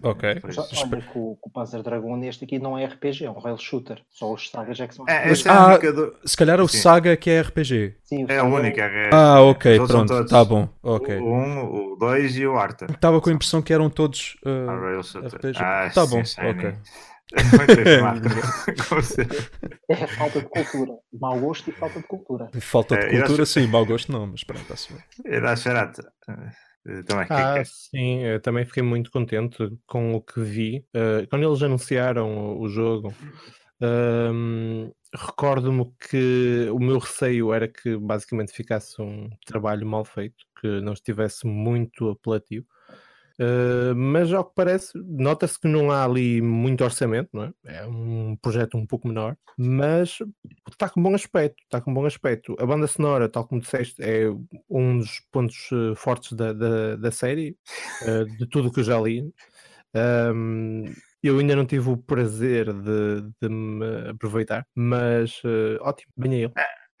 Ok. 0.02 0.28
olha 0.28 1.02
que 1.02 1.18
o, 1.18 1.38
o 1.40 1.50
Panzer 1.50 1.82
Dragon 1.82 2.18
este 2.24 2.44
aqui 2.44 2.58
não 2.58 2.76
é 2.78 2.86
RPG, 2.86 3.26
é 3.26 3.30
um 3.30 3.38
rail 3.38 3.56
shooter. 3.58 4.00
Só 4.10 4.32
os 4.32 4.50
sagas 4.50 4.80
é 4.80 4.88
que 4.88 4.94
são. 4.94 5.04
É, 5.08 5.28
Mas, 5.28 5.46
é 5.46 5.50
ah, 5.50 5.76
do... 5.76 6.16
Se 6.24 6.36
calhar 6.36 6.60
o 6.60 6.66
Sim. 6.66 6.78
Saga 6.78 7.16
que 7.16 7.30
é 7.30 7.42
RPG. 7.42 7.94
Sim, 8.02 8.26
é 8.28 8.38
a 8.38 8.44
única. 8.44 8.80
É, 8.80 9.10
ah, 9.12 9.40
ok, 9.42 9.78
pronto, 9.86 10.26
tá 10.26 10.44
bom. 10.44 10.68
Okay. 10.82 11.18
O 11.18 11.32
1, 11.32 11.92
o 11.92 11.96
2 11.96 12.36
e 12.38 12.46
o 12.46 12.56
Arthur. 12.56 12.90
Estava 12.90 13.20
com 13.20 13.30
a 13.30 13.32
impressão 13.32 13.62
que 13.62 13.72
eram 13.72 13.88
todos 13.88 14.36
uh, 14.44 15.26
RPG. 15.26 15.58
Ah, 15.60 15.90
tá 15.94 16.06
bom, 16.06 16.20
ok. 16.20 16.74
é 19.88 20.06
falta 20.06 20.40
de 20.40 20.48
cultura. 20.48 20.92
Mau 21.12 21.40
gosto 21.40 21.70
e 21.70 21.72
falta 21.72 22.00
de 22.00 22.06
cultura. 22.06 22.50
Falta 22.60 22.96
de 22.96 23.06
é, 23.06 23.20
cultura, 23.20 23.46
sim, 23.46 23.66
mau 23.66 23.86
gosto 23.86 24.12
não, 24.12 24.26
mas 24.26 24.44
pronto, 24.44 24.62
está-se 24.62 24.92
bem. 24.92 25.02
Também. 27.06 27.26
Ah, 27.30 27.58
que... 27.58 27.64
sim, 27.64 28.24
eu 28.24 28.40
também 28.40 28.64
fiquei 28.64 28.82
muito 28.82 29.10
contente 29.10 29.70
com 29.86 30.14
o 30.14 30.20
que 30.20 30.40
vi. 30.40 30.84
Uh, 30.94 31.26
quando 31.28 31.48
eles 31.48 31.62
anunciaram 31.62 32.36
o, 32.36 32.62
o 32.62 32.68
jogo, 32.68 33.14
um, 33.80 34.90
recordo-me 35.14 35.92
que 36.08 36.68
o 36.70 36.78
meu 36.78 36.98
receio 36.98 37.52
era 37.52 37.68
que 37.68 37.96
basicamente 37.96 38.52
ficasse 38.52 39.00
um 39.00 39.28
trabalho 39.44 39.86
mal 39.86 40.04
feito, 40.04 40.44
que 40.60 40.80
não 40.80 40.92
estivesse 40.92 41.46
muito 41.46 42.08
apelativo. 42.08 42.66
Uh, 43.40 43.94
mas 43.94 44.32
ao 44.32 44.44
que 44.44 44.52
parece, 44.54 44.92
nota-se 44.96 45.58
que 45.58 45.68
não 45.68 45.90
há 45.90 46.04
ali 46.04 46.40
muito 46.40 46.84
orçamento, 46.84 47.30
não 47.32 47.44
é? 47.44 47.52
É 47.64 47.86
um 47.86 48.36
projeto 48.36 48.76
um 48.76 48.86
pouco 48.86 49.08
menor, 49.08 49.36
mas 49.56 50.18
está 50.70 50.88
com 50.88 51.02
bom 51.02 51.14
aspecto, 51.14 51.62
está 51.64 51.80
com 51.80 51.92
bom 51.92 52.04
aspecto. 52.06 52.56
A 52.58 52.66
banda 52.66 52.86
sonora, 52.86 53.28
tal 53.28 53.46
como 53.46 53.60
disseste, 53.60 54.02
é 54.02 54.26
um 54.68 54.98
dos 54.98 55.20
pontos 55.30 55.70
uh, 55.72 55.94
fortes 55.96 56.32
da, 56.32 56.52
da, 56.52 56.96
da 56.96 57.10
série, 57.10 57.56
uh, 58.02 58.24
de 58.36 58.46
tudo 58.48 58.72
que 58.72 58.80
eu 58.80 58.84
já 58.84 59.00
li. 59.00 59.22
Um, 59.94 60.84
eu 61.22 61.38
ainda 61.38 61.54
não 61.54 61.66
tive 61.66 61.88
o 61.88 61.96
prazer 61.96 62.72
de, 62.72 63.22
de 63.40 63.48
me 63.48 64.10
aproveitar, 64.10 64.66
mas 64.74 65.40
ótimo, 65.80 66.12
venha 66.16 66.36
ele. 66.36 66.52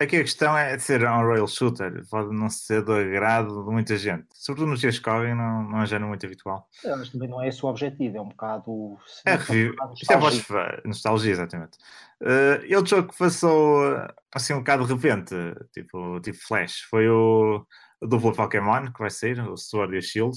Aqui 0.02 0.16
a 0.16 0.22
questão 0.22 0.58
é 0.58 0.76
de 0.76 0.82
ser 0.82 1.04
um 1.04 1.28
rail 1.28 1.46
shooter, 1.46 2.04
pode 2.10 2.34
não 2.34 2.50
ser 2.50 2.82
do 2.82 2.92
agrado 2.92 3.64
de 3.64 3.70
muita 3.70 3.96
gente. 3.96 4.26
Sobretudo 4.34 4.70
nos 4.70 4.80
dias 4.80 4.98
que 4.98 5.08
não, 5.08 5.62
não 5.62 5.82
é 5.82 5.86
género 5.86 6.08
muito 6.08 6.26
habitual. 6.26 6.68
É, 6.84 6.96
mas 6.96 7.08
também 7.08 7.28
não 7.28 7.40
é 7.40 7.46
esse 7.46 7.64
o 7.64 7.68
objetivo, 7.68 8.16
é 8.16 8.20
um 8.20 8.28
bocado. 8.28 8.98
É 9.24 9.36
review. 9.36 9.76
Isto 9.94 10.12
é 10.12 10.16
voz 10.16 10.44
nostalgia, 10.84 11.30
exatamente. 11.30 11.78
Uh, 12.20 12.64
ele 12.64 12.84
jogo 12.84 13.12
que 13.12 13.18
passou 13.18 13.96
assim 14.34 14.54
um 14.54 14.58
bocado 14.58 14.86
de 14.86 14.92
repente, 14.92 15.34
tipo, 15.72 16.20
tipo 16.20 16.38
Flash, 16.48 16.80
foi 16.90 17.08
o, 17.08 17.64
o 18.00 18.06
duplo 18.06 18.34
Pokémon 18.34 18.92
que 18.92 18.98
vai 18.98 19.10
sair, 19.10 19.40
o 19.40 19.56
Sword 19.56 19.94
e 19.94 19.98
o 19.98 20.02
Shield. 20.02 20.36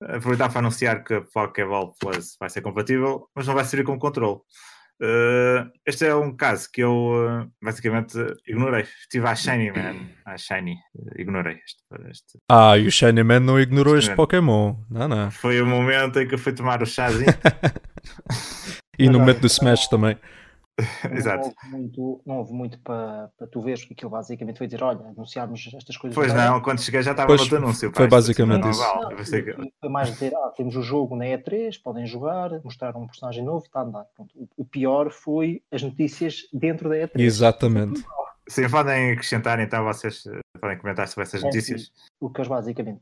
Aproveitar 0.00 0.48
para 0.48 0.60
anunciar 0.60 1.02
que 1.02 1.14
a 1.14 1.22
Pokéball 1.22 1.94
Plus 1.98 2.36
vai 2.38 2.48
ser 2.48 2.60
compatível, 2.60 3.28
mas 3.34 3.48
não 3.48 3.54
vai 3.54 3.64
servir 3.64 3.84
como 3.84 3.98
controle. 3.98 4.40
Uh, 5.00 5.70
este 5.84 6.06
é 6.06 6.14
um 6.14 6.36
caso 6.36 6.70
que 6.70 6.82
eu 6.82 6.92
uh, 6.92 7.50
basicamente 7.60 8.16
ignorei. 8.46 8.84
Estive 9.00 9.26
à 9.26 9.34
Shiny 9.34 9.72
Man, 9.72 10.06
à 10.24 10.36
Shiny, 10.36 10.76
ignorei 11.18 11.54
este, 11.54 12.10
este. 12.10 12.38
Ah, 12.48 12.78
e 12.78 12.86
o 12.86 12.90
Shiny 12.90 13.22
Man 13.24 13.40
não 13.40 13.60
ignorou 13.60 13.96
este 13.96 14.14
Pokémon. 14.14 14.76
Não, 14.90 15.08
não. 15.08 15.30
Foi 15.30 15.60
o 15.60 15.66
momento 15.66 16.20
em 16.20 16.28
que 16.28 16.34
eu 16.34 16.38
fui 16.38 16.52
tomar 16.52 16.82
o 16.82 16.86
chazinho. 16.86 17.34
e 18.98 19.08
no 19.08 19.18
momento 19.18 19.40
do 19.40 19.46
Smash 19.48 19.88
também. 19.88 20.16
Exato. 21.12 21.48
Não 21.48 21.52
houve 21.52 21.70
muito, 21.70 22.20
não 22.24 22.36
houve 22.38 22.52
muito 22.52 22.78
para, 22.80 23.30
para 23.36 23.46
tu 23.46 23.60
veres 23.60 23.84
que 23.84 23.92
aquilo 23.92 24.10
basicamente 24.10 24.58
foi 24.58 24.66
dizer: 24.66 24.82
olha, 24.82 25.00
anunciarmos 25.06 25.70
estas 25.74 25.96
coisas. 25.96 26.14
Pois 26.14 26.32
não, 26.32 26.60
quando 26.60 26.80
cheguei 26.80 27.02
já 27.02 27.10
estava 27.10 27.26
pois, 27.26 27.42
outro 27.42 27.58
anúncio. 27.58 27.92
Foi 27.94 28.08
basicamente 28.08 28.68
isso. 28.68 28.80
Não, 28.80 29.70
Foi 29.80 29.88
mais 29.88 30.10
dizer: 30.10 30.34
ah, 30.34 30.52
temos 30.56 30.74
o 30.76 30.82
jogo 30.82 31.14
na 31.16 31.26
E3, 31.26 31.80
podem 31.82 32.06
jogar, 32.06 32.50
mostrar 32.64 32.96
um 32.96 33.06
personagem 33.06 33.44
novo, 33.44 33.64
está 33.64 33.80
a 33.80 33.82
andar. 33.82 34.06
O, 34.18 34.48
o 34.56 34.64
pior 34.64 35.10
foi 35.10 35.62
as 35.70 35.82
notícias 35.82 36.48
dentro 36.52 36.88
da 36.88 36.96
E3. 36.96 37.20
Exatamente. 37.20 38.02
Sim, 38.48 38.68
podem 38.68 39.12
acrescentar 39.12 39.60
então, 39.60 39.84
vocês 39.84 40.26
eh, 40.26 40.40
podem 40.62 40.78
comentar 40.78 41.08
sobre 41.08 41.24
essas 41.24 41.42
é, 41.42 41.44
notícias. 41.44 41.92
O 42.20 42.30
que 42.30 42.40
eles 42.40 42.48
basicamente 42.48 43.00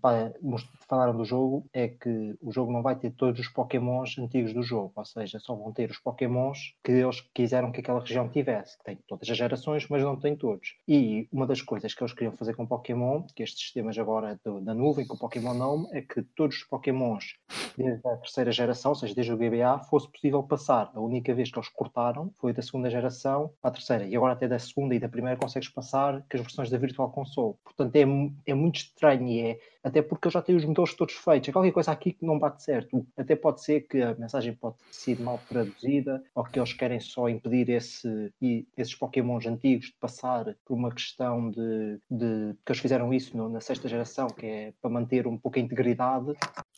falaram 0.88 1.14
do 1.14 1.26
jogo 1.26 1.66
é 1.74 1.88
que 1.88 2.34
o 2.40 2.50
jogo 2.50 2.72
não 2.72 2.82
vai 2.82 2.96
ter 2.96 3.10
todos 3.10 3.38
os 3.38 3.48
Pokémons 3.48 4.18
antigos 4.18 4.54
do 4.54 4.62
jogo, 4.62 4.90
ou 4.96 5.04
seja, 5.04 5.38
só 5.38 5.54
vão 5.54 5.70
ter 5.70 5.90
os 5.90 5.98
Pokémons 5.98 6.74
que 6.82 6.92
eles 6.92 7.20
quiseram 7.34 7.70
que 7.70 7.80
aquela 7.80 8.00
região 8.00 8.30
tivesse, 8.30 8.78
que 8.78 8.84
tem 8.84 8.98
todas 9.06 9.28
as 9.28 9.36
gerações, 9.36 9.86
mas 9.90 10.02
não 10.02 10.16
tem 10.16 10.34
todos. 10.34 10.74
E 10.88 11.28
uma 11.30 11.46
das 11.46 11.60
coisas 11.60 11.92
que 11.92 12.02
eles 12.02 12.14
queriam 12.14 12.32
fazer 12.32 12.54
com 12.54 12.66
Pokémon, 12.66 13.24
que 13.36 13.42
estes 13.42 13.60
sistemas 13.60 13.98
agora 13.98 14.40
do, 14.42 14.62
da 14.62 14.72
nuvem, 14.72 15.06
com 15.06 15.16
o 15.16 15.18
Pokémon 15.18 15.60
Home, 15.60 15.86
é 15.92 16.00
que 16.00 16.22
todos 16.34 16.56
os 16.56 16.64
Pokémons 16.64 17.34
desde 17.76 18.08
a 18.08 18.16
terceira 18.16 18.52
geração, 18.52 18.92
ou 18.92 18.94
seja, 18.94 19.14
desde 19.14 19.32
o 19.34 19.36
GBA, 19.36 19.84
fosse 19.90 20.10
possível 20.10 20.42
passar. 20.42 20.90
A 20.94 21.00
única 21.00 21.34
vez 21.34 21.50
que 21.50 21.58
eles 21.58 21.68
cortaram 21.68 22.32
foi 22.38 22.54
da 22.54 22.62
segunda 22.62 22.88
geração 22.88 23.52
a 23.62 23.70
terceira, 23.70 24.06
e 24.06 24.16
agora 24.16 24.32
até 24.32 24.48
da 24.48 24.58
segunda 24.58 24.94
e 24.94 24.98
da 24.98 25.10
primeira 25.10 25.38
consegues 25.38 25.68
passar 25.68 26.22
que 26.28 26.36
as 26.36 26.42
versões 26.42 26.70
da 26.70 26.78
Virtual 26.78 27.10
Console. 27.10 27.49
Portanto, 27.64 27.96
é, 27.96 28.02
é 28.50 28.54
muito 28.54 28.76
estranho 28.76 29.28
e 29.28 29.40
é 29.40 29.58
até 29.82 30.02
porque 30.02 30.28
eu 30.28 30.30
já 30.30 30.42
tenho 30.42 30.58
os 30.58 30.64
motores 30.64 30.94
todos 30.94 31.14
feitos. 31.14 31.48
É 31.48 31.52
qualquer 31.52 31.72
coisa 31.72 31.90
aqui 31.90 32.12
que 32.12 32.24
não 32.24 32.38
bate 32.38 32.62
certo. 32.62 33.06
Até 33.16 33.34
pode 33.34 33.62
ser 33.62 33.82
que 33.82 34.00
a 34.02 34.14
mensagem 34.14 34.54
pode 34.54 34.76
sido 34.90 35.22
mal 35.22 35.40
traduzida 35.48 36.22
ou 36.34 36.44
que 36.44 36.58
eles 36.58 36.72
querem 36.72 37.00
só 37.00 37.28
impedir 37.28 37.70
esse, 37.70 38.32
esses 38.76 38.94
Pokémons 38.94 39.46
antigos 39.46 39.86
de 39.86 39.94
passar 39.98 40.54
por 40.64 40.74
uma 40.74 40.92
questão 40.92 41.50
de, 41.50 41.98
de 42.10 42.54
que 42.64 42.72
eles 42.72 42.80
fizeram 42.80 43.12
isso 43.12 43.36
no, 43.36 43.48
na 43.48 43.60
sexta 43.60 43.88
geração, 43.88 44.28
que 44.28 44.46
é 44.46 44.74
para 44.80 44.90
manter 44.90 45.26
um 45.26 45.38
pouco 45.38 45.58
a 45.58 45.62
integridade. 45.62 46.32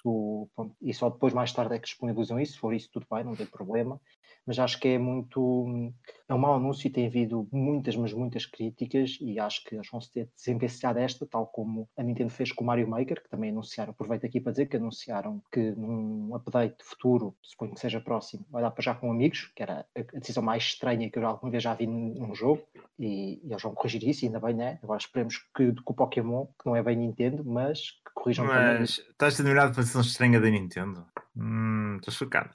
O, 0.04 0.48
e 0.80 0.92
só 0.92 1.08
depois, 1.10 1.32
mais 1.32 1.52
tarde, 1.52 1.74
é 1.74 1.78
que 1.78 1.86
disponibilizam 1.86 2.40
isso. 2.40 2.54
Se 2.54 2.58
for 2.58 2.74
isso, 2.74 2.90
tudo 2.92 3.06
bem, 3.10 3.24
não 3.24 3.36
tem 3.36 3.46
problema 3.46 4.00
mas 4.46 4.58
acho 4.58 4.78
que 4.78 4.88
é 4.88 4.98
muito. 4.98 5.92
É 6.28 6.34
um 6.34 6.38
mau 6.38 6.54
anúncio 6.54 6.86
e 6.86 6.90
tem 6.90 7.06
havido 7.06 7.46
muitas, 7.52 7.94
mas 7.94 8.12
muitas 8.12 8.46
críticas, 8.46 9.18
e 9.20 9.38
acho 9.38 9.62
que 9.64 9.74
eles 9.74 9.88
vão 9.90 10.00
se 10.00 10.10
ter 10.10 10.28
desenvencilhado 10.34 10.98
esta, 10.98 11.26
tal 11.26 11.46
como 11.46 11.88
a 11.96 12.02
Nintendo 12.02 12.30
fez 12.30 12.50
com 12.50 12.64
o 12.64 12.66
Mario 12.66 12.88
Maker, 12.88 13.22
que 13.22 13.28
também 13.28 13.50
anunciaram, 13.50 13.90
aproveito 13.90 14.24
aqui 14.24 14.40
para 14.40 14.52
dizer 14.52 14.66
que 14.66 14.76
anunciaram 14.76 15.42
que 15.52 15.72
num 15.72 16.34
update 16.34 16.82
futuro, 16.82 17.36
suponho 17.42 17.74
que 17.74 17.80
seja 17.80 18.00
próximo, 18.00 18.46
vai 18.50 18.62
dar 18.62 18.70
para 18.70 18.82
já 18.82 18.94
com 18.94 19.10
amigos, 19.10 19.52
que 19.54 19.62
era 19.62 19.84
a 19.94 20.18
decisão 20.18 20.42
mais 20.42 20.62
estranha 20.62 21.10
que 21.10 21.18
eu 21.18 21.26
alguma 21.26 21.50
vez 21.50 21.62
já 21.62 21.74
vi 21.74 21.86
num 21.86 22.34
jogo, 22.34 22.62
e, 22.98 23.40
e 23.44 23.50
eles 23.50 23.62
vão 23.62 23.74
corrigir 23.74 24.02
isso, 24.08 24.24
ainda 24.24 24.40
bem, 24.40 24.54
né? 24.54 24.78
Agora 24.82 24.98
esperemos 24.98 25.36
que, 25.54 25.72
que 25.72 25.82
o 25.84 25.94
Pokémon, 25.94 26.46
que 26.46 26.66
não 26.66 26.74
é 26.74 26.82
bem 26.82 26.96
Nintendo, 26.96 27.44
mas 27.44 27.90
que 27.90 28.12
corrijam 28.14 28.46
mas, 28.46 28.56
também. 28.56 28.78
Mas 28.80 28.90
estás 28.90 29.40
admirado 29.40 29.74
pela 29.74 29.86
decisão 29.92 30.02
estranha 30.02 30.40
da 30.40 30.48
Nintendo? 30.48 31.04
Hum, 31.36 31.96
estou 31.96 32.12
chocado. 32.12 32.50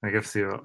Como 0.00 0.08
é 0.08 0.10
que 0.10 0.16
é 0.16 0.20
possível? 0.20 0.60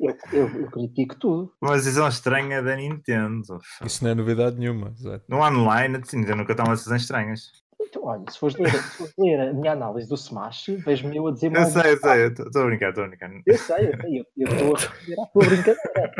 Eu, 0.00 0.16
eu, 0.32 0.60
eu 0.60 0.70
critico 0.70 1.14
tudo. 1.16 1.52
Uma 1.62 1.76
decisão 1.76 2.08
estranha 2.08 2.62
da 2.62 2.74
Nintendo. 2.76 3.58
Isso 3.84 4.02
não 4.02 4.10
é 4.10 4.14
novidade 4.14 4.58
nenhuma. 4.58 4.92
Exato. 4.98 5.24
No 5.28 5.38
online, 5.38 5.96
a 5.96 5.98
Nintendo 5.98 6.36
nunca 6.36 6.54
toma 6.54 6.74
decisões 6.74 7.02
estranhas. 7.02 7.52
Então, 7.80 8.04
olha, 8.04 8.24
se 8.28 8.38
fores 8.38 8.56
ler, 8.56 8.72
se 8.72 8.98
fores 8.98 9.14
ler 9.18 9.40
a 9.40 9.52
minha 9.52 9.72
análise 9.72 10.08
do 10.08 10.14
Smash, 10.14 10.66
vejo-me 10.84 11.16
eu 11.16 11.28
a 11.28 11.32
dizer 11.32 11.50
mal. 11.50 11.62
Eu 11.62 11.70
sei, 11.70 11.92
eu 11.92 11.98
sei, 11.98 12.26
estou 12.26 12.62
a 12.62 12.66
brincar, 12.66 12.88
estou 12.88 13.04
a 13.04 13.08
brincar. 13.08 13.30
Eu 13.46 13.58
sei, 13.58 13.88
eu 13.88 14.00
sei, 14.00 14.18
eu 14.36 14.48
estou 14.48 14.74
a 14.74 14.78
responder 14.78 15.20
à 15.20 15.26
tua 15.26 15.46
brincadeira. 15.46 16.14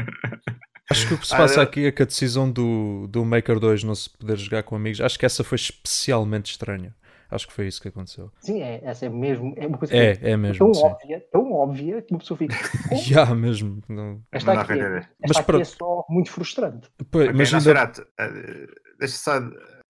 Acho 0.89 1.09
que 1.09 1.15
o 1.15 1.19
que 1.19 1.27
se 1.27 1.37
passa 1.37 1.61
aqui 1.61 1.87
é 1.87 1.91
que 1.91 2.03
a 2.03 2.07
decisão 2.07 2.49
do, 2.49 3.09
do 3.09 3.25
Maker 3.25 3.59
2 3.59 3.83
não 3.83 3.95
se 3.95 4.09
poder 4.09 4.37
jogar 4.37 4.63
com 4.63 4.77
amigos, 4.77 5.01
acho 5.01 5.19
que 5.19 5.27
essa 5.27 5.43
foi 5.43 5.57
especialmente 5.57 6.53
estranha. 6.53 6.95
Acho 7.31 7.47
que 7.47 7.53
foi 7.53 7.67
isso 7.67 7.81
que 7.81 7.89
aconteceu. 7.89 8.31
Sim, 8.41 8.63
é, 8.63 8.81
essa 8.85 9.07
é 9.07 9.09
mesmo. 9.09 9.53
É 9.57 9.67
uma 9.67 9.79
coisa 9.79 9.97
é, 9.97 10.19
é 10.23 10.37
mesmo. 10.37 10.59
Tão 10.59 10.75
sim. 10.75 10.85
óbvia, 10.85 11.25
tão 11.33 11.53
óbvia 11.53 12.03
que 12.03 12.13
uma 12.13 12.19
pessoa 12.19 12.39
fica. 12.39 12.57
Já, 12.97 13.23
yeah, 13.23 13.35
mesmo. 13.35 13.83
Não... 13.89 14.23
Esta 14.31 14.53
aqui, 14.53 14.73
é, 14.73 14.99
esta 14.99 15.11
mas 15.27 15.37
aqui 15.37 15.47
para... 15.47 15.61
é 15.61 15.65
só 15.65 16.05
muito 16.09 16.31
frustrante. 16.31 16.89
Pois, 17.11 17.29
okay, 17.29 17.39
mas 17.39 17.55
ainda... 17.55 17.93
uh, 17.93 18.99
deixa 18.99 19.17
só 19.17 19.33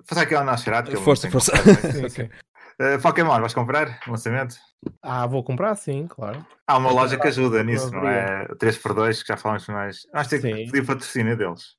fazer 0.04 0.22
aqui 0.22 0.34
ao 0.34 0.44
Nosferatu. 0.44 0.96
Força, 1.00 1.30
força. 1.30 1.52
okay. 2.06 2.30
Uh, 2.78 3.00
Pokémon, 3.00 3.40
vais 3.40 3.54
comprar 3.54 4.00
lançamento? 4.06 4.56
Ah, 5.02 5.26
vou 5.26 5.42
comprar 5.42 5.74
sim, 5.76 6.06
claro. 6.06 6.44
Há 6.66 6.76
uma 6.76 6.90
loja 6.90 7.18
que 7.18 7.26
ajuda 7.26 7.64
nisso, 7.64 7.90
não 7.90 8.06
é? 8.06 8.46
3x2, 8.48 9.22
que 9.22 9.28
já 9.28 9.36
falamos 9.36 9.66
mais. 9.68 10.06
Acho 10.12 10.30
que 10.30 10.38
tem 10.38 10.54
que 10.54 10.70
pedir 10.70 10.86
patrocínio 10.86 11.36
deles. 11.36 11.76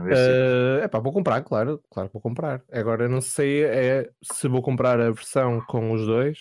Uh, 0.00 0.82
é 0.82 0.88
pá, 0.88 0.98
vou 0.98 1.12
comprar, 1.12 1.42
claro, 1.42 1.82
claro 1.90 2.08
que 2.08 2.12
vou 2.12 2.22
comprar. 2.22 2.62
Agora 2.72 3.08
não 3.08 3.20
sei 3.20 3.64
é, 3.64 4.10
se 4.22 4.48
vou 4.48 4.62
comprar 4.62 5.00
a 5.00 5.10
versão 5.10 5.60
com 5.62 5.92
os 5.92 6.06
dois. 6.06 6.38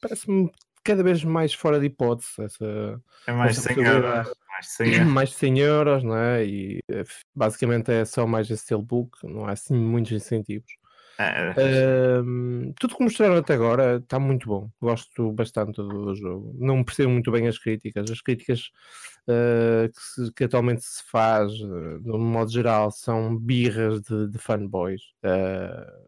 Parece-me 0.00 0.50
cada 0.84 1.02
vez 1.02 1.22
mais 1.22 1.52
fora 1.52 1.78
de 1.78 1.86
hipótese. 1.86 2.30
Essa, 2.40 3.00
é 3.26 3.32
mais 3.32 3.58
essa 3.58 3.74
100 3.74 3.84
euros. 3.84 4.34
Mais 4.48 4.68
100 4.68 4.92
euros. 4.92 5.12
mais 5.12 5.32
100 5.34 5.58
euros, 5.58 6.02
não 6.04 6.16
é? 6.16 6.44
E 6.44 6.80
eh, 6.90 7.04
basicamente 7.34 7.92
é 7.92 8.04
só 8.04 8.26
mais 8.26 8.50
esse 8.50 8.62
steelbook, 8.62 9.18
não 9.24 9.46
há 9.46 9.52
assim 9.52 9.74
muitos 9.74 10.12
incentivos. 10.12 10.72
Uh, 11.20 12.72
tudo 12.78 12.96
que 12.96 13.02
mostraram 13.02 13.36
até 13.36 13.54
agora 13.54 13.96
está 13.96 14.20
muito 14.20 14.46
bom. 14.46 14.70
Gosto 14.80 15.32
bastante 15.32 15.76
do, 15.76 16.14
jogo. 16.14 16.54
Não 16.56 16.84
percebo 16.84 17.10
muito 17.10 17.32
bem 17.32 17.48
as 17.48 17.58
críticas. 17.58 18.08
As 18.08 18.20
críticas 18.20 18.70
uh, 19.26 19.92
que, 19.92 20.00
se, 20.00 20.32
que, 20.32 20.44
atualmente 20.44 20.84
se 20.84 21.02
faz, 21.10 21.52
uh, 21.60 22.00
no 22.04 22.18
modo 22.18 22.52
geral, 22.52 22.92
são 22.92 23.36
birras 23.36 24.00
de, 24.02 24.28
de 24.28 24.38
fanboys. 24.38 25.02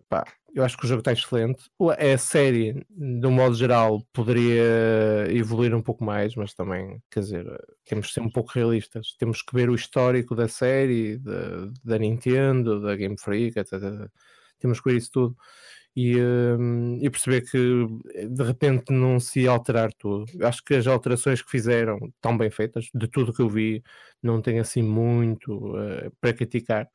Pá, 0.08 0.24
eu 0.54 0.64
acho 0.64 0.76
que 0.76 0.84
o 0.84 0.88
jogo 0.88 1.00
está 1.00 1.12
excelente. 1.12 1.64
É 1.98 2.12
a 2.12 2.18
série, 2.18 2.86
do 2.88 3.32
modo 3.32 3.56
geral, 3.56 4.04
poderia 4.12 5.26
evoluir 5.28 5.74
um 5.74 5.82
pouco 5.82 6.04
mais, 6.04 6.36
mas 6.36 6.54
também, 6.54 7.02
quer 7.11 7.20
dizer, 7.20 7.46
temos 7.84 8.06
de 8.08 8.12
ser 8.12 8.20
um 8.20 8.30
pouco 8.30 8.52
realistas. 8.54 9.16
Temos 9.18 9.42
que 9.42 9.54
ver 9.54 9.70
o 9.70 9.74
histórico 9.74 10.36
da 10.36 10.46
série, 10.46 11.18
da, 11.18 11.68
da 11.84 11.98
Nintendo, 11.98 12.80
da 12.80 12.94
Game 12.94 13.18
Freak, 13.18 13.58
etc 13.58 14.08
temos 14.61 14.80
que 14.80 14.90
ver 14.90 14.96
isso 14.96 15.11
tudo 15.11 15.36
e, 15.94 16.16
uh, 16.16 16.98
e 17.00 17.11
perceber 17.11 17.42
que 17.42 17.86
de 18.28 18.42
repente 18.42 18.92
não 18.92 19.18
se 19.18 19.46
alterar 19.46 19.92
tudo. 19.92 20.26
Acho 20.44 20.62
que 20.64 20.74
as 20.74 20.86
alterações 20.86 21.42
que 21.42 21.50
fizeram 21.50 21.98
estão 22.14 22.36
bem 22.36 22.50
feitas, 22.50 22.88
de 22.94 23.08
tudo 23.08 23.32
que 23.32 23.42
eu 23.42 23.48
vi, 23.48 23.82
não 24.22 24.40
tem 24.40 24.58
assim 24.58 24.82
muito 24.82 25.52
uh, 25.52 26.11
para 26.20 26.32
criticar. 26.32 26.88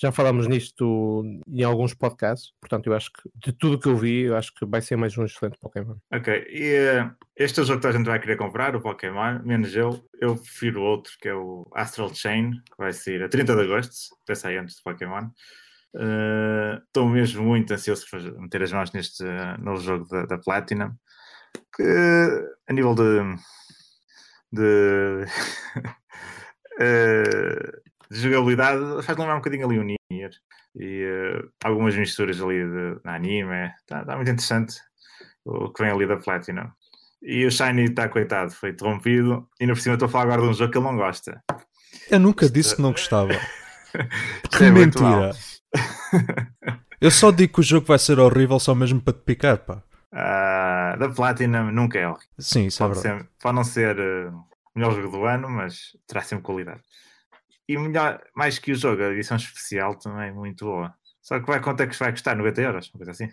já 0.00 0.12
falámos 0.12 0.46
nisto 0.46 1.24
em 1.48 1.64
alguns 1.64 1.94
podcasts, 1.94 2.52
portanto, 2.60 2.86
eu 2.86 2.94
acho 2.94 3.12
que 3.12 3.28
de 3.34 3.52
tudo 3.52 3.78
que 3.78 3.88
eu 3.88 3.96
vi, 3.96 4.22
eu 4.22 4.36
acho 4.36 4.54
que 4.54 4.64
vai 4.64 4.80
ser 4.80 4.96
mais 4.96 5.16
um 5.18 5.24
excelente 5.24 5.58
Pokémon. 5.58 5.96
Ok, 6.12 6.46
e 6.48 7.00
uh, 7.00 7.10
este 7.36 7.58
é 7.58 7.62
o 7.64 7.66
jogo 7.66 7.80
que 7.80 7.88
a 7.88 7.92
gente 7.92 8.06
vai 8.06 8.20
querer 8.20 8.36
comprar, 8.36 8.76
o 8.76 8.80
Pokémon, 8.80 9.40
menos 9.44 9.74
eu. 9.74 10.00
Eu 10.20 10.36
prefiro 10.36 10.82
outro, 10.82 11.12
que 11.20 11.28
é 11.28 11.34
o 11.34 11.66
Astral 11.74 12.14
Chain, 12.14 12.52
que 12.52 12.78
vai 12.78 12.92
sair 12.92 13.22
a 13.22 13.28
30 13.28 13.56
de 13.56 13.62
agosto, 13.62 14.14
até 14.22 14.34
sair 14.36 14.58
antes 14.58 14.76
do 14.76 14.82
Pokémon. 14.84 15.28
Estou 15.94 17.06
uh, 17.06 17.10
mesmo 17.10 17.44
muito 17.44 17.72
ansioso 17.72 18.06
por 18.10 18.20
meter 18.40 18.62
as 18.62 18.72
mãos 18.72 18.92
neste 18.92 19.24
uh, 19.24 19.58
novo 19.60 19.80
jogo 19.80 20.06
da, 20.08 20.26
da 20.26 20.38
Platinum, 20.38 20.92
que 21.74 21.82
a 22.68 22.72
nível 22.72 22.94
de. 22.94 23.36
de 24.52 25.24
uh, 26.80 27.88
de 28.10 28.20
jogabilidade 28.20 29.02
faz 29.02 29.18
lembrar 29.18 29.34
um 29.34 29.38
bocadinho 29.38 29.66
ali 29.66 29.78
o 29.78 29.82
Nier 29.82 30.30
e 30.74 31.04
uh, 31.04 31.50
algumas 31.64 31.94
misturas 31.96 32.40
ali 32.40 32.64
de, 32.64 32.94
de 32.94 33.08
anime. 33.08 33.72
Está 33.80 34.04
tá 34.04 34.16
muito 34.16 34.30
interessante 34.30 34.80
o 35.44 35.70
que 35.72 35.82
vem 35.82 35.92
ali 35.92 36.06
da 36.06 36.16
Platinum. 36.16 36.70
E 37.20 37.44
o 37.44 37.50
Shiny 37.50 37.84
está 37.84 38.08
coitado, 38.08 38.52
foi 38.52 38.70
interrompido. 38.70 39.48
E 39.60 39.66
na 39.66 39.74
por 39.74 39.80
cima 39.80 39.94
estou 39.94 40.06
a 40.06 40.10
falar 40.10 40.24
agora 40.24 40.42
de 40.42 40.48
um 40.48 40.54
jogo 40.54 40.70
que 40.70 40.78
ele 40.78 40.86
não 40.86 40.96
gosta. 40.96 41.42
Eu 42.10 42.20
nunca 42.20 42.44
Isto... 42.44 42.54
disse 42.54 42.76
que 42.76 42.82
não 42.82 42.92
gostava. 42.92 43.30
que 44.56 44.64
é 44.64 44.70
mentira. 44.70 45.32
Eu 47.00 47.10
só 47.10 47.30
digo 47.30 47.54
que 47.54 47.60
o 47.60 47.62
jogo 47.62 47.86
vai 47.86 47.98
ser 47.98 48.18
horrível 48.18 48.58
só 48.58 48.74
mesmo 48.74 49.00
para 49.00 49.12
te 49.12 49.20
picar, 49.20 49.58
pá. 49.58 49.82
Uh, 50.12 50.98
da 50.98 51.08
Platinum 51.14 51.70
nunca 51.70 51.98
é 51.98 52.08
horrível. 52.08 52.28
Sim, 52.38 52.66
isso 52.66 52.78
pode 52.78 52.98
é 52.98 53.02
verdade. 53.02 53.22
Ser, 53.22 53.30
pode 53.40 53.54
não 53.54 53.64
ser 53.64 53.98
uh, 53.98 54.30
o 54.74 54.78
melhor 54.78 54.94
jogo 54.94 55.16
do 55.16 55.24
ano, 55.24 55.48
mas 55.48 55.96
terá 56.06 56.22
sempre 56.22 56.44
qualidade. 56.44 56.80
E 57.68 57.76
melhor, 57.78 58.20
mais 58.34 58.58
que 58.58 58.72
o 58.72 58.74
jogo, 58.74 59.02
a 59.02 59.12
edição 59.12 59.36
especial 59.36 59.94
também 59.96 60.28
é 60.28 60.32
muito 60.32 60.64
boa. 60.64 60.94
Só 61.20 61.38
que 61.38 61.46
vai, 61.46 61.60
quanto 61.60 61.82
é 61.82 61.86
que 61.86 61.96
vai 61.98 62.10
custar? 62.10 62.34
90 62.34 62.60
euros? 62.62 62.88
Uma 62.88 63.04
coisa 63.04 63.10
assim? 63.12 63.26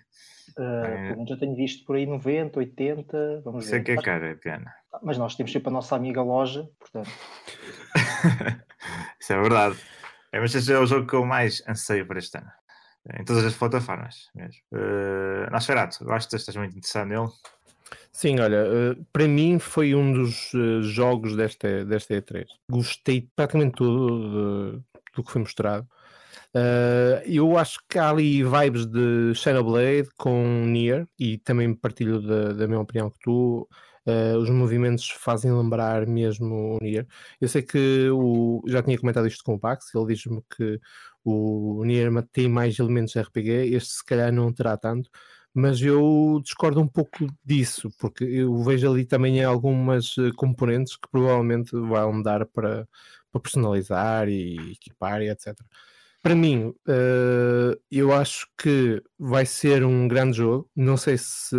Uh, 0.57 1.21
é... 1.23 1.25
Já 1.27 1.37
tenho 1.37 1.55
visto 1.55 1.85
por 1.85 1.95
aí 1.95 2.05
90, 2.05 2.59
80. 2.59 3.41
Vamos 3.43 3.65
Sei 3.65 3.79
ver. 3.79 3.85
que 3.85 3.91
é 3.91 3.95
caro, 3.95 4.25
é 4.25 4.35
pena. 4.35 4.73
Mas 5.01 5.17
nós 5.17 5.35
temos 5.35 5.51
sempre 5.51 5.69
a 5.69 5.71
nossa 5.71 5.95
amiga 5.95 6.21
loja, 6.21 6.69
portanto. 6.77 7.09
Isso 9.19 9.33
é 9.33 9.41
verdade. 9.41 9.77
É, 10.31 10.39
mas 10.39 10.53
este 10.53 10.71
é 10.73 10.77
o 10.77 10.85
jogo 10.85 11.07
que 11.07 11.13
eu 11.13 11.25
mais 11.25 11.63
anseio 11.67 12.05
para 12.05 12.19
este 12.19 12.37
ano. 12.37 12.51
Em 13.13 13.23
todas 13.23 13.45
as 13.45 13.55
plataformas 13.55 14.29
mesmo. 14.33 14.61
Uh, 14.71 15.51
Nosferatu, 15.51 16.03
gostas? 16.03 16.41
Estás 16.41 16.55
muito 16.55 16.75
interessado 16.75 17.07
nele? 17.07 17.29
Sim, 18.11 18.39
olha, 18.39 18.55
eh, 18.55 18.97
para 19.13 19.27
mim 19.27 19.59
foi 19.59 19.93
um 19.93 20.11
dos 20.11 20.51
eh, 20.55 20.81
jogos 20.81 21.35
desta, 21.35 21.85
desta 21.85 22.15
E3. 22.15 22.45
Gostei 22.69 23.29
praticamente 23.35 23.75
tudo 23.75 24.83
do 25.15 25.23
que 25.23 25.31
foi 25.31 25.41
mostrado. 25.41 25.87
Eu 27.25 27.57
acho 27.57 27.79
que 27.87 27.99
há 27.99 28.09
ali 28.09 28.41
vibes 28.41 28.85
de 28.85 29.33
Shadowblade 29.35 30.09
com 30.17 30.65
Nier 30.65 31.05
e 31.19 31.37
também 31.37 31.73
partilho 31.75 32.21
da, 32.21 32.53
da 32.53 32.67
minha 32.67 32.79
opinião 32.79 33.09
que 33.09 33.19
tu. 33.21 33.67
Os 34.39 34.49
movimentos 34.49 35.09
fazem 35.09 35.51
lembrar 35.51 36.07
mesmo 36.07 36.77
o 36.77 36.79
Nier. 36.81 37.05
Eu 37.41 37.49
sei 37.49 37.61
que 37.61 38.09
o, 38.09 38.63
já 38.67 38.81
tinha 38.81 38.97
comentado 38.97 39.27
isto 39.27 39.43
com 39.43 39.55
o 39.55 39.59
Pax, 39.59 39.93
ele 39.93 40.05
diz-me 40.07 40.41
que 40.55 40.79
o 41.25 41.83
Nier 41.85 42.11
tem 42.31 42.47
mais 42.47 42.79
elementos 42.79 43.15
RPG, 43.15 43.75
este 43.75 43.93
se 43.95 44.05
calhar 44.05 44.31
não 44.31 44.53
terá 44.53 44.77
tanto, 44.77 45.09
mas 45.53 45.81
eu 45.81 46.41
discordo 46.43 46.81
um 46.81 46.87
pouco 46.87 47.27
disso, 47.43 47.89
porque 47.99 48.23
eu 48.25 48.55
vejo 48.63 48.91
ali 48.91 49.05
também 49.05 49.43
algumas 49.43 50.15
eh, 50.17 50.31
componentes 50.35 50.97
que 50.97 51.09
provavelmente 51.09 51.71
vão 51.71 52.21
dar 52.21 52.45
para, 52.45 52.87
para 53.31 53.41
personalizar 53.41 54.27
e 54.29 54.73
equipar 54.73 55.21
e 55.21 55.29
etc. 55.29 55.55
Para 56.25 56.35
mim, 56.35 56.73
uh, 56.87 57.79
eu 57.91 58.11
acho 58.11 58.47
que 58.57 58.99
vai 59.17 59.45
ser 59.45 59.83
um 59.85 60.07
grande 60.07 60.37
jogo. 60.37 60.67
Não 60.75 60.97
sei 60.97 61.17
se 61.19 61.55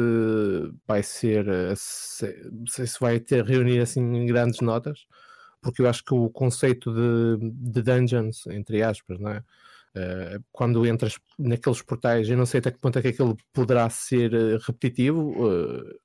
vai 0.86 1.04
ser, 1.04 1.46
eh, 1.48 1.74
se, 1.76 2.50
sei 2.68 2.86
se 2.86 2.98
vai 2.98 3.20
ter 3.20 3.44
reunir 3.44 3.78
assim 3.78 4.26
grandes 4.26 4.60
notas, 4.60 5.06
porque 5.60 5.82
eu 5.82 5.88
acho 5.88 6.04
que 6.04 6.14
o 6.14 6.30
conceito 6.30 6.92
de, 6.92 7.50
de 7.52 7.82
dungeons, 7.82 8.46
entre 8.48 8.82
aspas, 8.82 9.18
não 9.18 9.30
é? 9.30 9.42
Uh, 9.96 10.44
quando 10.52 10.86
entras 10.86 11.18
naqueles 11.38 11.80
portais, 11.80 12.28
eu 12.28 12.36
não 12.36 12.44
sei 12.44 12.60
até 12.60 12.70
que 12.70 12.78
ponto 12.78 12.98
é 12.98 13.02
que 13.02 13.08
aquilo 13.08 13.34
poderá 13.50 13.88
ser 13.88 14.34
uh, 14.34 14.58
repetitivo, 14.58 15.32
uh, 15.48 15.98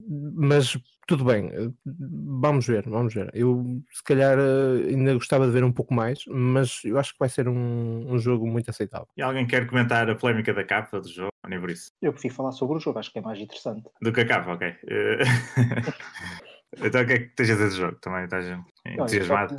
mas 0.00 0.78
tudo 1.08 1.24
bem, 1.24 1.50
vamos 1.84 2.66
ver, 2.68 2.88
vamos 2.88 3.12
ver. 3.12 3.30
Eu 3.34 3.82
se 3.90 4.04
calhar 4.04 4.38
ainda 4.38 5.14
gostava 5.14 5.46
de 5.46 5.52
ver 5.52 5.64
um 5.64 5.72
pouco 5.72 5.92
mais, 5.92 6.22
mas 6.28 6.82
eu 6.84 6.98
acho 6.98 7.14
que 7.14 7.18
vai 7.18 7.28
ser 7.28 7.48
um, 7.48 8.12
um 8.12 8.18
jogo 8.18 8.46
muito 8.46 8.70
aceitável. 8.70 9.08
E 9.16 9.22
alguém 9.22 9.44
quer 9.44 9.66
comentar 9.66 10.08
a 10.08 10.14
polémica 10.14 10.54
da 10.54 10.62
capa 10.62 11.00
do 11.00 11.08
jogo? 11.08 11.32
Nem 11.48 11.58
por 11.58 11.70
isso. 11.70 11.90
Eu 12.00 12.12
prefiro 12.12 12.34
falar 12.34 12.52
sobre 12.52 12.76
o 12.76 12.80
jogo, 12.80 13.00
acho 13.00 13.10
que 13.10 13.18
é 13.18 13.22
mais 13.22 13.40
interessante. 13.40 13.88
Do 14.00 14.12
que 14.12 14.20
a 14.20 14.26
capa, 14.26 14.52
ok. 14.52 14.76
Então 16.76 17.02
o 17.02 17.06
que 17.06 17.12
é 17.12 17.18
que 17.18 17.34
tens 17.34 17.50
a 17.50 18.40
dizer 18.40 18.58
estás 18.86 19.12
entusiasmado? 19.12 19.56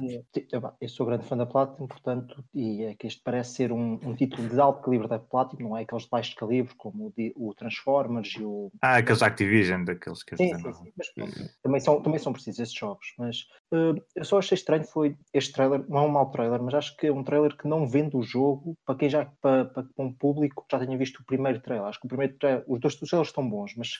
Eu, 0.52 0.74
eu 0.80 0.90
sou 0.90 1.06
grande 1.06 1.26
fã 1.26 1.38
da 1.38 1.46
Platinum, 1.46 1.88
portanto, 1.88 2.44
e 2.54 2.84
é 2.84 2.96
que 2.96 3.08
este 3.08 3.22
parece 3.22 3.56
ser 3.56 3.72
um, 3.72 4.00
um 4.04 4.16
título 4.16 4.48
de 4.48 4.60
alto 4.60 4.82
calibre 4.82 5.08
da 5.08 5.20
Platinum, 5.20 5.70
não 5.70 5.78
é 5.78 5.82
aqueles 5.82 6.04
de 6.04 6.10
baixo 6.10 6.36
calibre 6.36 6.74
como 6.76 7.14
o, 7.18 7.50
o 7.50 7.54
Transformers 7.54 8.36
e 8.38 8.44
o. 8.44 8.72
Ah, 8.82 8.98
aqueles 8.98 9.22
Activision, 9.22 9.84
daqueles 9.84 10.24
que 10.24 10.36
sim, 10.38 10.56
sim, 10.56 10.74
sim, 10.74 10.94
mas 10.98 11.52
também 11.62 11.80
são, 11.80 12.02
também 12.02 12.20
são 12.20 12.34
precisos 12.34 12.60
esses 12.60 12.74
jogos. 12.74 13.14
Mas 13.18 13.42
uh, 13.74 14.02
eu 14.16 14.26
só 14.26 14.40
achei 14.40 14.56
estranho 14.56 14.84
foi 14.84 15.16
este 15.34 15.54
trailer, 15.54 15.84
não 15.88 16.00
é 16.00 16.02
um 16.02 16.10
mau 16.10 16.32
trailer, 16.32 16.62
mas 16.62 16.74
acho 16.74 16.96
que 16.98 17.08
é 17.08 17.12
um 17.12 17.24
trailer 17.24 17.56
que 17.58 17.68
não 17.68 17.88
vende 17.88 18.16
o 18.16 18.24
jogo 18.24 18.78
para 18.86 18.96
quem 18.96 19.10
já, 19.10 19.26
para, 19.42 19.66
para, 19.66 19.84
para 19.84 20.06
um 20.06 20.14
público 20.14 20.66
que 20.68 20.76
já 20.76 20.84
tenha 20.84 20.98
visto 20.98 21.20
o 21.20 21.26
primeiro 21.26 21.60
trailer. 21.60 21.88
Acho 21.88 22.00
que 22.00 22.06
o 22.06 22.10
primeiro 22.10 22.34
trailer, 22.38 22.64
os 22.68 22.80
dois 22.80 22.96
trailers 22.96 23.30
estão 23.30 23.48
bons, 23.48 23.76
mas 23.76 23.94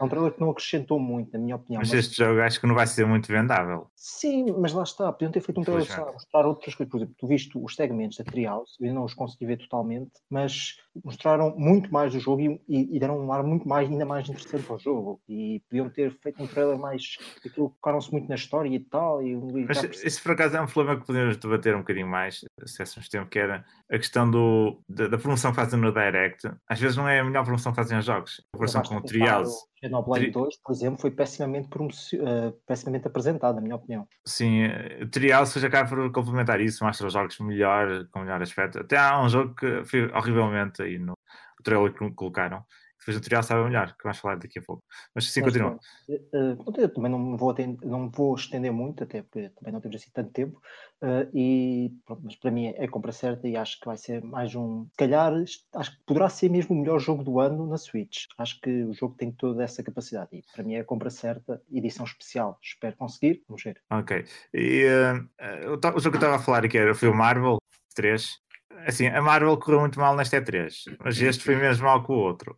é 0.00 0.04
um 0.04 0.08
trailer 0.08 0.32
que 0.32 0.40
não 0.40 0.50
acrescentou 0.50 0.98
muito, 0.98 1.32
na 1.32 1.38
minha 1.38 1.56
opinião. 1.56 1.80
Mas, 1.80 1.90
mas 1.90 2.06
este 2.06 2.16
jogo 2.16 2.40
acho 2.40 2.60
que 2.60 2.66
não 2.66 2.74
vai 2.74 2.86
ser 2.86 3.06
muito 3.06 3.28
vendável. 3.28 3.90
Sim, 3.96 4.54
mas 4.58 4.65
lá 4.72 4.82
está, 4.82 5.12
podiam 5.12 5.30
ter 5.30 5.40
feito 5.40 5.60
um 5.60 5.64
trailer 5.64 6.00
a 6.00 6.12
mostrar 6.12 6.46
outras 6.46 6.74
coisas. 6.74 6.90
Por 6.90 6.98
exemplo, 6.98 7.14
tu 7.18 7.26
viste 7.26 7.58
os 7.58 7.74
segmentos 7.74 8.16
da 8.18 8.24
Treehouse, 8.24 8.74
eu 8.80 8.92
não 8.92 9.04
os 9.04 9.14
consegui 9.14 9.46
ver 9.46 9.58
totalmente, 9.58 10.12
mas 10.30 10.76
mostraram 11.04 11.54
muito 11.56 11.92
mais 11.92 12.12
do 12.12 12.20
jogo 12.20 12.40
e, 12.40 12.60
e, 12.68 12.96
e, 12.96 13.00
deram 13.00 13.18
um 13.18 13.32
ar 13.32 13.42
muito 13.42 13.68
mais, 13.68 13.88
ainda 13.88 14.04
mais 14.04 14.28
interessante 14.28 14.70
ao 14.70 14.78
jogo. 14.78 15.20
E 15.28 15.62
podiam 15.68 15.90
ter 15.90 16.16
feito 16.20 16.42
um 16.42 16.46
trailer 16.46 16.78
mais. 16.78 17.16
aquilo 17.44 17.70
focaram-se 17.70 18.10
muito 18.12 18.28
na 18.28 18.34
história 18.34 18.68
e 18.68 18.80
tal. 18.80 19.22
E, 19.22 19.32
e 19.32 19.64
mas 19.66 19.82
esse 19.82 20.22
por 20.22 20.32
acaso 20.32 20.56
é 20.56 20.60
um 20.60 20.66
problema 20.66 21.00
que 21.00 21.06
podemos 21.06 21.36
debater 21.36 21.74
um 21.74 21.80
bocadinho 21.80 22.06
mais, 22.06 22.44
se 22.64 22.82
esse 22.82 23.10
tempo, 23.10 23.28
que 23.28 23.38
era 23.38 23.64
a 23.90 23.98
questão 23.98 24.30
do, 24.30 24.82
da, 24.88 25.08
da 25.08 25.18
promoção 25.18 25.50
que 25.50 25.56
fazem 25.56 25.78
no 25.78 25.92
Direct. 25.92 26.50
Às 26.68 26.80
vezes 26.80 26.96
não 26.96 27.08
é 27.08 27.20
a 27.20 27.24
melhor 27.24 27.44
promoção 27.44 27.72
que 27.72 27.76
fazem 27.76 27.98
os 27.98 28.04
jogos. 28.04 28.40
A 28.52 28.56
comparação 28.56 28.82
com 28.82 28.96
o 28.96 29.02
Treehouse. 29.02 29.56
Xenoblade 29.86 30.24
Tri... 30.24 30.32
2, 30.32 30.56
por 30.62 30.72
exemplo, 30.72 31.00
foi 31.00 31.10
pessimamente, 31.10 31.68
uh, 31.76 32.52
pessimamente 32.66 33.06
apresentado, 33.06 33.56
na 33.56 33.60
minha 33.60 33.76
opinião. 33.76 34.06
Sim, 34.24 34.66
o 35.02 35.08
Trial 35.08 35.46
já 35.46 35.68
acaba 35.68 35.88
por 35.88 36.12
complementar 36.12 36.60
isso, 36.60 36.84
mostra 36.84 37.06
os 37.06 37.12
jogos 37.12 37.38
melhor, 37.40 38.06
com 38.10 38.20
melhor 38.20 38.42
aspecto. 38.42 38.80
Até 38.80 38.96
há 38.96 39.20
um 39.22 39.28
jogo 39.28 39.54
que 39.54 39.84
foi 39.84 40.10
horrivelmente 40.12 40.82
aí 40.82 40.98
no 40.98 41.14
trailer 41.62 41.92
que 41.92 42.10
colocaram, 42.12 42.64
depois 43.06 43.16
o 43.18 43.20
tutorial 43.20 43.40
estava 43.40 43.64
melhor, 43.64 43.94
que 43.96 44.02
vamos 44.02 44.18
falar 44.18 44.36
daqui 44.36 44.58
a 44.58 44.62
pouco. 44.62 44.82
Mas 45.14 45.30
sim, 45.30 45.40
continua. 45.40 45.78
Uh, 46.08 46.58
eu 46.76 46.92
também 46.92 47.10
não 47.10 47.36
vou, 47.36 47.54
não 47.84 48.10
vou 48.10 48.34
estender 48.34 48.72
muito, 48.72 49.04
até 49.04 49.22
porque 49.22 49.48
também 49.50 49.72
não 49.72 49.80
temos 49.80 49.96
assim 49.96 50.10
tanto 50.12 50.32
tempo. 50.32 50.60
Uh, 51.00 51.30
e 51.32 51.92
pronto, 52.04 52.22
mas 52.24 52.34
para 52.34 52.50
mim 52.50 52.66
é 52.66 52.84
a 52.84 52.90
compra 52.90 53.12
certa 53.12 53.46
e 53.46 53.56
acho 53.56 53.78
que 53.78 53.86
vai 53.86 53.96
ser 53.96 54.24
mais 54.24 54.56
um. 54.56 54.86
Se 54.90 54.96
calhar, 54.96 55.32
acho 55.74 55.90
que 55.92 56.04
poderá 56.04 56.28
ser 56.28 56.50
mesmo 56.50 56.74
o 56.74 56.80
melhor 56.80 56.98
jogo 56.98 57.22
do 57.22 57.38
ano 57.38 57.64
na 57.68 57.78
Switch. 57.78 58.24
Acho 58.38 58.60
que 58.60 58.84
o 58.84 58.92
jogo 58.92 59.14
tem 59.14 59.30
toda 59.30 59.62
essa 59.62 59.84
capacidade 59.84 60.30
e 60.32 60.42
para 60.52 60.64
mim 60.64 60.74
é 60.74 60.80
a 60.80 60.84
compra 60.84 61.10
certa, 61.10 61.62
edição 61.70 62.04
especial. 62.04 62.58
Espero 62.60 62.96
conseguir, 62.96 63.44
vamos 63.46 63.62
ver. 63.62 63.80
Ok. 63.88 64.24
E 64.52 64.84
uh, 64.84 65.70
o 65.70 66.00
jogo 66.00 66.00
que 66.00 66.08
eu 66.08 66.14
estava 66.14 66.36
a 66.36 66.40
falar 66.40 66.64
aqui 66.64 66.76
era, 66.76 66.92
foi 66.92 67.08
o 67.08 67.14
Marvel 67.14 67.58
3. 67.94 68.40
Assim, 68.86 69.08
a 69.08 69.20
Marvel 69.20 69.56
correu 69.58 69.80
muito 69.80 69.98
mal 69.98 70.14
nesta 70.14 70.40
E3, 70.40 70.72
mas 71.04 71.20
este 71.20 71.42
foi 71.42 71.56
mesmo 71.56 71.84
mal 71.84 72.04
que 72.04 72.12
o 72.12 72.14
outro. 72.14 72.54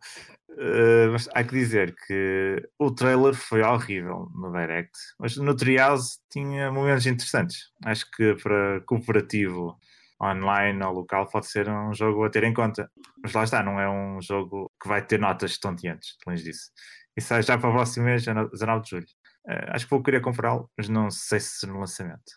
Uh, 0.51 1.11
mas 1.11 1.27
há 1.33 1.43
que 1.43 1.51
dizer 1.51 1.95
que 2.05 2.61
o 2.77 2.91
trailer 2.91 3.33
foi 3.33 3.61
horrível 3.61 4.29
no 4.35 4.51
Direct, 4.51 4.91
mas 5.17 5.37
no 5.37 5.55
Trials 5.55 6.19
tinha 6.29 6.71
momentos 6.71 7.05
interessantes. 7.05 7.71
Acho 7.83 8.05
que 8.11 8.35
para 8.35 8.81
cooperativo 8.81 9.77
online 10.21 10.83
ou 10.83 10.91
local 10.93 11.27
pode 11.29 11.47
ser 11.47 11.69
um 11.69 11.93
jogo 11.93 12.25
a 12.25 12.29
ter 12.29 12.43
em 12.43 12.53
conta. 12.53 12.91
Mas 13.23 13.33
lá 13.33 13.43
está, 13.43 13.63
não 13.63 13.79
é 13.79 13.89
um 13.89 14.21
jogo 14.21 14.71
que 14.81 14.87
vai 14.87 15.01
ter 15.01 15.19
notas 15.19 15.51
estonteantes, 15.51 16.17
longe 16.27 16.43
disso. 16.43 16.69
E 17.15 17.21
sai 17.21 17.41
já 17.41 17.57
para 17.57 17.69
o 17.69 17.73
próximo 17.73 18.05
mês, 18.05 18.23
19 18.25 18.83
de 18.83 18.89
julho. 18.89 19.07
Uh, 19.47 19.71
acho 19.73 19.85
que 19.85 19.91
vou 19.91 20.03
querer 20.03 20.21
comprá-lo, 20.21 20.69
mas 20.77 20.89
não 20.89 21.09
sei 21.09 21.39
se 21.39 21.65
no 21.65 21.79
lançamento. 21.79 22.33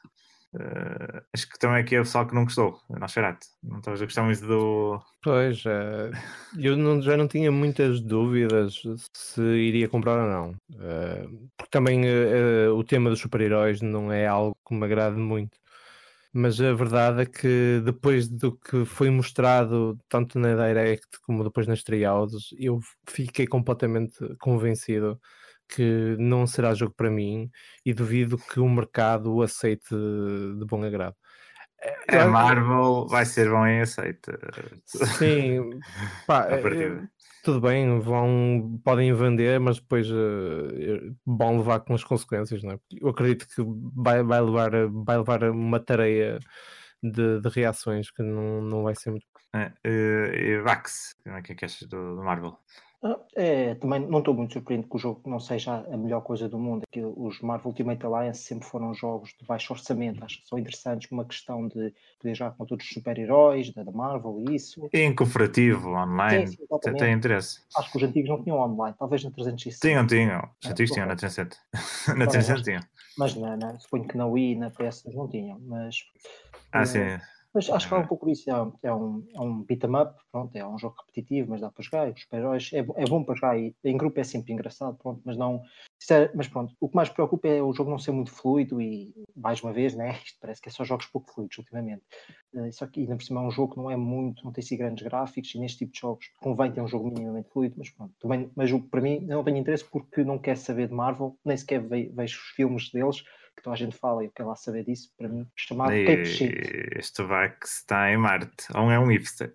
Uh, 0.54 1.22
acho 1.32 1.48
que 1.48 1.58
também 1.58 1.80
aqui 1.80 1.96
é 1.96 2.00
o 2.00 2.04
pessoal 2.04 2.26
que 2.26 2.34
não 2.34 2.44
gostou, 2.44 2.78
Nosferatu. 2.90 3.46
Não 3.62 3.78
estavas 3.78 4.02
a 4.02 4.04
gostar 4.04 4.22
muito 4.22 4.46
do. 4.46 5.00
Pois, 5.22 5.64
uh, 5.64 6.12
eu 6.58 6.76
não, 6.76 7.00
já 7.00 7.16
não 7.16 7.26
tinha 7.26 7.50
muitas 7.50 8.00
dúvidas 8.00 8.82
se 9.14 9.40
iria 9.40 9.88
comprar 9.88 10.18
ou 10.18 10.28
não. 10.28 10.50
Uh, 10.78 11.50
porque 11.56 11.70
também 11.70 12.02
o 12.70 12.84
tema 12.84 13.08
dos 13.08 13.20
super-heróis 13.20 13.80
não 13.80 14.12
é 14.12 14.26
algo 14.26 14.56
que 14.66 14.74
me 14.74 14.84
agrade 14.84 15.16
muito. 15.16 15.56
mas 16.34 16.60
a 16.60 16.72
verdade 16.72 17.22
é 17.22 17.26
que 17.26 17.82
depois 17.84 18.28
do 18.28 18.56
que 18.56 18.84
foi 18.84 19.10
mostrado, 19.10 19.98
tanto 20.08 20.38
na 20.38 20.54
Direct 20.54 21.20
como 21.22 21.44
depois 21.44 21.66
nas 21.66 21.82
trials, 21.82 22.54
eu 22.58 22.80
fiquei 23.08 23.46
completamente 23.46 24.18
convencido 24.38 25.20
que 25.74 26.16
não 26.18 26.46
será 26.46 26.74
jogo 26.74 26.94
para 26.96 27.10
mim 27.10 27.50
e 27.84 27.94
duvido 27.94 28.36
que 28.36 28.60
o 28.60 28.68
mercado 28.68 29.32
o 29.34 29.42
aceite 29.42 29.94
de 29.94 30.64
bom 30.66 30.82
agrado. 30.82 31.16
A 32.08 32.16
é, 32.16 32.24
Marvel 32.26 33.06
vai 33.08 33.24
ser 33.24 33.50
bom 33.50 33.66
em 33.66 33.80
aceita. 33.80 34.38
Sim, 34.86 35.80
pá, 36.26 36.46
é, 36.50 36.60
tudo 37.42 37.60
bem, 37.60 37.98
vão, 37.98 38.80
podem 38.84 39.12
vender, 39.12 39.58
mas 39.58 39.80
depois 39.80 40.08
uh, 40.08 41.16
vão 41.26 41.58
levar 41.58 41.80
com 41.80 41.94
as 41.94 42.04
consequências, 42.04 42.62
não 42.62 42.72
é? 42.72 42.78
Eu 42.92 43.08
acredito 43.08 43.48
que 43.48 43.62
vai, 43.96 44.22
vai, 44.22 44.40
levar, 44.40 44.70
vai 45.04 45.18
levar 45.18 45.42
uma 45.50 45.80
tarefa 45.80 46.38
de, 47.02 47.40
de 47.40 47.48
reações 47.48 48.12
que 48.12 48.22
não, 48.22 48.62
não 48.62 48.84
vai 48.84 48.94
ser 48.94 49.10
muito. 49.10 49.26
É, 49.54 49.72
uh, 50.60 50.62
Vax, 50.62 51.16
o 51.26 51.30
é 51.30 51.42
que 51.42 51.52
é 51.52 51.54
que 51.56 51.64
achas 51.64 51.88
do, 51.88 52.16
do 52.16 52.22
Marvel? 52.22 52.56
É, 53.34 53.74
também 53.74 53.98
não 53.98 54.20
estou 54.20 54.32
muito 54.32 54.52
surpreendido 54.52 54.88
que 54.88 54.96
o 54.96 54.98
jogo 54.98 55.20
não 55.26 55.40
seja 55.40 55.84
a 55.90 55.96
melhor 55.96 56.20
coisa 56.20 56.48
do 56.48 56.58
mundo. 56.58 56.84
Aquilo, 56.88 57.12
os 57.16 57.40
Marvel 57.40 57.68
Ultimate 57.68 58.06
Alliance 58.06 58.42
sempre 58.42 58.66
foram 58.68 58.94
jogos 58.94 59.34
de 59.38 59.44
baixo 59.44 59.72
orçamento. 59.72 60.24
Acho 60.24 60.40
que 60.40 60.48
são 60.48 60.58
interessantes 60.58 61.10
uma 61.10 61.24
questão 61.24 61.66
de 61.66 61.92
poder 62.20 62.34
jogar 62.34 62.52
com 62.52 62.64
todos 62.64 62.86
os 62.86 62.92
super-heróis 62.92 63.72
da, 63.72 63.82
Marvel 63.90 64.44
e 64.48 64.54
isso. 64.54 64.88
em 64.92 65.14
cooperativo, 65.14 65.88
online, 65.90 66.46
sim, 66.46 66.56
sim, 66.56 66.94
tem 66.94 67.12
interesse. 67.12 67.60
Acho 67.76 67.90
que 67.90 67.96
os 67.96 68.02
antigos 68.04 68.30
não 68.30 68.42
tinham 68.42 68.58
online, 68.58 68.94
talvez 68.96 69.24
na 69.24 69.30
360. 69.30 69.88
Tinham, 69.88 70.06
tinham. 70.06 70.48
Os 70.62 70.68
é, 70.68 70.70
antigos 70.70 70.92
tinham 70.92 71.08
na 71.08 71.16
360. 71.16 71.56
na 72.16 72.26
360 72.26 72.62
tinham. 72.62 72.82
Mas 73.18 73.34
não, 73.34 73.56
não, 73.56 73.80
suponho 73.80 74.06
que 74.06 74.16
na 74.16 74.26
Wii 74.26 74.52
e 74.52 74.56
na 74.56 74.70
PS 74.70 75.04
não 75.12 75.28
tinham. 75.28 75.58
Mas, 75.60 76.04
ah, 76.70 76.86
sim 76.86 77.18
mas 77.54 77.68
acho 77.70 77.88
que 77.88 77.94
é 77.94 77.96
um 77.98 78.06
pouco 78.06 78.28
isso. 78.28 78.50
É, 78.50 78.88
é 78.88 78.94
um, 78.94 79.26
é 79.34 79.40
um 79.40 79.62
beat 79.62 79.84
'em 79.84 79.96
up, 79.96 80.14
pronto, 80.30 80.56
é 80.56 80.66
um 80.66 80.78
jogo 80.78 80.96
repetitivo, 81.00 81.50
mas 81.50 81.60
dá 81.60 81.70
para 81.70 81.82
jogar. 81.82 82.08
Os 82.10 82.20
super-heróis 82.20 82.70
é, 82.72 82.78
é 82.78 83.04
bom 83.06 83.22
para 83.24 83.34
jogar 83.34 83.58
e 83.58 83.74
em 83.84 83.96
grupo 83.96 84.18
é 84.20 84.24
sempre 84.24 84.52
engraçado, 84.52 84.96
pronto, 84.96 85.20
mas 85.24 85.36
não. 85.36 85.62
É, 86.10 86.30
mas 86.34 86.48
pronto, 86.48 86.74
o 86.80 86.88
que 86.88 86.96
mais 86.96 87.08
preocupa 87.08 87.46
é 87.48 87.62
o 87.62 87.72
jogo 87.72 87.90
não 87.90 87.98
ser 87.98 88.10
muito 88.12 88.30
fluido 88.32 88.80
e, 88.80 89.14
mais 89.36 89.62
uma 89.62 89.72
vez, 89.72 89.94
né, 89.94 90.12
isto 90.24 90.38
parece 90.40 90.60
que 90.60 90.68
é 90.68 90.72
só 90.72 90.84
jogos 90.84 91.06
pouco 91.06 91.32
fluidos 91.32 91.56
ultimamente. 91.58 92.02
Uh, 92.54 92.72
só 92.72 92.86
que 92.86 93.00
ainda 93.00 93.16
por 93.16 93.22
cima 93.22 93.40
é 93.40 93.44
um 93.44 93.50
jogo 93.50 93.74
que 93.74 93.80
não 93.80 93.90
é 93.90 93.96
muito, 93.96 94.44
não 94.44 94.52
tem 94.52 94.62
assim 94.62 94.76
grandes 94.76 95.02
gráficos 95.04 95.54
e 95.54 95.58
neste 95.58 95.78
tipo 95.78 95.92
de 95.92 96.00
jogos 96.00 96.26
convém 96.40 96.72
ter 96.72 96.80
um 96.80 96.88
jogo 96.88 97.06
minimamente 97.08 97.48
fluido, 97.50 97.74
mas 97.78 97.90
pronto. 97.90 98.12
Também, 98.20 98.50
mas 98.56 98.70
para 98.90 99.00
mim 99.00 99.20
não 99.20 99.44
tenho 99.44 99.58
interesse 99.58 99.84
porque 99.84 100.24
não 100.24 100.38
quero 100.38 100.58
saber 100.58 100.88
de 100.88 100.94
Marvel, 100.94 101.36
nem 101.44 101.56
sequer 101.56 101.80
vejo 101.82 102.38
os 102.38 102.50
filmes 102.56 102.90
deles 102.90 103.22
que 103.56 103.62
toda 103.62 103.74
a 103.74 103.78
gente 103.78 103.96
fala 103.96 104.22
e 104.22 104.26
eu 104.26 104.32
quero 104.34 104.48
lá 104.48 104.56
saber 104.56 104.84
disso, 104.84 105.10
para 105.16 105.28
mim, 105.28 105.46
chamado 105.56 105.92
e, 105.92 106.06
Cape 106.06 106.26
Shit. 106.26 106.54
Este 106.96 107.22
Vax 107.22 107.78
está 107.78 108.10
em 108.10 108.16
Marte, 108.16 108.66
ou 108.74 108.90
é 108.90 108.98
um 108.98 109.06
hipster. 109.06 109.54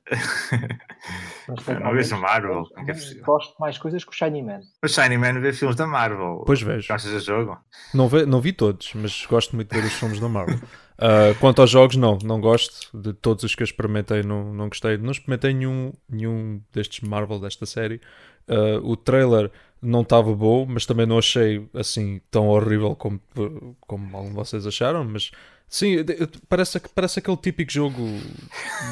não 1.81 1.91
vejo 1.93 2.17
Marvel. 2.17 2.65
É 2.77 3.19
gosto 3.21 3.53
de 3.53 3.59
mais 3.59 3.77
coisas 3.77 4.03
que 4.03 4.11
o 4.11 4.13
Shiny 4.13 4.43
Man. 4.43 4.61
O 4.83 4.87
Shiny 4.87 5.17
Man 5.17 5.39
vê 5.39 5.51
filmes 5.53 5.75
da 5.75 5.87
Marvel. 5.87 6.43
Pois 6.45 6.61
vejo. 6.61 6.87
Gostas 6.87 7.11
do 7.11 7.19
jogo? 7.19 7.57
Não, 7.93 8.07
ve, 8.07 8.25
não 8.25 8.39
vi 8.39 8.53
todos, 8.53 8.93
mas 8.93 9.25
gosto 9.25 9.55
muito 9.55 9.73
de 9.73 9.81
ver 9.81 9.87
os 9.87 9.93
filmes 9.93 10.19
da 10.19 10.29
Marvel. 10.29 10.57
Uh, 10.57 11.33
quanto 11.39 11.61
aos 11.61 11.69
jogos, 11.69 11.95
não, 11.95 12.17
não 12.23 12.39
gosto. 12.39 12.89
De 12.97 13.13
todos 13.13 13.43
os 13.43 13.55
que 13.55 13.63
eu 13.63 13.65
experimentei, 13.65 14.23
não, 14.23 14.53
não 14.53 14.69
gostei. 14.69 14.97
Não 14.97 15.11
experimentei 15.11 15.53
nenhum, 15.53 15.91
nenhum 16.09 16.61
destes 16.71 17.07
Marvel, 17.07 17.39
desta 17.39 17.65
série. 17.65 18.01
Uh, 18.47 18.79
o 18.83 18.95
trailer 18.95 19.51
não 19.81 20.01
estava 20.01 20.33
bom, 20.33 20.65
mas 20.67 20.85
também 20.85 21.05
não 21.05 21.17
achei 21.17 21.67
assim 21.73 22.21
tão 22.31 22.47
horrível 22.47 22.95
como, 22.95 23.21
como 23.81 24.17
algum 24.17 24.29
de 24.29 24.35
vocês 24.35 24.65
acharam. 24.65 25.03
Mas 25.03 25.31
sim, 25.67 25.97
parece, 26.49 26.79
parece 26.93 27.19
aquele 27.19 27.37
típico 27.37 27.71
jogo 27.71 28.03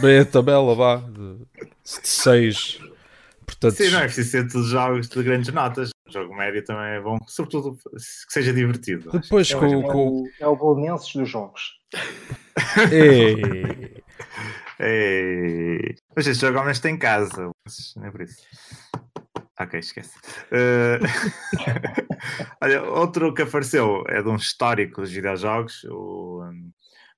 bem 0.01 0.19
a 0.19 0.25
tabela, 0.25 0.75
vá, 0.75 0.97
de 0.97 1.37
6. 1.83 2.79
Portanto, 3.45 3.75
sim, 3.75 3.91
não 3.91 3.99
é 3.99 4.03
preciso 4.05 4.31
ser 4.31 4.51
todos 4.51 4.67
jogos 4.67 5.07
de 5.07 5.23
grandes 5.23 5.53
notas. 5.53 5.89
O 6.07 6.11
jogo 6.11 6.35
médio 6.35 6.63
também 6.63 6.97
é 6.97 7.01
bom, 7.01 7.17
sobretudo 7.27 7.77
que 7.91 7.99
seja 8.33 8.53
divertido. 8.53 9.11
Depois 9.11 9.49
é, 9.51 9.55
com, 9.55 9.81
com... 9.83 10.07
O, 10.07 10.29
é 10.39 10.47
o 10.47 10.55
Bolonenses 10.55 11.13
dos 11.13 11.29
jogos. 11.29 11.79
Ei. 12.91 14.03
Ei. 14.79 15.95
Mas 16.15 16.27
este 16.27 16.41
jogo 16.41 16.57
ao 16.57 16.63
menos 16.63 16.79
tem 16.79 16.97
casa, 16.97 17.49
não 17.95 18.05
é 18.05 18.11
por 18.11 18.21
isso. 18.21 18.37
Ok, 19.59 19.79
esquece. 19.79 20.17
Uh... 20.51 20.99
Olha, 22.61 22.83
outro 22.83 23.33
que 23.33 23.43
apareceu 23.43 24.03
é 24.07 24.21
de 24.21 24.27
um 24.27 24.35
histórico 24.35 25.01
dos 25.01 25.11
videojogos, 25.11 25.83
o 25.85 26.43
um, 26.43 26.71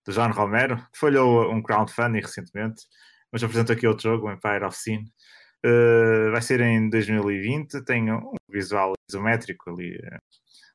do 0.06 0.14
John 0.14 0.32
Romero, 0.32 0.78
que 0.94 1.00
falhou 1.00 1.52
um 1.52 1.64
crowdfunding 1.64 2.22
recentemente, 2.22 2.84
mas 3.32 3.44
apresentou 3.44 3.76
aqui 3.76 3.88
outro 3.88 4.04
jogo, 4.12 4.28
o 4.28 4.32
Empire 4.32 4.66
of 4.66 4.78
Sin. 4.78 5.06
Uh, 5.66 6.32
vai 6.32 6.42
ser 6.42 6.62
em 6.62 6.90
2020, 6.90 7.84
tem 7.84 8.12
um 8.14 8.34
visual 8.50 8.94
isométrico 9.10 9.72
ali. 9.72 9.98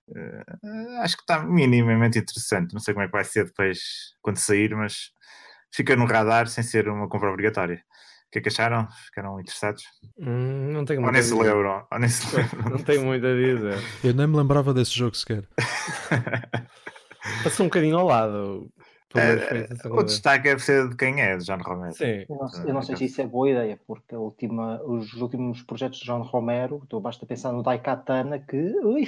Uh, 0.09 0.99
acho 1.03 1.17
que 1.17 1.23
está 1.23 1.45
minimamente 1.45 2.19
interessante. 2.19 2.73
Não 2.73 2.81
sei 2.81 2.93
como 2.93 3.05
é 3.05 3.07
que 3.07 3.13
vai 3.13 3.25
ser 3.25 3.45
depois 3.45 4.15
quando 4.21 4.39
sair, 4.39 4.75
mas 4.75 5.13
fica 5.73 5.95
no 5.95 6.07
radar 6.07 6.49
sem 6.49 6.65
ser 6.65 6.89
uma 6.89 7.09
compra 7.09 7.31
obrigatória 7.31 7.85
que 8.33 8.39
é 8.39 8.43
que 8.43 8.49
acharam? 8.49 8.89
Ficaram 9.05 9.39
interessados? 9.39 9.85
Hum, 10.19 10.73
não 10.73 10.87
tenho 10.87 11.03
muito 11.03 11.09
ou 11.09 11.13
nem 11.13 11.23
se 11.23 11.35
lembram? 11.35 11.87
Ou 11.93 11.99
nem 11.99 12.09
se 12.09 12.27
Não 12.71 12.79
tenho 12.79 13.05
muito 13.05 13.27
a 13.27 13.35
dizer. 13.35 13.79
Eu 14.03 14.15
nem 14.15 14.27
me 14.27 14.37
lembrava 14.37 14.73
desse 14.73 14.93
jogo 14.93 15.15
sequer. 15.15 15.45
Passou 17.45 17.67
um 17.67 17.69
bocadinho 17.69 17.99
ao 17.99 18.07
lado. 18.07 18.73
É, 19.15 19.69
o 19.91 20.03
destaque 20.03 20.45
deve 20.45 20.63
ser 20.63 20.89
de 20.89 20.97
quem 20.97 21.21
é, 21.21 21.37
de 21.37 21.45
John 21.45 21.59
Romero. 21.59 21.93
Sim. 21.93 22.25
Eu 22.27 22.37
não, 22.37 22.65
eu 22.67 22.75
não 22.75 22.83
sei 22.83 22.97
se 22.97 23.05
isso 23.05 23.21
é 23.21 23.27
boa 23.27 23.51
ideia, 23.51 23.79
porque 23.87 24.17
última, 24.17 24.83
os 24.83 25.13
últimos 25.21 25.61
projetos 25.63 25.99
de 25.99 26.07
John 26.07 26.23
Romero, 26.23 26.81
estou 26.83 26.99
basta 26.99 27.27
pensar 27.27 27.53
no 27.53 27.63
Daikatana, 27.63 28.39
que 28.39 28.57
ui, 28.57 29.07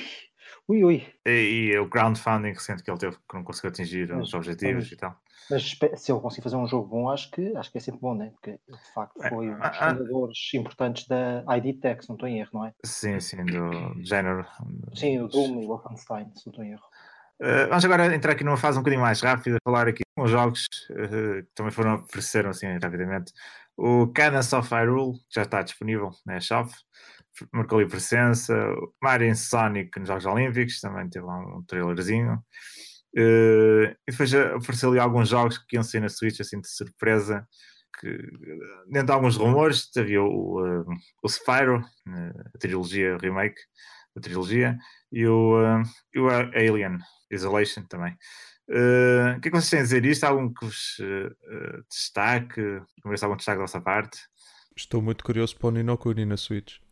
ui, 0.68 0.84
ui. 0.84 1.06
E, 1.26 1.30
e 1.72 1.78
o 1.78 1.88
crowdfunding 1.88 2.52
recente 2.52 2.82
que 2.82 2.90
ele 2.90 2.98
teve, 2.98 3.16
que 3.16 3.34
não 3.34 3.44
conseguiu 3.44 3.70
atingir 3.70 4.08
mas, 4.08 4.28
os 4.28 4.34
objetivos 4.34 4.84
mas, 4.84 4.92
e 4.92 4.96
tal. 4.96 5.16
Mas 5.50 5.78
se 6.00 6.12
ele 6.12 6.20
conseguir 6.20 6.42
fazer 6.42 6.56
um 6.56 6.66
jogo 6.66 6.88
bom, 6.88 7.10
acho 7.10 7.30
que, 7.30 7.54
acho 7.56 7.70
que 7.70 7.78
é 7.78 7.80
sempre 7.80 8.00
bom, 8.00 8.14
né? 8.14 8.30
Porque 8.30 8.52
de 8.52 8.94
facto 8.94 9.22
é, 9.22 9.28
foi 9.28 9.50
um 9.50 9.56
dos 9.56 9.66
ah, 9.66 9.72
fundadores 9.72 10.54
importantes 10.54 11.06
da 11.06 11.44
ID 11.56 11.80
Tech, 11.80 12.02
se 12.02 12.08
não 12.08 12.16
estou 12.16 12.28
em 12.28 12.40
erro, 12.40 12.50
não 12.52 12.66
é? 12.66 12.72
Sim, 12.84 13.20
sim, 13.20 13.44
do 13.44 14.04
género. 14.04 14.46
Sim, 14.94 15.20
o 15.20 15.28
Doom 15.28 15.62
e 15.62 15.64
o 15.64 15.68
Wolfenstein, 15.68 16.30
se 16.34 16.46
não 16.46 16.50
estou 16.50 16.64
em 16.64 16.72
erro. 16.72 16.84
Uh, 17.40 17.68
vamos 17.68 17.84
agora 17.84 18.14
entrar 18.14 18.32
aqui 18.32 18.44
numa 18.44 18.56
fase 18.56 18.78
um 18.78 18.80
bocadinho 18.80 19.02
mais 19.02 19.20
rápida, 19.20 19.58
falar 19.64 19.88
aqui 19.88 20.02
com 20.16 20.22
os 20.22 20.30
jogos 20.30 20.66
uh, 20.92 21.42
que 21.42 21.48
também 21.54 21.72
foram 21.72 21.96
ofereceram 21.96 22.50
assim 22.50 22.66
rapidamente. 22.78 23.32
O 23.76 24.06
Cadence 24.14 24.54
of 24.54 24.72
Hyrule, 24.72 25.14
que 25.28 25.34
já 25.34 25.42
está 25.42 25.60
disponível 25.60 26.10
na 26.24 26.38
shop, 26.38 26.70
marcou 27.52 27.78
ali 27.78 27.88
presença. 27.88 28.54
O 28.54 28.92
Mario 29.02 29.34
Sonic 29.34 29.98
nos 29.98 30.08
Jogos 30.08 30.26
Olímpicos, 30.26 30.80
também 30.80 31.08
teve 31.08 31.24
lá 31.24 31.38
um 31.38 31.62
trailerzinho. 31.66 32.42
Uh, 33.16 33.94
e 34.08 34.10
depois 34.10 34.34
apareceu 34.34 34.90
ali 34.90 34.98
alguns 34.98 35.28
jogos 35.28 35.58
que 35.58 35.76
iam 35.76 35.82
sair 35.82 36.00
na 36.00 36.08
Switch, 36.08 36.40
assim, 36.40 36.60
de 36.60 36.68
surpresa. 36.68 37.46
Que, 38.00 38.08
dentro 38.88 39.06
de 39.06 39.12
alguns 39.12 39.36
rumores, 39.36 39.88
havia 39.96 40.22
o, 40.22 40.60
uh, 40.60 40.84
o 41.22 41.28
Spyro, 41.28 41.84
a 42.54 42.58
trilogia 42.58 43.16
remake 43.18 43.60
da 44.16 44.20
trilogia, 44.20 44.76
e 45.10 45.26
o, 45.26 45.56
e 46.14 46.20
o 46.20 46.28
Alien 46.28 46.98
Isolation 47.30 47.82
também. 47.88 48.16
o 48.68 49.40
que 49.40 49.48
é 49.48 49.50
que 49.50 49.56
vocês 49.56 49.70
têm 49.70 49.80
a 49.80 49.82
dizer 49.82 50.04
isto? 50.04 50.22
Algum 50.22 50.52
que 50.52 50.64
vos 50.64 50.98
destaque? 51.90 52.60
Ver 52.60 53.24
algum 53.24 53.36
destaque 53.36 53.58
da 53.58 53.64
vossa 53.64 53.80
parte? 53.80 54.20
Estou 54.76 55.02
muito 55.02 55.24
curioso 55.24 55.56
para 55.56 55.68
o 55.68 55.70
Nino 55.72 55.98
Kuni 55.98 56.24
na 56.24 56.36
Switch. 56.36 56.83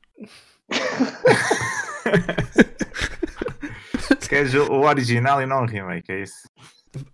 Queres 4.28 4.54
o 4.54 4.80
original 4.80 5.42
e 5.42 5.46
não 5.46 5.62
o 5.62 5.66
remake, 5.66 6.10
é 6.10 6.22
isso? 6.22 6.48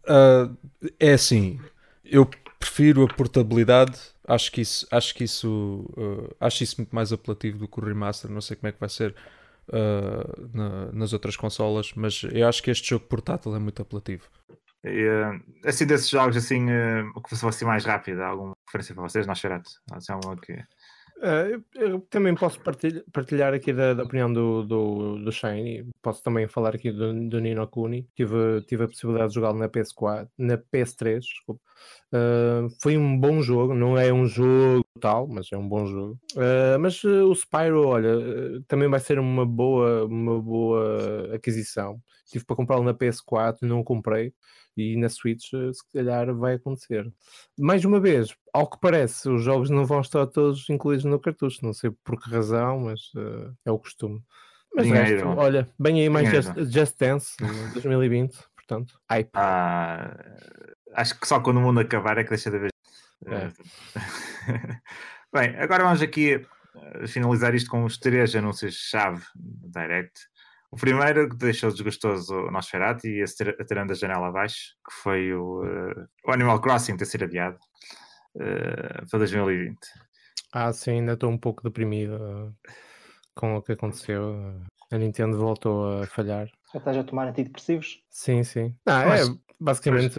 Uh, 0.04 0.56
é 0.98 1.12
assim, 1.12 1.60
eu 2.04 2.28
prefiro 2.58 3.04
a 3.04 3.08
portabilidade. 3.08 3.98
Acho 4.26 4.52
que 4.52 4.60
isso, 4.60 4.86
acho 4.90 5.14
que 5.14 5.24
isso, 5.24 5.84
uh, 5.96 6.36
acho 6.40 6.62
isso 6.62 6.76
muito 6.78 6.94
mais 6.94 7.12
apelativo 7.12 7.58
do 7.58 7.66
que 7.66 7.80
o 7.80 7.84
remaster. 7.84 8.30
Não 8.30 8.40
sei 8.40 8.56
como 8.56 8.68
é 8.68 8.72
que 8.72 8.80
vai 8.80 8.88
ser 8.88 9.14
uh, 9.68 10.48
na, 10.52 10.92
nas 10.92 11.12
outras 11.12 11.36
consolas, 11.36 11.92
mas 11.96 12.22
eu 12.30 12.46
acho 12.48 12.62
que 12.62 12.70
este 12.70 12.90
jogo 12.90 13.06
portátil 13.06 13.54
é 13.56 13.58
muito 13.58 13.82
apelativo. 13.82 14.24
E, 14.84 15.08
assim, 15.64 15.86
desses 15.86 16.08
jogos, 16.08 16.36
assim, 16.36 16.66
o 17.16 17.20
que 17.20 17.36
fosse 17.36 17.64
mais 17.64 17.84
rápido, 17.84 18.20
alguma 18.22 18.56
referência 18.64 18.94
para 18.94 19.02
vocês? 19.02 19.26
Não, 19.26 19.34
Xerato? 19.34 19.70
Assim, 19.90 20.12
alguma 20.12 20.36
que 20.36 20.52
Uh, 21.18 21.64
eu 21.74 22.00
também 22.02 22.34
posso 22.34 22.60
partilhar, 22.60 23.02
partilhar 23.12 23.52
aqui 23.52 23.72
da, 23.72 23.92
da, 23.92 24.04
opinião 24.04 24.32
do, 24.32 24.62
do, 24.62 25.18
do 25.24 25.32
Shane. 25.32 25.90
Posso 26.00 26.22
também 26.22 26.46
falar 26.46 26.74
aqui 26.74 26.92
do, 26.92 27.28
do 27.28 27.40
Nino 27.40 27.66
Kuni. 27.66 28.08
Tive, 28.14 28.62
tive 28.62 28.84
a 28.84 28.88
possibilidade 28.88 29.30
de 29.30 29.34
jogá-lo 29.34 29.58
na 29.58 29.68
PS4, 29.68 30.28
na 30.38 30.56
PS3, 30.56 31.18
desculpa. 31.18 31.60
Uh, 32.12 32.70
foi 32.80 32.96
um 32.96 33.18
bom 33.18 33.42
jogo, 33.42 33.74
não 33.74 33.98
é 33.98 34.12
um 34.12 34.26
jogo 34.26 34.84
tal, 35.00 35.26
mas 35.26 35.50
é 35.52 35.56
um 35.56 35.68
bom 35.68 35.86
jogo. 35.86 36.18
Uh, 36.34 36.78
mas 36.80 37.02
o 37.02 37.34
Spyro, 37.34 37.86
olha, 37.86 38.12
também 38.68 38.88
vai 38.88 39.00
ser 39.00 39.18
uma 39.18 39.44
boa, 39.44 40.04
uma 40.04 40.40
boa 40.40 41.34
aquisição. 41.34 42.00
Tive 42.26 42.44
para 42.44 42.56
comprá-lo 42.56 42.84
na 42.84 42.94
PS4, 42.94 43.58
não 43.62 43.82
comprei 43.82 44.32
E 44.78 44.96
na 44.96 45.08
Switch, 45.08 45.52
eh, 45.52 45.72
se 45.72 45.82
calhar, 45.92 46.32
vai 46.34 46.54
acontecer. 46.54 47.12
Mais 47.58 47.84
uma 47.84 47.98
vez, 47.98 48.32
ao 48.52 48.70
que 48.70 48.78
parece, 48.80 49.28
os 49.28 49.42
jogos 49.42 49.70
não 49.70 49.84
vão 49.84 50.00
estar 50.00 50.24
todos 50.28 50.70
incluídos 50.70 51.04
no 51.04 51.18
cartucho. 51.18 51.58
Não 51.64 51.72
sei 51.72 51.90
por 52.04 52.20
que 52.20 52.30
razão, 52.30 52.80
mas 52.80 53.12
uh, 53.14 53.52
é 53.64 53.72
o 53.72 53.78
costume. 53.78 54.22
Mas 54.72 54.86
resto, 54.86 55.26
olha, 55.26 55.68
bem 55.78 56.00
aí 56.00 56.08
mais 56.08 56.28
Just, 56.30 56.72
Just, 56.72 56.96
Dance 56.98 57.36
2020, 57.74 58.38
portanto, 58.54 59.00
hype. 59.10 59.30
Ah, 59.34 60.16
acho 60.94 61.18
que 61.18 61.26
só 61.26 61.40
quando 61.40 61.56
o 61.56 61.60
mundo 61.60 61.80
acabar 61.80 62.16
é 62.18 62.22
que 62.22 62.30
deixa 62.30 62.48
de 62.48 62.56
haver. 62.58 62.70
É. 63.26 63.50
bem, 65.32 65.56
agora 65.56 65.82
vamos 65.82 66.00
aqui 66.00 66.46
finalizar 67.08 67.54
isto 67.54 67.68
com 67.68 67.84
os 67.84 67.98
três 67.98 68.34
anúncios-chave 68.36 69.24
Direct. 69.34 70.28
O 70.70 70.76
primeiro 70.76 71.28
que 71.28 71.36
deixou 71.36 71.70
desgostoso 71.70 72.34
o 72.34 72.50
Nosferatu 72.50 73.06
e 73.06 73.22
atirando 73.58 73.92
a 73.92 73.94
janela 73.94 74.28
abaixo, 74.28 74.74
que 74.86 74.94
foi 75.02 75.32
o, 75.32 75.62
uh, 75.64 76.08
o 76.26 76.32
Animal 76.32 76.60
Crossing 76.60 76.96
ter 76.96 77.06
sido 77.06 77.24
adiado 77.24 77.58
uh, 78.36 79.08
para 79.10 79.18
2020. 79.20 79.78
Ah, 80.52 80.72
sim, 80.72 80.92
ainda 80.92 81.12
estou 81.12 81.30
um 81.30 81.38
pouco 81.38 81.62
deprimido 81.62 82.16
uh, 82.16 82.54
com 83.34 83.56
o 83.56 83.62
que 83.62 83.72
aconteceu. 83.72 84.34
A 84.90 84.98
Nintendo 84.98 85.38
voltou 85.38 86.02
a 86.02 86.06
falhar. 86.06 86.48
Já 86.72 86.78
estás 86.78 86.96
a 86.96 87.04
tomar 87.04 87.28
antidepressivos? 87.28 88.02
Sim, 88.10 88.42
sim. 88.42 88.74
Não, 88.86 89.06
Mas... 89.06 89.28
é, 89.28 89.32
basicamente 89.60 90.18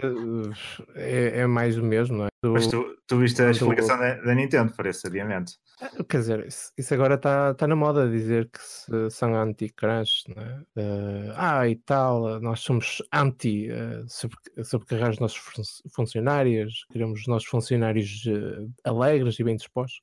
é, 0.94 1.40
é, 1.40 1.46
mais 1.46 1.76
do 1.76 1.82
mesmo, 1.82 2.18
não 2.18 2.24
é? 2.26 2.28
Do, 2.42 2.52
Mas 2.52 2.66
tu, 2.66 2.96
tu 3.06 3.18
viste 3.18 3.42
a 3.42 3.50
explicação 3.50 3.96
do... 3.96 4.02
da, 4.02 4.14
da, 4.14 4.34
Nintendo 4.34 4.72
para 4.72 4.90
esse 4.90 5.06
adiamento? 5.06 5.52
Ah, 5.80 6.04
quer 6.04 6.18
dizer, 6.18 6.46
isso, 6.76 6.94
agora 6.94 7.14
está 7.14 7.54
tá 7.54 7.66
na 7.66 7.74
moda 7.74 8.06
dizer 8.08 8.50
que 8.50 8.58
se, 8.62 9.10
são 9.10 9.34
anti-crunch, 9.34 10.24
não 10.28 10.42
é? 10.42 10.60
Uh, 10.76 11.32
ah, 11.36 11.68
e 11.68 11.76
tal, 11.76 12.38
nós 12.40 12.60
somos 12.60 13.02
anti 13.12 13.68
uh, 13.70 14.04
sobre, 14.06 14.36
sobrecarregar 14.62 15.12
os 15.12 15.18
nossos 15.18 15.82
funcionários, 15.94 16.84
queremos 16.92 17.20
os 17.20 17.26
nossos 17.26 17.48
funcionários 17.48 18.26
uh, 18.26 18.70
alegres 18.84 19.38
e 19.38 19.44
bem 19.44 19.56
dispostos. 19.56 20.02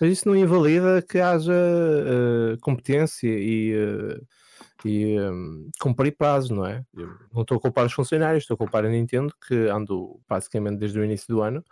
Mas 0.00 0.10
isso 0.12 0.28
não 0.28 0.34
invalida 0.36 1.00
que 1.00 1.20
haja 1.20 1.52
uh, 1.52 2.58
competência 2.60 3.28
e 3.28 3.72
e 4.84 5.16
um, 5.20 5.70
cumprir 5.80 6.16
prazo, 6.16 6.54
não 6.54 6.66
é? 6.66 6.84
Eu 6.92 7.08
não 7.32 7.42
estou 7.42 7.56
a 7.56 7.60
culpar 7.60 7.86
os 7.86 7.92
funcionários, 7.92 8.42
estou 8.42 8.56
a 8.56 8.58
culpar 8.58 8.84
a 8.84 8.88
Nintendo, 8.88 9.32
que 9.46 9.54
ando 9.68 10.20
basicamente 10.28 10.78
desde 10.78 10.98
o 10.98 11.04
início 11.04 11.28
do 11.28 11.40
ano 11.40 11.64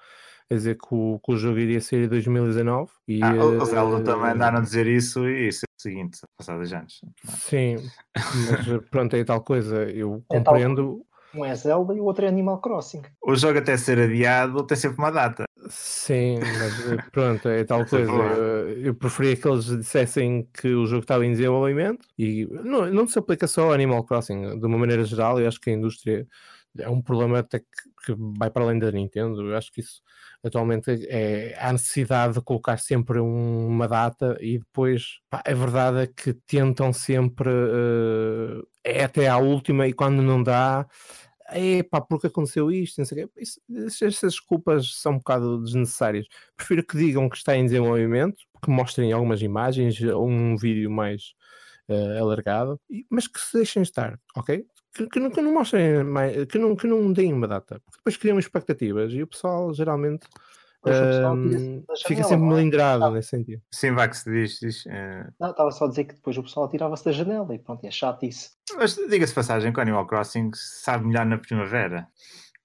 a 0.50 0.54
dizer 0.54 0.76
que 0.76 0.88
o, 0.90 1.20
que 1.24 1.32
o 1.32 1.36
jogo 1.36 1.58
iria 1.58 1.80
ser 1.80 2.04
em 2.04 2.08
2019. 2.08 2.90
E, 3.06 3.22
ah, 3.22 3.34
o 3.34 3.64
Zelda 3.64 3.96
uh, 3.98 4.04
também 4.04 4.32
andaram 4.32 4.58
a 4.58 4.60
dizer 4.60 4.86
isso 4.86 5.28
e 5.28 5.48
isso 5.48 5.64
é 5.64 5.68
o 5.68 5.80
seguinte, 5.80 6.18
passados 6.36 6.72
anos. 6.72 7.00
É? 7.04 7.30
Sim, 7.30 7.76
mas 8.14 8.88
pronto, 8.90 9.14
é 9.14 9.24
tal 9.24 9.42
coisa, 9.42 9.84
eu 9.90 10.22
é 10.30 10.36
compreendo. 10.36 11.06
Um 11.32 11.44
é 11.44 11.54
Zelda 11.54 11.94
e 11.94 12.00
o 12.00 12.04
outro 12.04 12.24
é 12.24 12.28
Animal 12.28 12.60
Crossing. 12.60 13.02
O 13.22 13.36
jogo 13.36 13.58
até 13.58 13.76
ser 13.76 14.00
adiado 14.00 14.66
tem 14.66 14.76
sempre 14.76 14.98
uma 14.98 15.12
data. 15.12 15.44
Sim, 15.68 16.40
mas 16.40 16.90
eh, 16.90 16.96
pronto, 17.12 17.48
é 17.48 17.62
tal 17.62 17.86
coisa. 17.86 18.10
Eu, 18.10 18.86
eu 18.86 18.94
preferia 18.94 19.36
que 19.36 19.46
eles 19.46 19.66
dissessem 19.66 20.48
que 20.52 20.68
o 20.74 20.86
jogo 20.86 21.02
estava 21.02 21.24
em 21.24 21.30
desenvolvimento 21.30 22.04
e 22.18 22.48
não, 22.64 22.86
não 22.90 23.06
se 23.06 23.16
aplica 23.16 23.46
só 23.46 23.66
ao 23.66 23.72
Animal 23.72 24.02
Crossing, 24.02 24.58
de 24.58 24.66
uma 24.66 24.78
maneira 24.78 25.04
geral, 25.04 25.38
eu 25.38 25.46
acho 25.46 25.60
que 25.60 25.70
a 25.70 25.74
indústria 25.74 26.26
é 26.78 26.88
um 26.88 27.02
problema 27.02 27.40
até 27.40 27.58
que, 27.58 27.66
que 28.06 28.14
vai 28.38 28.50
para 28.50 28.64
além 28.64 28.78
da 28.78 28.90
Nintendo. 28.90 29.40
Eu 29.42 29.56
acho 29.56 29.72
que 29.72 29.80
isso 29.80 30.02
atualmente 30.42 30.90
é 31.08 31.56
a 31.58 31.72
necessidade 31.72 32.34
de 32.34 32.40
colocar 32.42 32.78
sempre 32.78 33.20
um, 33.20 33.66
uma 33.66 33.88
data 33.88 34.36
e 34.40 34.58
depois 34.58 35.20
pá, 35.28 35.42
a 35.44 35.54
verdade 35.54 35.98
é 36.00 36.06
que 36.06 36.32
tentam 36.32 36.92
sempre 36.92 37.50
uh, 37.50 38.66
é 38.84 39.04
até 39.04 39.28
à 39.28 39.36
última 39.38 39.86
e 39.86 39.92
quando 39.92 40.22
não 40.22 40.42
dá 40.42 40.86
epá, 41.52 42.00
porque 42.00 42.28
aconteceu 42.28 42.70
isto, 42.70 43.02
essas 43.02 44.20
desculpas 44.20 44.94
são 44.94 45.14
um 45.14 45.18
bocado 45.18 45.62
desnecessárias. 45.62 46.26
Prefiro 46.56 46.86
que 46.86 46.96
digam 46.96 47.28
que 47.28 47.36
está 47.36 47.56
em 47.56 47.64
desenvolvimento, 47.64 48.36
que 48.62 48.70
mostrem 48.70 49.12
algumas 49.12 49.42
imagens 49.42 50.00
ou 50.02 50.28
um 50.28 50.56
vídeo 50.56 50.90
mais 50.90 51.34
uh, 51.88 52.18
alargado, 52.20 52.80
mas 53.10 53.26
que 53.26 53.40
se 53.40 53.56
deixem 53.56 53.82
estar, 53.82 54.18
ok? 54.36 54.64
Que, 54.94 55.06
que, 55.06 55.20
não, 55.20 55.30
que 55.30 55.40
não 55.40 55.54
mostrem 55.54 56.02
mais, 56.02 56.44
que 56.46 56.58
não, 56.58 56.74
que 56.74 56.86
não 56.86 57.12
deem 57.12 57.32
uma 57.32 57.46
data, 57.46 57.80
porque 57.84 57.98
depois 57.98 58.16
criam 58.16 58.38
expectativas 58.38 59.12
e 59.12 59.22
o 59.22 59.26
pessoal 59.26 59.72
geralmente 59.72 60.26
um, 60.82 61.84
fica 62.06 62.22
sempre 62.22 62.46
melindrado 62.46 63.04
ah. 63.04 63.10
nesse 63.10 63.28
sentido. 63.28 63.62
Sim, 63.70 63.92
vai 63.92 64.08
que 64.08 64.16
se 64.16 64.30
diz. 64.30 64.58
diz 64.58 64.86
é... 64.86 65.26
Não, 65.38 65.50
estava 65.50 65.70
só 65.70 65.84
a 65.84 65.88
dizer 65.88 66.04
que 66.04 66.14
depois 66.14 66.36
o 66.38 66.42
pessoal 66.42 66.68
tirava-se 66.68 67.04
da 67.04 67.12
janela 67.12 67.54
e 67.54 67.58
pronto, 67.58 67.84
é 67.84 67.90
chato 67.90 68.24
isso. 68.24 68.50
Mas 68.76 68.94
diga-se 68.94 69.34
passagem 69.34 69.72
que 69.72 69.78
o 69.78 69.82
Animal 69.82 70.06
Crossing 70.06 70.50
sabe 70.54 71.06
melhor 71.06 71.26
na 71.26 71.36
primavera. 71.36 72.08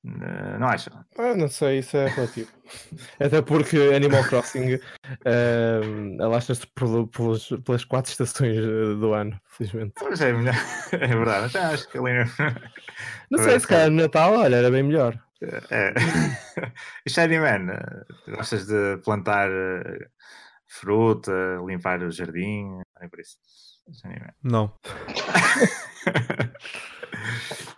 Uh, 0.05 0.59
não 0.59 0.67
acha? 0.67 0.91
Ah, 1.17 1.33
não 1.33 1.47
sei, 1.47 1.79
isso 1.79 1.97
é 1.97 2.07
relativo. 2.07 2.51
Até 3.19 3.41
porque 3.41 3.77
Animal 3.95 4.23
Crossing 4.25 4.75
uh, 4.75 6.23
alastra-se 6.23 6.67
pelas, 6.67 7.49
pelas 7.65 7.83
quatro 7.85 8.11
estações 8.11 8.55
do 8.55 9.13
ano, 9.13 9.39
felizmente. 9.47 9.93
Mas 10.03 10.21
é 10.21 10.31
melhor, 10.31 10.53
é 10.93 11.07
verdade. 11.07 11.45
Até 11.47 11.59
acho 11.65 11.89
que 11.89 11.97
ali. 11.97 12.11
Não 13.31 13.43
sei, 13.43 13.59
se 13.59 13.67
calhar 13.67 13.89
no 13.89 14.03
Natal, 14.03 14.33
olha, 14.33 14.57
era 14.57 14.69
bem 14.69 14.83
melhor. 14.83 15.19
É. 15.71 15.93
Shady 17.09 17.39
Man, 17.39 17.71
eh, 17.71 18.05
gostas 18.31 18.67
de 18.67 18.97
plantar 19.03 19.49
eh, 19.51 20.07
fruta, 20.67 21.31
limpar 21.65 22.01
o 22.03 22.11
jardim? 22.11 22.79
É 23.01 23.07
por 23.07 23.19
isso. 23.19 23.37
Não. 24.43 24.73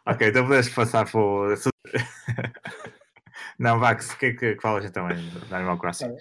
ok, 0.05 0.27
então 0.27 0.47
podes 0.47 0.69
passar 0.69 1.09
para 1.09 1.19
o. 1.19 1.55
Não, 3.59 3.79
Vax, 3.79 4.11
o 4.11 4.17
que 4.17 4.25
é 4.27 4.33
que 4.33 4.55
falas 4.61 4.85
então 4.85 5.07
do 5.07 5.55
Animal 5.55 5.77
Crossing? 5.77 6.15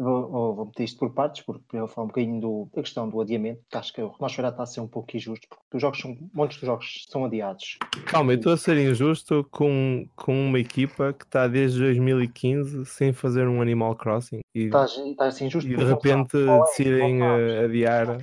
Vou, 0.00 0.54
vou, 0.54 0.66
meter 0.66 0.84
isto 0.84 0.98
por 0.98 1.12
partes, 1.12 1.42
porque 1.42 1.76
eu 1.76 1.86
falar 1.86 2.06
um 2.06 2.08
bocadinho 2.08 2.40
do, 2.40 2.70
da 2.74 2.80
questão 2.80 3.06
do 3.06 3.20
adiamento, 3.20 3.60
que 3.68 3.76
acho 3.76 3.92
que 3.92 4.00
o 4.00 4.08
Renosfera 4.08 4.48
está 4.48 4.62
a 4.62 4.66
ser 4.66 4.80
um 4.80 4.88
pouco 4.88 5.14
injusto, 5.14 5.46
porque 5.46 5.76
os 5.76 5.82
jogos 5.82 6.00
são, 6.00 6.16
muitos 6.32 6.56
dos 6.56 6.66
jogos 6.66 7.06
são 7.10 7.24
adiados. 7.26 7.76
Calma, 8.06 8.32
eu 8.32 8.36
estou 8.38 8.54
a 8.54 8.56
ser 8.56 8.78
injusto 8.78 9.46
com, 9.50 10.06
com 10.16 10.46
uma 10.46 10.58
equipa 10.58 11.12
que 11.12 11.24
está 11.24 11.46
desde 11.46 11.80
2015 11.80 12.86
sem 12.86 13.12
fazer 13.12 13.46
um 13.46 13.60
Animal 13.60 13.94
Crossing 13.94 14.40
e, 14.54 14.66
estás, 14.66 14.96
estás 14.96 15.40
injusto 15.42 15.70
e 15.70 15.76
de 15.76 15.84
repente 15.84 16.36
é, 16.38 16.60
decidem 16.60 17.22
é, 17.22 17.64
adiar. 17.64 18.18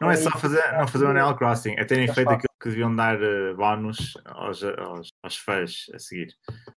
Não 0.00 0.10
é 0.10 0.16
só 0.16 0.30
fazer, 0.30 0.62
não 0.78 0.86
fazer 0.86 1.06
um 1.06 1.10
Animal 1.10 1.36
Crossing, 1.36 1.72
é 1.78 1.84
terem 1.84 2.06
feito 2.06 2.30
aquilo 2.30 2.47
que 2.60 2.68
deviam 2.68 2.94
dar 2.94 3.18
uh, 3.20 3.56
bónus 3.56 4.14
aos, 4.24 4.62
aos, 4.62 5.08
aos 5.22 5.36
fãs 5.36 5.86
a 5.94 5.98
seguir 5.98 6.28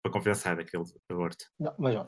para 0.02 0.12
compensar 0.12 0.59
aquele 0.59 0.84
aborto. 1.10 1.44
Não, 1.59 1.74
mas 1.78 1.96
ó, 1.96 2.06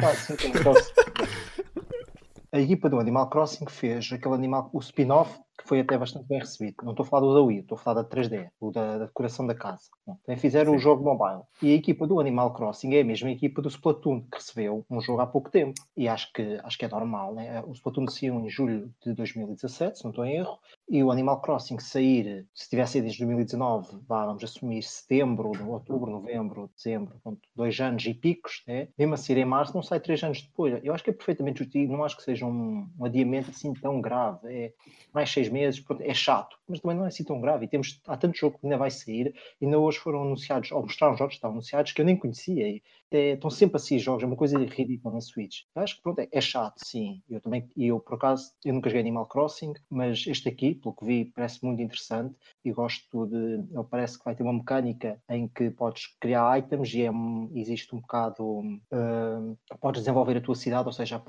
assim, 0.00 0.52
a 2.52 2.60
equipa 2.60 2.88
do 2.88 2.98
Animal 2.98 3.28
Crossing 3.28 3.66
fez 3.68 4.10
aquele 4.12 4.34
animal, 4.34 4.70
o 4.72 4.80
spin-off 4.80 5.38
que 5.60 5.68
foi 5.68 5.80
até 5.80 5.96
bastante 5.98 6.26
bem 6.26 6.38
recebido. 6.38 6.76
Não 6.82 6.92
estou 6.92 7.04
a 7.04 7.06
falar 7.06 7.26
do 7.26 7.34
da 7.34 7.42
Wii, 7.42 7.60
estou 7.60 7.76
a 7.76 7.78
falar 7.78 8.02
da 8.02 8.08
3D, 8.08 8.48
o 8.58 8.70
da, 8.70 8.98
da 8.98 9.06
decoração 9.06 9.46
da 9.46 9.54
casa. 9.54 9.84
Também 10.24 10.40
fizeram 10.40 10.72
Sim. 10.72 10.76
o 10.76 10.80
jogo 10.80 11.04
mobile. 11.04 11.42
E 11.62 11.72
a 11.72 11.74
equipa 11.74 12.06
do 12.06 12.18
Animal 12.18 12.52
Crossing 12.54 12.94
é 12.94 13.02
a 13.02 13.04
mesma 13.04 13.30
equipa 13.30 13.60
do 13.60 13.68
Splatoon, 13.68 14.22
que 14.22 14.38
recebeu 14.38 14.84
um 14.90 15.00
jogo 15.00 15.20
há 15.20 15.26
pouco 15.26 15.50
tempo. 15.50 15.74
E 15.96 16.08
acho 16.08 16.32
que, 16.32 16.58
acho 16.64 16.78
que 16.78 16.84
é 16.84 16.88
normal, 16.88 17.34
né? 17.34 17.62
O 17.66 17.72
Splatoon 17.72 18.08
saiu 18.08 18.40
em 18.40 18.48
julho 18.48 18.90
de 19.04 19.12
2017, 19.12 19.98
se 19.98 20.04
não 20.04 20.10
estou 20.10 20.24
em 20.24 20.36
erro, 20.36 20.58
e 20.88 21.04
o 21.04 21.10
Animal 21.10 21.40
Crossing 21.40 21.78
sair, 21.78 22.46
se 22.54 22.68
tivesse 22.68 22.92
saído 22.92 23.04
desde 23.04 23.24
2019, 23.24 23.98
vá, 24.08 24.24
vamos 24.26 24.42
assumir 24.42 24.82
setembro, 24.82 25.52
outubro, 25.70 26.10
novembro, 26.10 26.70
dezembro, 26.74 27.20
pronto, 27.22 27.40
dois 27.54 27.78
anos 27.80 28.04
e 28.06 28.14
picos, 28.14 28.62
né? 28.66 28.88
mesmo 28.98 29.14
a 29.14 29.16
sair 29.16 29.38
em 29.38 29.44
março, 29.44 29.74
não 29.74 29.82
sai 29.82 30.00
três 30.00 30.22
anos 30.22 30.42
depois. 30.42 30.80
Eu 30.82 30.94
acho 30.94 31.04
que 31.04 31.10
é 31.10 31.12
perfeitamente 31.12 31.62
justo 31.62 31.76
e 31.76 31.86
não 31.86 32.02
acho 32.02 32.16
que 32.16 32.22
seja 32.22 32.46
um, 32.46 32.88
um 32.98 33.04
adiamento 33.04 33.50
assim 33.50 33.72
tão 33.74 34.00
grave. 34.00 34.38
É 34.44 34.72
mais 35.12 35.30
seis 35.30 35.49
meses, 35.50 35.80
pronto, 35.80 36.02
é 36.02 36.14
chato, 36.14 36.56
mas 36.68 36.80
também 36.80 36.96
não 36.96 37.04
é 37.04 37.08
assim 37.08 37.24
tão 37.24 37.40
grave. 37.40 37.64
E 37.64 37.68
temos, 37.68 38.00
há 38.06 38.16
tanto 38.16 38.38
jogo 38.38 38.58
que 38.58 38.66
ainda 38.66 38.78
vai 38.78 38.90
sair, 38.90 39.34
ainda 39.60 39.78
hoje 39.78 39.98
foram 39.98 40.22
anunciados, 40.22 40.70
ou 40.72 40.82
mostraram 40.82 41.16
jogos 41.16 41.34
que 41.34 41.38
estavam 41.38 41.56
anunciados 41.56 41.92
que 41.92 42.00
eu 42.00 42.04
nem 42.04 42.16
conhecia. 42.16 42.68
E 42.68 42.82
é, 43.16 43.32
estão 43.32 43.50
sempre 43.50 43.76
assim 43.76 43.98
jogos, 43.98 44.22
é 44.22 44.26
uma 44.26 44.36
coisa 44.36 44.58
ridícula 44.58 45.14
na 45.14 45.20
Switch. 45.20 45.62
Acho 45.74 45.96
que 45.96 46.02
pronto, 46.02 46.20
é, 46.20 46.28
é, 46.30 46.40
chato, 46.40 46.78
sim. 46.84 47.22
Eu 47.28 47.40
também, 47.40 47.68
e 47.76 47.86
eu 47.86 48.00
por 48.00 48.14
acaso, 48.14 48.52
eu 48.64 48.74
nunca 48.74 48.88
joguei 48.88 49.00
Animal 49.00 49.26
Crossing, 49.26 49.72
mas 49.88 50.24
este 50.26 50.48
aqui, 50.48 50.74
pelo 50.74 50.94
que 50.94 51.04
vi, 51.04 51.24
parece 51.24 51.64
muito 51.64 51.82
interessante 51.82 52.34
e 52.64 52.72
gosto 52.72 53.26
de. 53.26 53.36
Ele 53.36 53.84
parece 53.90 54.18
que 54.18 54.24
vai 54.24 54.34
ter 54.34 54.42
uma 54.42 54.52
mecânica 54.52 55.20
em 55.28 55.48
que 55.48 55.70
podes 55.70 56.06
criar 56.20 56.58
items 56.58 56.92
e 56.94 57.02
é, 57.02 57.10
existe 57.54 57.94
um 57.94 58.00
bocado. 58.00 58.44
Uh, 58.44 59.56
podes 59.80 60.02
desenvolver 60.02 60.36
a 60.36 60.40
tua 60.40 60.54
cidade, 60.54 60.86
ou 60.86 60.92
seja, 60.92 61.22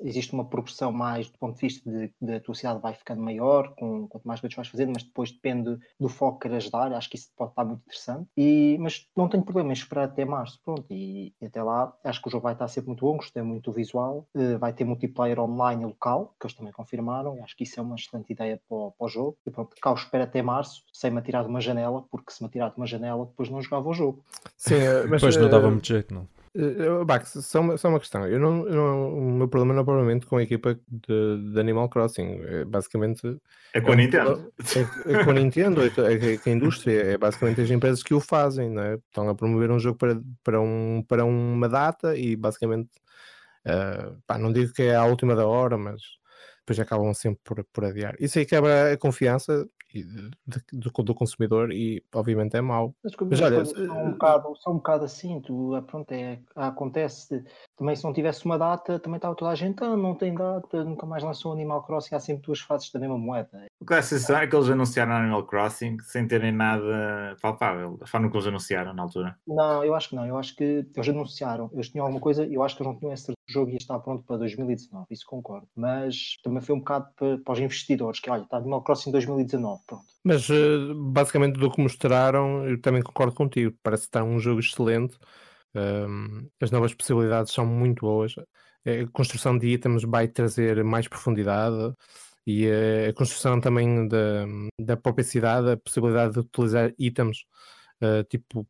existe 0.00 0.32
uma 0.32 0.44
progressão 0.44 0.92
mais 0.92 1.28
do 1.30 1.38
ponto 1.38 1.54
de 1.54 1.60
vista 1.60 1.90
de, 1.90 2.12
de 2.20 2.34
a 2.34 2.40
tua 2.40 2.54
cidade 2.54 2.80
vai 2.80 2.94
ficando 2.94 3.22
maior, 3.22 3.74
com, 3.74 4.06
quanto 4.08 4.26
mais 4.26 4.40
coisas 4.40 4.56
vais 4.56 4.68
fazendo, 4.68 4.92
mas 4.92 5.02
depois 5.02 5.30
depende 5.32 5.78
do 5.98 6.08
foco 6.08 6.38
que 6.38 6.48
queres 6.48 6.70
dar. 6.70 6.92
Acho 6.92 7.10
que 7.10 7.16
isso 7.16 7.30
pode 7.36 7.50
estar 7.50 7.64
muito 7.64 7.82
interessante. 7.82 8.28
E, 8.36 8.76
mas 8.80 9.06
não 9.16 9.28
tenho 9.28 9.44
problema 9.44 9.70
em 9.70 9.72
esperar 9.72 10.04
até 10.04 10.24
março, 10.24 10.60
pronto. 10.64 10.86
E, 10.90 11.25
e, 11.26 11.34
e, 11.40 11.46
até 11.46 11.62
lá 11.62 11.92
acho 12.04 12.20
que 12.20 12.28
o 12.28 12.30
jogo 12.30 12.44
vai 12.44 12.52
estar 12.52 12.68
sempre 12.68 12.88
muito 12.88 13.04
bom, 13.04 13.16
gostei 13.16 13.42
muito 13.42 13.70
do 13.70 13.74
visual, 13.74 14.26
uh, 14.34 14.58
vai 14.58 14.72
ter 14.72 14.84
multiplayer 14.84 15.38
online 15.40 15.84
local, 15.84 16.34
que 16.38 16.46
eles 16.46 16.56
também 16.56 16.72
confirmaram, 16.72 17.36
e 17.36 17.40
acho 17.40 17.56
que 17.56 17.64
isso 17.64 17.78
é 17.80 17.82
uma 17.82 17.96
excelente 17.96 18.32
ideia 18.32 18.60
para 18.68 18.76
o, 18.76 18.92
para 18.92 19.04
o 19.04 19.08
jogo. 19.08 19.36
E 19.46 19.50
pronto, 19.50 19.74
cá 19.80 19.90
eu 19.90 19.94
espero 19.94 20.24
até 20.24 20.42
março, 20.42 20.82
sem 20.92 21.10
me 21.10 21.18
atirar 21.18 21.42
de 21.42 21.48
uma 21.48 21.60
janela, 21.60 22.04
porque 22.10 22.32
se 22.32 22.42
me 22.42 22.48
atirar 22.48 22.70
de 22.70 22.76
uma 22.76 22.86
janela, 22.86 23.26
depois 23.26 23.48
não 23.48 23.60
jogava 23.60 23.88
o 23.88 23.94
jogo. 23.94 24.24
Sim, 24.56 24.74
mas 25.08 25.20
depois 25.20 25.36
não 25.36 25.48
dava 25.48 25.70
muito 25.70 25.86
jeito, 25.86 26.14
não. 26.14 26.28
Uh, 26.58 27.04
Bax, 27.04 27.36
só 27.42 27.60
uma, 27.60 27.76
só 27.76 27.88
uma 27.90 28.00
questão. 28.00 28.26
Eu 28.26 28.40
não, 28.40 28.66
eu 28.66 28.74
não, 28.74 29.18
o 29.18 29.30
meu 29.32 29.46
problema 29.46 29.74
não 29.74 29.82
é 29.82 29.84
provavelmente 29.84 30.24
com 30.24 30.38
a 30.38 30.42
equipa 30.42 30.74
de, 30.88 31.52
de 31.52 31.60
Animal 31.60 31.86
Crossing. 31.90 32.40
É 32.44 32.64
basicamente. 32.64 33.38
É 33.74 33.80
com 33.80 33.92
a 33.92 33.96
Nintendo. 33.96 34.52
É, 34.74 35.12
é, 35.12 35.24
com 35.24 35.30
a 35.30 35.34
Nintendo, 35.34 35.82
é, 35.82 35.86
é, 35.86 36.38
a 36.44 36.50
indústria. 36.50 37.12
É 37.12 37.18
basicamente 37.18 37.60
as 37.60 37.70
empresas 37.70 38.02
que 38.02 38.14
o 38.14 38.20
fazem, 38.20 38.70
não 38.70 38.82
é? 38.82 38.94
Estão 38.94 39.28
a 39.28 39.34
promover 39.34 39.70
um 39.70 39.78
jogo 39.78 39.98
para, 39.98 40.18
para, 40.42 40.58
um, 40.58 41.04
para 41.06 41.24
uma 41.26 41.68
data 41.68 42.16
e 42.16 42.34
basicamente. 42.34 42.88
Uh, 43.66 44.16
pá, 44.26 44.38
não 44.38 44.52
digo 44.52 44.72
que 44.72 44.82
é 44.82 44.94
a 44.94 45.04
última 45.04 45.34
da 45.34 45.46
hora, 45.46 45.76
mas 45.76 46.00
depois 46.60 46.80
acabam 46.80 47.12
sempre 47.12 47.40
por, 47.44 47.64
por 47.64 47.84
adiar. 47.84 48.16
Isso 48.18 48.38
aí 48.38 48.46
quebra 48.46 48.92
a 48.92 48.96
confiança 48.96 49.68
do, 50.02 51.02
do, 51.02 51.14
consumidor 51.14 51.72
e 51.72 52.02
obviamente 52.14 52.56
é 52.56 52.60
mau. 52.60 52.94
Mas, 53.02 53.12
Mas 53.30 53.40
olha, 53.40 53.64
são 53.64 54.06
um, 54.06 54.10
bocado, 54.12 54.56
são 54.56 54.72
um 54.72 54.76
bocado 54.76 55.04
assim, 55.04 55.40
tu, 55.40 55.76
é, 55.76 55.80
pronto, 55.80 56.10
é, 56.12 56.38
acontece 56.54 57.44
também 57.76 57.94
se 57.94 58.04
não 58.04 58.12
tivesse 58.12 58.44
uma 58.44 58.58
data, 58.58 58.98
também 58.98 59.16
estava 59.16 59.34
toda 59.34 59.50
a 59.50 59.54
gente, 59.54 59.82
ah, 59.82 59.96
não 59.96 60.14
tem 60.14 60.34
data, 60.34 60.84
nunca 60.84 61.06
mais 61.06 61.22
lançou 61.22 61.52
Animal 61.52 61.82
Crossing, 61.84 62.14
há 62.14 62.20
sempre 62.20 62.44
duas 62.46 62.60
faces 62.60 62.90
da 62.90 62.98
mesma 62.98 63.18
moeda. 63.18 63.66
O 63.78 63.84
que 63.84 63.94
é 63.94 64.02
sensação 64.02 64.38
é 64.38 64.46
que 64.46 64.56
eles 64.56 64.70
anunciaram 64.70 65.12
Animal 65.12 65.46
Crossing 65.46 65.98
sem 66.00 66.26
terem 66.26 66.50
nada 66.50 67.36
palpável, 67.42 67.98
a 68.00 68.06
forma 68.06 68.30
que 68.30 68.36
eles 68.36 68.46
anunciaram 68.46 68.94
na 68.94 69.02
altura. 69.02 69.36
Não, 69.46 69.84
eu 69.84 69.94
acho 69.94 70.08
que 70.08 70.16
não, 70.16 70.26
eu 70.26 70.38
acho 70.38 70.56
que 70.56 70.86
eles 70.94 71.08
anunciaram, 71.08 71.70
eles 71.72 71.90
tinham 71.90 72.06
alguma 72.06 72.20
coisa, 72.20 72.46
eu 72.46 72.62
acho 72.62 72.74
que 72.74 72.82
eles 72.82 72.92
não 72.92 72.98
tinham 72.98 73.12
esse 73.12 73.32
jogo 73.48 73.70
ia 73.70 73.76
estar 73.76 73.98
pronto 73.98 74.24
para 74.24 74.38
2019, 74.38 75.06
isso 75.10 75.26
concordo. 75.26 75.68
Mas 75.76 76.38
também 76.42 76.62
foi 76.62 76.74
um 76.74 76.78
bocado 76.78 77.08
para, 77.16 77.38
para 77.38 77.52
os 77.52 77.60
investidores, 77.60 78.18
que 78.18 78.30
olha, 78.30 78.42
está 78.42 78.56
Animal 78.56 78.82
Crossing 78.82 79.12
2019, 79.12 79.82
pronto. 79.86 80.04
Mas 80.24 80.48
eh, 80.48 80.94
basicamente 80.94 81.58
do 81.58 81.70
que 81.70 81.80
mostraram, 81.80 82.66
eu 82.66 82.80
também 82.80 83.02
concordo 83.02 83.34
contigo, 83.34 83.76
parece 83.82 84.04
que 84.04 84.08
está 84.08 84.24
um 84.24 84.38
jogo 84.38 84.60
excelente 84.60 85.18
um, 85.76 86.48
as 86.60 86.70
novas 86.70 86.94
possibilidades 86.94 87.52
são 87.52 87.66
muito 87.66 88.00
boas. 88.00 88.34
A 88.86 89.10
construção 89.12 89.58
de 89.58 89.68
itens 89.68 90.04
vai 90.04 90.28
trazer 90.28 90.82
mais 90.82 91.06
profundidade 91.08 91.92
e 92.46 92.68
a 93.08 93.12
construção 93.12 93.60
também 93.60 94.06
da, 94.06 94.46
da 94.80 94.96
própria 94.96 95.24
cidade, 95.24 95.70
a 95.72 95.76
possibilidade 95.76 96.34
de 96.34 96.40
utilizar 96.40 96.92
itens 96.98 97.44
uh, 98.00 98.22
tipo 98.24 98.66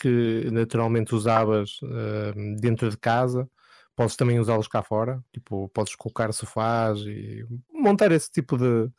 que 0.00 0.48
naturalmente 0.52 1.14
usavas 1.14 1.80
uh, 1.82 2.60
dentro 2.60 2.88
de 2.88 2.96
casa, 2.96 3.48
podes 3.96 4.16
também 4.16 4.38
usá-los 4.38 4.68
cá 4.68 4.82
fora, 4.82 5.22
tipo, 5.32 5.68
podes 5.70 5.96
colocar 5.96 6.32
sofás 6.32 7.00
e 7.00 7.44
montar 7.72 8.12
esse 8.12 8.30
tipo 8.30 8.56
de, 8.56 8.90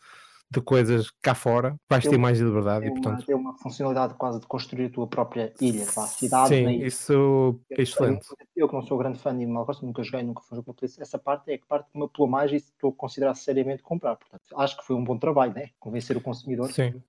de 0.50 0.62
coisas 0.62 1.12
cá 1.22 1.34
fora, 1.34 1.76
vais 1.90 2.06
ter 2.06 2.18
mais 2.18 2.40
liberdade. 2.40 2.86
Tem, 2.86 2.90
e, 2.90 2.94
portanto... 2.94 3.20
uma, 3.20 3.26
tem 3.26 3.36
uma 3.36 3.54
funcionalidade 3.58 4.14
quase 4.14 4.40
de 4.40 4.48
construir 4.48 4.86
a 4.86 4.90
tua 4.90 5.08
própria 5.08 5.54
ilha, 5.60 5.84
a 5.84 6.08
cidade. 6.08 6.50
Sim, 6.50 6.70
isso 6.84 7.60
é 7.72 7.82
excelente. 7.82 8.28
Eu, 8.56 8.68
que 8.68 8.74
não 8.74 8.82
sou 8.82 8.98
grande 8.98 9.20
fã 9.20 9.36
de 9.36 9.44
Animal 9.44 9.66
Crossing, 9.66 9.86
nunca 9.86 10.04
joguei, 10.04 10.24
nunca 10.24 10.42
fui 10.42 10.56
jogo 10.56 10.76
essa 11.00 11.18
parte 11.18 11.52
é 11.52 11.58
que 11.58 11.66
parte 11.66 11.92
que 11.92 11.98
me 11.98 12.06
apelou 12.06 12.30
mais 12.30 12.52
e 12.52 12.58
estou 12.58 12.92
a 12.92 12.94
considerar 12.94 13.34
seriamente 13.36 13.84
comprar. 13.84 14.16
Portanto, 14.16 14.44
acho 14.58 14.78
que 14.78 14.86
foi 14.86 14.96
um 14.96 15.04
bom 15.04 15.18
trabalho, 15.18 15.54
né? 15.54 15.70
Convencer 15.80 16.16
o 16.16 16.22
consumidor. 16.22 16.72
Sim. 16.72 17.02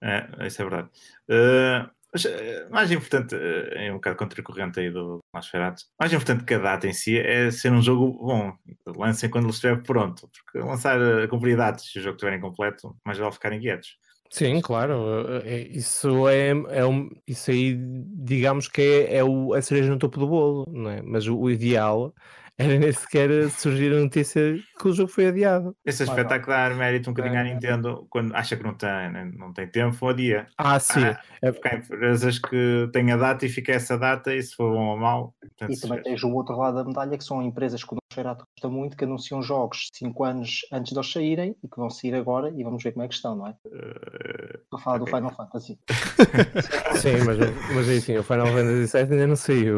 É, 0.00 0.46
isso 0.46 0.60
é 0.60 0.64
verdade. 0.64 0.88
Uh, 1.28 1.90
mas 2.14 2.24
uh, 2.24 2.70
mais 2.70 2.92
importante, 2.92 3.34
uh, 3.34 3.68
é 3.72 3.90
um 3.90 3.96
bocado 3.96 4.16
contracorrente 4.16 4.78
aí 4.78 4.90
do 4.90 5.18
Nosferatu, 5.34 5.82
mais 5.98 6.12
importante 6.12 6.44
que 6.44 6.54
a 6.54 6.58
data 6.58 6.86
em 6.86 6.92
si 6.92 7.18
é 7.18 7.50
ser 7.50 7.72
um 7.72 7.82
jogo 7.82 8.12
bom. 8.24 8.52
Lancem 8.96 9.28
quando 9.28 9.44
ele 9.44 9.52
estiver 9.52 9.82
pronto, 9.82 10.30
porque 10.44 10.64
lançar 10.64 10.96
a 11.00 11.26
cumprir 11.26 11.56
datas 11.56 11.90
se 11.90 11.98
o 11.98 12.02
jogo 12.02 12.14
estiver 12.14 12.36
incompleto, 12.36 12.96
mais 13.04 13.18
vale 13.18 13.32
ficarem 13.32 13.60
quietos. 13.60 13.96
Sim, 14.30 14.60
claro. 14.60 15.42
Isso 15.70 16.28
é, 16.28 16.50
é 16.70 16.84
um, 16.84 17.08
isso 17.26 17.50
aí, 17.50 17.76
digamos 17.78 18.68
que 18.68 18.82
é, 18.82 19.18
é 19.18 19.24
o, 19.24 19.54
a 19.54 19.62
cereja 19.62 19.90
no 19.90 19.98
topo 19.98 20.18
do 20.18 20.26
bolo, 20.26 20.66
não 20.72 20.90
é? 20.90 21.02
Mas 21.02 21.26
o, 21.26 21.38
o 21.38 21.50
ideal 21.50 22.12
era 22.56 22.78
nem 22.78 22.92
sequer 22.92 23.50
surgir 23.50 23.92
a 23.92 24.00
notícia 24.00 24.58
que 24.78 24.88
o 24.88 24.92
jogo 24.92 25.10
foi 25.10 25.26
adiado. 25.26 25.74
Esse 25.84 26.04
aspecto 26.04 26.32
há 26.32 26.38
que 26.38 26.46
dar 26.46 26.74
mérito 26.74 27.10
um 27.10 27.12
bocadinho 27.12 27.40
à 27.40 27.44
Nintendo 27.44 28.06
quando 28.08 28.34
acha 28.34 28.56
que 28.56 28.62
não 28.62 28.74
tem, 28.74 29.32
não 29.36 29.52
tem 29.52 29.66
tempo, 29.66 30.06
adia. 30.06 30.46
Ah, 30.56 30.78
sim. 30.78 31.04
Ah, 31.04 31.20
é 31.42 31.50
porque 31.50 31.68
há 31.68 31.74
empresas 31.76 32.38
que 32.38 32.88
têm 32.92 33.10
a 33.10 33.16
data 33.16 33.44
e 33.44 33.48
fica 33.48 33.72
essa 33.72 33.98
data 33.98 34.32
e 34.32 34.42
se 34.42 34.54
for 34.54 34.72
bom 34.72 34.90
ou 34.90 34.96
mau. 34.96 35.34
e 35.68 35.76
também 35.76 36.02
tens 36.02 36.22
o 36.22 36.30
outro 36.30 36.56
lado 36.56 36.76
da 36.76 36.84
medalha 36.84 37.18
que 37.18 37.24
são 37.24 37.42
empresas 37.42 37.82
que 37.82 37.92
o 37.92 37.98
Nosferatu 38.10 38.44
gosta 38.56 38.68
muito 38.68 38.96
que 38.96 39.04
anunciam 39.04 39.42
jogos 39.42 39.88
5 39.92 40.24
anos 40.24 40.60
antes 40.72 40.92
de 40.92 40.98
eles 40.98 41.10
saírem 41.10 41.56
e 41.62 41.68
que 41.68 41.76
vão 41.76 41.90
sair 41.90 42.14
agora 42.14 42.52
e 42.56 42.62
vamos 42.62 42.82
ver 42.82 42.92
como 42.92 43.04
é 43.04 43.08
que 43.08 43.14
estão, 43.14 43.34
não 43.34 43.48
é? 43.48 43.54
Uh, 43.66 44.58
Estou 44.62 44.78
a 44.78 44.78
falar 44.78 45.02
okay. 45.02 45.12
do 45.12 45.16
Final 45.16 45.34
Fantasy. 45.34 45.78
sim, 47.00 47.24
mas, 47.26 47.38
mas 47.74 47.88
é 47.88 47.96
assim, 47.96 48.16
o 48.16 48.22
Final 48.22 48.46
Fantasy 48.46 48.96
VII 48.96 49.12
ainda 49.12 49.26
não 49.26 49.36
saiu. 49.36 49.76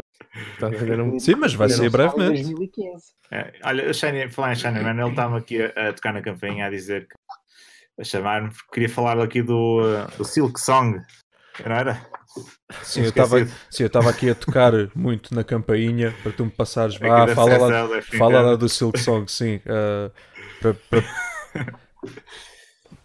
Não... 0.97 1.19
Sim, 1.19 1.35
mas 1.35 1.53
vai 1.53 1.69
ser 1.69 1.89
brevemente. 1.89 2.43
2015. 2.43 3.05
É, 3.31 3.53
olha, 3.63 3.89
o 3.89 3.93
Shiny, 3.93 4.29
falar 4.29 4.53
em 4.53 4.55
Shiny 4.55 4.79
Man, 4.79 4.99
ele 4.99 5.09
estava 5.09 5.37
aqui 5.37 5.61
a, 5.61 5.89
a, 5.89 5.93
tocar 5.93 6.13
na 6.13 6.21
campainha 6.21 6.65
a 6.65 6.69
dizer 6.69 7.07
que 7.07 7.15
a 7.99 8.03
chamar-me, 8.03 8.49
porque 8.49 8.71
queria 8.73 8.89
falar 8.89 9.19
aqui 9.19 9.41
do, 9.41 9.81
do 10.17 10.23
Silk 10.23 10.59
Song, 10.59 10.99
não 11.65 11.75
era? 11.75 12.01
Sim, 12.83 13.01
eu 13.01 13.09
estava 13.09 13.45
sim, 13.69 13.83
eu 13.83 13.87
estava 13.87 14.09
aqui 14.09 14.29
a 14.29 14.35
tocar 14.35 14.71
muito 14.95 15.33
na 15.33 15.43
campainha 15.43 16.13
para 16.21 16.31
tu 16.31 16.45
me 16.45 16.51
passares. 16.51 16.97
Vá, 16.97 17.27
fala, 17.29 17.57
lá, 17.57 18.01
fala 18.01 18.41
lá 18.41 18.55
do 18.55 18.69
Silk 18.69 18.99
Song, 18.99 19.29
sim. 19.31 19.55
Uh, 19.65 20.11
para, 20.61 20.73
para... 20.73 21.03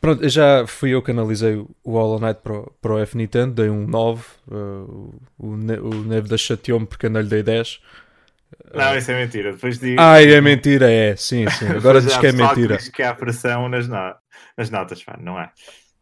Pronto, 0.03 0.29
já 0.29 0.66
fui 0.66 0.91
eu 0.91 1.01
que 1.01 1.12
analisei 1.12 1.55
o 1.55 1.93
Hollow 1.93 2.19
Knight 2.19 2.41
para 2.43 2.55
o, 2.55 2.73
para 2.83 2.95
o 2.95 2.99
F 2.99 3.16
Nintendo, 3.16 3.55
dei 3.55 3.70
um 3.70 3.87
9. 3.87 4.24
Uh, 4.49 5.15
o, 5.39 5.47
o 5.47 6.05
Nevda 6.05 6.37
chateou-me 6.37 6.85
porque 6.85 7.07
eu 7.07 7.11
não 7.11 7.20
lhe 7.20 7.29
dei 7.29 7.45
10. 7.45 7.81
Não, 8.74 8.99
isso 8.99 9.12
é 9.12 9.24
mentira. 9.24 9.53
Depois 9.53 9.79
digo... 9.79 10.01
Ah, 10.01 10.20
é 10.20 10.41
mentira, 10.41 10.91
é. 10.91 11.15
Sim, 11.15 11.49
sim. 11.51 11.66
Agora 11.69 12.01
diz 12.01 12.16
que 12.16 12.27
é 12.27 12.33
mentira. 12.33 12.79
Diz 12.79 12.89
que 12.89 13.01
há 13.01 13.15
pressão 13.15 13.69
nas, 13.69 13.87
no... 13.87 14.15
nas 14.57 14.70
notas, 14.70 15.05
não 15.20 15.39
é? 15.39 15.53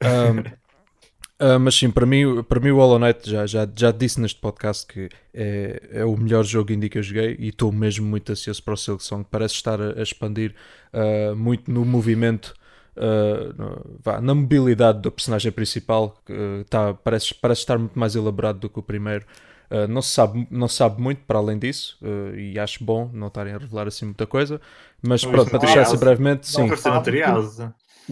Um, 0.02 1.54
uh, 1.56 1.60
mas 1.60 1.74
sim, 1.74 1.90
para 1.90 2.06
mim, 2.06 2.42
para 2.44 2.58
mim 2.58 2.70
o 2.70 2.76
Hollow 2.76 2.98
Knight 2.98 3.30
já, 3.30 3.44
já, 3.44 3.68
já 3.76 3.92
disse 3.92 4.18
neste 4.18 4.40
podcast 4.40 4.86
que 4.86 5.10
é, 5.34 5.78
é 5.92 6.04
o 6.06 6.16
melhor 6.16 6.42
jogo 6.44 6.72
indie 6.72 6.88
que 6.88 6.96
eu 6.96 7.02
joguei 7.02 7.36
e 7.38 7.48
estou 7.48 7.70
mesmo 7.70 8.06
muito 8.06 8.32
ansioso 8.32 8.62
para 8.62 8.72
o 8.72 8.78
Silk 8.78 9.04
Song. 9.04 9.26
Parece 9.30 9.56
estar 9.56 9.78
a, 9.78 9.98
a 9.98 10.02
expandir 10.02 10.54
uh, 10.94 11.36
muito 11.36 11.70
no 11.70 11.84
movimento 11.84 12.58
uh, 12.96 13.98
vá, 14.02 14.20
na 14.20 14.34
mobilidade 14.34 15.00
do 15.00 15.10
personagem 15.10 15.50
principal, 15.52 16.16
que 16.24 16.32
uh, 16.32 16.64
tá, 16.68 16.94
parece, 16.94 17.34
parece 17.34 17.62
estar 17.62 17.78
muito 17.78 17.98
mais 17.98 18.14
elaborado 18.14 18.58
do 18.58 18.68
que 18.68 18.78
o 18.78 18.82
primeiro. 18.82 19.24
Uh, 19.70 19.86
não, 19.86 20.02
se 20.02 20.10
sabe, 20.10 20.48
não 20.50 20.66
se 20.66 20.76
sabe 20.76 21.00
muito 21.00 21.22
para 21.24 21.38
além 21.38 21.58
disso, 21.58 21.96
uh, 22.02 22.36
e 22.36 22.58
acho 22.58 22.82
bom 22.82 23.08
não 23.12 23.28
estarem 23.28 23.54
a 23.54 23.58
revelar 23.58 23.86
assim 23.86 24.04
muita 24.04 24.26
coisa. 24.26 24.60
Mas 25.00 25.22
não, 25.22 25.30
pronto, 25.30 25.50
para 25.50 25.60
deixar 25.60 25.82
assim 25.82 25.98
brevemente, 25.98 26.48
sim. 26.48 26.68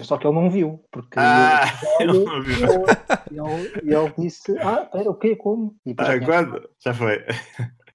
Só 0.02 0.16
que 0.16 0.26
ele 0.26 0.34
não 0.34 0.50
viu, 0.50 0.84
porque 0.92 1.18
ah, 1.18 1.64
ele, 1.98 2.12
não 2.24 2.42
viu. 2.42 2.68
E 3.32 3.38
ele, 3.38 3.94
ele, 3.94 4.12
disse: 4.18 4.56
Ah, 4.58 4.82
espera, 4.84 5.10
o 5.10 5.14
quê? 5.14 5.34
Como? 5.34 5.74
E 5.84 5.94
ah, 5.98 6.24
quando? 6.24 6.68
Já 6.84 6.94
foi. 6.94 7.24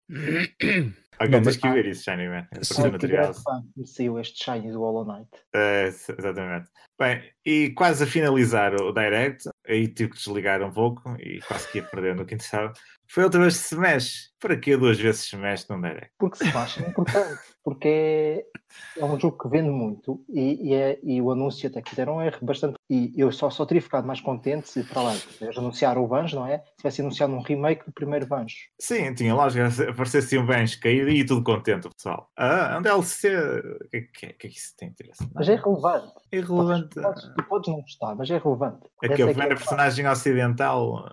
Alguém 1.19 1.41
tens 1.41 1.57
que 1.57 1.69
ver 1.69 1.85
isso, 1.85 2.03
Shiny 2.03 2.27
Man. 2.27 2.48
Material. 2.91 3.34
saiu 3.85 4.19
este 4.19 4.44
Shiny 4.44 4.72
do 4.72 4.80
Hollow 4.80 5.06
Knight. 5.06 5.30
É, 5.53 5.88
exatamente. 5.88 6.69
Bem, 6.99 7.23
e 7.45 7.72
quase 7.72 8.03
a 8.03 8.07
finalizar 8.07 8.76
o 8.76 8.91
Direct, 8.91 9.49
aí 9.68 9.88
tive 9.88 10.11
que 10.11 10.18
desligar 10.18 10.61
um 10.61 10.72
pouco 10.72 11.15
e 11.19 11.40
quase 11.41 11.72
que 11.72 11.80
ia 11.80 11.84
perder 11.84 12.15
no 12.15 12.26
que 12.26 12.35
interessava. 12.35 12.72
Foi 13.07 13.23
outra 13.23 13.41
vez 13.41 13.56
se 13.56 13.76
mexe. 13.76 14.31
Para 14.40 14.57
que 14.57 14.76
duas 14.76 14.99
vezes 14.99 15.22
se 15.22 15.35
mexe 15.38 15.65
num 15.69 15.81
Direct? 15.81 16.11
Porque 16.18 16.38
se 16.38 16.52
faz, 16.52 16.77
é 16.77 16.90
importante. 16.90 17.41
Porque 17.64 17.88
é, 17.88 18.45
é 18.98 19.06
um 19.06 19.19
jogo 19.19 19.38
que 19.38 19.49
vende 19.49 19.69
muito 19.69 20.23
e, 20.30 20.69
e, 20.69 20.73
é, 20.73 20.99
e 21.02 21.22
o 21.22 21.31
anúncio 21.31 21.69
até 21.69 21.81
que 21.81 21.91
fizeram 21.91 22.22
é 22.22 22.31
bastante. 22.41 22.76
E 22.94 23.11
eu 23.20 23.32
só, 23.32 23.49
só 23.49 23.65
teria 23.65 23.82
ficado 23.82 24.06
mais 24.06 24.22
contente 24.22 24.70
se, 24.70 24.84
para 24.84 25.02
lá, 25.02 25.14
eles 25.41 25.57
anunciaram 25.57 26.03
o 26.03 26.07
Banjo, 26.07 26.36
não 26.36 26.45
é? 26.45 26.60
Se 26.60 26.76
tivesse 26.78 27.02
anunciado 27.02 27.34
um 27.34 27.41
remake 27.41 27.86
do 27.86 27.91
primeiro 27.91 28.28
Banjo. 28.28 28.56
Sim, 28.80 29.14
tinha 29.15 29.34
lógica. 29.34 29.68
Aparecesse 29.90 30.38
um 30.38 30.45
Banjo 30.45 30.80
caído 30.80 31.10
e 31.10 31.26
tudo 31.26 31.44
contente, 31.44 31.90
pessoal. 31.90 32.30
Ah, 32.38 32.76
um 32.78 32.82
DLC. 32.84 33.36
O 33.36 33.90
que, 33.90 34.02
que, 34.02 34.28
que 34.34 34.48
é 34.48 34.49
que 34.49 34.57
isso 34.57 34.74
tem 34.78 34.90
interesse? 34.90 35.28
Mas 35.34 35.49
é 35.49 35.56
relevante. 35.56 36.14
É 36.32 36.40
relevante. 36.40 36.94
Podes, 37.02 37.03
podes, 37.24 37.34
tu 37.36 37.44
podes 37.45 37.70
não 37.74 37.82
gostar, 37.82 38.15
mas 38.15 38.30
é 38.30 38.38
relevante. 38.38 38.88
É 39.02 39.10
que 39.10 39.22
a 39.24 39.26
primeira 39.28 39.56
personagem 39.56 40.07
ocidental 40.07 41.10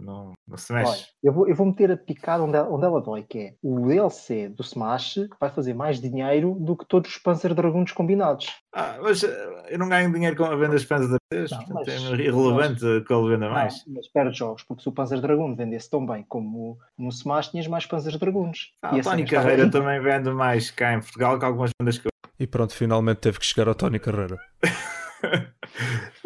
não, 0.00 0.32
não 0.48 0.56
se 0.56 0.72
mexe. 0.72 0.90
Olha, 0.90 1.00
eu 1.22 1.32
vou, 1.32 1.48
eu 1.48 1.54
vou 1.54 1.66
meter 1.66 1.92
a 1.92 1.96
picada 1.96 2.42
onde, 2.42 2.56
ela- 2.56 2.68
onde 2.68 2.84
ela 2.84 3.00
dói, 3.00 3.22
que 3.22 3.38
é 3.38 3.54
o 3.62 3.86
DLC 3.86 4.48
do 4.48 4.62
Smash 4.62 5.28
vai 5.40 5.50
fazer 5.50 5.74
mais 5.74 6.00
dinheiro 6.00 6.56
do 6.58 6.76
que 6.76 6.84
todos 6.86 7.10
os 7.12 7.18
Panzer 7.18 7.54
Dragoons 7.54 7.92
combinados. 7.92 8.48
Ah, 8.74 8.98
mas 9.00 9.22
eh, 9.22 9.66
eu 9.68 9.78
não 9.78 9.88
ganho 9.88 10.12
dinheiro 10.12 10.36
com 10.36 10.44
a 10.44 10.56
venda 10.56 10.72
das 10.72 10.84
peças 10.84 11.19
Não, 11.32 11.46
portanto 11.64 11.88
é 11.88 11.94
mas- 12.00 12.18
irrelevante 12.20 12.80
que 13.06 13.12
ele 13.12 13.28
venda 13.28 13.46
Não, 13.46 13.52
mais. 13.52 13.84
mas 13.86 14.08
perde 14.08 14.36
jogos, 14.36 14.64
porque 14.64 14.82
se 14.82 14.88
o 14.88 14.92
Panzer 14.92 15.20
Dragoon 15.20 15.54
vendesse 15.54 15.88
tão 15.88 16.04
bem 16.04 16.24
como 16.28 16.76
no 16.98 17.08
Smash, 17.08 17.50
tinhas 17.50 17.68
mais 17.68 17.86
Panzer 17.86 18.18
Dragoons. 18.18 18.72
Ah, 18.82 18.90
E 18.94 18.96
o 18.96 19.00
a 19.00 19.02
Tony 19.04 19.24
Carreira 19.24 19.64
aí. 19.64 19.70
também 19.70 20.00
vende 20.02 20.30
mais 20.30 20.70
cá 20.72 20.92
em 20.94 21.00
Portugal 21.00 21.38
que 21.38 21.44
algumas 21.44 21.70
vendas 21.80 21.98
que 21.98 22.08
eu. 22.08 22.10
E 22.38 22.46
pronto, 22.48 22.74
finalmente 22.74 23.18
teve 23.18 23.38
que 23.38 23.46
chegar 23.46 23.68
ao 23.68 23.74
Tony 23.76 23.98
Carreira. 24.00 24.38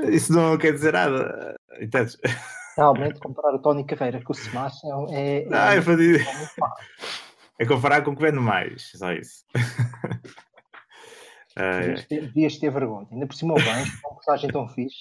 Isso 0.08 0.32
não 0.32 0.56
quer 0.56 0.72
dizer 0.72 0.92
nada. 0.92 1.54
Entendes? 1.80 2.16
Realmente, 2.76 3.20
comparar 3.20 3.54
o 3.54 3.58
Tony 3.58 3.84
Carreira 3.84 4.22
com 4.22 4.32
o 4.32 4.36
Smash 4.36 4.82
é, 4.84 4.88
é, 4.88 5.42
é, 5.42 5.46
Não, 5.48 5.58
é, 5.58 5.76
é 5.76 5.80
é 7.60 7.66
comparar 7.66 8.02
com 8.02 8.12
o 8.12 8.16
que 8.16 8.22
vende 8.22 8.38
mais. 8.40 8.90
Só 8.96 9.12
isso. 9.12 9.44
Devias 11.56 12.04
ter, 12.06 12.20
devias 12.22 12.58
ter 12.58 12.70
vergonha. 12.70 13.06
Ainda 13.12 13.26
por 13.26 13.34
cima 13.34 13.52
o 13.54 13.56
Banjo, 13.56 13.92
é 14.04 14.06
uma 14.08 14.14
personagem 14.16 14.50
tão 14.50 14.68
fixe 14.68 14.96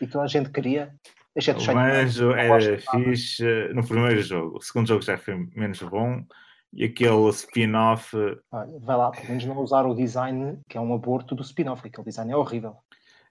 e 0.00 0.06
toda 0.06 0.24
a 0.24 0.28
gente 0.28 0.50
queria. 0.50 0.94
Deixa-te 1.34 1.70
O 1.70 1.74
Banjo 1.74 2.32
era 2.32 2.58
nada. 2.58 2.78
fixe 2.78 3.46
eh, 3.46 3.72
no 3.72 3.86
primeiro 3.86 4.22
jogo. 4.22 4.56
O 4.58 4.60
segundo 4.62 4.88
jogo 4.88 5.02
já 5.02 5.16
foi 5.18 5.34
menos 5.54 5.80
bom. 5.82 6.22
E 6.72 6.84
aquele 6.84 7.28
spin-off. 7.30 8.16
eh, 8.16 8.36
Olha, 8.52 8.78
vai 8.80 8.96
lá, 8.96 9.10
pelo 9.10 9.28
menos 9.28 9.44
não 9.44 9.56
usar 9.58 9.86
o 9.86 9.94
design 9.94 10.58
que 10.68 10.76
é 10.76 10.80
um 10.80 10.92
aborto 10.94 11.34
do 11.34 11.42
spin-off, 11.42 11.86
aquele 11.86 12.04
design 12.06 12.32
é 12.32 12.36
horrível. 12.36 12.76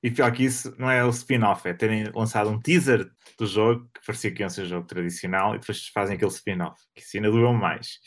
E 0.01 0.11
pior 0.11 0.31
que 0.31 0.43
isso, 0.43 0.73
não 0.77 0.89
é 0.89 1.03
o 1.03 1.09
spin-off, 1.09 1.67
é 1.67 1.73
terem 1.73 2.05
lançado 2.15 2.49
um 2.49 2.59
teaser 2.59 3.09
do 3.37 3.45
jogo 3.47 3.89
que 3.93 4.05
parecia 4.05 4.31
que 4.31 4.41
ia 4.43 4.49
ser 4.49 4.61
um 4.63 4.67
jogo 4.67 4.87
tradicional 4.87 5.55
e 5.55 5.59
depois 5.59 5.87
fazem 5.87 6.15
aquele 6.15 6.31
spin-off, 6.31 6.79
que 6.95 7.01
isso 7.01 7.17
ainda 7.17 7.31
doeu 7.31 7.51
mais. 7.53 7.99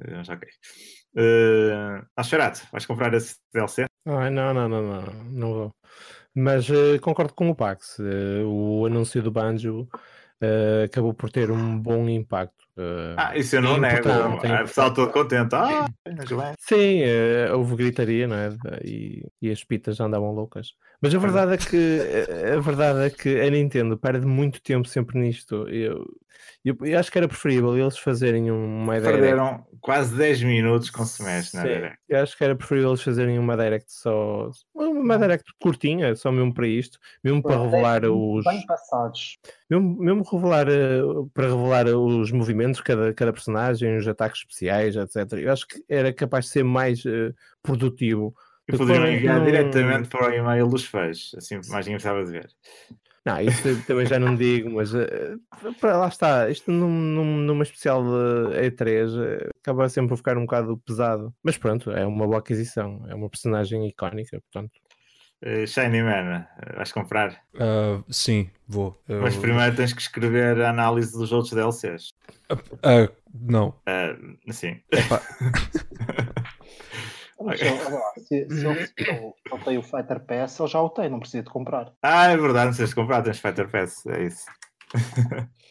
Eh, 0.00 0.14
Mas 0.16 0.28
ok. 0.28 0.48
Uh, 1.16 2.04
Asferato, 2.16 2.66
vais 2.72 2.84
comprar 2.86 3.14
esse 3.14 3.36
DLC? 3.52 3.86
Ai, 4.06 4.30
não, 4.30 4.52
não, 4.52 4.68
não, 4.68 4.82
não, 4.82 5.02
não 5.30 5.52
vou. 5.54 5.74
Mas 6.34 6.68
eh, 6.68 6.98
concordo 6.98 7.32
com 7.32 7.48
o 7.48 7.54
Pax. 7.54 7.98
eh, 8.00 8.42
o 8.44 8.84
anúncio 8.86 9.22
do 9.22 9.30
Banjo 9.30 9.88
eh, 10.40 10.84
acabou 10.86 11.14
por 11.14 11.30
ter 11.30 11.50
um 11.50 11.78
bom 11.78 12.08
impacto. 12.08 12.54
Ah, 13.16 13.38
isso 13.38 13.54
eu 13.54 13.62
não 13.62 13.78
nego. 13.78 14.00
importante, 14.00 14.80
é 14.80 14.90
todo 14.90 15.12
contente. 15.12 15.54
Ah. 15.54 15.86
Sim, 16.58 17.02
houve 17.52 17.76
gritaria, 17.76 18.26
não 18.26 18.34
é? 18.34 18.50
E, 18.84 19.24
e 19.40 19.50
as 19.52 19.62
pitas 19.62 20.00
andavam 20.00 20.32
loucas. 20.32 20.72
Mas 21.00 21.14
a 21.14 21.18
verdade 21.18 21.54
é 21.54 21.56
que 21.56 22.10
a 22.52 22.60
verdade 22.60 23.06
é 23.06 23.10
que 23.10 23.40
a 23.40 23.48
Nintendo 23.48 23.96
perde 23.96 24.26
muito 24.26 24.60
tempo 24.60 24.88
sempre 24.88 25.20
nisto. 25.20 25.68
Eu, 25.68 26.04
eu, 26.64 26.76
eu 26.82 26.98
acho 26.98 27.10
que 27.12 27.18
era 27.18 27.28
preferível 27.28 27.76
eles 27.76 27.98
fazerem 27.98 28.50
uma 28.50 28.98
Direct. 29.00 29.20
Perderam 29.20 29.66
quase 29.80 30.16
10 30.16 30.42
minutos 30.42 30.90
com 30.90 31.02
Smash 31.02 31.52
na 31.52 31.62
Sim, 31.62 31.68
Direct. 31.68 31.98
eu 32.08 32.22
acho 32.22 32.36
que 32.36 32.44
era 32.44 32.56
preferível 32.56 32.90
eles 32.90 33.02
fazerem 33.02 33.38
uma 33.38 33.56
Direct 33.56 33.92
só. 33.92 34.50
Uma 34.74 35.18
Direct 35.18 35.52
curtinha, 35.60 36.14
só 36.14 36.32
mesmo 36.32 36.52
para 36.54 36.66
isto, 36.66 36.98
mesmo 37.22 37.42
para 37.42 37.62
revelar 37.62 38.04
os. 38.04 38.44
Bem 38.44 38.64
passados. 38.66 39.38
Mesmo, 39.68 39.96
mesmo 39.98 40.22
revelar 40.24 40.68
eh, 40.68 41.00
para 41.32 41.48
revelar 41.48 41.86
os 41.88 42.30
movimentos 42.30 42.78
de 42.78 42.84
cada, 42.84 43.12
cada 43.14 43.32
personagem, 43.32 43.96
os 43.96 44.06
ataques 44.08 44.40
especiais, 44.40 44.96
etc. 44.96 45.32
Eu 45.38 45.52
acho 45.52 45.66
que 45.68 45.84
era 45.88 46.12
capaz 46.12 46.46
de 46.46 46.50
ser 46.52 46.64
mais 46.64 47.04
eh, 47.06 47.32
produtivo. 47.62 48.34
E 48.66 48.74
poderiam 48.76 49.06
enviar 49.06 49.38
não- 49.40 49.44
diretamente 49.44 50.08
para 50.08 50.30
o 50.30 50.32
e-mail 50.32 50.66
dos 50.66 50.86
fãs. 50.86 51.32
Assim 51.36 51.56
mais 51.68 51.84
ninguém 51.84 51.96
precisava 52.00 52.24
de 52.24 52.30
ver. 52.32 52.48
Não, 53.24 53.40
isso 53.40 53.82
também 53.86 54.04
já 54.06 54.18
não 54.18 54.36
digo, 54.36 54.68
mas 54.70 54.94
eh, 54.94 55.34
para 55.80 55.96
lá 55.96 56.08
está, 56.08 56.50
isto 56.50 56.70
num, 56.70 56.90
num- 56.90 57.38
numa 57.38 57.62
especial 57.62 58.02
eh, 58.52 58.66
E3 58.66 59.10
eh, 59.16 59.48
acaba 59.62 59.88
sempre 59.88 60.10
por 60.10 60.18
ficar 60.18 60.36
um 60.36 60.42
bocado 60.42 60.76
pesado. 60.86 61.34
Mas 61.42 61.56
pronto, 61.56 61.90
é 61.90 62.04
uma 62.04 62.26
boa 62.26 62.38
aquisição, 62.40 63.02
é 63.08 63.14
uma 63.14 63.30
personagem 63.30 63.88
icónica, 63.88 64.38
portanto. 64.42 64.72
Uh, 65.42 65.66
Shiny 65.66 66.02
Man, 66.02 66.46
uh, 66.72 66.76
vais 66.76 66.92
comprar? 66.92 67.38
Ah, 67.58 68.02
sim, 68.10 68.50
vou. 68.68 68.98
Eu- 69.08 69.20
Mas 69.22 69.36
primeiro 69.36 69.74
tens 69.74 69.92
que 69.94 70.00
escrever 70.02 70.60
a 70.60 70.70
análise 70.70 71.12
dos 71.12 71.32
outros 71.32 71.52
DLCs. 71.52 72.12
Ah, 72.82 73.08
não. 73.32 73.68
Uh, 73.88 74.38
assim. 74.48 74.80
Epá, 74.92 75.20
Mas, 77.40 77.58
se, 77.58 77.66
ele 77.66 78.48
se 78.48 78.66
ele 78.66 79.32
só 79.48 79.58
tem 79.58 79.78
o 79.78 79.82
Fighter 79.82 80.20
Pass, 80.20 80.58
ele 80.58 80.68
já 80.68 80.80
o 80.80 80.90
tem, 80.90 81.08
não 81.08 81.20
precisa 81.20 81.42
de 81.42 81.50
comprar. 81.50 81.92
Ah, 82.02 82.26
é 82.30 82.36
verdade, 82.36 82.66
não 82.66 82.72
precisas 82.72 82.90
de 82.90 82.94
comprar, 82.94 83.22
tens 83.22 83.40
Fighter 83.40 83.68
Pass. 83.68 84.06
É 84.06 84.22
isso. 84.24 84.46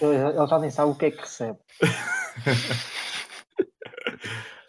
Ele, 0.00 0.14
ele 0.14 0.46
já 0.46 0.58
nem 0.58 0.70
sabe 0.70 0.92
o 0.92 0.94
que 0.94 1.06
é 1.06 1.10
que 1.10 1.20
recebe. 1.20 1.58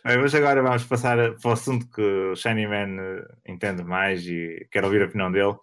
Bem, 0.03 0.18
mas 0.18 0.34
agora 0.34 0.64
vamos 0.64 0.86
passar 0.86 1.18
para 1.36 1.49
o 1.49 1.52
assunto 1.52 1.88
que 1.90 2.02
o 2.02 2.36
Shiny 2.36 2.66
Man 2.68 2.95
uh, 2.99 3.28
entende 3.45 3.84
mais 3.84 4.26
e 4.26 4.68
quero 4.72 4.88
ouvir 4.88 5.03
a 5.03 5.06
opinião 5.06 5.32
dele. 5.32 5.56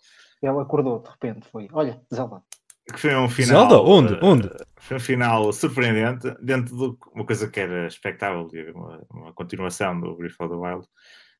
Ele 0.42 0.60
acordou 0.60 1.02
de 1.02 1.08
repente, 1.10 1.48
foi, 1.48 1.68
olha, 1.72 2.00
Zelda. 2.14 2.42
Que 2.92 3.00
foi 3.00 3.16
um 3.16 3.28
final. 3.28 3.68
Zelda? 3.68 3.82
Onde? 3.82 4.14
uh, 4.14 4.18
Onde? 4.22 4.50
Foi 4.78 4.96
um 4.96 5.00
final 5.00 5.52
surpreendente, 5.52 6.32
dentro 6.40 6.76
de 6.76 6.96
uma 7.12 7.26
coisa 7.26 7.48
que 7.48 7.58
era 7.58 7.88
expectável, 7.88 8.48
uma, 8.74 9.04
uma 9.10 9.32
continuação 9.32 9.98
do 10.00 10.16
Breath 10.16 10.34
of 10.38 10.48
the 10.48 10.54
Wild. 10.56 10.86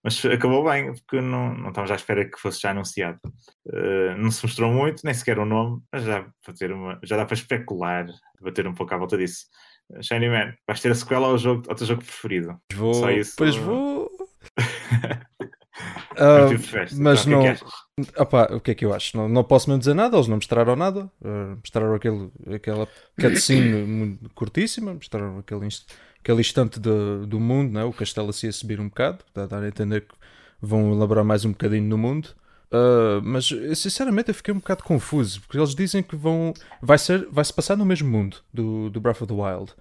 Mas 0.02 0.24
acabou 0.24 0.64
bem, 0.64 0.92
porque 0.94 1.20
não, 1.20 1.52
não 1.54 1.68
estávamos 1.70 1.90
à 1.90 1.94
espera 1.96 2.24
que 2.24 2.38
fosse 2.38 2.60
já 2.60 2.70
anunciado. 2.70 3.18
Uh, 3.66 4.16
não 4.16 4.30
se 4.30 4.44
mostrou 4.44 4.72
muito, 4.72 5.02
nem 5.04 5.14
sequer 5.14 5.38
o 5.38 5.44
nome, 5.44 5.80
mas 5.92 6.04
já, 6.04 6.26
para 6.44 6.54
ter 6.54 6.72
uma, 6.72 6.98
já 7.02 7.16
dá 7.16 7.24
para 7.24 7.34
especular, 7.34 8.06
bater 8.40 8.66
um 8.66 8.74
pouco 8.74 8.94
à 8.94 8.98
volta 8.98 9.16
disso. 9.16 9.46
Uh, 9.90 10.02
Shiny 10.02 10.28
Man, 10.28 10.54
vais 10.66 10.80
ter 10.80 10.92
a 10.92 10.94
sequela 10.94 11.26
ao, 11.26 11.38
jogo, 11.38 11.62
ao 11.68 11.74
teu 11.74 11.86
jogo 11.86 12.02
preferido. 12.02 12.56
vou. 12.74 12.94
Só 12.94 13.10
isso. 13.10 13.34
Pois 13.36 13.56
vou. 13.56 14.10
Fizeste. 16.58 16.96
mas 17.00 17.26
Então, 17.26 17.40
o 17.40 17.42
que 17.42 17.48
é 17.48 17.52
não. 17.52 17.58
que 17.58 17.85
Opá, 18.14 18.48
o 18.52 18.60
que 18.60 18.72
é 18.72 18.74
que 18.74 18.84
eu 18.84 18.92
acho? 18.92 19.16
Não, 19.16 19.26
não 19.26 19.42
posso 19.42 19.70
mesmo 19.70 19.78
dizer 19.78 19.94
nada, 19.94 20.18
eles 20.18 20.28
não 20.28 20.36
mostraram 20.36 20.76
nada. 20.76 21.10
Uh, 21.18 21.56
mostraram 21.56 21.94
aquele, 21.94 22.30
aquela 22.54 22.86
cutscene 23.18 24.18
curtíssima, 24.34 24.92
mostraram 24.92 25.38
aquele, 25.38 25.64
inst 25.64 25.86
aquele 26.20 26.40
instante 26.40 26.78
do, 26.78 27.26
do 27.26 27.40
mundo, 27.40 27.72
né? 27.72 27.84
o 27.84 27.94
castelo 27.94 28.28
assim 28.28 28.48
a 28.48 28.52
subir 28.52 28.78
um 28.80 28.88
bocado, 28.88 29.24
dá 29.34 29.58
a 29.58 29.66
entender 29.66 30.02
que 30.02 30.14
vão 30.60 30.92
elaborar 30.92 31.24
mais 31.24 31.46
um 31.46 31.52
bocadinho 31.52 31.88
no 31.88 31.96
mundo. 31.96 32.28
Uh, 32.70 33.22
mas 33.22 33.46
sinceramente 33.76 34.28
eu 34.28 34.34
fiquei 34.34 34.52
um 34.52 34.58
bocado 34.58 34.84
confuso, 34.84 35.40
porque 35.40 35.56
eles 35.56 35.74
dizem 35.74 36.02
que 36.02 36.16
vão 36.16 36.52
vai 36.82 36.98
ser 36.98 37.26
vai 37.30 37.44
se 37.44 37.52
passar 37.52 37.76
no 37.78 37.86
mesmo 37.86 38.10
mundo 38.10 38.38
do, 38.52 38.90
do 38.90 39.00
Breath 39.00 39.22
of 39.22 39.26
the 39.26 39.32
Wild. 39.32 39.72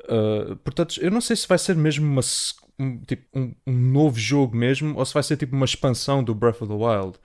Uh, 0.00 0.54
portanto, 0.56 0.98
eu 1.00 1.10
não 1.10 1.22
sei 1.22 1.34
se 1.34 1.48
vai 1.48 1.56
ser 1.56 1.76
mesmo 1.76 2.04
uma, 2.06 2.20
um, 2.78 2.98
tipo, 2.98 3.24
um, 3.34 3.54
um 3.66 3.72
novo 3.72 4.18
jogo 4.18 4.54
mesmo 4.54 4.98
ou 4.98 5.06
se 5.06 5.14
vai 5.14 5.22
ser 5.22 5.38
tipo 5.38 5.56
uma 5.56 5.64
expansão 5.64 6.22
do 6.22 6.34
Breath 6.34 6.60
of 6.60 6.66
the 6.66 6.74
Wild. 6.74 7.18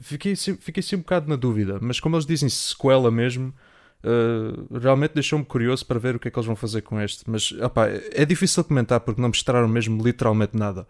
Fiquei, 0.00 0.32
assim- 0.32 0.56
fiquei 0.56 0.80
assim 0.80 0.96
um 0.96 1.00
bocado 1.00 1.28
na 1.28 1.36
dúvida, 1.36 1.78
mas 1.80 2.00
como 2.00 2.16
eles 2.16 2.26
dizem 2.26 2.48
sequela 2.48 3.10
mesmo, 3.10 3.52
uh, 4.04 4.78
realmente 4.78 5.14
deixou-me 5.14 5.44
curioso 5.44 5.84
para 5.86 5.98
ver 5.98 6.16
o 6.16 6.18
que 6.18 6.28
é 6.28 6.30
que 6.30 6.38
eles 6.38 6.46
vão 6.46 6.56
fazer 6.56 6.82
com 6.82 7.00
este. 7.00 7.24
Mas 7.28 7.52
é 8.12 8.24
difícil 8.24 8.62
comentar 8.64 9.00
porque 9.00 9.20
não 9.20 9.28
mostraram 9.28 9.68
mesmo 9.68 10.02
literalmente 10.02 10.56
nada. 10.56 10.86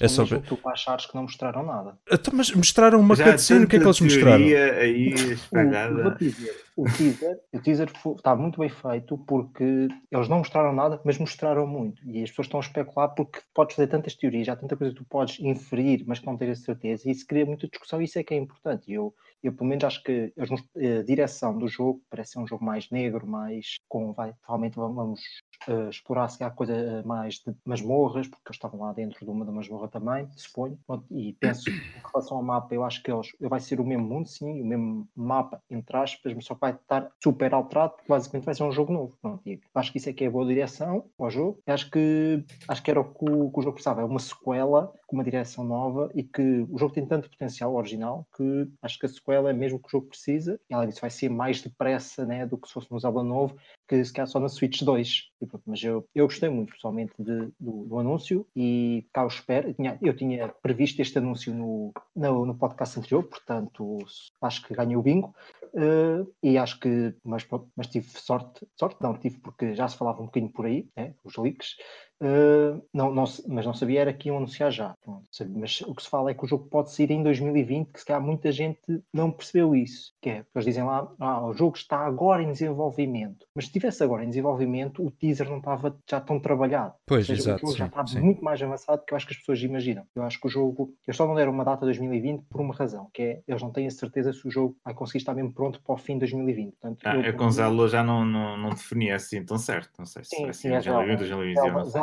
É 0.00 0.06
Só 0.08 0.24
ver. 0.24 0.42
tu 0.42 0.56
para 0.56 0.72
achares 0.72 1.06
que 1.06 1.14
não 1.14 1.22
mostraram 1.22 1.64
nada. 1.64 1.98
Então, 2.10 2.32
mas 2.36 2.50
mostraram 2.52 3.00
uma 3.00 3.16
cutscene, 3.16 3.64
o 3.64 3.68
que 3.68 3.76
é 3.76 3.78
que 3.80 3.84
eles 3.84 4.00
mostraram? 4.00 4.38
teoria 4.38 4.72
aí 4.74 5.08
O, 5.12 5.32
espalhada. 5.32 6.02
vou 6.02 6.14
dizer, 6.14 6.54
o 6.76 6.84
teaser, 6.84 7.38
o 7.52 7.58
teaser 7.60 7.90
fo- 7.98 8.14
está 8.14 8.36
muito 8.36 8.60
bem 8.60 8.68
feito 8.68 9.18
porque 9.18 9.88
eles 10.10 10.28
não 10.28 10.38
mostraram 10.38 10.72
nada, 10.72 11.00
mas 11.04 11.18
mostraram 11.18 11.66
muito. 11.66 12.00
E 12.08 12.22
as 12.22 12.30
pessoas 12.30 12.46
estão 12.46 12.60
a 12.60 12.62
especular 12.62 13.08
porque 13.08 13.40
podes 13.52 13.74
fazer 13.74 13.88
tantas 13.88 14.14
teorias, 14.14 14.48
há 14.48 14.54
tanta 14.54 14.76
coisa 14.76 14.92
que 14.94 15.00
tu 15.00 15.06
podes 15.08 15.40
inferir, 15.40 16.04
mas 16.06 16.20
que 16.20 16.26
não 16.26 16.36
tens 16.36 16.60
a 16.60 16.62
certeza. 16.62 17.08
E 17.08 17.12
isso 17.12 17.26
cria 17.26 17.44
muita 17.44 17.66
discussão 17.66 18.00
e 18.00 18.04
isso 18.04 18.18
é 18.18 18.22
que 18.22 18.34
é 18.34 18.36
importante. 18.36 18.88
E 18.88 18.94
eu, 18.94 19.12
eu 19.42 19.52
pelo 19.52 19.68
menos 19.68 19.82
acho 19.84 20.02
que 20.04 20.32
mos- 20.48 20.62
a 20.76 21.02
direção 21.02 21.58
do 21.58 21.66
jogo 21.66 22.00
parece 22.08 22.32
ser 22.32 22.38
um 22.38 22.46
jogo 22.46 22.64
mais 22.64 22.88
negro, 22.90 23.26
mais 23.26 23.78
com, 23.88 24.12
vai, 24.12 24.32
realmente 24.46 24.76
vamos 24.76 25.20
eh, 25.66 25.88
explorar 25.90 26.28
se 26.28 26.42
há 26.42 26.50
coisa 26.50 26.72
eh, 26.74 27.02
mais 27.02 27.34
de 27.34 27.54
masmorras, 27.64 28.26
porque 28.26 28.48
eles 28.48 28.56
estavam 28.56 28.80
lá 28.80 28.92
dentro 28.92 29.24
de 29.24 29.30
uma 29.30 29.44
da 29.44 29.52
masmorra 29.52 29.88
também, 29.88 30.28
suponho. 30.36 30.78
E 31.10 31.34
penso 31.34 31.68
em 31.70 32.00
relação 32.12 32.36
ao 32.36 32.42
mapa, 32.42 32.74
eu 32.74 32.84
acho 32.84 33.02
que 33.02 33.10
eles 33.10 33.32
vai 33.40 33.60
ser 33.60 33.80
o 33.80 33.84
mesmo 33.84 34.06
mundo, 34.06 34.28
sim, 34.28 34.62
o 34.62 34.64
mesmo 34.64 35.08
mapa, 35.14 35.62
entre 35.70 35.96
aspas, 35.96 36.32
mas 36.34 36.44
só 36.44 36.54
que 36.54 36.60
vai 36.60 36.72
estar 36.72 37.10
super 37.22 37.52
alterado, 37.52 37.94
porque 37.94 38.08
basicamente 38.08 38.46
vai 38.46 38.54
ser 38.54 38.62
um 38.62 38.72
jogo 38.72 38.92
novo. 38.92 39.16
Pronto, 39.20 39.42
e 39.46 39.60
acho 39.74 39.92
que 39.92 39.98
isso 39.98 40.08
é 40.08 40.12
que 40.12 40.24
é 40.24 40.28
a 40.28 40.30
boa 40.30 40.46
direção 40.46 41.04
ao 41.18 41.30
jogo. 41.30 41.60
Acho 41.66 41.90
que 41.90 42.44
acho 42.66 42.82
que 42.82 42.90
era 42.90 43.00
o 43.00 43.04
que 43.04 43.30
o, 43.30 43.50
que 43.50 43.58
o 43.58 43.62
jogo 43.62 43.74
precisava, 43.74 44.00
é 44.00 44.04
uma 44.04 44.20
sequela 44.20 44.92
com 45.06 45.16
uma 45.16 45.24
direção 45.24 45.64
nova 45.64 46.10
e 46.14 46.22
que 46.22 46.66
o 46.70 46.78
jogo 46.78 46.92
tem 46.92 47.06
tanto 47.06 47.30
potencial 47.30 47.74
original 47.74 48.26
que 48.36 48.68
acho 48.82 48.98
que 48.98 49.06
a 49.06 49.08
sequela 49.08 49.50
é 49.50 49.52
mesmo 49.52 49.78
o 49.78 49.80
que 49.80 49.88
o 49.88 49.90
jogo 49.90 50.06
precisa. 50.06 50.60
E 50.70 50.74
além 50.74 50.88
disso, 50.88 51.00
vai 51.00 51.10
ser 51.10 51.28
mais 51.28 51.62
depressa 51.62 52.24
né, 52.24 52.46
do 52.46 52.58
que 52.58 52.68
se 52.68 52.74
fosse 52.74 52.86
um 52.90 52.98
Zelda 52.98 53.22
novo, 53.22 53.56
que 53.88 54.04
se 54.04 54.12
calhar 54.12 54.28
só 54.28 54.38
na 54.38 54.48
Switch 54.48 54.82
2. 54.82 55.30
E 55.40 55.46
pronto, 55.46 55.62
mas 55.66 55.82
eu, 55.82 56.06
eu 56.14 56.26
gostei 56.26 56.48
muito, 56.48 56.72
pessoalmente, 56.74 57.14
de, 57.18 57.48
do, 57.58 57.84
do 57.84 57.98
anúncio 57.98 58.46
e 58.54 59.06
cá 59.12 59.22
eu 59.22 59.28
espero. 59.28 59.68
Eu 59.68 59.74
tinha, 59.74 59.98
eu 60.02 60.16
tinha 60.16 60.48
previsto 60.48 61.00
este 61.00 61.18
anúncio 61.18 61.54
no, 61.54 61.92
no, 62.14 62.46
no 62.46 62.54
podcast 62.54 62.98
anterior, 62.98 63.24
portanto 63.24 63.98
acho 64.42 64.62
que 64.66 64.74
ganhei 64.74 64.96
o 64.96 65.02
bingo. 65.02 65.34
Uh, 65.74 66.30
e 66.42 66.56
acho 66.56 66.80
que, 66.80 67.14
mas, 67.22 67.46
mas 67.76 67.86
tive 67.88 68.08
sorte, 68.08 68.66
sorte 68.74 69.02
não 69.02 69.14
tive 69.14 69.38
porque 69.38 69.74
já 69.74 69.86
se 69.86 69.96
falava 69.96 70.22
um 70.22 70.26
bocadinho 70.26 70.50
por 70.50 70.64
aí, 70.64 70.88
né, 70.96 71.14
os 71.22 71.36
leaks, 71.36 71.76
Uh, 72.20 72.82
não, 72.92 73.14
não, 73.14 73.24
mas 73.46 73.64
não 73.64 73.72
sabia 73.72 74.00
era 74.00 74.12
que 74.12 74.28
iam 74.28 74.38
anunciar 74.38 74.70
já. 74.72 74.94
Pronto, 75.02 75.26
mas 75.54 75.80
o 75.82 75.94
que 75.94 76.02
se 76.02 76.08
fala 76.08 76.30
é 76.30 76.34
que 76.34 76.44
o 76.44 76.48
jogo 76.48 76.68
pode 76.68 76.92
sair 76.92 77.10
em 77.10 77.22
2020, 77.22 77.92
que 77.92 78.00
se 78.00 78.06
calhar 78.06 78.22
muita 78.22 78.50
gente 78.50 79.02
não 79.12 79.30
percebeu 79.30 79.74
isso. 79.74 80.12
Que 80.20 80.30
é, 80.30 80.44
eles 80.54 80.64
dizem 80.64 80.84
lá, 80.84 81.10
ah, 81.20 81.46
o 81.46 81.52
jogo 81.52 81.76
está 81.76 81.98
agora 81.98 82.42
em 82.42 82.52
desenvolvimento. 82.52 83.46
Mas 83.54 83.64
se 83.64 83.68
estivesse 83.68 84.02
agora 84.02 84.24
em 84.24 84.28
desenvolvimento, 84.28 85.04
o 85.04 85.10
teaser 85.10 85.48
não 85.48 85.58
estava 85.58 85.96
já 86.08 86.20
tão 86.20 86.40
trabalhado. 86.40 86.94
Pois, 87.06 87.26
seja, 87.26 87.40
exato, 87.40 87.64
o 87.64 87.68
jogo 87.68 87.78
já 87.78 87.86
está 87.86 88.06
sim. 88.06 88.20
muito 88.20 88.42
mais 88.42 88.60
avançado 88.62 88.98
do 88.98 89.04
que 89.04 89.12
eu 89.12 89.16
acho 89.16 89.26
que 89.26 89.32
as 89.32 89.38
pessoas 89.38 89.62
imaginam. 89.62 90.04
Eu 90.14 90.22
acho 90.22 90.40
que 90.40 90.46
o 90.46 90.50
jogo, 90.50 90.92
eles 91.06 91.16
só 91.16 91.26
não 91.26 91.34
deram 91.34 91.52
uma 91.52 91.64
data 91.64 91.84
2020 91.84 92.44
por 92.50 92.60
uma 92.60 92.74
razão, 92.74 93.08
que 93.12 93.22
é 93.22 93.42
eles 93.46 93.62
não 93.62 93.70
têm 93.70 93.86
a 93.86 93.90
certeza 93.90 94.32
se 94.32 94.46
o 94.46 94.50
jogo 94.50 94.76
vai 94.84 94.94
conseguir 94.94 95.18
estar 95.18 95.34
mesmo 95.34 95.52
pronto 95.52 95.80
para 95.82 95.94
o 95.94 95.98
fim 95.98 96.14
de 96.14 96.20
2020. 96.20 96.72
Portanto, 96.80 97.00
ah, 97.04 97.16
eu, 97.16 97.22
eu 97.22 97.36
com 97.36 97.50
Zelda 97.50 97.88
já 97.88 98.02
não, 98.02 98.24
não, 98.24 98.56
não 98.56 98.70
definia 98.70 99.16
assim 99.16 99.44
tão 99.44 99.58
certo. 99.58 99.90
Não 99.98 100.06
sei 100.06 100.24
se 100.24 100.30
sim, 100.30 100.48
assim 100.48 100.68
é 100.68 100.76
assim, 100.76 100.90
é 100.90 100.92
já, 100.92 101.02
é 101.02 101.16
2020, 101.16 101.58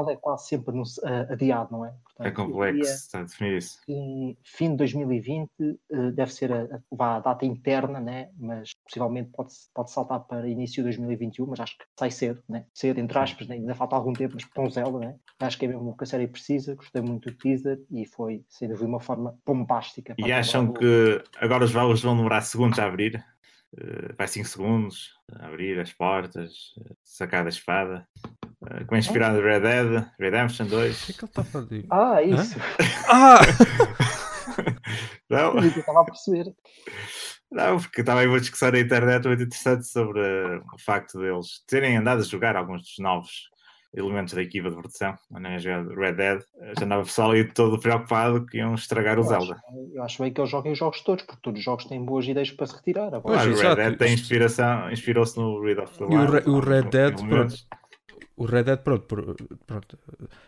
é 0.10 0.16
quase 0.16 0.48
sempre 0.48 0.76
no, 0.76 0.84
uh, 0.84 1.32
adiado, 1.34 1.72
não 1.72 1.86
é? 1.86 1.94
Portanto, 2.04 2.28
é 2.28 2.32
complexo 2.32 3.18
a 3.18 3.24
definir 3.24 3.58
isso. 3.58 3.80
Fim 4.44 4.72
de 4.72 4.78
2020 4.78 5.50
uh, 5.50 5.80
eh, 5.92 6.12
deve 6.12 6.32
ser 6.32 6.52
a, 6.52 6.82
a, 6.98 7.16
a, 7.16 7.20
data 7.20 7.46
interna, 7.46 8.00
né? 8.00 8.30
mas 8.38 8.72
possivelmente 8.84 9.32
pode, 9.32 9.52
pode 9.74 9.92
saltar 9.92 10.22
para 10.22 10.48
início 10.48 10.76
de 10.76 10.84
2021, 10.84 11.46
mas 11.48 11.60
acho 11.60 11.78
que 11.78 11.86
sai 12.00 12.12
cedo, 12.12 12.42
né? 12.48 12.66
cedo 12.74 13.00
entre 13.00 13.18
aspas, 13.20 13.48
né? 13.48 13.56
ainda 13.56 13.76
falta 13.76 13.96
algum 13.96 14.14
tempo, 14.14 14.36
mas 14.36 14.46
com 14.46 14.70
zelo, 14.70 15.00
né? 15.00 15.16
acho 15.40 15.58
que 15.58 15.66
é 15.66 15.68
mesmo 15.68 15.90
o 15.90 15.98
que 15.98 16.04
a 16.06 16.08
série 16.08 16.28
precisa, 16.28 16.76
gostei 16.76 17.02
muito 17.02 17.30
do 17.30 17.38
teaser 17.38 17.82
e 17.92 18.06
foi, 18.06 18.44
sem 18.50 18.70
dúvida, 18.70 18.88
uma 18.88 19.00
forma 19.00 19.38
bombástica. 19.46 20.16
E 20.18 20.32
acham 20.32 20.72
que 20.72 21.22
agora 21.38 21.66
os 21.66 21.72
valores 21.72 22.02
vão 22.02 22.16
demorar 22.16 22.42
segundos 22.42 22.80
a 22.80 22.86
abrir? 22.86 23.24
Eh, 23.78 24.14
vai 24.18 24.28
5 24.28 24.48
segundos, 24.48 25.14
abrir 25.40 25.80
as 25.80 25.92
portas, 25.92 26.74
eh, 26.80 26.94
sacar 27.04 27.44
da 27.44 27.50
espada. 27.50 28.08
Eh, 28.72 28.84
como 28.86 28.96
é 28.96 29.00
inspirado 29.00 29.38
em 29.40 29.42
Red 29.42 29.60
Dead, 29.62 30.06
Redemption 30.20 30.66
O 30.66 30.70
que 30.70 30.76
2. 30.76 31.10
é 31.10 31.14
que 31.14 31.20
ele 31.20 31.26
está 31.26 31.42
a 31.42 31.46
fazer? 31.46 31.86
Ah, 31.90 32.22
isso, 32.22 32.56
Ah! 33.10 33.40
Não, 35.30 35.58
eu 35.58 35.66
estava 35.66 36.02
a 36.02 36.06
perceber. 36.06 36.54
não, 37.52 37.78
porque 37.80 38.02
estava 38.02 38.20
aí 38.22 38.28
uma 38.28 38.40
discussão 38.40 38.72
na 38.72 38.80
internet 38.80 39.28
muito 39.28 39.44
interessante 39.44 39.86
sobre 39.88 40.20
eh, 40.22 40.60
o 40.74 40.80
facto 40.80 41.20
deles 41.20 41.64
terem 41.68 41.98
andado 41.98 42.20
a 42.22 42.24
jogar 42.26 42.56
alguns 42.56 42.84
dos 42.84 42.96
novos 43.00 43.50
elementos 43.94 44.34
da 44.34 44.42
equipa 44.44 44.70
de 44.70 44.76
produção. 44.76 45.16
Andam 45.36 45.54
a 45.54 45.58
jogar 45.58 45.88
Red 45.88 46.14
Dead. 46.14 46.42
Eh, 46.62 46.74
Já 46.78 46.86
andava 46.86 47.02
o 47.02 47.06
pessoal 47.06 47.32
aí 47.32 47.44
todo 47.44 47.80
preocupado 47.80 48.46
que 48.46 48.58
iam 48.60 48.76
estragar 48.76 49.18
o 49.18 49.24
Eu 49.24 49.34
acho, 49.36 49.46
Zelda. 49.48 49.62
eu 49.96 50.04
acho 50.04 50.22
bem 50.22 50.32
que 50.32 50.40
eles 50.40 50.52
joguem 50.52 50.72
os 50.74 50.78
jogos 50.78 51.02
todos, 51.02 51.24
porque 51.26 51.42
todos 51.42 51.60
os 51.60 51.66
jogos 51.66 51.86
têm 51.86 52.04
boas 52.06 52.26
ideias 52.28 52.52
para 52.52 52.68
se 52.68 52.76
retirar. 52.76 53.08
Agora, 53.08 53.22
Pois, 53.22 53.60
Claro, 53.60 53.74
o 53.74 53.76
Red. 53.76 53.76
Dead 53.90 53.98
tem 53.98 54.14
inspiração, 54.14 54.92
inspirou-se 54.92 55.38
no 55.38 55.60
Red 55.62 55.80
of 55.82 55.98
the 55.98 56.04
E 56.04 56.08
o 56.08 56.10
Wild. 56.20 56.32
Re- 56.34 56.50
o 56.50 56.60
Red 56.60 56.84
Dead. 56.90 57.16
O 58.36 58.46
Red 58.46 58.64
Dead, 58.64 58.80
pronto, 58.80 59.06
pronto. 59.66 59.98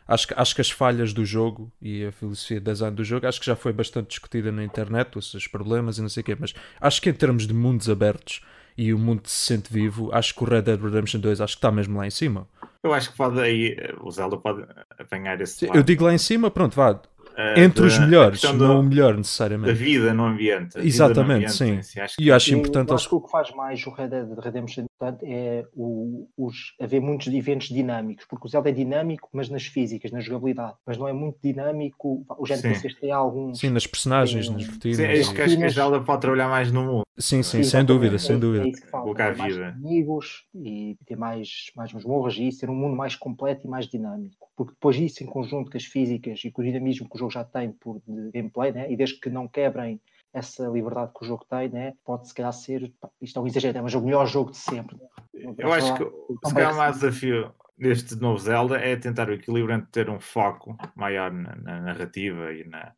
Acho, 0.08 0.28
que- 0.28 0.34
acho 0.36 0.56
que 0.56 0.62
as 0.62 0.70
falhas 0.70 1.14
do 1.14 1.24
jogo 1.26 1.72
e 1.82 2.06
a 2.06 2.12
filosofia 2.12 2.60
de 2.60 2.66
design 2.66 2.96
do 2.96 3.04
jogo, 3.04 3.28
acho 3.28 3.40
que 3.40 3.46
já 3.46 3.56
foi 3.56 3.72
bastante 3.74 4.08
discutida 4.10 4.52
na 4.52 4.64
internet, 4.64 5.18
os 5.18 5.32
seus 5.32 5.48
problemas 5.48 5.98
e 5.98 6.02
não 6.02 6.10
sei 6.10 6.22
o 6.22 6.24
quê, 6.24 6.36
mas 6.40 6.54
acho 6.82 7.02
que 7.02 7.10
em 7.10 7.14
termos 7.14 7.48
de 7.48 7.54
mundos 7.54 7.90
abertos 7.90 8.42
e 8.78 8.94
o 8.94 9.00
mundo 9.00 9.22
se 9.26 9.46
sente 9.48 9.72
vivo, 9.74 10.10
acho 10.14 10.36
que 10.36 10.44
o 10.44 10.48
Red 10.48 10.62
Dead 10.64 10.80
Redemption 10.82 11.20
2 11.20 11.42
acho 11.42 11.56
que 11.56 11.58
está 11.60 11.72
mesmo 11.72 11.98
lá 11.98 12.06
em 12.06 12.12
cima. 12.12 12.48
Eu 12.84 12.94
acho 12.94 13.12
que 13.12 13.18
pode 13.18 13.40
aí, 13.40 13.76
o 14.02 14.12
Zelda 14.12 14.38
pode 14.38 14.64
apanhar 15.00 15.40
esse 15.42 15.66
Sim. 15.66 15.70
Eu 15.74 15.82
digo 15.84 16.04
lá 16.06 16.14
em 16.14 16.18
cima, 16.18 16.52
pronto, 16.52 16.76
vá, 16.76 17.00
eh, 17.38 17.64
entre 17.64 17.86
os 17.86 17.98
da- 17.98 18.06
melhores, 18.06 18.28
a 18.44 18.48
questão 18.48 18.54
não 18.54 18.68
da- 18.76 18.80
o 18.80 18.84
melhor 18.84 19.12
da 19.14 19.18
necessariamente. 19.20 19.74
vida 19.74 20.14
no 20.14 20.26
ambiente. 20.26 20.78
a 20.78 20.82
vida 20.82 20.82
no 20.82 20.86
Exatamente, 20.88 21.62
ambiente 21.62 21.86
sim. 21.86 22.02
Acho 22.02 22.16
E 22.20 22.28
eu 22.30 22.36
acho 22.36 22.52
Eu- 22.54 22.58
importante 22.58 22.94
acho 22.94 23.08
que 23.08 23.16
o 23.16 23.22
que 23.22 23.30
faz 23.32 23.52
mais 23.52 23.86
o 23.86 23.92
Red 23.92 24.08
Dead 24.10 24.28
Redemption 24.40 24.86
é 25.24 25.64
o, 25.76 26.28
os, 26.36 26.74
haver 26.82 27.00
muitos 27.00 27.28
eventos 27.28 27.68
dinâmicos, 27.70 28.26
porque 28.26 28.48
o 28.48 28.50
Zelda 28.50 28.70
é 28.70 28.72
dinâmico, 28.74 29.30
mas 29.32 29.48
nas 29.50 29.66
físicas, 29.68 30.12
na 30.12 30.20
jogabilidade, 30.20 30.74
mas 30.86 30.98
não 30.98 31.08
é 31.08 31.14
muito 31.14 31.38
dinâmico. 31.44 32.26
Os 32.40 32.50
Sim. 32.50 32.56
NPCs 32.56 32.96
têm 33.00 33.12
alguns. 33.12 33.60
Sim, 33.60 33.70
nas 33.70 33.86
personagens, 33.86 34.48
Sim. 34.48 34.54
nas 34.54 34.64
Sim, 34.64 34.72
rotinas. 34.72 35.00
acho 35.00 35.34
que, 35.34 35.40
e- 35.40 35.44
acho 35.44 35.58
que 35.58 35.64
a 35.64 35.70
Zelda 35.70 36.02
pode 36.02 36.22
trabalhar 36.22 36.50
mais 36.50 36.72
no 36.72 36.84
mundo. 36.84 37.04
Sim, 37.20 37.42
sim, 37.44 37.52
sem 37.52 37.60
Exatamente, 37.62 37.88
dúvida, 37.88 38.20
sem 38.20 38.36
é- 38.36 38.40
dúvida. 38.40 38.66
É 38.66 38.70
isso 38.70 38.82
que 38.82 38.88
falta. 38.90 39.04
Colocar 39.06 39.36
mais 39.38 39.54
vida. 39.56 39.68
amigos 39.70 40.46
e 40.56 40.96
ter 41.06 41.16
mais, 41.16 41.50
mais 41.76 41.94
masmorras 41.94 42.36
e 42.36 42.48
isso, 42.48 42.60
ter 42.60 42.70
um 42.70 42.76
mundo 42.76 42.96
mais 42.96 43.16
completo 43.16 43.66
e 43.66 43.70
mais 43.70 43.88
dinâmico. 43.88 44.47
Porque 44.58 44.74
depois 44.74 44.98
isso, 44.98 45.24
em 45.24 45.28
conjunto 45.28 45.72
com 45.72 45.78
as 45.78 45.86
físicas 45.86 46.44
e 46.44 46.52
com 46.52 46.62
o 46.62 46.66
dinamismo 46.66 47.08
que 47.08 47.16
o 47.16 47.20
jogo 47.20 47.32
já 47.32 47.44
tem 47.46 47.72
por 47.72 48.02
de 48.08 48.32
gameplay, 48.32 48.72
né? 48.74 48.92
e 48.92 48.98
desde 48.98 49.20
que 49.20 49.30
não 49.30 49.48
quebrem 49.48 50.02
essa 50.34 50.68
liberdade 50.68 51.12
que 51.18 51.24
o 51.24 51.28
jogo 51.28 51.46
tem, 51.50 51.70
né? 51.70 51.94
pode 52.04 52.28
se 52.28 52.34
calhar 52.34 52.52
ser, 52.52 52.92
pá, 53.00 53.08
isto 53.22 53.38
é 53.40 53.42
um 53.42 53.48
exagero, 53.48 53.76
né? 53.76 53.82
mas 53.84 53.94
é 53.94 53.98
o 53.98 54.02
melhor 54.04 54.26
jogo 54.28 54.52
de 54.52 54.58
sempre. 54.58 54.98
né? 54.98 55.54
Eu 55.60 55.72
acho 55.72 55.94
que 55.96 56.04
se 56.48 56.54
calhar 56.54 56.74
o 56.74 56.78
maior 56.78 56.94
ser- 56.94 57.00
desafio 57.00 57.54
deste 57.78 58.16
novo 58.16 58.40
Zelda 58.40 58.78
é 58.80 58.96
tentar 58.96 59.30
o 59.30 59.34
equilíbrio 59.34 59.76
entre 59.76 59.92
ter 59.92 60.10
um 60.10 60.20
foco 60.20 60.76
maior 60.96 61.32
na, 61.32 61.56
na 61.56 61.80
narrativa 61.80 62.52
e 62.52 62.68
na- 62.68 62.92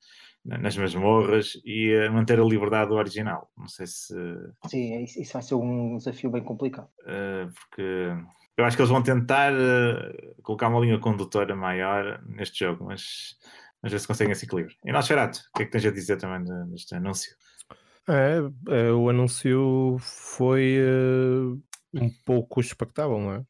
na- 0.45 0.57
nas 0.57 0.77
masmorras 0.77 1.59
e 1.65 1.91
eh, 1.91 2.09
manter 2.09 2.39
a 2.39 2.43
liberdade 2.45 2.89
do 2.89 2.95
original. 2.95 3.49
Não 3.57 3.67
sei 3.67 3.85
se. 3.85 4.13
Sim, 4.67 4.93
é 4.93 5.01
isso 5.03 5.21
isso 5.21 5.33
vai 5.33 5.41
ser 5.41 5.55
um 5.55 5.97
desafio 5.97 6.29
bem 6.31 6.41
complicado. 6.41 6.87
eh, 7.05 7.47
porque 7.53 8.13
eu 8.59 8.65
acho 8.65 8.75
que 8.75 8.81
eles 8.81 8.91
vão 8.91 9.01
tentar 9.01 9.53
eh, 9.53 10.33
colocar 10.43 10.67
uma 10.67 10.79
linha 10.79 10.99
condutora 10.99 11.55
maior 11.55 12.21
neste 12.25 12.59
jogo, 12.65 12.85
mas. 12.85 13.37
Ver 13.81 13.97
se 13.97 14.07
conseguem 14.07 14.33
esse 14.33 14.45
equilíbrio. 14.45 14.75
E 14.83 14.91
nós, 14.91 15.07
Ferato, 15.07 15.39
o 15.39 15.57
que 15.57 15.63
é 15.63 15.65
que 15.65 15.71
tens 15.71 15.85
a 15.85 15.91
dizer 15.91 16.17
também 16.17 16.43
de- 16.43 16.69
deste 16.71 16.93
anúncio? 16.95 17.33
É, 18.09 18.39
é, 18.75 18.91
o 18.91 19.07
anúncio 19.09 19.95
foi 19.99 20.79
eh, 20.79 21.57
um 21.93 22.09
pouco 22.25 22.59
expectável, 22.59 23.17
não 23.17 23.33
é? 23.35 23.41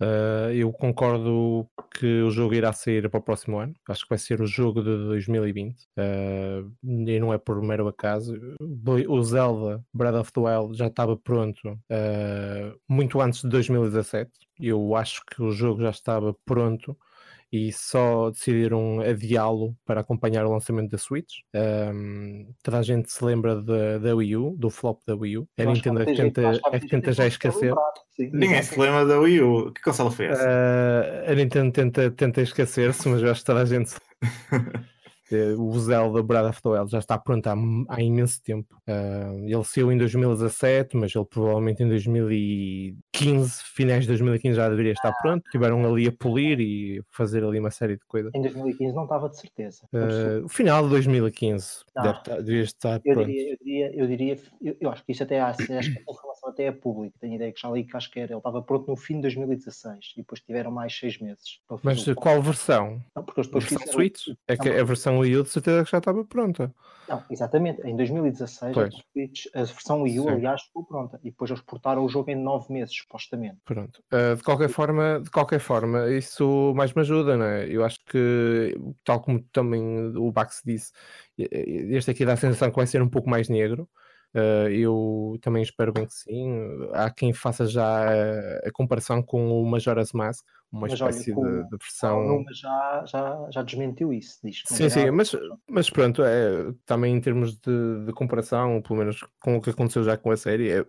Eh, 0.00 0.52
eu 0.56 0.72
concordo 0.72 1.68
que 1.94 2.22
o 2.22 2.30
jogo 2.30 2.54
irá 2.54 2.72
sair 2.72 3.08
para 3.08 3.20
o 3.20 3.22
próximo 3.22 3.58
ano. 3.58 3.74
Acho 3.88 4.02
que 4.02 4.08
vai 4.10 4.18
ser 4.18 4.40
o 4.40 4.46
jogo 4.46 4.82
de 4.82 4.90
2020. 5.06 5.86
eh, 5.96 6.62
e 6.82 7.20
não 7.20 7.32
é 7.32 7.38
por 7.38 7.60
mero 7.62 7.86
acaso. 7.88 8.34
O 9.08 9.22
Zelda 9.22 9.84
Breath 9.94 10.14
of 10.16 10.32
the 10.32 10.40
Wild 10.40 10.76
já 10.76 10.86
estava 10.88 11.16
pronto 11.16 11.78
eh, 11.90 12.72
muito 12.88 13.20
antes 13.20 13.42
de 13.42 13.48
2017. 13.48 14.30
Eu 14.60 14.94
acho 14.96 15.22
que 15.26 15.42
o 15.42 15.50
jogo 15.52 15.82
já 15.82 15.90
estava 15.90 16.34
pronto 16.44 16.96
e 17.52 17.70
só 17.70 18.30
decidiram 18.30 19.00
adiá-lo 19.00 19.76
para 19.84 20.00
acompanhar 20.00 20.46
o 20.46 20.50
lançamento 20.50 20.90
da 20.90 20.96
Switch. 20.96 21.40
Um, 21.54 22.50
toda 22.62 22.78
a 22.78 22.82
gente 22.82 23.12
se 23.12 23.22
lembra 23.22 23.60
da, 23.60 23.98
da 23.98 24.16
Wii 24.16 24.36
U, 24.36 24.56
do 24.58 24.70
flop 24.70 25.00
da 25.06 25.14
Wii 25.14 25.38
U. 25.38 25.48
A 25.58 25.64
Nintendo 25.64 26.00
é 26.00 26.06
que 26.06 26.14
tenta, 26.14 26.60
é 26.72 26.80
que 26.80 26.88
tenta 26.88 27.12
já 27.12 27.26
esquecer. 27.26 27.74
Sim, 28.16 28.30
Ninguém 28.32 28.62
se 28.62 28.80
lembra 28.80 29.04
da 29.04 29.20
Wii 29.20 29.42
U. 29.42 29.72
Que 29.72 29.82
consola 29.82 30.10
foi 30.10 30.26
essa? 30.26 30.42
Uh, 30.42 31.30
a 31.30 31.34
Nintendo 31.34 31.70
tenta, 31.72 32.10
tenta 32.10 32.40
esquecer-se, 32.40 33.06
mas 33.08 33.22
eu 33.22 33.30
acho 33.30 33.40
que 33.40 33.46
toda 33.46 33.60
a 33.60 33.66
gente. 33.66 33.94
Eh, 35.32 35.54
O 35.56 35.78
Zelda 35.78 36.22
Breath 36.22 36.50
of 36.50 36.62
the 36.62 36.68
Wild 36.68 36.90
já 36.90 36.98
está 36.98 37.18
pronto 37.18 37.46
há, 37.46 37.54
há 37.88 38.02
imenso 38.02 38.42
tempo. 38.42 38.76
Uh, 38.88 39.46
ele 39.46 39.64
saiu 39.64 39.90
em 39.92 39.96
2017, 39.98 40.96
mas 40.96 41.14
ele 41.14 41.24
provavelmente 41.24 41.82
em 41.82 41.88
2015, 41.88 43.62
finais 43.64 44.02
de 44.02 44.08
2015 44.08 44.56
já 44.56 44.68
deveria 44.68 44.92
estar 44.92 45.12
pronto. 45.20 45.42
Tiveram 45.50 45.84
ali 45.84 46.08
a 46.08 46.12
polir 46.12 46.60
e 46.60 47.02
fazer 47.10 47.44
ali 47.44 47.58
uma 47.58 47.70
série 47.70 47.96
de 47.96 48.04
coisas. 48.06 48.32
Em 48.34 48.42
2015 48.42 48.94
não 48.94 49.04
estava 49.04 49.28
de 49.28 49.38
certeza. 49.38 49.82
Uh, 49.92 50.44
o 50.44 50.48
final 50.48 50.84
de 50.84 50.90
2015 50.90 51.84
Não. 51.94 52.02
deve 52.02 52.18
estar, 52.18 52.40
devia 52.42 52.62
estar 52.62 53.00
Eu 53.04 53.14
pronto. 53.14 53.26
diria, 53.26 53.50
eu 53.52 53.56
diria, 53.58 53.96
eu 53.96 54.06
diria, 54.06 54.38
eu, 54.60 54.76
eu 54.80 54.90
acho 54.90 55.04
que 55.04 55.12
isso 55.12 55.22
até 55.22 55.40
há, 55.40 55.48
acho 55.48 55.66
que 55.66 55.72
essa 55.72 55.88
informação 55.88 56.50
até 56.50 56.64
é 56.64 56.72
pública. 56.72 57.14
Tenho 57.20 57.34
ideia 57.34 57.52
que 57.52 57.60
já 57.60 57.70
li 57.70 57.84
que 57.84 57.96
acho 57.96 58.10
que 58.10 58.20
era, 58.20 58.32
ele 58.32 58.38
estava 58.38 58.62
pronto 58.62 58.88
no 58.88 58.96
fim 58.96 59.16
de 59.16 59.22
2016 59.22 60.14
e 60.16 60.20
depois 60.20 60.40
tiveram 60.40 60.70
mais 60.70 60.96
seis 60.96 61.18
meses. 61.18 61.60
Mas 61.82 62.04
qual 62.14 62.42
versão? 62.42 63.00
Não, 63.14 63.22
porque 63.22 63.40
A 63.40 63.44
depois 63.44 63.64
versão 63.64 63.92
Switch? 63.92 64.28
É 64.48 64.56
que 64.56 64.68
a 64.68 64.84
versão 64.84 65.21
Wii 65.22 65.42
de 65.42 65.48
certeza 65.48 65.84
que 65.84 65.90
já 65.90 65.98
estava 65.98 66.24
pronta. 66.24 66.74
Não, 67.08 67.22
exatamente. 67.30 67.82
Em 67.82 67.96
2016 67.96 68.70
a, 68.70 68.74
Pois. 68.74 68.94
Switch, 69.12 69.46
a 69.54 69.64
versão 69.64 70.02
Wii 70.02 70.20
U, 70.20 70.22
Sim. 70.24 70.30
aliás, 70.30 70.62
ficou 70.62 70.84
pronta. 70.84 71.20
E 71.22 71.30
depois 71.30 71.50
eles 71.50 71.62
portaram 71.62 72.04
o 72.04 72.08
jogo 72.08 72.30
em 72.30 72.36
nove 72.36 72.72
meses, 72.72 72.96
supostamente. 72.96 73.58
Pronto. 73.64 74.02
Uh, 74.12 74.36
de 74.36 74.42
qualquer 74.42 74.68
forma, 74.68 75.20
de 75.22 75.30
qualquer 75.30 75.60
forma, 75.60 76.10
isso 76.10 76.72
mais 76.76 76.92
me 76.94 77.02
ajuda, 77.02 77.36
não 77.36 77.44
é? 77.44 77.68
Eu 77.68 77.84
acho 77.84 77.98
que, 78.06 78.74
tal 79.04 79.20
como 79.20 79.42
também 79.52 80.16
o 80.16 80.30
Bax 80.32 80.62
disse, 80.64 80.92
este 81.36 82.10
aqui 82.10 82.24
dá 82.24 82.34
a 82.34 82.36
sensação 82.36 82.70
que 82.70 82.76
vai 82.76 82.86
ser 82.86 83.02
um 83.02 83.08
pouco 83.08 83.28
mais 83.28 83.48
negro. 83.48 83.88
Uh, 84.34 84.68
eu 84.70 85.38
também 85.42 85.62
espero 85.62 85.92
bem 85.92 86.06
que 86.06 86.14
sim. 86.14 86.66
Há 86.94 87.10
quem 87.10 87.32
faça 87.34 87.66
já 87.66 87.84
a, 87.84 88.68
a 88.68 88.72
comparação 88.72 89.22
com 89.22 89.60
o 89.60 89.66
Majora's 89.66 90.12
Mask. 90.12 90.46
Uma 90.72 90.88
Mas 90.88 91.00
olha, 91.00 91.10
espécie 91.10 91.32
com- 91.32 91.44
de, 91.44 91.64
de 91.64 91.76
versão. 91.76 92.26
Numa 92.26 92.52
já, 92.54 93.04
já, 93.06 93.48
já 93.50 93.62
desmentiu 93.62 94.12
isso. 94.12 94.38
Diz 94.42 94.62
Sim, 94.66 94.76
tem 94.76 94.90
sim, 94.90 94.98
nada. 95.00 95.12
mas, 95.12 95.32
mas 95.68 95.90
pronto, 95.90 96.22
é, 96.24 96.72
também 96.86 97.14
em 97.14 97.20
termos 97.20 97.56
de, 97.58 98.04
de 98.06 98.12
comparação, 98.12 98.80
pelo 98.80 98.98
menos 99.00 99.20
com 99.40 99.56
o 99.56 99.60
que 99.60 99.70
aconteceu 99.70 100.02
já 100.02 100.16
com 100.16 100.30
a 100.30 100.36
série, 100.36 100.70
é- 100.70 100.86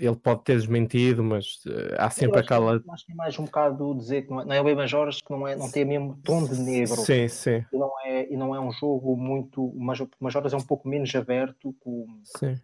ele 0.00 0.16
pode 0.16 0.42
ter 0.44 0.56
desmentido, 0.56 1.22
mas 1.22 1.60
eh, 1.66 1.96
há 1.98 2.06
Eu 2.06 2.10
sempre 2.10 2.38
acho 2.40 2.48
que- 2.48 2.54
aquela. 2.54 2.82
Acho 2.90 3.06
que 3.06 3.12
é 3.12 3.14
mais 3.14 3.38
um 3.38 3.44
bocado 3.44 3.94
dizer 3.94 4.22
que 4.22 4.30
não 4.30 4.40
é, 4.40 4.44
não 4.44 4.54
é 4.54 4.64
bem 4.64 4.74
Majoras, 4.74 5.20
que 5.20 5.30
não, 5.30 5.46
é, 5.46 5.54
não 5.54 5.70
tem 5.70 5.84
o 5.84 5.88
mesmo 5.88 6.18
tom 6.24 6.44
de 6.44 6.58
negro. 6.58 6.96
Sim, 6.96 7.28
sim, 7.28 7.64
E 7.72 7.76
não 7.78 7.90
é, 8.04 8.32
e 8.32 8.36
não 8.36 8.54
é 8.54 8.60
um 8.60 8.72
jogo 8.72 9.16
muito. 9.16 9.62
o 9.62 9.76
o 9.76 9.84
Majoras 10.20 10.52
é 10.52 10.56
um 10.56 10.62
pouco 10.62 10.88
menos 10.88 11.14
aberto 11.14 11.72
que 11.74 11.88
o, 11.88 12.06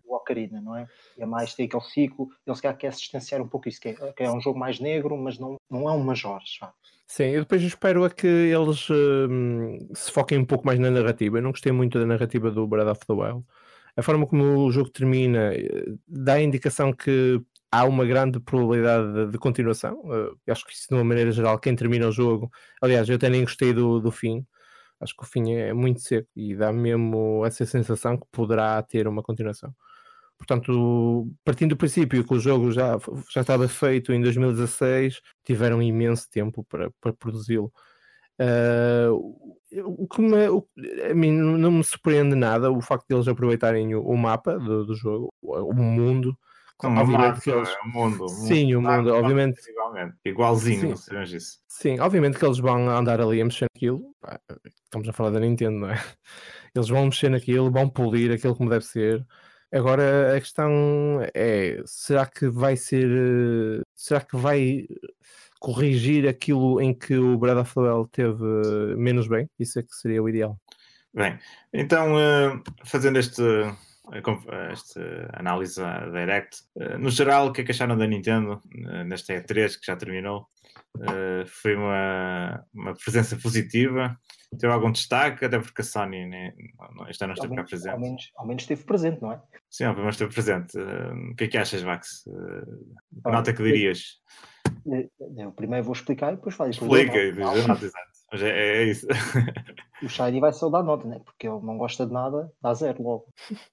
o 0.07 0.15
Ocarina, 0.17 0.61
não 0.61 0.75
é? 0.77 0.87
E 1.17 1.23
é 1.23 1.27
mais, 1.27 1.55
tem 1.55 1.67
aquele 1.67 1.83
ciclo. 1.85 2.29
Ele 2.47 2.57
se 2.57 2.63
calhar 2.63 2.77
quer 2.77 2.93
se 2.93 3.01
distanciar 3.01 3.41
um 3.41 3.49
pouco 3.49 3.69
isso, 3.69 3.81
que 3.81 3.89
é, 3.91 3.95
que 4.13 4.23
é 4.23 4.31
um 4.31 4.41
jogo 4.41 4.59
mais 4.59 4.81
negro, 4.81 5.17
mas 5.17 5.39
não, 5.39 5.57
não 5.71 5.89
é 5.89 5.93
um 5.93 6.03
Majoras. 6.03 6.59
vá. 6.61 6.73
Sim, 7.09 7.35
e 7.35 7.39
depois 7.39 7.63
eu 7.63 7.69
espero 7.69 8.05
é 8.05 8.11
que 8.11 8.27
eles 8.27 8.89
hum, 8.91 9.79
se 9.95 10.11
foquem 10.11 10.39
um 10.39 10.45
pouco 10.45 10.67
mais 10.67 10.79
na 10.79 10.91
narrativa. 10.91 11.39
Eu 11.39 11.43
não 11.43 11.53
gostei 11.53 11.71
muito 11.71 11.99
da 12.01 12.05
narrativa 12.07 12.51
do 12.51 12.67
Breath 12.67 12.89
of 12.89 13.07
the 13.07 13.13
Wild. 13.13 13.45
A 13.97 14.03
forma 14.03 14.27
como 14.27 14.67
o 14.67 14.71
jogo 14.71 14.91
termina 14.91 15.55
eh, 15.55 15.85
dá 16.07 16.35
a 16.35 16.43
indicação 16.43 16.93
que 16.93 17.41
há 17.71 17.85
uma 17.85 18.05
grande 18.07 18.41
probabilidade 18.41 19.13
de, 19.13 19.33
de 19.33 19.39
continuação. 19.39 20.01
Eu 20.47 20.53
acho 20.53 20.65
que 20.67 20.73
isso, 20.73 20.89
de 20.89 20.95
uma 20.95 21.05
maneira 21.05 21.31
geral, 21.33 21.59
quem 21.59 21.75
termina 21.77 22.09
o 22.09 22.13
jogo. 22.13 22.51
Aliás, 22.81 23.09
eu 23.09 23.17
até 23.17 23.29
nem 23.29 23.43
gostei 23.43 23.73
do, 23.73 24.01
do 24.01 24.11
fim. 24.11 24.47
Acho 25.01 25.15
que 25.17 25.25
o 25.25 25.27
fim 25.27 25.53
é 25.53 25.73
muito 25.75 26.01
seco 26.01 26.29
e 26.37 26.55
dá 26.57 26.73
mesmo 26.73 27.45
essa 27.47 27.67
sensação 27.67 28.17
que 28.19 28.27
poderá 28.33 28.83
ter 28.83 29.07
uma 29.09 29.23
continuação. 29.23 29.75
Portanto, 30.39 31.31
partindo 31.45 31.71
do 31.71 31.77
princípio 31.77 32.25
que 32.25 32.35
o 32.35 32.39
jogo 32.39 32.71
já, 32.71 32.99
já 33.33 33.41
estava 33.41 33.69
feito 33.69 34.13
em 34.13 34.21
2016, 34.21 35.21
tiveram 35.45 35.83
imenso 35.83 36.29
tempo 36.31 36.65
para, 36.65 36.91
para 37.01 37.13
produzi-lo. 37.13 37.73
Ah, 38.39 39.09
o- 39.13 40.07
que 40.09 40.23
me, 40.23 40.49
o- 40.49 40.67
a 41.11 41.15
mim 41.15 41.33
não 41.33 41.71
me 41.71 41.85
surpreende 41.85 42.35
nada 42.35 42.71
o 42.71 42.81
facto 42.81 43.07
de 43.09 43.15
eles 43.15 43.29
aproveitarem 43.29 43.95
o, 43.95 44.03
o 44.03 44.17
mapa 44.17 44.59
do, 44.59 44.85
do 44.87 44.95
jogo, 44.95 45.33
o, 45.43 45.75
mundo. 45.75 46.37
Como 46.77 47.01
obviamente 47.01 47.29
mapa, 47.29 47.41
que 47.41 47.51
eles, 47.51 47.69
é 47.69 47.81
o 47.81 47.89
mundo. 47.89 48.25
o 48.25 48.29
Sim, 48.29 48.75
o 48.75 48.83
mundo, 48.83 49.13
obviamente. 49.15 49.59
Igualmente. 49.71 50.17
Igualzinho, 50.25 50.81
Sim. 50.81 50.89
não 50.89 50.97
sabemos 50.97 51.33
isso. 51.33 51.59
Sim, 51.69 52.01
obviamente 52.01 52.39
que 52.39 52.45
eles 52.45 52.59
vão 52.59 52.89
andar 52.89 53.21
ali 53.21 53.41
a 53.41 53.45
mexer 53.45 53.67
naquilo. 53.75 54.15
Estamos 54.85 55.09
a 55.09 55.13
falar 55.13 55.31
da 55.31 55.41
Nintendo, 55.41 55.79
não 55.79 55.91
é? 55.91 56.03
Eles 56.75 56.89
vão 56.89 57.05
mexer 57.07 57.31
naquilo, 57.31 57.71
vão 57.71 57.89
polir 57.89 58.31
aquilo 58.33 58.55
como 58.55 58.71
deve 58.71 58.85
ser. 58.85 59.27
Agora 59.73 60.37
a 60.37 60.41
questão 60.41 60.71
é: 61.35 61.83
será 61.87 62.25
que 62.27 62.49
vai 62.49 62.77
ser. 62.77 63.83
Será 63.95 64.21
que 64.21 64.37
vai 64.37 64.87
corrigir 65.67 66.29
aquilo 66.29 66.81
em 66.81 66.95
que 66.95 67.17
o 67.19 67.37
Breath 67.37 67.59
of 67.59 67.75
the 67.75 67.81
Wild 67.81 68.09
teve 68.13 68.45
eh, 68.45 68.95
menos 68.97 69.27
bem? 69.27 69.51
Isso 69.59 69.81
é 69.81 69.83
que 69.83 69.93
seria 69.97 70.23
o 70.23 70.29
ideal. 70.29 70.57
Bem, 71.13 71.37
então, 71.73 72.17
eh, 72.17 72.63
fazendo 72.85 73.19
este, 73.19 73.43
eh, 73.43 74.23
esta 74.71 75.29
análise 75.33 75.81
da 75.81 76.09
Direct, 76.09 76.59
no 77.01 77.11
geral, 77.11 77.49
o 77.49 77.53
que 77.53 77.63
é 77.63 77.65
que 77.65 77.73
acharam 77.73 77.99
da 77.99 78.07
Nintendo 78.07 78.61
nesta 79.07 79.35
E3 79.35 79.77
que 79.81 79.87
já 79.87 79.97
terminou? 79.97 80.47
Foi 81.49 81.75
uma, 81.75 82.65
uma 82.73 82.95
presença 82.95 83.37
positiva? 83.37 84.17
Teve 84.59 84.73
algum 84.73 84.93
destaque? 84.93 85.45
Até 85.45 85.59
porque 85.59 85.83
a 85.83 85.85
Sony 85.85 86.27
né, 86.27 86.53
não- 86.95 87.09
este 87.09 87.25
ano 87.25 87.35
não 87.35 87.45
esteve 87.45 87.55
cá 87.57 87.57
menos, 87.57 87.59
ao, 87.59 87.67
presente. 87.67 88.01
menos, 88.01 88.31
ao 88.37 88.47
menos 88.47 88.63
esteve 88.63 88.85
presente, 88.85 89.21
não 89.21 89.33
é? 89.33 89.43
Sim, 89.69 89.85
ao 89.85 89.97
menos 89.97 90.15
esteve 90.15 90.33
presente. 90.33 90.79
O 90.79 91.35
que 91.35 91.45
é 91.45 91.49
que 91.49 91.59
achas, 91.59 91.83
Ah, 93.25 93.33
nota 93.33 93.53
que 93.53 93.63
dirias? 93.65 93.99
Eh, 93.99 94.47
Eu 95.37 95.51
primeiro 95.53 95.85
vou 95.85 95.93
explicar 95.95 96.33
e 96.33 96.37
depois 96.37 96.55
falo. 96.55 96.71
Explica, 96.71 97.19
e 97.19 97.29
exata. 97.31 97.91
Mas 98.33 98.43
é, 98.43 98.51
é 98.51 98.85
isso. 98.85 99.07
O 100.03 100.09
Shiny 100.11 100.41
vai 100.41 100.53
só 100.53 100.69
dar 100.69 100.83
nota, 100.83 101.09
né? 101.09 101.21
porque 101.25 101.49
ele 101.49 101.59
não 101.63 101.79
gosta 101.79 102.05
de 102.07 102.13
nada, 102.13 102.53
dá 102.63 102.75
zero 102.75 103.03
logo. 103.03 103.27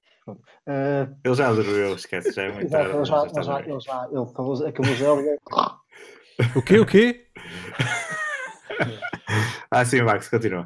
Eh, 0.65 1.05
Ele 1.21 1.35
já 1.35 1.49
adorou, 1.49 1.95
esquece, 1.95 2.31
já 2.31 2.43
é 2.43 2.51
muito 2.53 2.67
exato, 2.67 2.85
tarde. 2.85 2.95
ele 2.95 3.05
já, 3.05 3.27
já 3.27 3.33
ele 3.35 3.43
já, 3.43 3.59
ele 3.59 3.79
já 3.81 4.07
ele 4.09 4.25
falou, 4.33 4.65
acabou 4.65 4.95
Zelda. 4.95 5.37
O 6.55 6.61
quê? 6.61 6.79
O 6.79 6.85
quê? 6.85 7.27
Ah, 9.69 9.83
sim, 9.83 10.01
Vax, 10.03 10.29
continua. 10.29 10.65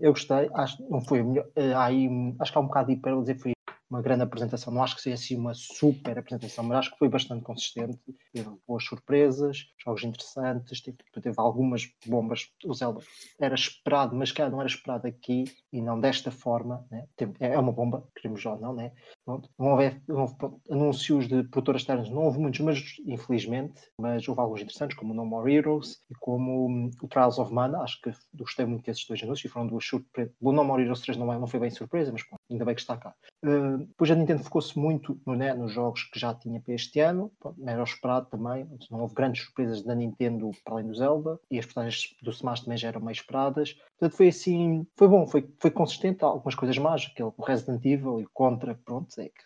Eu 0.00 0.10
gostei, 0.12 0.50
acho 0.54 0.78
que 0.78 0.82
não 0.90 1.00
foi 1.02 1.22
melhor. 1.22 1.46
há 1.76 1.84
aí, 1.84 2.08
um- 2.08 2.34
acho 2.40 2.50
que 2.50 2.58
há 2.58 2.60
um 2.60 2.66
bocado 2.66 2.88
de 2.88 2.94
hipérbole 2.94 3.22
dizer 3.22 3.34
que 3.36 3.42
foi 3.42 3.52
uma 3.92 4.00
grande 4.00 4.22
apresentação. 4.22 4.72
Não 4.72 4.82
acho 4.82 4.96
que 4.96 5.02
seja 5.02 5.16
assim 5.16 5.36
uma 5.36 5.52
super 5.52 6.18
apresentação, 6.18 6.64
mas 6.64 6.78
acho 6.78 6.92
que 6.92 6.98
foi 6.98 7.10
bastante 7.10 7.42
consistente. 7.44 7.98
Teve 8.32 8.48
boas 8.66 8.84
surpresas, 8.84 9.66
jogos 9.84 10.02
interessantes, 10.02 10.80
teve, 10.80 10.96
teve 11.20 11.34
algumas 11.36 11.86
bombas. 12.06 12.48
O 12.64 12.72
Zelda 12.72 13.00
era 13.38 13.54
esperado, 13.54 14.16
mas 14.16 14.32
cara, 14.32 14.48
não 14.48 14.60
era 14.60 14.68
esperado 14.68 15.06
aqui 15.06 15.44
e 15.70 15.82
não 15.82 16.00
desta 16.00 16.30
forma. 16.30 16.86
Né? 16.90 17.06
Tem- 17.14 17.34
É 17.38 17.58
uma 17.58 17.70
bomba, 17.72 18.08
queremos 18.16 18.44
ou 18.46 18.58
não, 18.58 18.74
né? 18.74 18.92
Pronto, 19.24 19.48
não 19.56 19.68
houve, 19.68 20.02
não 20.08 20.20
houve, 20.22 20.34
anúncios 20.68 21.28
de 21.28 21.44
produtoras 21.44 21.82
externas, 21.82 22.10
não 22.10 22.24
houve 22.24 22.40
muitos, 22.40 22.58
mas 22.60 22.96
infelizmente, 23.06 23.80
mas 23.96 24.26
houve 24.26 24.40
alguns 24.40 24.60
interessantes, 24.62 24.96
como 24.96 25.14
No 25.14 25.24
More 25.24 25.52
Heroes 25.54 26.00
e 26.10 26.14
como 26.16 26.66
hum, 26.66 26.90
o 27.00 27.06
Trials 27.06 27.38
of 27.38 27.52
Mana. 27.52 27.82
Acho 27.82 28.00
que 28.00 28.10
gostei 28.34 28.66
muito 28.66 28.84
desses 28.84 29.06
dois 29.06 29.22
anúncios 29.22 29.44
e 29.44 29.48
foram 29.48 29.68
duas 29.68 29.84
surpresas. 29.84 30.34
O 30.40 30.52
No 30.52 30.64
More 30.64 30.82
Heroes 30.82 31.00
3 31.02 31.16
não, 31.16 31.32
é- 31.32 31.38
não 31.38 31.46
foi 31.46 31.60
bem 31.60 31.70
surpresa, 31.70 32.10
mas 32.10 32.24
pronto, 32.24 32.40
ainda 32.50 32.64
bem 32.64 32.74
que 32.74 32.80
está 32.80 32.96
cá. 32.96 33.14
Uh, 33.44 33.78
depois 33.78 34.10
a 34.10 34.14
Nintendo 34.14 34.42
focou-se 34.42 34.76
muito 34.78 35.20
no, 35.26 35.36
né, 35.36 35.54
nos 35.54 35.72
jogos 35.72 36.04
que 36.04 36.18
já 36.18 36.34
tinha 36.34 36.60
para 36.60 36.74
este 36.74 36.98
ano, 37.00 37.30
pronto, 37.38 37.60
era 37.64 37.82
esperado 37.82 38.26
também. 38.26 38.68
Não 38.90 39.00
houve 39.00 39.14
grandes 39.14 39.44
surpresas 39.44 39.82
da 39.82 39.94
Nintendo 39.94 40.50
para 40.64 40.74
além 40.74 40.86
do 40.86 40.94
Zelda 40.94 41.38
e 41.50 41.58
as 41.58 41.64
personagens 41.66 42.16
do 42.22 42.30
Smash 42.30 42.60
também 42.62 42.78
já 42.78 42.88
eram 42.88 43.00
meio 43.00 43.12
esperadas. 43.12 43.74
Portanto, 43.98 44.16
foi 44.16 44.28
assim, 44.28 44.86
foi 44.96 45.08
bom, 45.08 45.26
foi, 45.26 45.48
foi 45.60 45.70
consistente. 45.70 46.24
Algumas 46.24 46.54
coisas 46.54 46.76
más, 46.78 47.08
aquele 47.12 47.30
Resident 47.40 47.84
Evil 47.84 48.20
e 48.20 48.26
Contra, 48.32 48.74
pronto, 48.84 49.11
é 49.20 49.28
que 49.28 49.42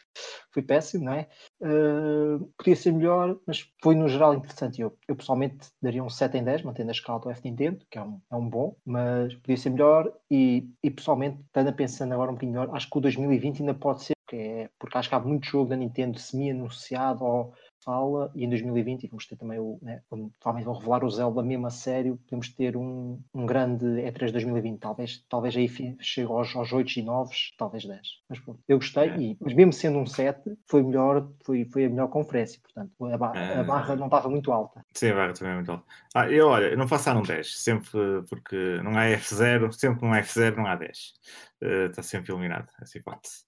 foi 0.52 0.62
péssimo, 0.62 1.04
não 1.04 1.12
é? 1.12 1.28
Uh, 1.60 2.46
podia 2.56 2.76
ser 2.76 2.92
melhor, 2.92 3.38
mas 3.46 3.68
foi 3.82 3.94
no 3.94 4.08
geral 4.08 4.34
interessante. 4.34 4.80
Eu, 4.80 4.96
eu 5.06 5.16
pessoalmente 5.16 5.68
daria 5.82 6.02
um 6.02 6.08
7 6.08 6.38
em 6.38 6.44
10, 6.44 6.62
mantendo 6.62 6.90
a 6.90 6.92
escala 6.92 7.20
do 7.20 7.30
F 7.30 7.42
Nintendo, 7.44 7.84
que 7.90 7.98
é 7.98 8.02
um, 8.02 8.20
é 8.30 8.36
um 8.36 8.48
bom, 8.48 8.76
mas 8.84 9.34
podia 9.34 9.56
ser 9.56 9.70
melhor. 9.70 10.12
E, 10.30 10.68
e 10.82 10.90
pessoalmente, 10.90 11.40
estando 11.42 11.68
a 11.68 11.72
pensando 11.72 12.12
agora 12.12 12.30
um 12.30 12.34
bocadinho 12.34 12.58
melhor, 12.58 12.74
acho 12.74 12.88
que 12.88 12.98
o 12.98 13.00
2020 13.00 13.60
ainda 13.60 13.74
pode 13.74 14.04
ser, 14.04 14.14
porque, 14.24 14.36
é, 14.36 14.70
porque 14.78 14.98
acho 14.98 15.08
que 15.08 15.14
há 15.14 15.20
muito 15.20 15.46
jogo 15.46 15.70
da 15.70 15.76
Nintendo 15.76 16.18
semi-anunciado 16.18 17.24
ou 17.24 17.54
fala, 17.84 18.30
e 18.34 18.44
em 18.44 18.48
2020, 18.48 19.04
e 19.04 19.06
vamos 19.08 19.26
ter 19.26 19.36
também 19.36 19.58
o, 19.58 19.78
né, 19.82 20.02
provavelmente 20.40 20.64
vão 20.64 20.74
revelar 20.74 21.04
o 21.04 21.10
Zelda 21.10 21.42
mesmo 21.42 21.66
a 21.66 21.70
sério, 21.70 22.16
podemos 22.24 22.48
ter 22.48 22.76
um, 22.76 23.20
um 23.34 23.46
grande 23.46 23.84
E3 23.84 24.32
2020, 24.32 24.78
talvez, 24.80 25.24
talvez 25.28 25.56
aí 25.56 25.68
chegue 26.00 26.30
aos, 26.30 26.54
aos 26.56 26.72
8 26.72 26.96
e 26.98 27.02
9, 27.02 27.32
talvez 27.56 27.84
10. 27.84 28.00
Mas 28.28 28.38
pronto, 28.40 28.60
eu 28.68 28.78
gostei, 28.78 29.08
É. 29.10 29.16
e, 29.18 29.36
mas 29.40 29.54
mesmo 29.54 29.72
sendo 29.72 29.98
um 29.98 30.06
7, 30.06 30.56
foi 30.68 30.82
melhor, 30.82 31.28
foi, 31.44 31.64
foi 31.66 31.84
a 31.84 31.88
melhor 31.88 32.08
conferência, 32.08 32.60
portanto, 32.62 32.92
a, 33.06 33.16
ba- 33.18 33.32
É. 33.36 33.60
a 33.60 33.64
barra 33.64 33.94
não 33.96 34.06
estava 34.06 34.28
muito 34.28 34.50
alta. 34.52 34.84
Sim, 34.94 35.10
a 35.10 35.14
barra 35.14 35.32
também 35.32 35.52
é 35.52 35.56
muito 35.56 35.70
alta. 35.72 35.84
Ah, 36.14 36.28
eu, 36.30 36.48
olha, 36.48 36.66
eu 36.66 36.76
não 36.78 36.88
faço 36.88 37.10
um 37.10 37.22
10, 37.22 37.56
sempre 37.62 37.90
porque 38.28 38.80
não 38.82 38.92
há 38.98 39.04
F0, 39.10 39.70
sempre 39.72 40.00
que 40.00 40.04
não 40.06 40.12
há 40.12 40.20
F0 40.20 40.56
não 40.56 40.66
há 40.66 40.74
10. 40.74 41.14
Eh, 41.60 41.86
Está 41.86 42.02
sempre 42.02 42.32
eliminado 42.32 42.68
essa 42.82 42.98
hipótese. 42.98 43.44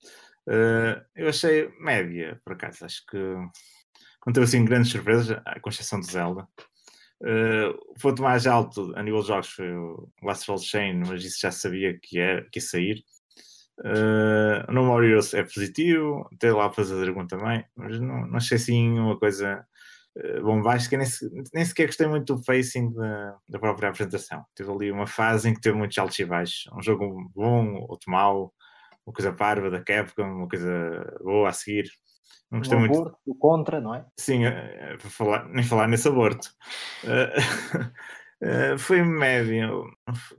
Eh, 0.49 1.03
eu 1.17 1.29
achei 1.29 1.69
média, 1.81 2.41
por 2.45 2.55
acaso, 2.55 2.85
acho 2.85 3.05
que 3.07 3.19
não 4.29 4.33
teve 4.35 4.45
assim 4.45 4.63
grandes 4.63 4.93
surpresas, 4.93 5.41
com 5.63 5.71
exceção 5.71 5.99
de 5.99 6.07
Zelda. 6.07 6.47
Eh, 7.25 7.69
o 7.89 7.95
ponto 7.95 8.23
mais 8.23 8.47
alto 8.47 8.93
a 8.95 9.03
nível 9.03 9.23
de 9.23 9.29
jogos 9.29 9.49
foi 9.49 9.75
o 9.75 10.07
Astral 10.29 10.59
Chain, 10.59 11.03
mas 11.07 11.25
isso 11.25 11.41
já 11.41 11.51
sabia 11.51 11.99
que 11.99 12.19
ia, 12.19 12.47
que 12.53 12.59
ia 12.59 12.63
sair. 12.63 13.03
Uh, 13.79 14.73
no 14.73 15.03
Heroes 15.03 15.33
é 15.35 15.45
positivo, 15.45 16.29
tem 16.39 16.51
lá 16.51 16.67
a 16.67 16.73
fazer 16.73 17.01
Dragon 17.01 17.27
também, 17.29 17.65
mas 17.77 18.01
não, 18.01 18.27
não 18.27 18.37
achei 18.37 18.57
assim 18.57 18.99
uma 18.99 19.17
coisa 19.17 19.65
uh, 20.17 20.43
bombástica, 20.43 20.99
nem, 20.99 21.07
nem 21.55 21.65
sequer 21.65 21.87
gostei 21.87 22.09
muito 22.09 22.35
do 22.35 22.43
facing 22.43 22.93
da, 22.93 23.37
da 23.49 23.59
própria 23.59 23.89
apresentação. 23.89 24.45
Teve 24.55 24.71
ali 24.71 24.91
uma 24.91 25.07
fase 25.07 25.49
em 25.49 25.55
que 25.55 25.61
teve 25.61 25.79
muitos 25.79 25.97
altos 25.97 26.19
e 26.19 26.25
baixos, 26.25 26.69
um 26.77 26.83
jogo 26.83 27.31
bom, 27.35 27.77
outro 27.89 28.11
mau, 28.11 28.53
uma 29.07 29.13
coisa 29.15 29.33
parva 29.33 29.71
da 29.71 29.81
Capcom, 29.81 30.25
uma 30.25 30.49
coisa 30.49 31.19
boa 31.23 31.49
a 31.49 31.53
seguir. 31.53 31.89
Não 32.51 32.61
gostei 32.61 32.77
o 32.77 32.81
muito. 32.81 32.95
aborto, 32.95 33.19
o 33.27 33.35
contra, 33.35 33.81
não 33.81 33.95
é? 33.95 34.07
Sim, 34.19 34.47
uh, 34.47 34.99
para 34.99 35.11
falar, 35.11 35.49
nem 35.49 35.65
falar 35.65 35.87
nesse 35.87 36.09
aborto. 36.09 36.49
Uh, 37.05 37.89
foi 38.79 39.03
médio, 39.03 39.85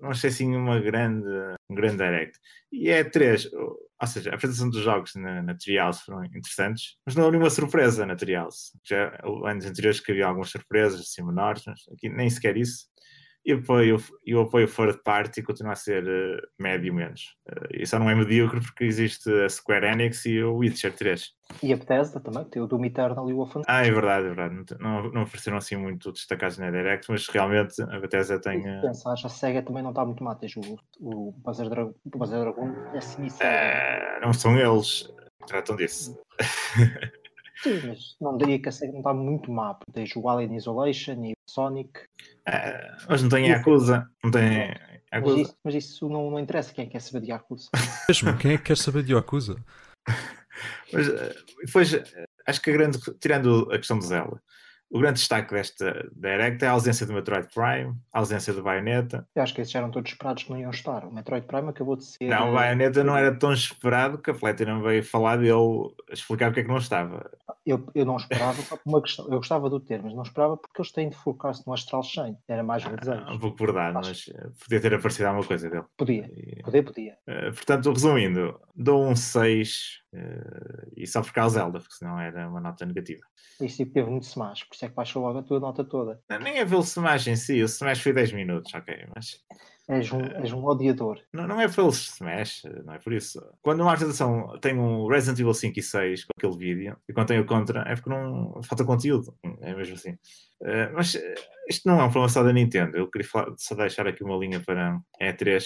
não 0.01 0.09
achei 0.09 0.29
assim 0.29 0.55
uma 0.55 0.79
grande, 0.79 1.27
um 1.69 1.75
grande 1.75 1.97
direct. 1.97 2.39
E 2.71 2.89
é 2.89 3.03
três, 3.03 3.49
ou 3.53 4.07
seja, 4.07 4.31
a 4.31 4.35
apresentação 4.35 4.69
dos 4.69 4.81
jogos 4.81 5.13
na, 5.15 5.41
na 5.41 5.55
Trials 5.55 6.01
foram 6.01 6.23
interessantes, 6.23 6.97
mas 7.05 7.15
não 7.15 7.25
houve 7.25 7.37
nenhuma 7.37 7.49
surpresa 7.49 8.05
na 8.05 8.15
Trials. 8.15 8.71
Já 8.83 9.19
anos 9.45 9.65
anteriores 9.65 9.99
que 9.99 10.11
havia 10.11 10.27
algumas 10.27 10.49
surpresas 10.49 11.01
assim 11.01 11.23
menores, 11.23 11.63
mas 11.65 11.81
aqui 11.93 12.09
nem 12.09 12.29
sequer 12.29 12.55
isso. 12.57 12.87
E 13.49 13.53
apoio, 13.53 13.97
e 14.25 14.35
o 14.35 14.41
apoio 14.41 14.67
third 14.67 15.01
party 15.03 15.41
continua 15.41 15.73
a 15.73 15.75
ser 15.75 16.03
uh, 16.03 16.47
médio 16.59 16.93
menos. 16.93 17.35
Uh, 17.49 17.81
e 17.81 17.87
só 17.87 17.97
não 17.97 18.09
é 18.09 18.13
medíocre 18.13 18.61
porque 18.61 18.83
existe 18.83 19.29
a 19.43 19.49
Square 19.49 19.87
Enix 19.87 20.25
e 20.25 20.41
o 20.43 20.57
Witcher 20.57 20.93
3. 20.93 21.33
E 21.63 21.73
a 21.73 21.77
Bethesda 21.77 22.19
também, 22.19 22.43
tem 22.45 22.61
o 22.61 22.67
Doom 22.67 22.85
Eternal 22.85 23.27
e 23.27 23.33
o 23.33 23.37
Wolfenstein. 23.37 23.75
Ah, 23.75 23.85
é 23.85 23.91
verdade, 23.91 24.27
é 24.27 24.33
verdade. 24.33 24.75
Não, 24.79 25.11
não 25.11 25.23
ofereceram 25.23 25.57
assim 25.57 25.75
muito 25.75 26.11
destacados 26.11 26.59
na 26.59 26.69
Direct, 26.69 27.09
mas 27.09 27.27
realmente 27.27 27.81
a 27.81 27.99
Bethesda 27.99 28.39
tem. 28.39 28.61
Se 28.61 28.81
pensares, 28.81 29.25
a 29.25 29.29
SEGA 29.29 29.63
também 29.63 29.81
não 29.81 29.89
está 29.89 30.05
muito 30.05 30.23
má. 30.23 30.35
Tens 30.35 30.55
o, 30.55 30.77
o 30.99 31.31
Buzzer 31.31 31.69
Dragon, 31.69 31.93
é 32.93 33.01
semi 33.01 33.29
uh, 33.29 34.21
Não 34.21 34.31
são 34.31 34.55
eles 34.57 35.11
que 35.39 35.47
tratam 35.47 35.75
disso. 35.75 36.15
Sim, 37.63 37.81
mas 37.87 38.15
não 38.21 38.37
diria 38.37 38.61
que 38.61 38.69
a 38.69 38.71
SEGA 38.71 38.91
não 38.91 38.99
está 38.99 39.13
muito 39.13 39.51
má, 39.51 39.77
tens 39.91 40.15
o 40.15 40.29
Alien 40.29 40.55
Isolation 40.55 41.25
e 41.25 41.33
Sonic. 41.49 41.99
Uh, 42.47 43.05
mas 43.09 43.21
não 43.21 43.29
tem 43.29 43.49
Yakuza. 43.49 44.09
Não 44.23 44.31
tem 44.31 44.73
Yakuza. 45.13 45.35
Mas 45.35 45.47
isso, 45.47 45.57
mas 45.63 45.75
isso 45.75 46.09
não, 46.09 46.31
não 46.31 46.39
interessa. 46.39 46.73
Quem 46.73 46.85
é 46.85 46.89
quer 46.89 47.01
saber 47.01 47.21
de 47.21 47.31
Yakuza? 47.31 47.69
Mesmo, 48.07 48.37
quem 48.37 48.53
é 48.53 48.57
que 48.57 48.63
quer 48.63 48.77
saber 48.77 49.03
de 49.03 49.13
Yakuza? 49.13 49.55
mas 50.93 51.07
depois, 51.65 51.91
acho 52.45 52.61
que 52.61 52.69
a 52.69 52.73
grande. 52.73 52.99
Tirando 53.19 53.71
a 53.71 53.77
questão 53.77 53.97
do 53.97 54.05
Zelda 54.05 54.41
o 54.91 54.99
grande 54.99 55.19
destaque 55.19 55.53
desta 55.53 56.09
Direct 56.15 56.63
é 56.63 56.67
a 56.67 56.71
ausência 56.71 57.05
do 57.05 57.13
Metroid 57.13 57.47
Prime, 57.53 57.95
a 58.11 58.19
ausência 58.19 58.53
do 58.53 58.63
Bayonetta. 58.63 59.27
Eu 59.35 59.43
acho 59.43 59.53
que 59.53 59.61
esses 59.61 59.73
eram 59.75 59.91
todos 59.91 60.11
esperados 60.11 60.43
que 60.43 60.49
não 60.49 60.59
iam 60.59 60.71
estar. 60.71 61.05
O 61.05 61.13
Metroid 61.13 61.45
Prime 61.45 61.69
acabou 61.69 61.95
de 61.95 62.05
ser. 62.05 62.27
Não, 62.27 62.49
o 62.49 62.53
Bayonetta 62.53 63.03
não 63.03 63.15
era 63.15 63.33
tão 63.37 63.53
esperado 63.53 64.17
que 64.17 64.31
a 64.31 64.33
Platinum 64.33 64.81
veio 64.81 65.03
falar 65.03 65.37
dele, 65.37 65.93
explicar 66.11 66.47
porque 66.47 66.61
é 66.61 66.63
que 66.63 66.69
não 66.69 66.77
estava. 66.77 67.29
Eu, 67.65 67.85
eu 67.93 68.03
não 68.03 68.17
esperava 68.17 68.61
por 68.63 68.79
uma 68.85 69.01
questão. 69.01 69.25
Eu 69.25 69.37
gostava 69.37 69.69
do 69.69 69.79
ter, 69.79 70.01
mas 70.01 70.13
não 70.15 70.23
esperava 70.23 70.57
porque 70.57 70.81
eles 70.81 70.91
têm 70.91 71.09
de 71.09 71.15
focar-se 71.15 71.65
no 71.67 71.73
Astral 71.73 72.01
Chain. 72.01 72.35
Era 72.47 72.63
mais 72.63 72.83
um 72.85 72.95
desejo. 72.95 73.23
Ah, 73.25 73.33
um 73.33 73.39
pouco 73.39 73.57
verdade, 73.57 73.93
mas 73.93 74.25
podia 74.59 74.81
ter 74.81 74.93
aparecido 74.95 75.27
alguma 75.27 75.45
coisa 75.45 75.69
dele. 75.69 75.85
Podia, 75.95 76.29
e, 76.35 76.63
podia, 76.63 76.83
podia. 76.83 77.17
Uh, 77.27 77.53
portanto, 77.53 77.91
resumindo, 77.91 78.59
dou 78.75 79.05
um 79.05 79.15
6 79.15 79.99
uh, 80.13 80.91
e 80.97 81.05
só 81.05 81.21
por 81.21 81.31
causa 81.31 81.59
Zelda, 81.59 81.79
porque 81.79 81.95
senão 81.95 82.19
era 82.19 82.47
uma 82.47 82.59
nota 82.59 82.85
negativa. 82.85 83.21
Isso 83.61 83.85
teve 83.85 84.09
muito 84.09 84.23
Smash, 84.23 84.63
por 84.63 84.75
isso 84.79 84.85
é 84.85 84.89
que 84.89 84.95
baixou 84.95 85.21
logo 85.21 85.39
a 85.39 85.43
tua 85.43 85.59
nota 85.59 85.83
toda. 85.83 86.21
Não, 86.29 86.39
nem 86.39 86.57
é 86.57 86.63
ver 86.63 86.77
o 86.77 86.79
Smash 86.79 87.27
em 87.27 87.35
si, 87.35 87.61
o 87.61 87.65
Smash 87.65 87.99
foi 87.99 88.13
10 88.13 88.31
minutos, 88.31 88.73
ok, 88.73 89.07
mas. 89.13 89.43
És 89.89 90.13
um, 90.13 90.21
és 90.21 90.53
um 90.53 90.63
odiador. 90.63 91.19
Não, 91.33 91.47
não 91.47 91.59
é 91.59 91.67
pelo 91.67 91.89
Smash, 91.89 92.63
não 92.85 92.93
é 92.93 92.99
por 92.99 93.11
isso. 93.11 93.43
Quando 93.61 93.81
uma 93.81 93.91
apresentação 93.91 94.57
tem 94.61 94.77
um 94.77 95.07
Resident 95.07 95.39
Evil 95.39 95.53
5 95.53 95.79
e 95.79 95.83
6 95.83 96.23
com 96.23 96.31
aquele 96.37 96.57
vídeo, 96.57 96.97
e 97.09 97.13
quando 97.13 97.27
tem 97.27 97.39
o 97.39 97.45
contra, 97.45 97.81
é 97.81 97.95
porque 97.95 98.09
não 98.09 98.61
falta 98.63 98.85
conteúdo. 98.85 99.35
É 99.59 99.75
mesmo 99.75 99.95
assim. 99.95 100.11
Uh, 100.61 100.93
mas 100.93 101.17
isto 101.67 101.89
não 101.89 101.99
é 101.99 102.03
um 102.03 102.11
problema 102.11 102.29
só 102.29 102.41
da 102.41 102.53
Nintendo. 102.53 102.95
Eu 102.95 103.09
queria 103.09 103.27
falar, 103.27 103.53
só 103.57 103.75
deixar 103.75 104.07
aqui 104.07 104.23
uma 104.23 104.37
linha 104.37 104.61
para 104.61 104.95
a 105.19 105.25
E3 105.25 105.57
a 105.57 105.59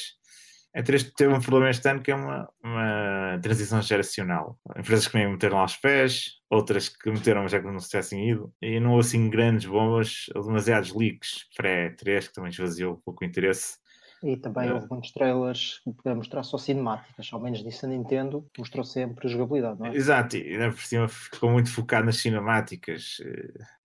é 0.74 0.82
3 0.82 1.12
teve 1.16 1.32
um 1.32 1.40
problema 1.40 1.70
este 1.70 1.88
ano 1.88 2.02
que 2.02 2.12
é 2.12 2.16
uma, 2.16 2.50
uma 2.64 3.40
transição 3.42 3.82
geracional. 3.82 4.58
Empresas 4.76 5.08
que 5.08 5.16
nem 5.16 5.32
meteram 5.32 5.60
aos 5.60 5.78
pés, 5.78 6.40
outras 6.50 6.90
que 6.90 7.12
meteram 7.12 7.48
já 7.48 7.60
que 7.60 7.68
não 7.68 7.80
se 7.80 7.90
tivessem 7.90 8.30
ido, 8.30 8.52
e 8.62 8.80
não 8.80 8.92
houve 8.94 9.08
assim 9.08 9.30
grandes 9.30 9.68
bombas, 9.68 10.26
demasiados 10.34 10.94
leaks 10.94 11.46
pré-3 11.56 12.28
que 12.28 12.34
também 12.34 12.50
esvaziou 12.50 12.94
um 12.94 13.02
pouco 13.06 13.24
o 13.24 13.28
interesse. 13.28 13.78
E 14.24 14.38
também 14.38 14.72
houve 14.72 14.88
muitos 14.90 15.12
trailers 15.12 15.82
para 16.02 16.16
mostrar 16.16 16.44
só 16.44 16.58
cinemáticas, 16.58 17.30
ao 17.34 17.42
menos 17.42 17.62
disso 17.62 17.86
a 17.86 17.90
Nintendo 17.90 18.48
mostrou 18.58 18.86
sempre 18.86 19.28
jogabilidade, 19.28 19.80
não 19.80 19.88
é? 19.88 19.96
Exato, 19.96 20.38
e 20.38 20.54
ainda 20.54 20.72
por 20.72 20.82
cima 20.82 21.08
ficou 21.10 21.52
muito 21.52 21.70
focado 21.70 22.06
nas 22.06 22.18
cinemáticas. 22.18 23.18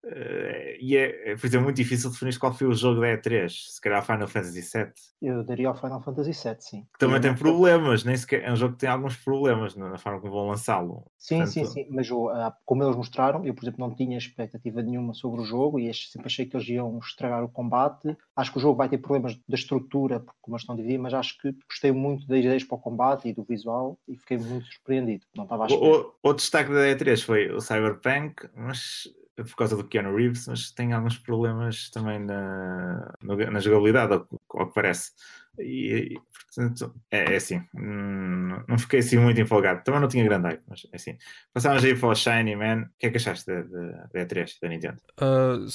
Uh, 0.09 0.79
e 0.81 0.97
é, 0.97 1.33
é, 1.33 1.37
por 1.37 1.47
exemplo, 1.47 1.65
muito 1.65 1.77
difícil 1.77 2.11
definir 2.11 2.39
qual 2.39 2.55
foi 2.55 2.67
o 2.67 2.73
jogo 2.73 3.01
da 3.01 3.09
E3. 3.09 3.49
Se 3.51 3.81
calhar 3.81 4.05
Final 4.05 4.27
Fantasy 4.27 4.63
VII. 4.63 4.93
Eu 5.21 5.45
daria 5.45 5.69
ao 5.69 5.75
Final 5.75 6.01
Fantasy 6.01 6.31
VII, 6.31 6.57
sim. 6.61 6.87
Que 6.93 6.99
também 6.99 7.21
tem 7.21 7.35
problemas, 7.35 8.05
nem 8.05 8.17
sequer, 8.17 8.43
é 8.43 8.53
um 8.53 8.57
jogo 8.57 8.75
que 8.75 8.81
tem 8.81 8.89
alguns 8.89 9.17
problemas 9.17 9.77
na 9.77 9.99
forma 9.99 10.21
como 10.21 10.33
vão 10.33 10.49
lançá-lo. 10.49 11.05
Sim, 11.19 11.39
Portanto... 11.39 11.53
sim, 11.53 11.65
sim. 11.67 11.87
Mas 11.91 12.11
uh, 12.11 12.53
como 12.65 12.85
eles 12.85 12.97
mostraram, 12.97 13.45
eu, 13.45 13.53
por 13.53 13.65
exemplo, 13.65 13.87
não 13.87 13.95
tinha 13.95 14.17
expectativa 14.17 14.81
nenhuma 14.81 15.13
sobre 15.13 15.43
o 15.43 15.45
jogo 15.45 15.79
e 15.79 15.93
sempre 15.93 16.27
achei 16.27 16.47
que 16.47 16.57
eles 16.57 16.69
iam 16.69 16.99
estragar 17.01 17.45
o 17.45 17.49
combate. 17.49 18.17
Acho 18.35 18.53
que 18.53 18.59
o 18.59 18.61
jogo 18.61 18.77
vai 18.77 18.89
ter 18.89 18.99
problemas 18.99 19.39
da 19.47 19.57
estrutura, 19.57 20.25
como 20.41 20.55
eles 20.55 20.63
estão 20.63 20.75
divididos, 20.75 21.03
mas 21.03 21.15
acho 21.15 21.39
que 21.39 21.53
gostei 21.69 21.93
muito 21.93 22.27
das 22.27 22.39
ideias 22.39 22.65
para 22.65 22.77
o 22.77 22.81
combate 22.81 23.29
e 23.29 23.35
do 23.35 23.45
visual 23.45 23.99
e 24.09 24.17
fiquei 24.17 24.39
muito 24.39 24.67
surpreendido. 24.67 25.27
Não 25.37 25.45
estava 25.45 25.67
a 25.67 25.69
o, 25.69 26.01
o, 26.01 26.13
o 26.23 26.33
destaque 26.33 26.73
da 26.73 26.81
E3 26.81 27.23
foi 27.23 27.51
o 27.51 27.61
Cyberpunk, 27.61 28.49
mas 28.57 29.09
por 29.45 29.57
causa 29.57 29.77
do 29.77 29.85
Keanu 29.85 30.17
Reeves, 30.17 30.47
mas 30.49 30.71
tem 30.73 30.93
alguns 30.93 31.19
problemas 31.19 31.91
também 31.91 32.19
na, 32.19 33.15
na 33.23 33.61
jogabilidade, 33.61 34.13
ao, 34.13 34.27
ao 34.51 34.67
que 34.69 34.75
parece. 34.75 35.13
E, 35.59 36.15
e 36.15 36.21
portanto, 36.45 36.95
é, 37.11 37.35
é 37.35 37.37
assim, 37.37 37.63
hum, 37.75 38.63
não 38.69 38.79
fiquei 38.79 39.01
assim 39.01 39.19
muito 39.19 39.41
empolgado. 39.41 39.83
Também 39.85 40.01
não 40.01 40.09
tinha 40.09 40.25
grande 40.25 40.49
hype, 40.49 40.63
mas 40.69 40.87
é 40.93 40.97
assim. 40.97 41.19
Passámos 41.53 41.85
aí 41.85 41.97
para 41.97 42.09
o 42.09 42.15
Shiny 42.15 42.57
Man. 42.57 42.83
O 42.83 42.99
que 42.99 43.07
é 43.07 43.11
que 43.11 43.17
achaste 43.17 43.47
da, 43.47 43.63
da, 43.63 44.09
E3 44.15 44.57
da 44.61 44.69
Nintendo? 44.69 44.99
Uh, 45.21 45.67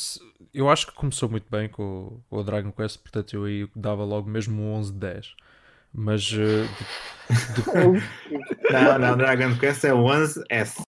eu 0.53 0.69
acho 0.69 0.87
que 0.87 0.93
começou 0.93 1.29
muito 1.29 1.49
bem 1.49 1.69
com, 1.69 2.21
com, 2.29 2.37
o 2.37 2.43
Dragon 2.43 2.71
Quest, 2.71 3.01
portanto 3.01 3.35
eu 3.35 3.43
aí 3.45 3.67
dava 3.75 4.03
logo 4.03 4.29
mesmo 4.29 4.61
um 4.61 4.73
11 4.73 4.93
de 4.93 4.99
10. 4.99 5.35
Mas. 5.93 6.31
Uh, 6.31 6.67
de, 7.29 7.63
de... 7.63 8.03
não, 8.71 8.99
não, 8.99 9.17
Dragon 9.17 9.55
Quest 9.57 9.83
é 9.83 9.93
o 9.93 10.03
11S. 10.03 10.81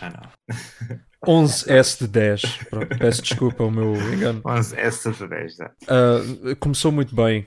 Ah, 0.00 0.10
não. 0.10 0.98
11S 1.26 1.98
de 1.98 2.08
10. 2.08 2.42
Pronto, 2.70 2.98
peço 2.98 3.22
desculpa 3.22 3.64
o 3.64 3.70
meu 3.70 3.94
engano. 4.12 4.40
11S 4.42 5.18
de 5.18 5.26
10, 5.28 5.58
uh, 5.58 6.56
Começou 6.60 6.92
muito 6.92 7.14
bem, 7.14 7.46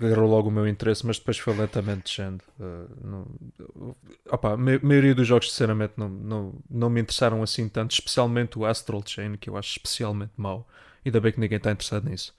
agarrou 0.00 0.28
logo 0.28 0.48
o 0.48 0.52
meu 0.52 0.66
interesse, 0.66 1.06
mas 1.06 1.18
depois 1.18 1.38
foi 1.38 1.54
lentamente 1.54 2.04
descendo. 2.04 2.42
Uh, 2.58 2.88
não, 3.04 3.94
opa, 4.30 4.54
a 4.54 4.56
maioria 4.56 5.14
dos 5.14 5.26
jogos, 5.26 5.50
sinceramente, 5.50 5.92
não, 5.96 6.08
não, 6.08 6.54
não 6.68 6.90
me 6.90 7.00
interessaram 7.00 7.42
assim 7.42 7.68
tanto, 7.68 7.92
especialmente 7.92 8.58
o 8.58 8.64
Astral 8.64 9.02
Chain, 9.04 9.36
que 9.36 9.50
eu 9.50 9.56
acho 9.56 9.70
especialmente 9.72 10.32
mau. 10.36 10.66
Ainda 11.04 11.20
bem 11.20 11.32
que 11.32 11.40
ninguém 11.40 11.58
está 11.58 11.70
interessado 11.70 12.08
nisso. 12.08 12.34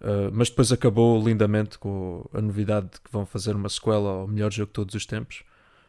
Uh, 0.00 0.30
mas 0.32 0.50
depois 0.50 0.72
acabou 0.72 1.22
lindamente 1.22 1.78
com 1.78 2.28
a 2.34 2.40
novidade 2.40 2.88
de 2.92 3.00
que 3.00 3.10
vão 3.10 3.24
fazer 3.24 3.54
uma 3.56 3.68
sequela 3.68 4.10
ao 4.10 4.28
melhor 4.28 4.52
jogo 4.52 4.66
de 4.66 4.72
todos 4.72 4.94
os 4.94 5.06
tempos. 5.06 5.42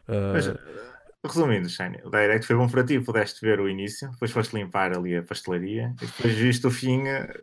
Uh, 0.08 0.58
Resumindo, 1.24 1.68
Shane, 1.68 1.98
o 2.04 2.10
Direct 2.10 2.46
foi 2.46 2.54
bom 2.54 2.68
para 2.68 2.84
ti, 2.84 3.00
pudeste 3.00 3.40
ver 3.40 3.58
o 3.58 3.68
início, 3.68 4.08
depois 4.10 4.30
foste 4.30 4.54
limpar 4.54 4.96
ali 4.96 5.16
a 5.16 5.22
pastelaria 5.22 5.92
e 6.00 6.06
depois 6.06 6.34
viste 6.34 6.64
o 6.64 6.70
fim 6.70 7.08
eh, 7.08 7.40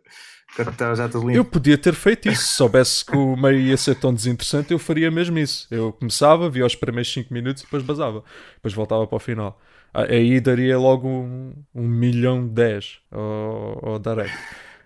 quando 0.54 0.70
estava 0.70 0.94
já 0.94 1.08
tudo 1.08 1.26
limpo. 1.26 1.38
Eu 1.38 1.44
podia 1.44 1.76
ter 1.76 1.94
feito 1.94 2.28
isso, 2.28 2.42
se 2.42 2.54
soubesse 2.54 3.04
que 3.04 3.14
o 3.14 3.36
meio 3.36 3.60
ia 3.60 3.76
ser 3.76 3.94
tão 3.96 4.14
desinteressante, 4.14 4.72
eu 4.72 4.78
faria 4.78 5.10
mesmo 5.10 5.38
isso. 5.38 5.68
Eu 5.70 5.92
começava, 5.92 6.48
via 6.48 6.64
os 6.64 6.74
primeiros 6.74 7.12
5 7.12 7.32
minutos 7.32 7.62
e 7.62 7.66
depois 7.66 7.82
basava, 7.82 8.24
depois 8.54 8.72
voltava 8.72 9.06
para 9.06 9.16
o 9.16 9.20
final. 9.20 9.60
Ah, 9.92 10.04
aí 10.04 10.40
daria 10.40 10.78
logo 10.78 11.06
um, 11.06 11.52
um 11.74 11.86
milhão 11.86 12.46
de 12.46 12.54
10 12.54 13.00
ao, 13.10 13.90
ao 13.90 13.98
Direct. 13.98 14.36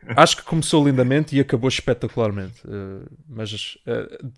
Acho 0.16 0.38
que 0.38 0.42
começou 0.42 0.84
lindamente 0.84 1.36
e 1.36 1.40
acabou 1.40 1.68
espetacularmente, 1.68 2.66
uh, 2.66 3.06
mas 3.28 3.50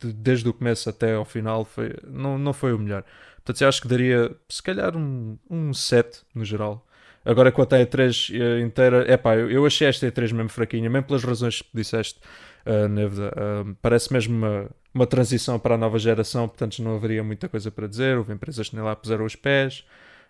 de, 0.00 0.12
desde 0.12 0.48
o 0.48 0.52
começo 0.52 0.90
até 0.90 1.14
ao 1.14 1.24
final 1.24 1.64
foi, 1.64 1.94
não, 2.04 2.36
não 2.36 2.52
foi 2.52 2.72
o 2.72 2.78
melhor. 2.78 3.04
Portanto, 3.44 3.62
eu 3.62 3.68
acho 3.68 3.82
que 3.82 3.88
daria, 3.88 4.34
se 4.48 4.62
calhar, 4.62 4.96
um, 4.96 5.36
um 5.50 5.74
7 5.74 6.22
no 6.34 6.44
geral. 6.44 6.86
Agora, 7.24 7.52
quanto 7.52 7.74
à 7.74 7.78
E3 7.78 8.34
eh, 8.34 8.60
inteira, 8.60 9.04
é 9.06 9.16
pá, 9.16 9.36
eu, 9.36 9.64
achei 9.64 9.86
esta 9.86 10.06
E3 10.06 10.32
mesmo 10.32 10.48
fraquinha, 10.48 10.90
mesmo 10.90 11.06
pelas 11.06 11.22
razões 11.22 11.62
que 11.62 11.68
disseste, 11.72 12.20
uh, 12.66 12.88
Nevda. 12.88 13.28
Uh, 13.28 13.76
parece 13.80 14.12
mesmo 14.12 14.36
uma, 14.36 14.70
uma 14.92 15.06
transição 15.06 15.58
para 15.58 15.76
a 15.76 15.78
nova 15.78 15.98
geração, 15.98 16.48
portanto, 16.48 16.82
não 16.82 16.96
haveria 16.96 17.22
muita 17.22 17.48
coisa 17.48 17.70
para 17.70 17.86
dizer. 17.86 18.18
Houve 18.18 18.32
empresas 18.32 18.68
que 18.68 18.76
nem 18.76 18.84
lá 18.84 18.96
puseram 18.96 19.24
os 19.24 19.36
pés. 19.36 19.84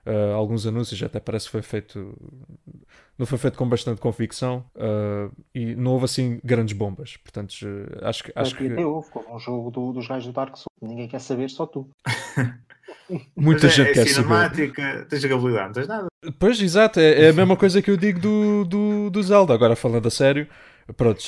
Uh, 0.05 0.35
alguns 0.35 0.67
anúncios 0.67 1.01
até 1.01 1.21
parece 1.21 1.47
que 1.47 1.53
foi 1.53 1.63
feito 1.63 2.19
não 3.17 3.25
foi 3.25 3.39
feito 3.39 3.57
com 3.57 3.69
bastante 3.69 4.01
convicção 4.01 4.65
uh, 4.75 5.33
e 5.55 5.77
não 5.77 5.93
houve 5.93 6.07
assim 6.07 6.41
grandes 6.43 6.77
bombas 6.77 7.17
portanto 7.19 7.55
acho 8.03 8.25
que 8.25 8.33
acho 8.35 8.57
que 8.57 8.65
houve 8.83 9.09
um 9.31 9.39
jogo 9.39 9.71
do, 9.71 9.93
dos 9.93 10.09
gajos 10.09 10.27
do 10.27 10.33
Dark 10.33 10.57
Souls 10.57 10.67
ninguém 10.83 11.07
quer 11.07 11.21
saber 11.21 11.49
só 11.51 11.67
tu 11.67 11.89
Muita 13.36 13.66
Mas 13.66 13.74
gente 13.74 13.90
é, 13.90 13.93
quer 13.93 14.06
cinemática, 14.06 14.82
saber. 14.82 15.05
tens 15.06 15.23
jogabilidade, 15.23 15.66
não 15.66 15.73
tens 15.73 15.89
nada. 15.89 16.06
Pois, 16.39 16.60
exato, 16.60 17.01
é, 17.01 17.24
é, 17.24 17.28
a 17.31 17.32
mesma 17.32 17.56
coisa 17.56 17.82
que 17.82 17.90
eu 17.90 17.97
digo 17.97 18.19
do, 18.19 18.64
do, 18.64 19.10
do 19.10 19.23
Zelda. 19.23 19.52
Agora, 19.52 19.77
falando 19.77 20.06
a 20.06 20.10
sério, 20.10 20.47
pronto, 20.97 21.20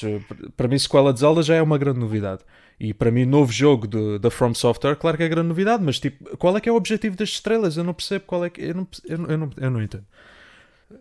para 0.57 0.69
mim, 0.69 0.79
sequela 0.79 1.13
de 1.13 1.21
Zelda 1.21 1.43
já 1.43 1.55
é 1.55 1.63
uma 1.63 1.79
grande 1.79 1.99
novidade. 1.99 2.43
E 2.79 2.93
para 2.93 3.11
mim, 3.11 3.25
novo 3.25 3.53
jogo 3.53 3.87
da 4.19 4.31
From 4.31 4.55
Software, 4.55 4.97
claro 4.97 5.17
que 5.17 5.23
é 5.23 5.29
grande 5.29 5.49
novidade, 5.49 5.83
mas 5.83 6.01
tipo, 6.01 6.37
qual 6.37 6.57
é 6.57 6.61
que 6.61 6.69
é 6.69 6.73
o 6.73 6.77
objetivo 6.77 7.17
das 7.17 7.29
estrelas? 7.29 7.77
Eu 7.77 7.85
não 7.85 7.95
percebo 7.95 8.25
qual 8.27 8.45
é 8.45 8.51
que. 8.51 8.63
Eu 8.63 8.75
não, 8.75 8.89
eu 9.07 9.19
não, 9.19 9.31
eu 9.31 9.39
não, 9.39 9.51
eu 9.57 9.71
não 9.71 9.83
entendo. 9.83 10.05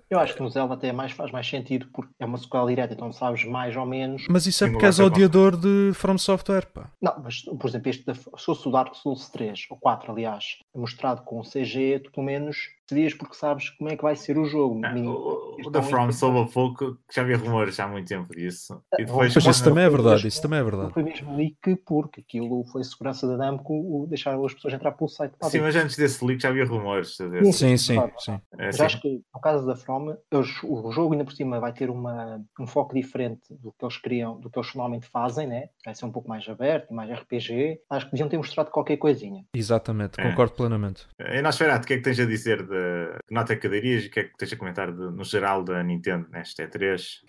Eu 0.09 0.19
acho 0.19 0.35
que 0.35 0.41
no 0.41 0.49
Zelda 0.49 0.73
até 0.73 0.91
mais, 0.91 1.11
faz 1.11 1.31
mais 1.31 1.47
sentido 1.47 1.87
porque 1.93 2.11
é 2.19 2.25
uma 2.25 2.37
sequela 2.37 2.67
direta, 2.67 2.93
então 2.93 3.11
sabes 3.11 3.43
mais 3.45 3.75
ou 3.75 3.85
menos. 3.85 4.25
Mas 4.29 4.45
isso 4.45 4.63
é 4.63 4.69
porque 4.69 4.85
és 4.85 4.99
odiador 4.99 5.57
de 5.57 5.91
From 5.93 6.17
Software, 6.17 6.65
pá. 6.67 6.89
Não, 7.01 7.21
mas 7.23 7.41
por 7.41 7.67
exemplo, 7.67 7.89
este 7.89 8.05
da, 8.05 8.13
se 8.13 8.45
fosse 8.45 8.67
o 8.67 8.71
Dark 8.71 8.95
Souls 8.95 9.29
3 9.29 9.67
ou 9.69 9.77
4, 9.77 10.11
aliás, 10.11 10.57
mostrado 10.75 11.21
com 11.23 11.41
CG, 11.41 11.99
tu 12.03 12.11
pelo 12.11 12.25
menos 12.25 12.69
percebias 12.93 13.13
porque 13.13 13.35
sabes 13.35 13.69
como 13.71 13.89
é 13.89 13.95
que 13.97 14.03
vai 14.03 14.15
ser 14.15 14.37
o 14.37 14.45
jogo. 14.45 14.79
Ah, 14.83 14.93
Ninguém- 14.93 15.09
o, 15.09 15.69
da 15.71 15.79
é 15.79 15.83
From 15.83 16.11
soube 16.11 16.39
há 16.39 16.45
pouco 16.45 16.93
que 17.07 17.15
já 17.15 17.21
havia 17.23 17.37
rumores 17.37 17.79
há 17.79 17.87
muito 17.87 18.07
tempo 18.07 18.33
disso. 18.33 18.81
E 18.97 19.05
depois, 19.05 19.33
Mas 19.35 19.45
isso 19.45 19.63
também 19.63 19.83
é 19.83 19.89
verdade, 19.89 20.27
isso 20.27 20.41
também 20.41 20.59
é 20.59 20.61
Não 20.63 20.69
verdade. 20.69 20.93
foi 20.93 21.03
mesmo 21.03 21.35
leak 21.35 21.75
porque 21.85 22.21
aquilo 22.21 22.63
foi 22.71 22.83
segurança 22.83 23.27
da 23.27 23.37
Namco 23.37 23.73
o 23.73 24.05
deixar 24.07 24.35
as 24.37 24.53
pessoas 24.53 24.73
entrar 24.73 24.91
pelo 24.91 25.09
site. 25.09 25.33
Sim, 25.43 25.61
mas 25.61 25.75
antes 25.75 25.95
desse 25.97 26.23
leak 26.25 26.41
já 26.41 26.49
havia 26.49 26.65
rumores. 26.65 27.15
Sim, 27.15 27.51
Sim, 27.51 27.77
sim, 27.77 27.95
claro. 27.95 28.11
sim. 28.19 28.31
é 28.57 28.65
Mas 28.65 28.75
assim. 28.75 28.83
acho 28.83 29.01
que 29.01 29.21
no 29.33 29.41
caso 29.41 29.65
da 29.65 29.75
From, 29.75 30.15
o 30.63 30.91
jogo 30.91 31.13
ainda 31.13 31.25
por 31.25 31.33
cima 31.33 31.59
vai 31.59 31.73
ter 31.73 31.89
uma, 31.89 32.41
um 32.59 32.67
foco 32.67 32.93
diferente 32.93 33.41
do 33.51 33.71
que 33.71 33.83
eles 33.85 33.97
queriam, 33.97 34.39
do 34.39 34.49
que 34.49 34.59
eles 34.59 34.73
normalmente 34.73 35.07
fazem, 35.07 35.47
né? 35.47 35.69
Vai 35.85 35.95
ser 35.95 36.05
um 36.05 36.11
pouco 36.11 36.29
mais 36.29 36.47
aberto, 36.47 36.93
mais 36.93 37.09
RPG. 37.09 37.79
Acho 37.89 38.05
que 38.05 38.11
deviam 38.11 38.29
ter 38.29 38.37
mostrado 38.37 38.69
qualquer 38.69 38.97
coisinha. 38.97 39.43
Exatamente, 39.53 40.19
É. 40.19 40.29
concordo 40.29 40.53
plenamente. 40.53 41.07
E 41.19 41.41
nós, 41.41 41.57
Ferato, 41.57 41.85
o 41.85 41.87
que 41.87 41.93
é 41.93 41.97
que 41.97 42.03
tens 42.03 42.19
a 42.19 42.25
dizer 42.25 42.63
de 42.67 42.82
que 43.27 43.33
nota 43.33 43.53
é 43.53 43.55
que 43.55 43.69
darias 43.69 44.03
e 44.03 44.07
o 44.07 44.11
que 44.11 44.19
é 44.19 44.23
que 44.23 44.37
tens 44.37 44.53
a 44.53 44.57
comentar 44.57 44.91
de- 44.91 45.11
no 45.11 45.23
geral 45.23 45.63
da 45.63 45.81
Nintendo 45.83 46.27
nesta 46.29 46.63
E3? 46.63 47.21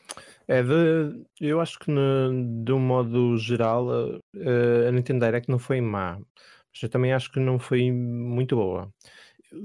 É, 0.47 0.63
de, 0.63 1.25
eu 1.41 1.61
acho 1.61 1.79
que 1.79 1.91
no- 1.91 2.65
de 2.65 2.73
um 2.73 2.79
modo 2.79 3.37
geral 3.39 3.89
eh, 4.37 4.89
a 4.89 4.93
Nintendo 4.93 5.25
Direct 5.25 5.51
não 5.51 5.59
foi 5.59 5.81
má, 5.81 6.19
mas 6.19 6.83
eu 6.83 6.89
também 6.89 7.13
acho 7.13 7.31
que 7.33 7.41
não 7.41 7.59
foi 7.59 7.91
muito 7.91 8.57
boa. 8.57 8.93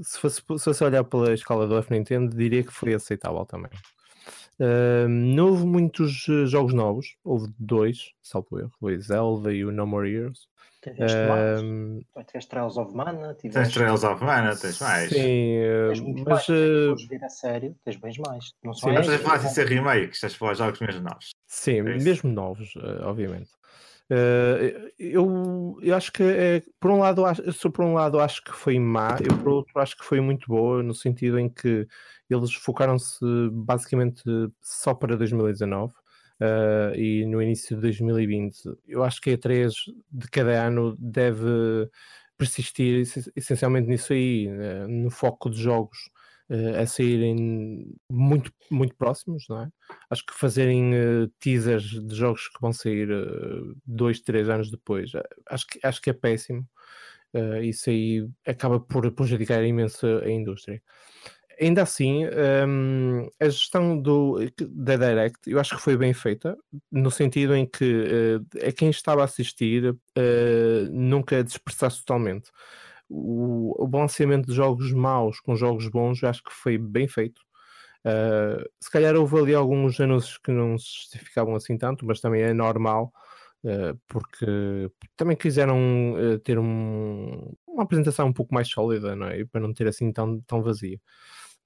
Se 0.03 0.19
fosse, 0.19 0.35
se 0.41 0.63
fosse 0.65 0.83
olhar 0.83 1.03
pela 1.03 1.33
escala 1.33 1.67
do 1.67 1.77
F 1.77 1.91
Nintendo, 1.91 2.35
diria 2.35 2.63
que 2.63 2.71
foi 2.73 2.93
aceitável 2.93 3.45
também. 3.45 3.71
Eh, 4.59 5.07
não 5.07 5.47
houve 5.49 5.65
muitos 5.65 6.11
jogos 6.47 6.73
novos, 6.73 7.15
houve 7.23 7.47
dois, 7.57 8.11
salvo 8.21 8.59
erro, 8.59 8.71
foi 8.79 8.99
Zelda 8.99 9.53
e 9.53 9.63
o 9.63 9.71
No 9.71 9.87
More 9.87 10.11
Heroes. 10.11 10.48
Tiveste 10.81 11.27
mais, 11.27 11.61
Eh, 11.61 12.23
tiveste 12.23 12.49
Trails 12.49 12.77
of 12.77 12.95
Mana, 12.95 13.35
Tens. 13.35 13.73
Trails 13.73 14.03
of 14.03 14.23
Mana, 14.23 14.55
tens 14.55 14.79
mais. 14.79 15.09
Sim, 15.11 15.57
eh, 15.57 15.87
Tens 15.89 15.99
muito 16.01 16.23
mas 16.25 16.47
mais, 16.47 16.49
eh, 16.49 16.87
podes 16.89 17.07
ver 17.07 17.23
a 17.23 17.29
sério, 17.29 17.75
tens 17.83 17.97
bem 17.97 18.13
mais. 18.25 18.53
Não 18.63 18.73
só 18.73 18.87
Sim, 18.87 18.93
mas 18.93 19.05
estás 19.05 19.19
a 19.19 19.23
falar 19.23 19.39
sem 19.39 19.49
ser 19.49 19.67
remake, 19.67 20.13
estás 20.13 20.33
a 20.33 20.37
falar 20.37 20.53
de 20.53 20.59
jogos 20.59 20.79
mesmo 20.79 21.01
novos. 21.01 21.29
Sim, 21.47 21.79
É 21.79 21.83
mesmo 21.83 22.31
novos, 22.31 22.73
eh, 22.77 23.03
obviamente. 23.03 23.49
Eh, 24.11 24.91
eu, 24.97 25.77
eu 25.81 25.95
acho 25.95 26.11
que 26.11 26.23
é, 26.23 26.63
por 26.79 26.89
um 26.89 26.99
lado 26.99 27.25
acho, 27.25 27.41
eu 27.43 27.53
sou 27.53 27.69
por 27.69 27.85
um 27.85 27.93
lado 27.93 28.19
acho 28.19 28.43
que 28.43 28.51
foi 28.51 28.79
má, 28.79 29.17
eu 29.21 29.37
por 29.37 29.49
outro 29.49 29.79
acho 29.79 29.95
que 29.95 30.03
foi 30.03 30.19
muito 30.19 30.47
boa 30.47 30.81
no 30.81 30.95
sentido 30.95 31.37
em 31.37 31.47
que 31.47 31.87
eles 32.27 32.51
focaram-se 32.53 33.19
basicamente 33.51 34.23
só 34.61 34.95
para 34.95 35.15
2019 35.15 35.93
eh, 36.39 36.93
e 36.97 37.25
no 37.25 37.41
início 37.41 37.75
de 37.75 37.81
2020. 37.81 38.57
Eu 38.87 39.03
acho 39.03 39.21
que 39.21 39.29
a 39.31 39.33
E3 39.33 39.73
de 40.11 40.27
cada 40.29 40.65
ano 40.65 40.95
deve 40.99 41.89
persistir 42.37 42.99
esse- 43.01 43.31
essencialmente 43.35 43.87
nisso 43.89 44.13
aí, 44.13 44.47
eh, 44.47 44.87
no 44.87 45.09
foco 45.11 45.49
de 45.49 45.61
jogos 45.61 45.97
eh, 46.49 46.79
a 46.81 46.87
saírem 46.87 47.93
muito, 48.09 48.51
muito 48.71 48.95
próximos, 48.95 49.45
não 49.49 49.61
é? 49.63 49.69
Acho 50.09 50.25
que 50.25 50.33
fazerem 50.33 50.91
teasers 51.39 51.83
de 52.07 52.15
jogos 52.15 52.47
que 52.47 52.59
vão 52.61 52.73
sair 52.73 53.07
dois, 53.85 54.19
três 54.21 54.49
anos 54.49 54.71
depois, 54.71 55.11
acho 55.47 55.67
que, 55.67 55.79
acho 55.83 56.01
que 56.01 56.09
é 56.09 56.13
péssimo. 56.13 56.67
Isso 57.63 57.89
aí 57.89 58.27
acaba 58.45 58.79
por 58.79 59.09
prejudicar 59.11 59.63
imenso 59.63 60.05
a 60.07 60.29
indústria. 60.31 60.81
Ainda 61.61 61.81
assim, 61.83 62.25
hum, 62.67 63.27
a 63.39 63.45
gestão 63.49 63.99
do, 63.99 64.37
da 64.69 64.95
Direct 64.95 65.39
eu 65.49 65.59
acho 65.59 65.75
que 65.75 65.81
foi 65.81 65.97
bem 65.97 66.13
feita, 66.13 66.57
no 66.89 67.11
sentido 67.11 67.53
em 67.53 67.65
que 67.65 68.39
eh, 68.61 68.69
a 68.69 68.71
quem 68.71 68.89
estava 68.89 69.21
a 69.21 69.25
assistir 69.25 69.93
eh, 70.15 70.87
nunca 70.89 71.43
dispersasse 71.43 71.99
totalmente. 71.99 72.49
O, 73.09 73.75
o 73.83 73.87
balanceamento 73.87 74.47
de 74.47 74.53
jogos 74.55 74.93
maus 74.93 75.39
com 75.41 75.55
jogos 75.55 75.87
bons 75.89 76.21
eu 76.23 76.29
acho 76.29 76.43
que 76.43 76.53
foi 76.53 76.77
bem 76.77 77.07
feito. 77.07 77.41
Uh, 78.05 78.63
se 78.81 78.89
calhar 78.91 79.15
houve 79.15 79.37
ali 79.39 79.53
alguns 79.55 79.99
anúncios 79.99 80.37
que 80.37 80.51
não 80.51 80.77
se 80.77 80.85
justificavam 80.87 81.55
assim 81.55 81.77
tanto, 81.77 82.05
mas 82.05 82.21
também 82.21 82.41
é 82.43 82.53
normal, 82.53 83.11
uh, 83.65 83.99
porque 84.07 84.45
também 85.17 85.35
quiseram 85.37 86.13
uh, 86.13 86.39
ter 86.39 86.57
um- 86.59 87.53
uma 87.67 87.83
apresentação 87.83 88.27
um 88.27 88.33
pouco 88.33 88.53
mais 88.53 88.69
sólida, 88.69 89.15
não 89.15 89.27
é? 89.27 89.45
Para 89.45 89.61
não 89.61 89.73
ter 89.73 89.87
assim 89.87 90.11
tão, 90.13 90.39
tão 90.41 90.61
vazia. 90.63 90.99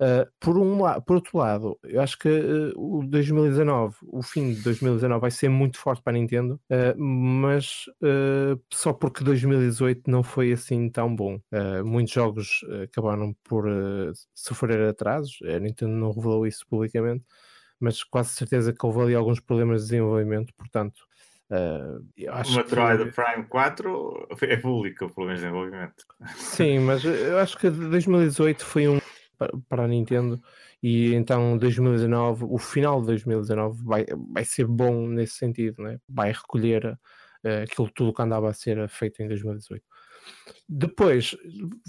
Uh, 0.01 0.25
por, 0.39 0.57
um 0.57 0.81
la- 0.81 0.99
por 0.99 1.15
outro 1.17 1.37
lado, 1.37 1.79
eu 1.83 2.01
acho 2.01 2.17
que 2.17 2.27
uh, 2.27 2.73
o 2.75 3.05
2019, 3.05 3.95
o 4.07 4.23
fim 4.23 4.51
de 4.53 4.61
2019 4.61 5.21
vai 5.21 5.31
ser 5.31 5.49
muito 5.49 5.77
forte 5.77 6.01
para 6.01 6.11
a 6.11 6.19
Nintendo, 6.19 6.59
uh, 6.69 6.99
mas 7.01 7.85
só 8.71 8.91
porque 8.91 9.23
2018 9.23 10.09
não 10.09 10.23
foi 10.23 10.51
assim 10.51 10.89
tão 10.89 11.15
bom. 11.15 11.39
Muitos 11.85 12.13
jogos 12.13 12.65
acabaram 12.83 13.35
por 13.43 13.65
sofrer 14.33 14.81
atrasos, 14.89 15.37
a 15.43 15.59
Nintendo 15.59 15.93
não 15.93 16.11
revelou 16.11 16.45
isso 16.47 16.65
publicamente, 16.67 17.23
mas 17.79 18.03
quase 18.03 18.29
certeza 18.31 18.73
que 18.73 18.85
houve 18.85 19.01
ali 19.01 19.15
alguns 19.15 19.39
problemas 19.39 19.81
de 19.81 19.89
desenvolvimento, 19.89 20.53
portanto. 20.57 20.97
uh, 21.51 21.99
O 21.99 22.55
Metroid 22.55 23.05
que... 23.05 23.11
Prime 23.11 23.43
4 23.47 24.27
é 24.41 24.57
público, 24.57 25.09
pelo 25.13 25.27
menos 25.27 25.41
desenvolvimento. 25.41 26.03
Sim, 26.35 26.79
mas 26.79 27.05
eu 27.05 27.37
acho 27.37 27.57
que 27.57 27.69
2018 27.69 28.65
foi 28.65 28.87
um 28.87 28.99
para 29.67 29.83
a 29.83 29.87
Nintendo 29.87 30.41
e 30.81 31.13
então 31.13 31.57
2019, 31.57 32.45
o 32.49 32.57
final 32.57 33.01
de 33.01 33.07
2019 33.07 33.83
vai, 33.83 34.05
vai 34.31 34.45
ser 34.45 34.65
bom 34.67 35.07
nesse 35.07 35.35
sentido, 35.35 35.81
né? 35.83 35.99
vai 36.07 36.31
recolher 36.31 36.97
eh, 37.43 37.63
aquilo 37.63 37.89
tudo 37.89 38.13
que 38.13 38.21
andava 38.21 38.49
a 38.49 38.53
ser 38.53 38.87
feito 38.89 39.21
em 39.21 39.27
2018. 39.27 39.83
Depois, 40.67 41.35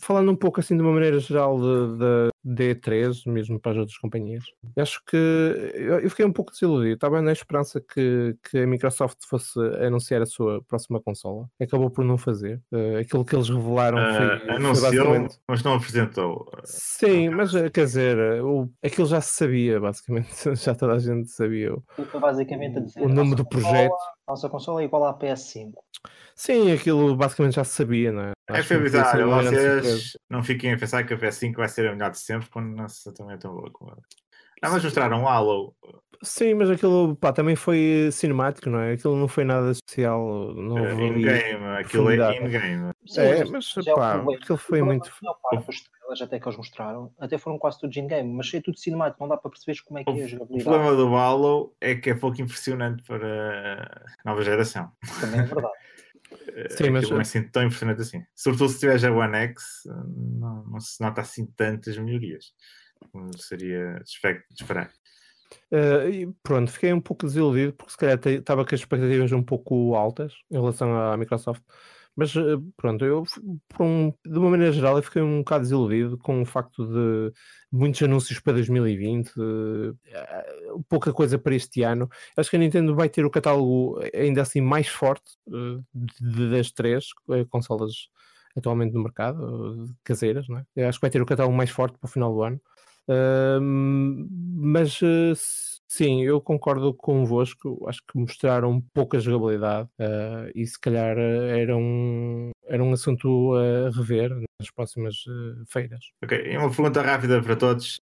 falando 0.02 0.30
um 0.32 0.36
pouco 0.36 0.60
assim 0.60 0.76
de 0.76 0.82
uma 0.82 0.92
maneira 0.92 1.20
geral 1.20 1.58
da 1.96 2.33
D3, 2.44 3.24
mesmo 3.26 3.58
para 3.58 3.72
as 3.72 3.78
outras 3.78 3.96
companhias, 3.98 4.44
acho 4.78 5.00
que 5.06 5.16
eu, 5.74 6.10
fiquei 6.10 6.24
um 6.24 6.32
pouco 6.32 6.52
desiludido. 6.52 6.94
Estava 6.94 7.22
na 7.22 7.32
esperança 7.32 7.80
que, 7.80 8.36
que 8.50 8.58
a 8.58 8.66
Microsoft 8.66 9.18
fosse 9.28 9.58
anunciar 9.84 10.20
a 10.22 10.26
sua 10.26 10.62
próxima 10.62 11.00
consola. 11.00 11.48
Acabou 11.60 11.90
por 11.90 12.04
não 12.04 12.18
fazer. 12.18 12.60
Eh, 12.72 12.98
aquilo 13.00 13.24
que 13.24 13.34
eles 13.34 13.48
revelaram 13.48 13.98
foi, 13.98 14.26
Ah, 14.26 14.38
foi 14.40 14.50
anunciou, 14.56 14.82
basicamente 14.82 15.38
mas 15.48 15.62
não 15.62 15.74
apresentou. 15.74 16.50
Sim, 16.64 17.30
mas 17.30 17.54
eh, 17.54 17.70
quer 17.70 17.84
dizer, 17.86 18.18
eh, 18.18 18.42
o, 18.42 18.68
aquilo 18.84 19.06
já 19.06 19.20
se 19.20 19.32
sabia, 19.34 19.80
basicamente, 19.80 20.28
já 20.56 20.74
toda 20.74 20.94
a 20.94 20.98
gente 20.98 21.30
sabia. 21.30 21.74
o- 21.74 21.82
Foi 22.06 22.20
basicamente 22.20 22.78
a 22.78 22.80
dizer, 22.82 23.00
O 23.02 23.08
nome 23.08 23.34
do 23.34 23.44
consola- 23.44 23.48
projeto. 23.72 23.94
Nossa 24.28 24.48
consola 24.48 24.82
é 24.82 24.84
igual 24.84 25.04
à 25.06 25.14
PS5. 25.18 25.72
Sim, 26.36 26.72
aquilo 26.72 27.14
basicamente 27.16 27.54
já 27.54 27.64
se 27.64 27.72
sabia, 27.74 28.10
não 28.12 28.22
é? 28.22 28.32
É 28.48 28.58
Acho 28.58 28.68
foi 28.68 28.88
surpresa. 28.90 29.04
vocês 29.42 30.18
não 30.28 30.42
fiquem 30.42 30.72
a 30.72 30.78
pensar 30.78 31.04
que 31.04 31.14
a 31.14 31.18
PS5 31.18 31.54
vai 31.56 31.68
ser 31.68 31.88
a 31.88 31.92
melhor 31.92 32.10
de 32.10 32.18
sempre 32.18 32.48
quando 32.50 32.74
não 32.76 32.88
se 32.88 33.12
também 33.14 33.34
é 33.34 33.38
tão 33.38 33.52
boa 33.54 33.70
como 33.72 33.90
ela. 33.92 34.00
Não, 34.62 34.70
mas 34.72 34.84
mostraram 34.84 35.22
um 35.22 35.28
Halo. 35.28 35.74
Sim, 36.22 36.54
mas 36.54 36.70
aquilo 36.70 37.16
pá, 37.16 37.32
também 37.32 37.54
foi 37.56 38.08
cinemático, 38.12 38.70
não 38.70 38.78
é? 38.80 38.92
Aquilo 38.92 39.16
não 39.16 39.28
foi 39.28 39.44
nada 39.44 39.70
especial. 39.70 40.54
Não 40.54 40.76
ali- 40.78 41.06
in-game, 41.20 41.64
aquilo 41.78 42.10
é 42.10 42.36
in-game. 42.38 42.92
É, 43.16 43.44
mas 43.44 43.74
é 43.86 43.92
o 43.92 43.96
pá, 43.96 44.12
problema. 44.14 44.38
aquilo 44.42 44.58
foi 44.58 44.80
O 44.80 44.86
muito. 44.86 45.06
é 45.06 45.10
que 45.10 45.16
a 45.16 45.24
maior 45.24 45.38
parte 45.42 45.66
dos 45.66 45.82
trailers 45.82 46.22
até 46.22 46.38
que 46.40 46.46
eles 46.48 46.56
mostraram, 46.56 47.12
até 47.20 47.36
foram 47.36 47.58
quase 47.58 47.78
todos 47.80 47.94
in-game, 47.96 48.32
mas 48.32 48.52
é 48.54 48.60
tudo 48.62 48.78
cinemático, 48.78 49.22
não 49.22 49.28
dá 49.28 49.36
para 49.36 49.50
perceber 49.50 49.78
como 49.86 49.98
é 49.98 50.04
que 50.04 50.10
é 50.10 50.12
a 50.12 50.16
O 50.24 50.28
jogabilidade. 50.28 50.64
problema 50.78 50.96
do 50.96 51.14
Halo 51.16 51.74
é 51.80 51.94
que 51.94 52.10
é 52.10 52.14
pouco 52.14 52.40
impressionante 52.40 53.02
para 53.02 53.82
a 54.24 54.28
nova 54.30 54.42
geração. 54.42 54.90
Também 55.20 55.40
é 55.40 55.44
verdade. 55.44 55.74
Eh, 56.48 56.68
Sim, 56.70 56.90
mas- 56.90 57.08
não 57.10 57.18
é 57.18 57.20
assim 57.22 57.42
tão 57.48 57.62
impressionante 57.64 58.00
assim. 58.00 58.22
Sobretudo 58.34 58.70
se 58.70 58.80
tiveres 58.80 59.04
a 59.04 59.10
One 59.12 59.36
X, 59.36 59.62
eh, 59.86 59.90
não, 60.40 60.64
não 60.64 60.80
se 60.80 61.00
nota 61.00 61.20
assim 61.20 61.46
tantas 61.46 61.96
melhorias. 61.98 62.52
Como 63.12 63.36
seria 63.38 63.94
de 63.96 64.08
espe- 64.08 64.44
de 64.50 64.62
esperar. 64.62 64.90
Eh, 65.70 66.10
e 66.10 66.26
pronto, 66.42 66.70
fiquei 66.72 66.92
um 66.92 67.00
pouco 67.00 67.26
desiludido 67.26 67.72
porque 67.74 67.92
se 67.92 67.98
calhar 67.98 68.18
estava 68.26 68.64
com 68.64 68.74
as 68.74 68.80
expectativas 68.80 69.30
um 69.32 69.42
pouco 69.42 69.94
altas 69.94 70.32
em 70.50 70.54
relação 70.54 70.96
à 70.96 71.16
Microsoft. 71.16 71.62
Mas 72.16 72.34
eh, 72.36 72.42
pronto, 72.76 73.04
eu 73.04 73.24
um- 73.80 74.12
de 74.24 74.38
uma 74.38 74.50
maneira 74.50 74.72
geral 74.72 74.96
eu 74.96 75.02
fiquei 75.02 75.20
um 75.22 75.38
bocado 75.38 75.64
desiludido 75.64 76.16
com 76.18 76.42
o 76.42 76.46
facto 76.46 76.86
de 76.86 77.32
muitos 77.72 78.02
anúncios 78.02 78.38
para 78.40 78.54
2020, 78.54 79.32
eh, 79.38 79.94
pouca 80.88 81.12
coisa 81.12 81.38
para 81.38 81.54
este 81.54 81.82
ano. 81.82 82.08
Acho 82.36 82.50
que 82.50 82.56
a 82.56 82.58
Nintendo 82.58 82.94
vai 82.94 83.08
ter 83.08 83.24
o 83.24 83.30
catálogo 83.30 84.00
ainda 84.14 84.42
assim 84.42 84.60
mais 84.60 84.88
forte 84.88 85.24
eh, 85.52 85.80
das 86.50 86.70
três 86.72 87.06
eh, 87.30 87.44
consolas 87.50 87.92
atualmente 88.56 88.92
no 88.94 89.02
mercado, 89.02 89.86
eh, 89.88 89.92
caseiras, 90.04 90.46
não 90.48 90.58
é? 90.76 90.84
Acho 90.86 90.98
que 90.98 91.02
vai 91.04 91.10
ter 91.10 91.20
o 91.22 91.26
catálogo 91.26 91.56
mais 91.56 91.70
forte 91.70 91.98
para 91.98 92.06
o 92.08 92.10
final 92.10 92.32
do 92.32 92.42
ano. 92.42 92.60
Ahm, 93.08 94.28
mas 94.56 95.00
eh, 95.02 95.30
s- 95.32 95.73
sim, 95.96 96.22
eu 96.22 96.40
concordo 96.40 96.92
convosco. 96.94 97.84
Acho 97.88 98.00
que 98.06 98.18
mostraram 98.18 98.80
pouca 98.92 99.18
jogabilidade 99.20 99.88
ah, 99.98 100.48
e 100.54 100.66
se 100.66 100.78
calhar 100.78 101.16
eh, 101.18 101.60
era 101.62 101.76
um, 101.76 102.50
era 102.66 102.82
um 102.82 102.92
assunto 102.92 103.54
a 103.54 103.90
rever. 103.90 104.30
nas 104.58 104.70
próximas 104.70 105.16
uh, 105.26 105.64
feiras. 105.66 106.12
Ok, 106.22 106.38
e 106.46 106.56
uma 106.56 106.70
pergunta 106.70 107.02
rápida 107.02 107.42
para 107.42 107.56
todos. 107.56 108.00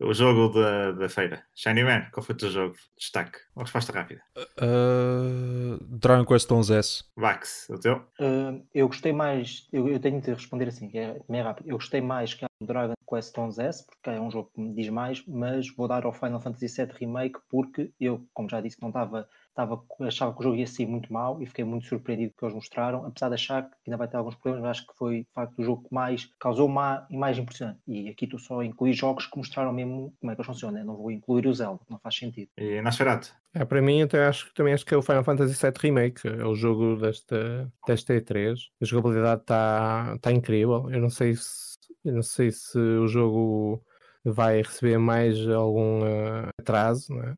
O 0.00 0.12
jogo 0.12 0.52
da, 0.52 0.92
da 0.92 1.08
feira. 1.08 1.44
Shiny 1.54 1.84
Man, 1.84 2.06
qual 2.12 2.24
foi 2.24 2.34
o 2.34 2.38
teu 2.38 2.50
jogo? 2.50 2.74
Destaque. 2.98 3.38
Uma 3.54 3.62
resposta 3.62 3.92
rápida. 3.92 4.20
Uh, 4.36 5.78
Dragon 5.84 6.24
Quest 6.26 6.50
11 6.50 6.74
S. 6.74 7.04
Vax, 7.16 7.68
o 7.70 7.78
teu? 7.78 7.96
Uh, 8.18 8.66
eu 8.74 8.88
gostei 8.88 9.12
mais, 9.12 9.68
eu, 9.72 9.88
eu, 9.88 10.00
tenho 10.00 10.20
de 10.20 10.32
responder 10.32 10.68
assim, 10.68 10.88
que 10.88 10.98
é 10.98 11.20
meio 11.28 11.44
rápido. 11.44 11.68
Eu 11.68 11.76
gostei 11.76 12.00
mais 12.00 12.34
que 12.34 12.44
o 12.44 12.66
Dragon 12.66 12.94
Quest 13.08 13.36
11 13.36 13.62
S, 13.62 13.86
porque 13.86 14.10
é 14.10 14.20
um 14.20 14.30
jogo 14.30 14.50
que 14.54 14.60
me 14.60 14.74
diz 14.74 14.88
mais, 14.88 15.24
mas 15.26 15.68
vou 15.74 15.86
dar 15.86 16.04
ao 16.04 16.12
Final 16.12 16.40
Fantasy 16.40 16.66
VII 16.66 16.94
Remake 16.98 17.38
porque 17.48 17.92
eu, 18.00 18.26
como 18.34 18.48
já 18.48 18.60
disse, 18.60 18.80
não 18.82 18.88
estava 18.88 19.28
Estava, 19.52 19.82
achava 20.00 20.32
que 20.32 20.40
o 20.40 20.42
jogo 20.42 20.56
ia 20.56 20.66
ser 20.66 20.86
muito 20.86 21.12
mau 21.12 21.40
e 21.42 21.46
fiquei 21.46 21.62
muito 21.62 21.86
surpreendido 21.86 22.32
com 22.32 22.36
o 22.36 22.38
que 22.38 22.44
eles 22.46 22.54
mostraram, 22.54 23.04
apesar 23.04 23.28
de 23.28 23.34
achar 23.34 23.62
que 23.62 23.76
ainda 23.86 23.98
vai 23.98 24.08
ter 24.08 24.16
alguns 24.16 24.34
problemas, 24.36 24.62
mas 24.62 24.78
acho 24.78 24.86
que 24.86 24.96
foi 24.96 25.18
de 25.20 25.32
facto 25.34 25.58
o 25.58 25.62
jogo 25.62 25.82
que 25.86 25.94
mais 25.94 26.30
causou 26.40 26.68
má 26.68 27.06
e 27.10 27.16
mais 27.18 27.36
impressionante. 27.36 27.78
E 27.86 28.08
aqui 28.08 28.26
tu 28.26 28.38
só 28.38 28.62
incluí 28.62 28.94
jogos 28.94 29.26
que 29.26 29.36
mostraram 29.36 29.72
mesmo 29.72 30.14
como 30.18 30.32
é 30.32 30.34
que 30.34 30.40
eles 30.40 30.46
funcionam, 30.46 30.78
né? 30.78 30.84
não 30.84 30.96
vou 30.96 31.10
incluir 31.10 31.46
o 31.46 31.54
Zelda, 31.54 31.80
não 31.90 31.98
faz 31.98 32.16
sentido. 32.16 32.48
E 32.56 32.80
Nosferatu? 32.80 33.34
É, 33.54 33.62
para 33.66 33.82
mim, 33.82 34.00
até 34.00 34.26
acho, 34.26 34.52
também 34.54 34.72
acho 34.72 34.86
que 34.86 34.94
é 34.94 34.96
o 34.96 35.02
Final 35.02 35.22
Fantasy 35.22 35.54
VII 35.60 35.72
Remake, 35.78 36.26
é 36.26 36.46
o 36.46 36.54
jogo 36.54 36.96
desta, 36.96 37.70
desta 37.86 38.14
E3. 38.14 38.56
A 38.80 38.84
jogabilidade 38.86 39.42
está 39.42 40.16
tá 40.22 40.32
incrível. 40.32 40.90
Eu 40.90 41.00
não 41.00 41.10
sei 41.10 41.34
se 41.36 41.72
eu 42.04 42.12
não 42.12 42.22
sei 42.22 42.50
se 42.50 42.78
o 42.78 43.06
jogo 43.06 43.84
vai 44.24 44.62
receber 44.62 44.98
mais 44.98 45.38
algum 45.48 46.02
uh, 46.02 46.48
atraso, 46.58 47.14
né? 47.14 47.34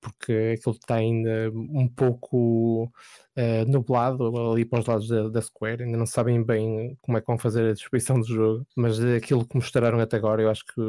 Porque 0.00 0.56
aquilo 0.58 0.74
está 0.74 0.96
ainda 0.96 1.50
um 1.52 1.88
pouco 1.88 2.84
uh, 2.84 3.64
nublado 3.66 4.36
ali 4.52 4.64
para 4.64 4.80
os 4.80 4.86
lados 4.86 5.08
da, 5.08 5.28
da, 5.28 5.42
Square, 5.42 5.82
ainda 5.82 5.98
não 5.98 6.06
sabem 6.06 6.42
bem 6.42 6.96
como 7.02 7.18
é 7.18 7.20
que 7.20 7.26
vão 7.26 7.38
fazer 7.38 7.68
a 7.68 7.72
distribuição 7.72 8.20
do 8.20 8.26
jogo, 8.26 8.66
mas 8.76 9.02
aquilo 9.02 9.46
que 9.46 9.56
mostraram 9.56 10.00
até 10.00 10.16
agora 10.16 10.42
eu 10.42 10.50
acho 10.50 10.64
que 10.64 10.80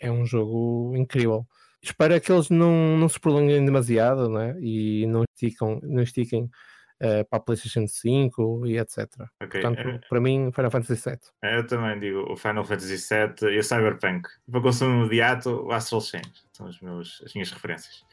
é 0.00 0.10
um 0.10 0.26
jogo 0.26 0.94
incrível. 0.96 1.46
Espero 1.82 2.20
que 2.20 2.32
eles 2.32 2.50
não, 2.50 2.96
não 2.96 3.08
se 3.08 3.20
prolonguem 3.20 3.64
demasiado 3.64 4.28
né? 4.28 4.56
e 4.60 5.06
não 5.06 5.22
estiquem, 5.22 5.80
não 5.84 6.02
estiquem 6.02 6.44
uh, 6.44 7.24
para 7.28 7.38
a 7.38 7.40
PlayStation 7.40 7.86
5 7.86 8.66
e 8.66 8.78
etc. 8.78 9.06
Okay. 9.42 9.60
Portanto, 9.60 9.88
é... 9.88 10.00
para 10.08 10.20
mim, 10.20 10.50
Final 10.52 10.70
Fantasy 10.70 11.10
VII. 11.10 11.18
É, 11.42 11.58
eu 11.58 11.66
também 11.66 11.98
digo 12.00 12.30
o 12.30 12.36
Final 12.36 12.64
Fantasy 12.64 12.96
VII 12.96 13.54
e 13.54 13.58
o 13.58 13.64
Cyberpunk. 13.64 14.28
Para 14.50 14.60
consumo 14.60 15.04
imediato, 15.04 15.50
o 15.50 15.72
Astral 15.72 16.00
Chain. 16.00 16.22
São 16.52 16.66
os 16.66 16.80
meus, 16.80 17.22
as 17.24 17.34
minhas 17.34 17.50
referências. 17.50 18.04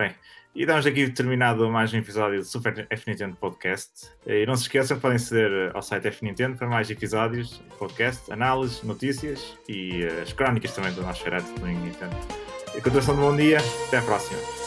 Bem, 0.00 0.14
e 0.54 0.64
damos 0.64 0.86
aqui 0.86 1.10
terminado 1.10 1.68
mais 1.68 1.92
um 1.92 1.98
episódio 1.98 2.38
do 2.38 2.44
Super 2.46 2.86
F 2.88 3.10
Nintendo 3.10 3.36
Podcast. 3.36 4.08
E 4.26 4.46
não 4.46 4.56
se 4.56 4.62
esqueçam 4.62 4.96
que 4.96 5.02
podem 5.02 5.16
aceder 5.16 5.70
ao 5.74 5.82
site 5.82 6.06
F 6.06 6.24
Nintendo 6.24 6.56
para 6.56 6.66
mais 6.66 6.88
episódios, 6.88 7.62
podcast, 7.78 8.32
análises, 8.32 8.82
notícias 8.82 9.58
e 9.68 10.02
as 10.22 10.32
crónicas 10.32 10.74
também 10.74 10.94
do 10.94 11.02
nosso 11.02 11.22
Ferret 11.22 11.44
do 11.52 11.66
Nintendo. 11.66 12.16
E 12.74 12.80
continuação 12.80 13.14
de 13.14 13.20
bom 13.20 13.36
dia, 13.36 13.58
até 13.88 13.98
à 13.98 14.02
próxima. 14.02 14.59